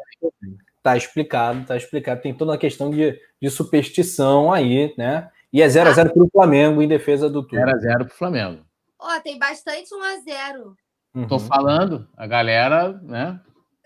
Tá 0.83 0.97
explicado, 0.97 1.65
tá 1.65 1.77
explicado. 1.77 2.21
Tem 2.21 2.33
toda 2.33 2.51
uma 2.51 2.57
questão 2.57 2.91
de, 2.91 3.19
de 3.41 3.49
superstição 3.49 4.51
aí, 4.51 4.93
né? 4.97 5.31
E 5.51 5.61
é 5.61 5.67
0x0 5.67 6.11
para 6.11 6.23
o 6.23 6.29
Flamengo 6.29 6.81
em 6.81 6.87
defesa 6.87 7.29
do 7.29 7.41
Túlio. 7.41 7.65
0x0 7.65 7.97
para 7.97 8.05
o 8.07 8.09
Flamengo. 8.09 8.65
Ó, 8.99 9.19
tem 9.21 9.39
bastante 9.39 9.93
1 9.93 10.03
a 10.03 10.17
0 10.17 10.77
uhum. 11.15 11.27
Tô 11.27 11.39
falando, 11.39 12.07
a 12.17 12.27
galera, 12.27 12.99
né? 13.01 13.39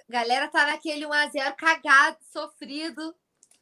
A 0.09 0.11
galera 0.11 0.47
tá 0.47 0.65
naquele 0.65 1.05
1 1.05 1.13
a 1.13 1.27
0 1.27 1.55
cagado, 1.55 2.17
sofrido. 2.33 3.13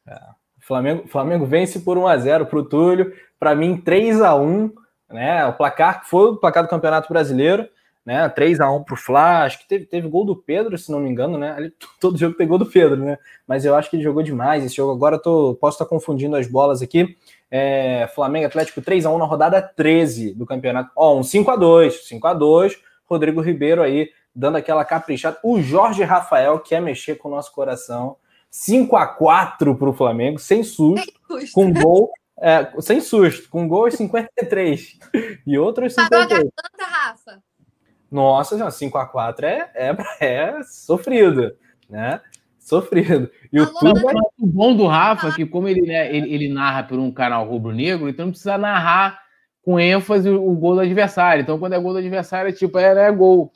É. 0.07 0.19
Flamengo, 0.59 1.07
Flamengo 1.07 1.45
vence 1.45 1.79
por 1.81 1.97
1 1.97 2.07
a 2.07 2.17
0 2.17 2.45
pro 2.45 2.63
Túlio. 2.63 3.13
Para 3.37 3.53
mim, 3.53 3.77
3 3.77 4.21
a 4.21 4.33
1 4.33 4.73
né? 5.09 5.45
O 5.45 5.53
placar 5.53 6.01
que 6.01 6.09
foi 6.09 6.31
o 6.31 6.37
placar 6.37 6.63
do 6.63 6.69
Campeonato 6.69 7.09
Brasileiro, 7.09 7.67
né? 8.05 8.29
3 8.29 8.59
a 8.59 8.71
1 8.71 8.83
pro 8.83 8.95
Fla. 8.95 9.43
Acho 9.43 9.59
que 9.59 9.67
teve, 9.67 9.85
teve 9.85 10.07
gol 10.07 10.23
do 10.23 10.35
Pedro, 10.35 10.77
se 10.77 10.91
não 10.91 10.99
me 10.99 11.09
engano, 11.09 11.37
né? 11.37 11.71
todo 11.99 12.17
jogo 12.17 12.35
tem 12.35 12.47
gol 12.47 12.59
do 12.59 12.65
Pedro, 12.65 13.03
né? 13.03 13.17
Mas 13.47 13.65
eu 13.65 13.75
acho 13.75 13.89
que 13.89 13.95
ele 13.95 14.03
jogou 14.03 14.21
demais 14.21 14.63
esse 14.63 14.75
jogo. 14.75 14.93
Agora 14.93 15.15
eu 15.15 15.21
tô, 15.21 15.57
posso 15.59 15.75
estar 15.75 15.85
confundindo 15.85 16.35
as 16.35 16.47
bolas 16.47 16.81
aqui. 16.81 17.17
É, 17.49 18.09
Flamengo 18.13 18.45
Atlético 18.45 18.81
3 18.81 19.05
a 19.05 19.09
1 19.09 19.17
na 19.17 19.25
rodada 19.25 19.61
13 19.61 20.33
do 20.33 20.45
campeonato. 20.45 20.91
Ó, 20.95 21.17
um 21.17 21.23
5 21.23 21.49
a 21.49 21.55
2 21.55 22.07
5 22.07 22.27
a 22.27 22.33
2 22.33 22.77
Rodrigo 23.05 23.41
Ribeiro 23.41 23.81
aí 23.81 24.09
dando 24.35 24.57
aquela 24.57 24.83
caprichada. 24.83 25.37
O 25.43 25.61
Jorge 25.61 26.03
Rafael 26.03 26.59
quer 26.59 26.81
mexer 26.81 27.15
com 27.15 27.29
o 27.29 27.31
nosso 27.31 27.53
coração. 27.53 28.17
5 28.51 28.95
a 28.95 29.07
4 29.07 29.75
para 29.75 29.89
o 29.89 29.93
Flamengo, 29.93 30.39
sem 30.39 30.63
susto, 30.63 31.13
com 31.53 31.73
gol, 31.73 32.11
é, 32.39 32.69
sem 32.79 33.01
susto, 33.01 33.49
com 33.49 33.67
gol 33.67 33.91
53 33.91 34.97
e 35.45 35.57
outros 35.57 35.93
58. 35.93 36.09
Parou 36.09 36.23
a 36.23 36.27
garganta, 36.27 36.85
Rafa. 36.85 37.43
Nossa, 38.15 38.71
5 38.71 38.97
a 38.97 39.05
4 39.05 39.45
é, 39.45 39.69
é, 39.75 39.95
é 40.21 40.63
sofrido, 40.63 41.53
né? 41.89 42.21
Sofrido. 42.57 43.29
E 43.51 43.59
o 43.59 43.67
tudo 43.67 44.01
o 44.39 44.47
bom 44.47 44.73
do 44.73 44.87
Rafa 44.87 45.27
é 45.27 45.31
que, 45.33 45.45
como 45.45 45.67
ele, 45.67 45.81
né, 45.81 46.15
ele, 46.15 46.33
ele 46.33 46.47
narra 46.47 46.83
por 46.83 46.97
um 46.97 47.11
canal 47.11 47.45
rubro-negro, 47.45 48.07
então 48.07 48.25
não 48.25 48.31
precisa 48.31 48.57
narrar 48.57 49.21
com 49.61 49.77
ênfase 49.77 50.29
o, 50.29 50.55
gol 50.55 50.75
do 50.75 50.79
adversário. 50.79 51.41
Então, 51.41 51.59
quando 51.59 51.73
é 51.73 51.79
gol 51.79 51.91
do 51.91 51.99
adversário, 51.99 52.47
é 52.47 52.53
tipo, 52.53 52.79
é, 52.79 52.85
é 52.85 53.11
gol. 53.11 53.51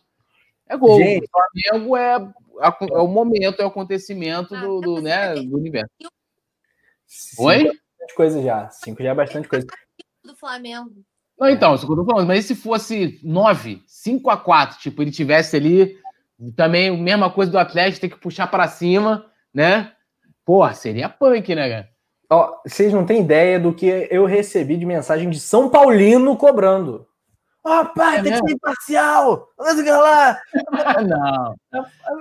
É 0.67 0.75
gol. 0.75 0.97
Gente, 0.97 1.25
o 1.25 1.29
Flamengo 1.31 1.95
é, 1.95 2.15
é 2.91 2.99
o 2.99 3.07
momento, 3.07 3.61
é 3.61 3.63
o 3.63 3.69
acontecimento 3.69 4.53
ah, 4.53 4.59
do, 4.59 4.81
do, 4.81 5.01
né, 5.01 5.35
do 5.35 5.57
universo. 5.57 5.89
Oi? 7.39 7.63
Bastante 7.63 8.13
coisa 8.13 8.41
já. 8.43 8.69
Cinco 8.71 9.01
já 9.01 9.11
é 9.11 9.15
bastante 9.15 9.47
coisa. 9.47 9.65
Do 10.21 10.35
Flamengo. 10.35 10.91
Não, 11.39 11.49
então, 11.49 11.73
isso 11.73 11.85
que 11.85 11.91
eu 11.91 11.95
tô 11.95 12.05
falando. 12.05 12.27
Mas 12.27 12.45
se 12.45 12.55
fosse 12.55 13.19
9, 13.23 13.81
5 13.87 14.29
a 14.29 14.37
4 14.37 14.79
tipo, 14.79 15.01
ele 15.01 15.11
tivesse 15.11 15.55
ali 15.55 15.95
também 16.55 16.89
a 16.89 16.93
mesma 16.93 17.29
coisa 17.29 17.51
do 17.51 17.57
Atlético, 17.57 18.01
ter 18.01 18.09
que 18.09 18.19
puxar 18.19 18.47
para 18.47 18.67
cima, 18.67 19.25
né? 19.53 19.91
Pô, 20.45 20.67
seria 20.73 21.09
punk, 21.09 21.53
né, 21.55 21.69
cara? 21.69 21.89
Ó, 22.31 22.57
vocês 22.65 22.93
não 22.93 23.05
têm 23.05 23.21
ideia 23.21 23.59
do 23.59 23.73
que 23.73 24.07
eu 24.11 24.25
recebi 24.25 24.77
de 24.77 24.85
mensagem 24.85 25.29
de 25.29 25.39
São 25.39 25.69
Paulino 25.69 26.35
cobrando. 26.37 27.07
Ó, 27.63 27.81
oh, 27.81 27.85
pai, 27.93 28.19
é 28.19 28.23
tem 28.23 28.31
que 28.31 28.37
ser 28.37 28.53
imparcial! 28.53 29.49
Vamos 29.57 29.85
lá! 29.85 30.39
não. 31.05 31.55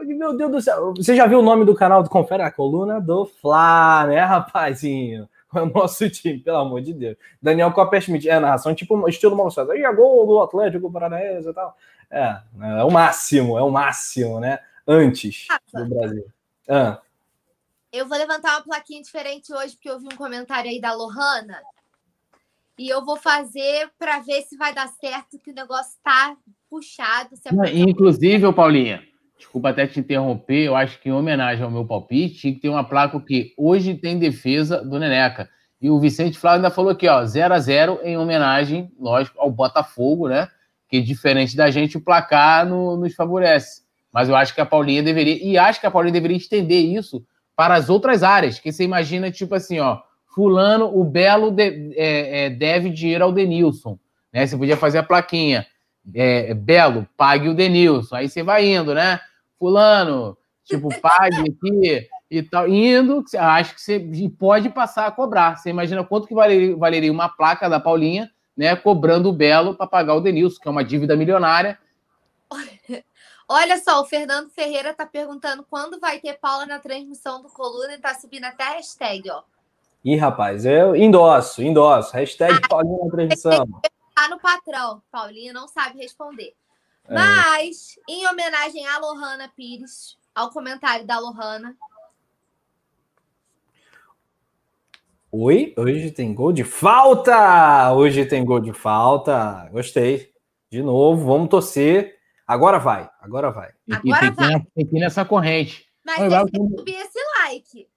Meu 0.05 0.37
Deus 0.37 0.51
do 0.51 0.61
céu. 0.61 0.95
Você 0.97 1.15
já 1.15 1.27
viu 1.27 1.39
o 1.39 1.43
nome 1.43 1.65
do 1.65 1.75
canal 1.75 2.03
do 2.03 2.11
Confere? 2.11 2.43
A 2.43 2.51
coluna 2.51 3.01
do 3.01 3.25
Fla, 3.25 4.07
né, 4.07 4.21
rapazinho? 4.21 5.29
É 5.55 5.63
o 5.63 5.67
nosso 5.67 6.09
time, 6.11 6.39
pelo 6.39 6.59
amor 6.59 6.83
de 6.83 6.93
Deus. 6.93 7.17
Daniel 7.41 7.73
Copperschmidt, 7.73 8.29
é 8.29 8.39
narração 8.39 8.75
tipo 8.75 9.09
estilo 9.09 9.35
Mauro 9.35 9.51
César. 9.51 9.73
Aí, 9.73 9.95
gol 9.95 10.27
do 10.27 10.43
Atlético 10.43 10.93
Paranaense 10.93 11.49
e 11.49 11.55
tal. 11.55 11.77
É, 12.11 12.41
é 12.79 12.85
o 12.85 12.91
máximo, 12.91 13.59
é 13.59 13.63
o 13.63 13.71
máximo, 13.71 14.41
né? 14.41 14.59
Antes 14.87 15.47
do 15.73 15.87
Brasil. 15.87 16.27
Ah. 16.69 17.01
Eu 17.91 18.07
vou 18.07 18.19
levantar 18.19 18.57
uma 18.57 18.63
plaquinha 18.63 19.03
diferente 19.03 19.53
hoje, 19.53 19.75
porque 19.75 19.91
eu 19.91 19.99
vi 19.99 20.07
um 20.07 20.17
comentário 20.17 20.71
aí 20.71 20.81
da 20.81 20.93
Lohana. 20.93 21.63
E 22.79 22.89
eu 22.89 23.05
vou 23.05 23.17
fazer 23.17 23.91
para 23.99 24.21
ver 24.21 24.43
se 24.43 24.57
vai 24.57 24.73
dar 24.73 24.89
certo, 24.89 25.39
que 25.39 25.51
o 25.51 25.55
negócio 25.55 25.99
tá 26.03 26.37
puxado. 26.71 27.35
É 27.67 27.77
inclusive, 27.77 28.53
Paulinha, 28.53 29.03
desculpa 29.39 29.71
até 29.71 29.87
te 29.87 30.01
interromper, 30.01 30.65
eu 30.65 30.77
acho 30.77 31.01
que 31.01 31.09
em 31.09 31.13
homenagem 31.13 31.65
ao 31.65 31.71
meu 31.71 31.87
palpite, 31.87 32.41
tinha 32.41 32.55
que 32.55 32.61
ter 32.61 32.69
uma 32.69 32.85
placa 32.85 33.19
que 33.21 33.55
hoje 33.57 33.95
tem 33.95 34.19
defesa 34.19 34.85
do 34.85 34.99
Neneca. 34.99 35.49
E 35.81 35.89
o 35.89 36.01
Vicente 36.01 36.37
Flávio 36.37 36.57
ainda 36.57 36.71
falou 36.71 36.91
aqui, 36.91 37.09
ó, 37.09 37.25
0 37.25 37.55
a 37.55 37.59
0 37.59 38.01
em 38.03 38.19
homenagem, 38.19 38.91
lógico, 38.99 39.41
ao 39.41 39.51
Botafogo, 39.51 40.29
né? 40.29 40.49
Que 40.89 41.01
diferente 41.01 41.57
da 41.57 41.71
gente, 41.71 41.97
o 41.97 42.01
placar 42.01 42.67
no, 42.67 42.97
nos 42.97 43.15
favorece. 43.15 43.83
Mas 44.13 44.29
eu 44.29 44.35
acho 44.35 44.53
que 44.55 44.61
a 44.61 44.67
Paulinha 44.67 45.03
deveria, 45.03 45.39
e 45.41 45.57
acho 45.57 45.81
que 45.81 45.87
a 45.87 45.91
Paulinha 45.91 46.13
deveria 46.13 46.37
estender 46.37 46.85
isso 46.85 47.25
para 47.55 47.75
as 47.75 47.89
outras 47.89 48.23
áreas, 48.25 48.59
que 48.59 48.73
você 48.73 48.83
imagina, 48.83 49.31
tipo 49.31 49.55
assim, 49.55 49.79
ó, 49.79 50.01
fulano, 50.35 50.87
o 50.99 51.05
Belo 51.05 51.51
de, 51.51 51.93
é, 51.97 52.47
é, 52.47 52.51
deve 52.51 52.91
dinheiro 52.91 53.25
ao 53.25 53.33
Denilson, 53.33 53.99
né? 54.33 54.47
Você 54.47 54.57
podia 54.57 54.77
fazer 54.77 54.99
a 54.99 55.03
plaquinha, 55.03 55.67
é, 56.15 56.55
Belo, 56.55 57.07
pague 57.17 57.49
o 57.49 57.55
Denilson, 57.55 58.17
aí 58.17 58.29
você 58.29 58.43
vai 58.43 58.67
indo, 58.67 58.95
né? 58.95 59.21
Fulano, 59.59 60.37
tipo, 60.65 60.89
pague 61.01 61.41
aqui 61.51 62.09
e 62.31 62.43
tal, 62.43 62.69
indo, 62.69 63.25
acho 63.37 63.75
que 63.75 63.81
você 63.81 63.99
pode 64.39 64.69
passar 64.69 65.07
a 65.07 65.11
cobrar. 65.11 65.57
Você 65.57 65.71
imagina 65.71 66.05
quanto 66.05 66.27
que 66.27 66.35
valeria, 66.35 66.77
valeria 66.77 67.13
uma 67.13 67.29
placa 67.29 67.69
da 67.69 67.81
Paulinha, 67.81 68.31
né, 68.57 68.77
cobrando 68.77 69.29
o 69.29 69.33
Belo 69.33 69.75
para 69.75 69.87
pagar 69.87 70.15
o 70.15 70.21
Denilson, 70.21 70.61
que 70.61 70.69
é 70.69 70.71
uma 70.71 70.85
dívida 70.85 71.17
milionária, 71.17 71.79
Olha 73.49 73.79
só, 73.79 74.01
o 74.01 74.05
Fernando 74.05 74.51
Ferreira 74.51 74.91
está 74.91 75.07
perguntando 75.07 75.65
quando 75.69 75.99
vai 75.99 76.21
ter 76.21 76.39
Paula 76.39 76.67
na 76.67 76.79
transmissão 76.79 77.43
do 77.43 77.49
Coluna 77.49 77.93
e 77.93 77.97
está 77.97 78.15
subindo 78.15 78.45
até 78.45 78.65
a 78.65 78.71
hashtag, 78.73 79.31
ó. 79.31 79.43
Ih, 80.05 80.17
rapaz, 80.17 80.65
eu 80.65 80.95
endosso, 80.95 81.63
endosso. 81.63 82.13
Hashtag 82.15 82.61
ah, 82.63 82.69
Paulinha 82.69 83.05
na 83.05 83.11
transmissão. 83.11 83.67
Tá 84.15 84.29
no 84.29 84.39
patrão. 84.39 85.03
Paulinha 85.11 85.53
não 85.53 85.67
sabe 85.67 85.99
responder. 85.99 86.55
É. 87.09 87.15
Mas, 87.15 87.99
em 88.09 88.27
homenagem 88.29 88.87
à 88.87 88.99
Lohana 88.99 89.49
Pires, 89.57 90.17
ao 90.35 90.51
comentário 90.51 91.07
da 91.07 91.19
Lohana. 91.19 91.77
Oi, 95.31 95.75
hoje 95.77 96.11
tem 96.11 96.33
gol 96.35 96.53
de 96.53 96.65
falta! 96.65 97.93
Hoje 97.93 98.25
tem 98.25 98.45
gol 98.45 98.61
de 98.61 98.73
falta. 98.73 99.69
Gostei. 99.71 100.33
De 100.71 100.83
novo, 100.83 101.25
vamos 101.25 101.49
torcer 101.49 102.19
Agora 102.49 102.79
vai, 102.79 103.11
agora 103.21 103.51
vai. 103.51 103.73
Agora 103.91 104.21
tem, 104.21 104.31
vai. 104.33 104.67
tem 104.75 104.87
que 104.87 104.97
ir 104.97 105.01
nessa 105.01 105.23
corrente. 105.23 105.87
Mas 106.03 106.17
tem 106.17 106.69
que 106.71 106.77
subir 106.79 106.95
esse 106.95 107.19
like. 107.43 107.89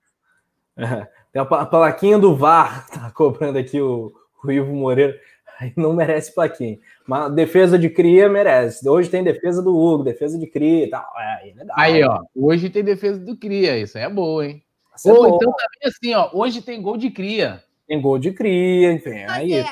É, 0.75 1.07
tem 1.31 1.41
a, 1.41 1.45
plaquinha 1.45 2.19
do 2.19 2.35
VAR, 2.35 2.85
tá 2.89 3.09
cobrando 3.11 3.57
aqui 3.57 3.79
o, 3.79 4.11
o 4.43 4.51
Ivo 4.51 4.73
Moreira. 4.73 5.17
Aí 5.61 5.71
não 5.77 5.93
merece 5.93 6.33
plaquinha. 6.33 6.79
Mas 7.05 7.31
defesa 7.35 7.77
de 7.77 7.87
cria 7.87 8.27
merece. 8.27 8.89
Hoje 8.89 9.11
tem 9.11 9.23
defesa 9.23 9.61
do 9.61 9.77
Hugo, 9.77 10.03
defesa 10.03 10.39
de 10.39 10.47
cria 10.47 10.85
e 10.85 10.89
tal. 10.89 11.05
É, 11.15 11.49
é 11.49 11.53
aí, 11.73 12.03
ó. 12.03 12.23
Hoje 12.35 12.67
tem 12.67 12.83
defesa 12.83 13.19
do 13.19 13.37
cria. 13.37 13.77
Isso 13.77 13.95
aí 13.95 14.05
é 14.05 14.09
boa, 14.09 14.43
hein? 14.43 14.63
É 15.05 15.11
Ou 15.11 15.27
então 15.27 15.53
também 15.53 15.85
assim, 15.85 16.15
ó. 16.15 16.31
Hoje 16.33 16.63
tem 16.63 16.81
gol 16.81 16.97
de 16.97 17.11
cria. 17.11 17.63
Tem 17.87 18.01
gol 18.01 18.17
de 18.17 18.31
cria, 18.31 18.91
enfim. 18.91 19.23
Aí, 19.29 19.53
é. 19.53 19.65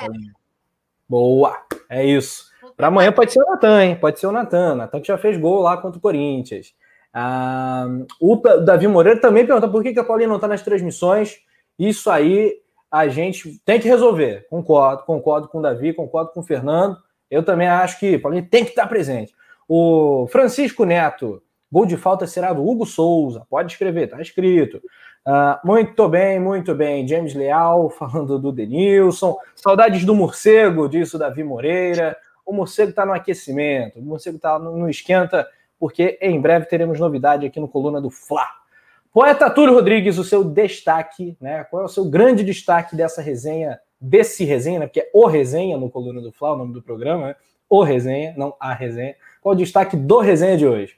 Boa. 1.08 1.60
É 1.88 2.06
isso. 2.06 2.44
Para 2.76 2.86
amanhã 2.86 3.10
pode 3.10 3.32
ser 3.32 3.42
o 3.42 3.50
Natan, 3.50 3.84
hein? 3.84 3.96
Pode 3.96 4.20
ser 4.20 4.28
o 4.28 4.32
Natan. 4.32 4.76
Natan 4.76 5.00
que 5.00 5.08
já 5.08 5.18
fez 5.18 5.36
gol 5.36 5.60
lá 5.62 5.76
contra 5.76 5.98
o 5.98 6.00
Corinthians. 6.00 6.72
Ah, 7.12 7.88
o 8.20 8.36
Davi 8.36 8.86
Moreira 8.86 9.20
também 9.20 9.44
pergunta 9.44 9.66
por 9.66 9.82
que, 9.82 9.92
que 9.92 9.98
a 9.98 10.04
Paulinha 10.04 10.28
não 10.28 10.36
está 10.36 10.46
nas 10.46 10.62
transmissões. 10.62 11.40
Isso 11.76 12.08
aí 12.08 12.60
a 12.90 13.08
gente 13.08 13.60
tem 13.64 13.80
que 13.80 13.88
resolver. 13.88 14.46
Concordo, 14.48 15.04
concordo 15.04 15.48
com 15.48 15.58
o 15.58 15.62
Davi, 15.62 15.92
concordo 15.92 16.32
com 16.32 16.40
o 16.40 16.44
Fernando. 16.44 16.96
Eu 17.30 17.42
também 17.42 17.68
acho 17.68 17.98
que 17.98 18.18
Paulinha 18.18 18.46
tem 18.48 18.64
que 18.64 18.70
estar 18.70 18.86
presente. 18.86 19.32
O 19.68 20.26
Francisco 20.32 20.84
Neto, 20.84 21.42
gol 21.70 21.86
de 21.86 21.96
falta 21.96 22.26
será 22.26 22.52
do 22.52 22.66
Hugo 22.66 22.84
Souza. 22.84 23.46
Pode 23.48 23.72
escrever, 23.72 24.08
tá 24.08 24.20
escrito. 24.20 24.82
Uh, 25.26 25.64
muito 25.64 26.08
bem, 26.08 26.40
muito 26.40 26.74
bem. 26.74 27.06
James 27.06 27.34
Leal 27.34 27.90
falando 27.90 28.38
do 28.38 28.50
Denilson. 28.50 29.36
Saudades 29.54 30.04
do 30.04 30.14
morcego, 30.14 30.88
disse 30.88 31.14
o 31.14 31.18
Davi 31.18 31.44
Moreira 31.44 32.16
o 32.50 32.52
morcego 32.52 32.90
está 32.90 33.06
no 33.06 33.12
aquecimento, 33.12 34.00
o 34.00 34.02
morcego 34.02 34.36
está 34.36 34.58
no, 34.58 34.76
no, 34.76 34.90
esquenta, 34.90 35.48
porque 35.78 36.18
em 36.20 36.40
breve 36.40 36.66
teremos 36.66 36.98
novidade 36.98 37.46
aqui 37.46 37.60
no 37.60 37.68
Coluna 37.68 38.00
do 38.00 38.10
Fla. 38.10 38.46
Poeta 39.12 39.50
Túlio 39.50 39.74
Rodrigues, 39.74 40.18
o 40.18 40.24
seu 40.24 40.44
destaque, 40.44 41.36
né? 41.40 41.64
Qual 41.64 41.82
é 41.82 41.84
o 41.84 41.88
seu 41.88 42.04
grande 42.04 42.44
destaque 42.44 42.94
dessa 42.94 43.20
resenha, 43.20 43.80
desse 44.00 44.44
resenha, 44.44 44.80
né? 44.80 44.86
Porque 44.86 45.00
é 45.00 45.10
o 45.12 45.26
resenha 45.26 45.76
no 45.76 45.90
Coluna 45.90 46.20
do 46.20 46.30
Fla, 46.30 46.52
o 46.52 46.56
nome 46.56 46.72
do 46.72 46.82
programa, 46.82 47.28
né? 47.28 47.36
O 47.68 47.82
resenha, 47.82 48.34
não 48.36 48.54
a 48.60 48.72
resenha. 48.72 49.14
Qual 49.40 49.52
é 49.52 49.56
o 49.56 49.58
destaque 49.58 49.96
do 49.96 50.20
resenha 50.20 50.56
de 50.56 50.66
hoje? 50.66 50.96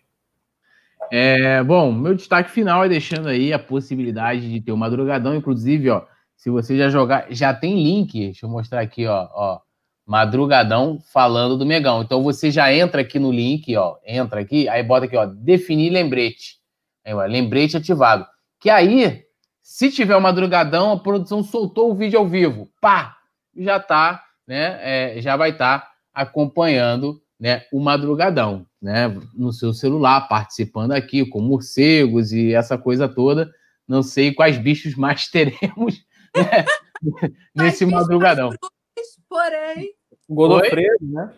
É, 1.11 1.63
bom, 1.63 1.93
meu 1.93 2.15
destaque 2.15 2.51
final 2.51 2.85
é 2.85 2.89
deixando 2.89 3.29
aí 3.29 3.53
a 3.53 3.59
possibilidade 3.59 4.51
de 4.51 4.61
ter 4.61 4.73
o 4.73 4.77
madrugadão, 4.77 5.35
inclusive, 5.35 5.91
ó, 5.91 6.05
se 6.37 6.51
você 6.51 6.77
já 6.77 6.89
jogar, 6.89 7.27
já 7.31 7.53
tem 7.53 7.83
link, 7.83 8.13
deixa 8.19 8.47
eu 8.47 8.51
mostrar 8.51 8.81
aqui, 8.81 9.07
ó, 9.07 9.29
ó 9.33 9.61
Madrugadão 10.07 10.99
falando 11.13 11.57
do 11.57 11.65
Megão. 11.65 12.03
Então 12.03 12.23
você 12.23 12.51
já 12.51 12.73
entra 12.73 13.03
aqui 13.03 13.19
no 13.19 13.31
link, 13.31 13.75
ó, 13.77 13.97
entra 14.05 14.41
aqui, 14.41 14.69
aí 14.69 14.83
bota 14.83 15.07
aqui, 15.07 15.17
ó, 15.17 15.25
definir 15.25 15.91
lembrete. 15.91 16.62
Aí, 17.05 17.15
ó, 17.15 17.25
lembrete 17.25 17.77
ativado. 17.77 18.27
Que 18.61 18.71
aí, 18.71 19.25
se 19.61 19.91
tiver 19.91 20.17
o 20.17 20.21
Madrugadão, 20.21 20.93
a 20.93 20.99
produção 20.99 21.43
soltou 21.43 21.91
o 21.91 21.95
vídeo 21.95 22.19
ao 22.19 22.29
vivo. 22.29 22.71
Pá! 22.81 23.17
Já 23.57 23.79
tá, 23.79 24.25
né? 24.47 24.79
É, 24.81 25.21
já 25.21 25.37
vai 25.37 25.51
estar 25.51 25.81
tá 25.81 25.93
acompanhando 26.15 27.23
né, 27.43 27.67
o 27.73 27.81
madrugadão, 27.81 28.65
né, 28.81 29.09
no 29.35 29.53
seu 29.53 29.75
celular, 29.75 30.29
participando 30.29 30.93
aqui 30.93 31.27
com 31.27 31.41
morcegos 31.41 32.33
e 32.33 32.55
essa 32.55 32.79
coisa 32.79 33.09
toda. 33.09 33.53
Não 33.87 34.01
sei 34.01 34.33
quais 34.33 34.59
bichos 34.59 34.95
mais 34.95 35.27
teremos 35.29 36.07
né, 36.37 36.65
nesse 37.53 37.85
madrugadão. 37.85 38.51
Frutas, 38.51 39.19
porém. 39.29 39.93
Godofredo, 40.29 40.99
né? 41.03 41.35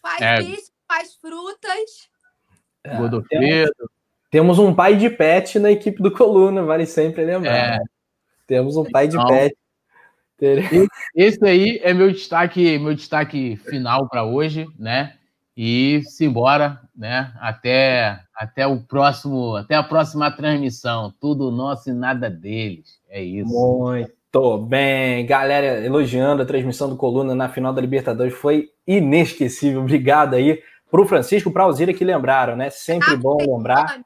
Faz 0.00 0.22
é. 0.22 0.36
bicho, 0.36 0.70
faz 0.86 1.14
frutas. 1.16 2.08
É, 2.84 2.96
Godofredo. 2.96 3.90
Temos 4.30 4.58
um 4.58 4.72
pai 4.72 4.96
de 4.96 5.10
pet 5.10 5.58
na 5.58 5.72
equipe 5.72 6.00
do 6.00 6.10
Coluna, 6.10 6.62
vale 6.62 6.86
sempre 6.86 7.24
lembrar. 7.24 7.76
É. 7.76 7.78
Temos 8.46 8.76
um 8.76 8.84
pai 8.84 9.08
de 9.08 9.16
então, 9.16 9.26
pet. 9.26 9.56
Esse 11.14 11.44
aí 11.44 11.80
é 11.82 11.92
meu 11.92 12.10
destaque, 12.10 12.78
meu 12.78 12.94
destaque 12.94 13.56
final 13.56 14.08
para 14.08 14.24
hoje, 14.24 14.66
né? 14.78 15.14
E 15.56 16.02
simbora, 16.04 16.80
né? 16.96 17.32
Até, 17.40 18.20
até 18.34 18.66
o 18.66 18.80
próximo, 18.80 19.56
até 19.56 19.74
a 19.74 19.82
próxima 19.82 20.30
transmissão. 20.30 21.12
Tudo 21.20 21.50
nosso 21.50 21.90
e 21.90 21.92
nada 21.92 22.30
deles. 22.30 22.98
É 23.10 23.22
isso. 23.22 23.52
Muito 23.52 24.58
bem, 24.58 25.26
galera, 25.26 25.84
elogiando 25.84 26.42
a 26.42 26.46
transmissão 26.46 26.88
do 26.88 26.96
Coluna 26.96 27.34
na 27.34 27.48
final 27.48 27.72
da 27.72 27.80
Libertadores 27.80 28.32
foi 28.32 28.70
inesquecível. 28.86 29.80
Obrigado 29.80 30.34
aí 30.34 30.62
para 30.90 31.00
o 31.00 31.06
Francisco, 31.06 31.50
para 31.50 31.64
a 31.64 31.66
Alzira 31.66 31.92
que 31.92 32.04
lembraram, 32.04 32.56
né? 32.56 32.70
Sempre 32.70 33.16
bom 33.16 33.36
lembrar. 33.36 34.00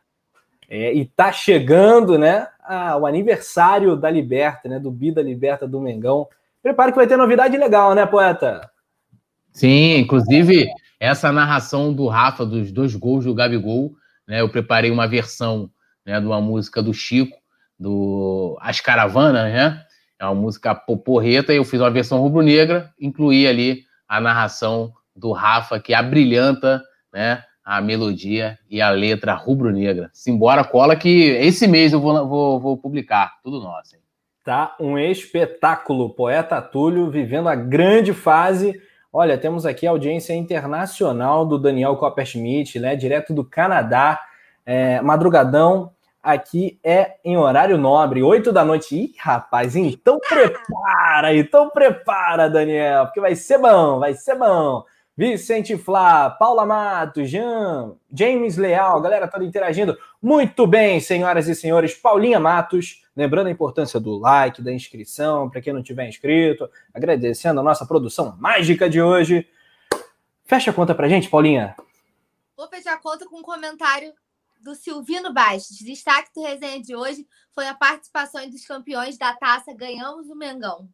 É, 0.69 0.93
e 0.93 1.05
tá 1.05 1.31
chegando, 1.31 2.19
né, 2.19 2.49
a, 2.62 2.97
o 2.97 3.07
aniversário 3.07 3.97
da 3.97 4.11
Liberta, 4.11 4.69
né, 4.69 4.78
do 4.78 4.91
Bi 4.91 5.12
da 5.12 5.23
Liberta 5.23 5.66
do 5.66 5.81
Mengão. 5.81 6.27
Prepare 6.62 6.93
que 6.93 6.97
vai 6.97 7.07
ter 7.07 7.16
novidade 7.16 7.57
legal, 7.57 7.95
né, 7.95 8.07
poeta? 8.07 8.70
Sim, 9.53 9.99
inclusive 9.99 10.66
essa 10.99 11.31
narração 11.31 11.93
do 11.93 12.07
Rafa 12.09 12.47
dos 12.47 12.73
dois 12.73 12.95
gols 12.95 13.24
do 13.24 13.35
Gabigol, 13.35 13.93
né, 14.27 14.41
eu 14.41 14.49
preparei 14.49 14.91
uma 14.91 15.07
versão, 15.07 15.70
né, 16.05 16.20
de 16.20 16.27
uma 16.27 16.41
música 16.41 16.82
do 16.82 16.95
Chico, 16.95 17.36
do 17.78 18.57
As 18.61 18.81
Caravanas, 18.81 19.53
né? 19.53 19.85
É 20.19 20.24
uma 20.24 20.35
música 20.35 20.74
poporreta 20.74 21.53
e 21.53 21.57
eu 21.57 21.65
fiz 21.65 21.81
uma 21.81 21.91
versão 21.91 22.20
rubro-negra, 22.20 22.91
incluí 22.99 23.47
ali 23.47 23.82
a 24.09 24.20
narração 24.20 24.93
do 25.15 25.32
Rafa 25.32 25.78
que 25.81 25.93
abrilhanta, 25.93 26.82
né, 27.12 27.43
a 27.65 27.81
melodia 27.81 28.59
e 28.69 28.82
a 28.82 28.91
letra 28.91 29.32
rubro-negra. 29.32 30.11
Simbora, 30.12 30.62
cola 30.62 30.95
que 30.95 31.31
esse 31.31 31.66
mês 31.66 31.93
eu 31.93 32.01
vou, 32.01 32.28
vou, 32.28 32.61
vou 32.61 32.77
publicar, 32.77 33.41
tudo 33.43 33.61
nosso. 33.61 33.97
Hein? 33.97 34.03
Tá 34.45 34.77
um 34.78 34.99
espetáculo. 34.99 36.11
Poeta 36.11 36.61
Túlio 36.61 37.11
vivendo 37.11 37.49
a 37.49 37.55
grande 37.55 38.12
fase. 38.12 38.78
Olha, 39.11 39.39
temos 39.39 39.65
aqui 39.65 39.86
a 39.86 39.91
audiência 39.91 40.35
internacional 40.35 41.47
do 41.47 41.59
Daniel 41.59 41.97
Copperschmidt, 41.97 42.78
né, 42.78 42.95
direto 42.95 43.32
do 43.32 43.43
Canadá. 43.45 44.20
É, 44.66 45.01
madrugadão 45.01 45.93
aqui 46.23 46.78
é 46.82 47.16
em 47.24 47.36
horário 47.36 47.78
nobre, 47.78 48.23
8 48.23 48.53
da 48.53 48.65
noite. 48.65 48.97
Ih, 48.97 49.15
rapaz, 49.19 49.77
então 49.77 50.19
prepara, 50.19 51.35
então 51.35 51.70
prepara, 51.70 52.51
Daniel, 52.51 53.07
porque 53.07 53.20
vai 53.20 53.35
ser 53.35 53.59
bom, 53.59 53.99
vai 53.99 54.15
ser 54.15 54.35
bom. 54.35 54.85
Vicente 55.16 55.77
Flá, 55.78 56.28
Paula 56.28 56.66
Mato, 56.66 57.24
Jean, 57.24 57.95
James 58.12 58.57
Leal, 58.57 59.01
galera 59.01 59.28
toda 59.28 59.45
interagindo. 59.45 59.97
Muito 60.20 60.66
bem, 60.66 60.99
senhoras 60.99 61.47
e 61.47 61.55
senhores. 61.55 61.95
Paulinha 61.95 62.41
Matos, 62.41 63.05
lembrando 63.15 63.47
a 63.47 63.51
importância 63.51 64.01
do 64.01 64.19
like, 64.19 64.61
da 64.61 64.73
inscrição, 64.73 65.49
para 65.49 65.61
quem 65.61 65.73
não 65.73 65.85
tiver 65.85 66.09
inscrito, 66.09 66.69
agradecendo 66.93 67.61
a 67.61 67.62
nossa 67.62 67.86
produção 67.86 68.36
mágica 68.41 68.91
de 68.91 69.01
hoje. 69.01 69.49
Fecha 70.45 70.73
a 70.73 70.74
conta 70.74 70.95
pra 70.95 71.09
gente, 71.09 71.31
Paulinha. 71.31 71.77
Vou 72.57 72.69
fechar 72.69 72.95
a 72.95 73.01
conta 73.01 73.24
com 73.27 73.39
um 73.39 73.43
comentário 73.43 74.12
do 74.61 74.74
Silvino 74.74 75.32
Bastos. 75.32 75.78
Destaque 75.78 76.31
do 76.35 76.43
resenha 76.43 76.82
de 76.82 76.97
hoje 76.97 77.24
foi 77.53 77.69
a 77.69 77.74
participação 77.74 78.49
dos 78.51 78.66
campeões 78.66 79.16
da 79.16 79.32
taça 79.32 79.73
Ganhamos 79.73 80.28
o 80.28 80.35
Mengão. 80.35 80.89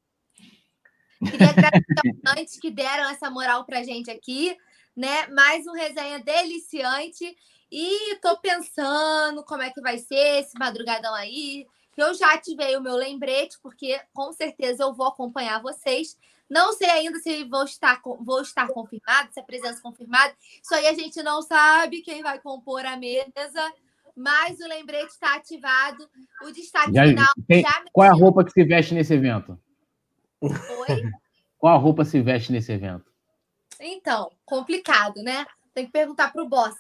Queria 1.25 1.51
agradecer 1.51 2.13
aos 2.27 2.57
que 2.59 2.71
deram 2.71 3.11
essa 3.11 3.31
moral 3.31 3.65
pra 3.65 3.83
gente 3.83 4.11
aqui, 4.11 4.57
né? 4.97 5.27
Mais 5.29 5.67
um 5.67 5.73
resenha 5.73 6.19
deliciante. 6.19 7.37
E 7.71 8.17
tô 8.17 8.37
pensando 8.39 9.45
como 9.45 9.63
é 9.63 9.71
que 9.71 9.81
vai 9.81 9.99
ser 9.99 10.41
esse 10.41 10.59
madrugadão 10.59 11.15
aí. 11.15 11.67
Eu 11.97 12.15
já 12.15 12.33
ativei 12.33 12.77
o 12.77 12.81
meu 12.81 12.97
lembrete, 12.97 13.59
porque 13.63 14.01
com 14.13 14.33
certeza 14.33 14.83
eu 14.83 14.95
vou 14.95 15.07
acompanhar 15.07 15.61
vocês. 15.61 16.17
Não 16.49 16.73
sei 16.73 16.91
ainda 16.91 17.19
se 17.19 17.45
vou 17.45 17.65
estar, 17.65 18.01
vou 18.21 18.41
estar 18.41 18.67
confirmado, 18.69 19.33
se 19.33 19.39
a 19.39 19.45
presença 19.45 19.81
confirmada. 19.81 20.35
Isso 20.63 20.75
aí 20.75 20.87
a 20.89 20.95
gente 20.95 21.23
não 21.23 21.43
sabe 21.43 22.01
quem 22.01 22.23
vai 22.23 22.41
compor 22.41 22.85
a 22.85 22.97
mesa, 22.97 23.73
mas 24.17 24.59
o 24.59 24.67
lembrete 24.67 25.11
está 25.11 25.37
ativado. 25.37 26.09
O 26.43 26.51
destaque 26.51 26.93
já, 26.93 27.05
final. 27.05 27.33
Tem, 27.47 27.63
já 27.63 27.85
qual 27.93 28.07
é 28.07 28.11
a 28.11 28.15
roupa 28.15 28.45
que 28.45 28.51
se 28.51 28.65
veste 28.65 28.95
nesse 28.95 29.15
evento? 29.15 29.57
Oi? 30.41 31.03
Qual 31.59 31.79
roupa 31.79 32.05
se 32.05 32.21
veste 32.21 32.53
nesse 32.53 32.73
evento? 32.73 33.05
Então, 33.79 34.31
complicado, 34.45 35.23
né? 35.23 35.47
Tem 35.75 35.87
que 35.87 35.93
perguntar 35.93 36.33
para 36.33 36.43
o 36.43 36.49
boss. 36.49 36.75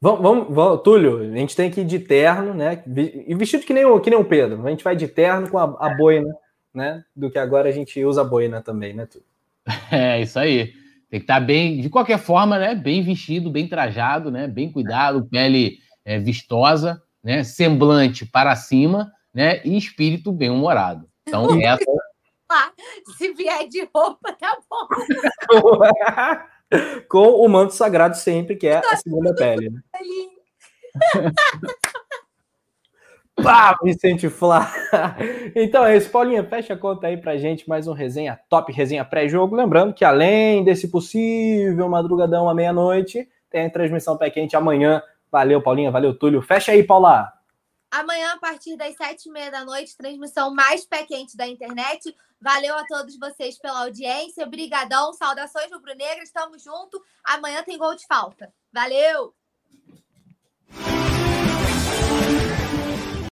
Vamos, 0.00 0.20
vamos, 0.20 0.54
vamos, 0.54 0.82
Túlio, 0.82 1.18
a 1.18 1.36
gente 1.36 1.54
tem 1.54 1.70
que 1.70 1.80
ir 1.80 1.84
de 1.84 2.00
terno, 2.00 2.52
né? 2.52 2.82
E 3.26 3.34
vestido 3.34 3.64
que 3.64 3.72
nem 3.72 3.84
o, 3.84 4.00
que 4.00 4.10
nem 4.10 4.18
o 4.18 4.24
Pedro. 4.24 4.66
A 4.66 4.70
gente 4.70 4.82
vai 4.82 4.96
de 4.96 5.06
terno 5.06 5.48
com 5.48 5.58
a, 5.58 5.64
a 5.78 5.94
boina, 5.94 6.34
né? 6.74 7.04
Do 7.14 7.30
que 7.30 7.38
agora 7.38 7.68
a 7.68 7.72
gente 7.72 8.04
usa 8.04 8.22
a 8.22 8.24
boina 8.24 8.60
também, 8.60 8.92
né, 8.92 9.06
Túlio? 9.06 9.26
É, 9.92 10.20
isso 10.20 10.38
aí. 10.38 10.72
Tem 11.08 11.20
que 11.20 11.24
estar 11.24 11.40
bem, 11.40 11.80
de 11.80 11.90
qualquer 11.90 12.18
forma, 12.18 12.58
né? 12.58 12.74
Bem 12.74 13.02
vestido, 13.02 13.50
bem 13.50 13.68
trajado, 13.68 14.30
né? 14.30 14.48
Bem 14.48 14.72
cuidado, 14.72 15.28
pele 15.30 15.78
é, 16.04 16.18
vistosa, 16.18 17.02
né? 17.22 17.44
Semblante 17.44 18.26
para 18.26 18.56
cima, 18.56 19.12
né? 19.32 19.60
E 19.64 19.76
espírito 19.76 20.32
bem 20.32 20.50
humorado. 20.50 21.06
Então, 21.26 21.46
essa 21.62 21.84
se 23.16 23.32
vier 23.32 23.68
de 23.68 23.88
roupa, 23.94 24.32
tá 24.32 24.58
bom. 24.68 24.88
Com 27.08 27.44
o 27.44 27.48
manto 27.48 27.74
sagrado 27.74 28.16
sempre, 28.16 28.56
que 28.56 28.66
é 28.66 28.78
a 28.78 28.96
segunda 28.96 29.34
pele. 29.34 29.70
Né? 29.70 29.80
Pá, 33.42 33.76
Vicente 33.82 34.28
Flá. 34.28 34.72
Então 35.54 35.84
é 35.84 35.96
isso, 35.96 36.10
Paulinha, 36.10 36.44
fecha 36.44 36.74
a 36.74 36.76
conta 36.76 37.06
aí 37.06 37.16
pra 37.16 37.36
gente, 37.36 37.68
mais 37.68 37.88
um 37.88 37.92
resenha 37.92 38.38
top, 38.48 38.72
resenha 38.72 39.04
pré-jogo. 39.04 39.56
Lembrando 39.56 39.94
que 39.94 40.04
além 40.04 40.62
desse 40.62 40.88
possível 40.88 41.88
madrugadão 41.88 42.48
à 42.48 42.54
meia-noite, 42.54 43.28
tem 43.50 43.66
a 43.66 43.70
transmissão 43.70 44.16
pé 44.16 44.30
quente 44.30 44.54
amanhã. 44.54 45.02
Valeu, 45.30 45.62
Paulinha, 45.62 45.90
valeu, 45.90 46.16
Túlio. 46.16 46.42
Fecha 46.42 46.72
aí, 46.72 46.82
Paula. 46.82 47.32
Amanhã, 47.92 48.32
a 48.32 48.38
partir 48.38 48.74
das 48.74 48.96
sete 48.96 49.28
e 49.28 49.30
meia 49.30 49.50
da 49.50 49.66
noite, 49.66 49.94
transmissão 49.94 50.54
mais 50.54 50.86
pé 50.86 51.04
quente 51.04 51.36
da 51.36 51.46
internet. 51.46 52.16
Valeu 52.40 52.74
a 52.74 52.86
todos 52.86 53.18
vocês 53.18 53.58
pela 53.58 53.82
audiência. 53.82 54.46
Brigadão, 54.46 55.12
saudações 55.12 55.70
rubro-negras, 55.70 56.30
tamo 56.30 56.58
junto. 56.58 57.04
Amanhã 57.22 57.62
tem 57.62 57.76
gol 57.76 57.94
de 57.94 58.06
falta. 58.06 58.50
Valeu! 58.72 59.34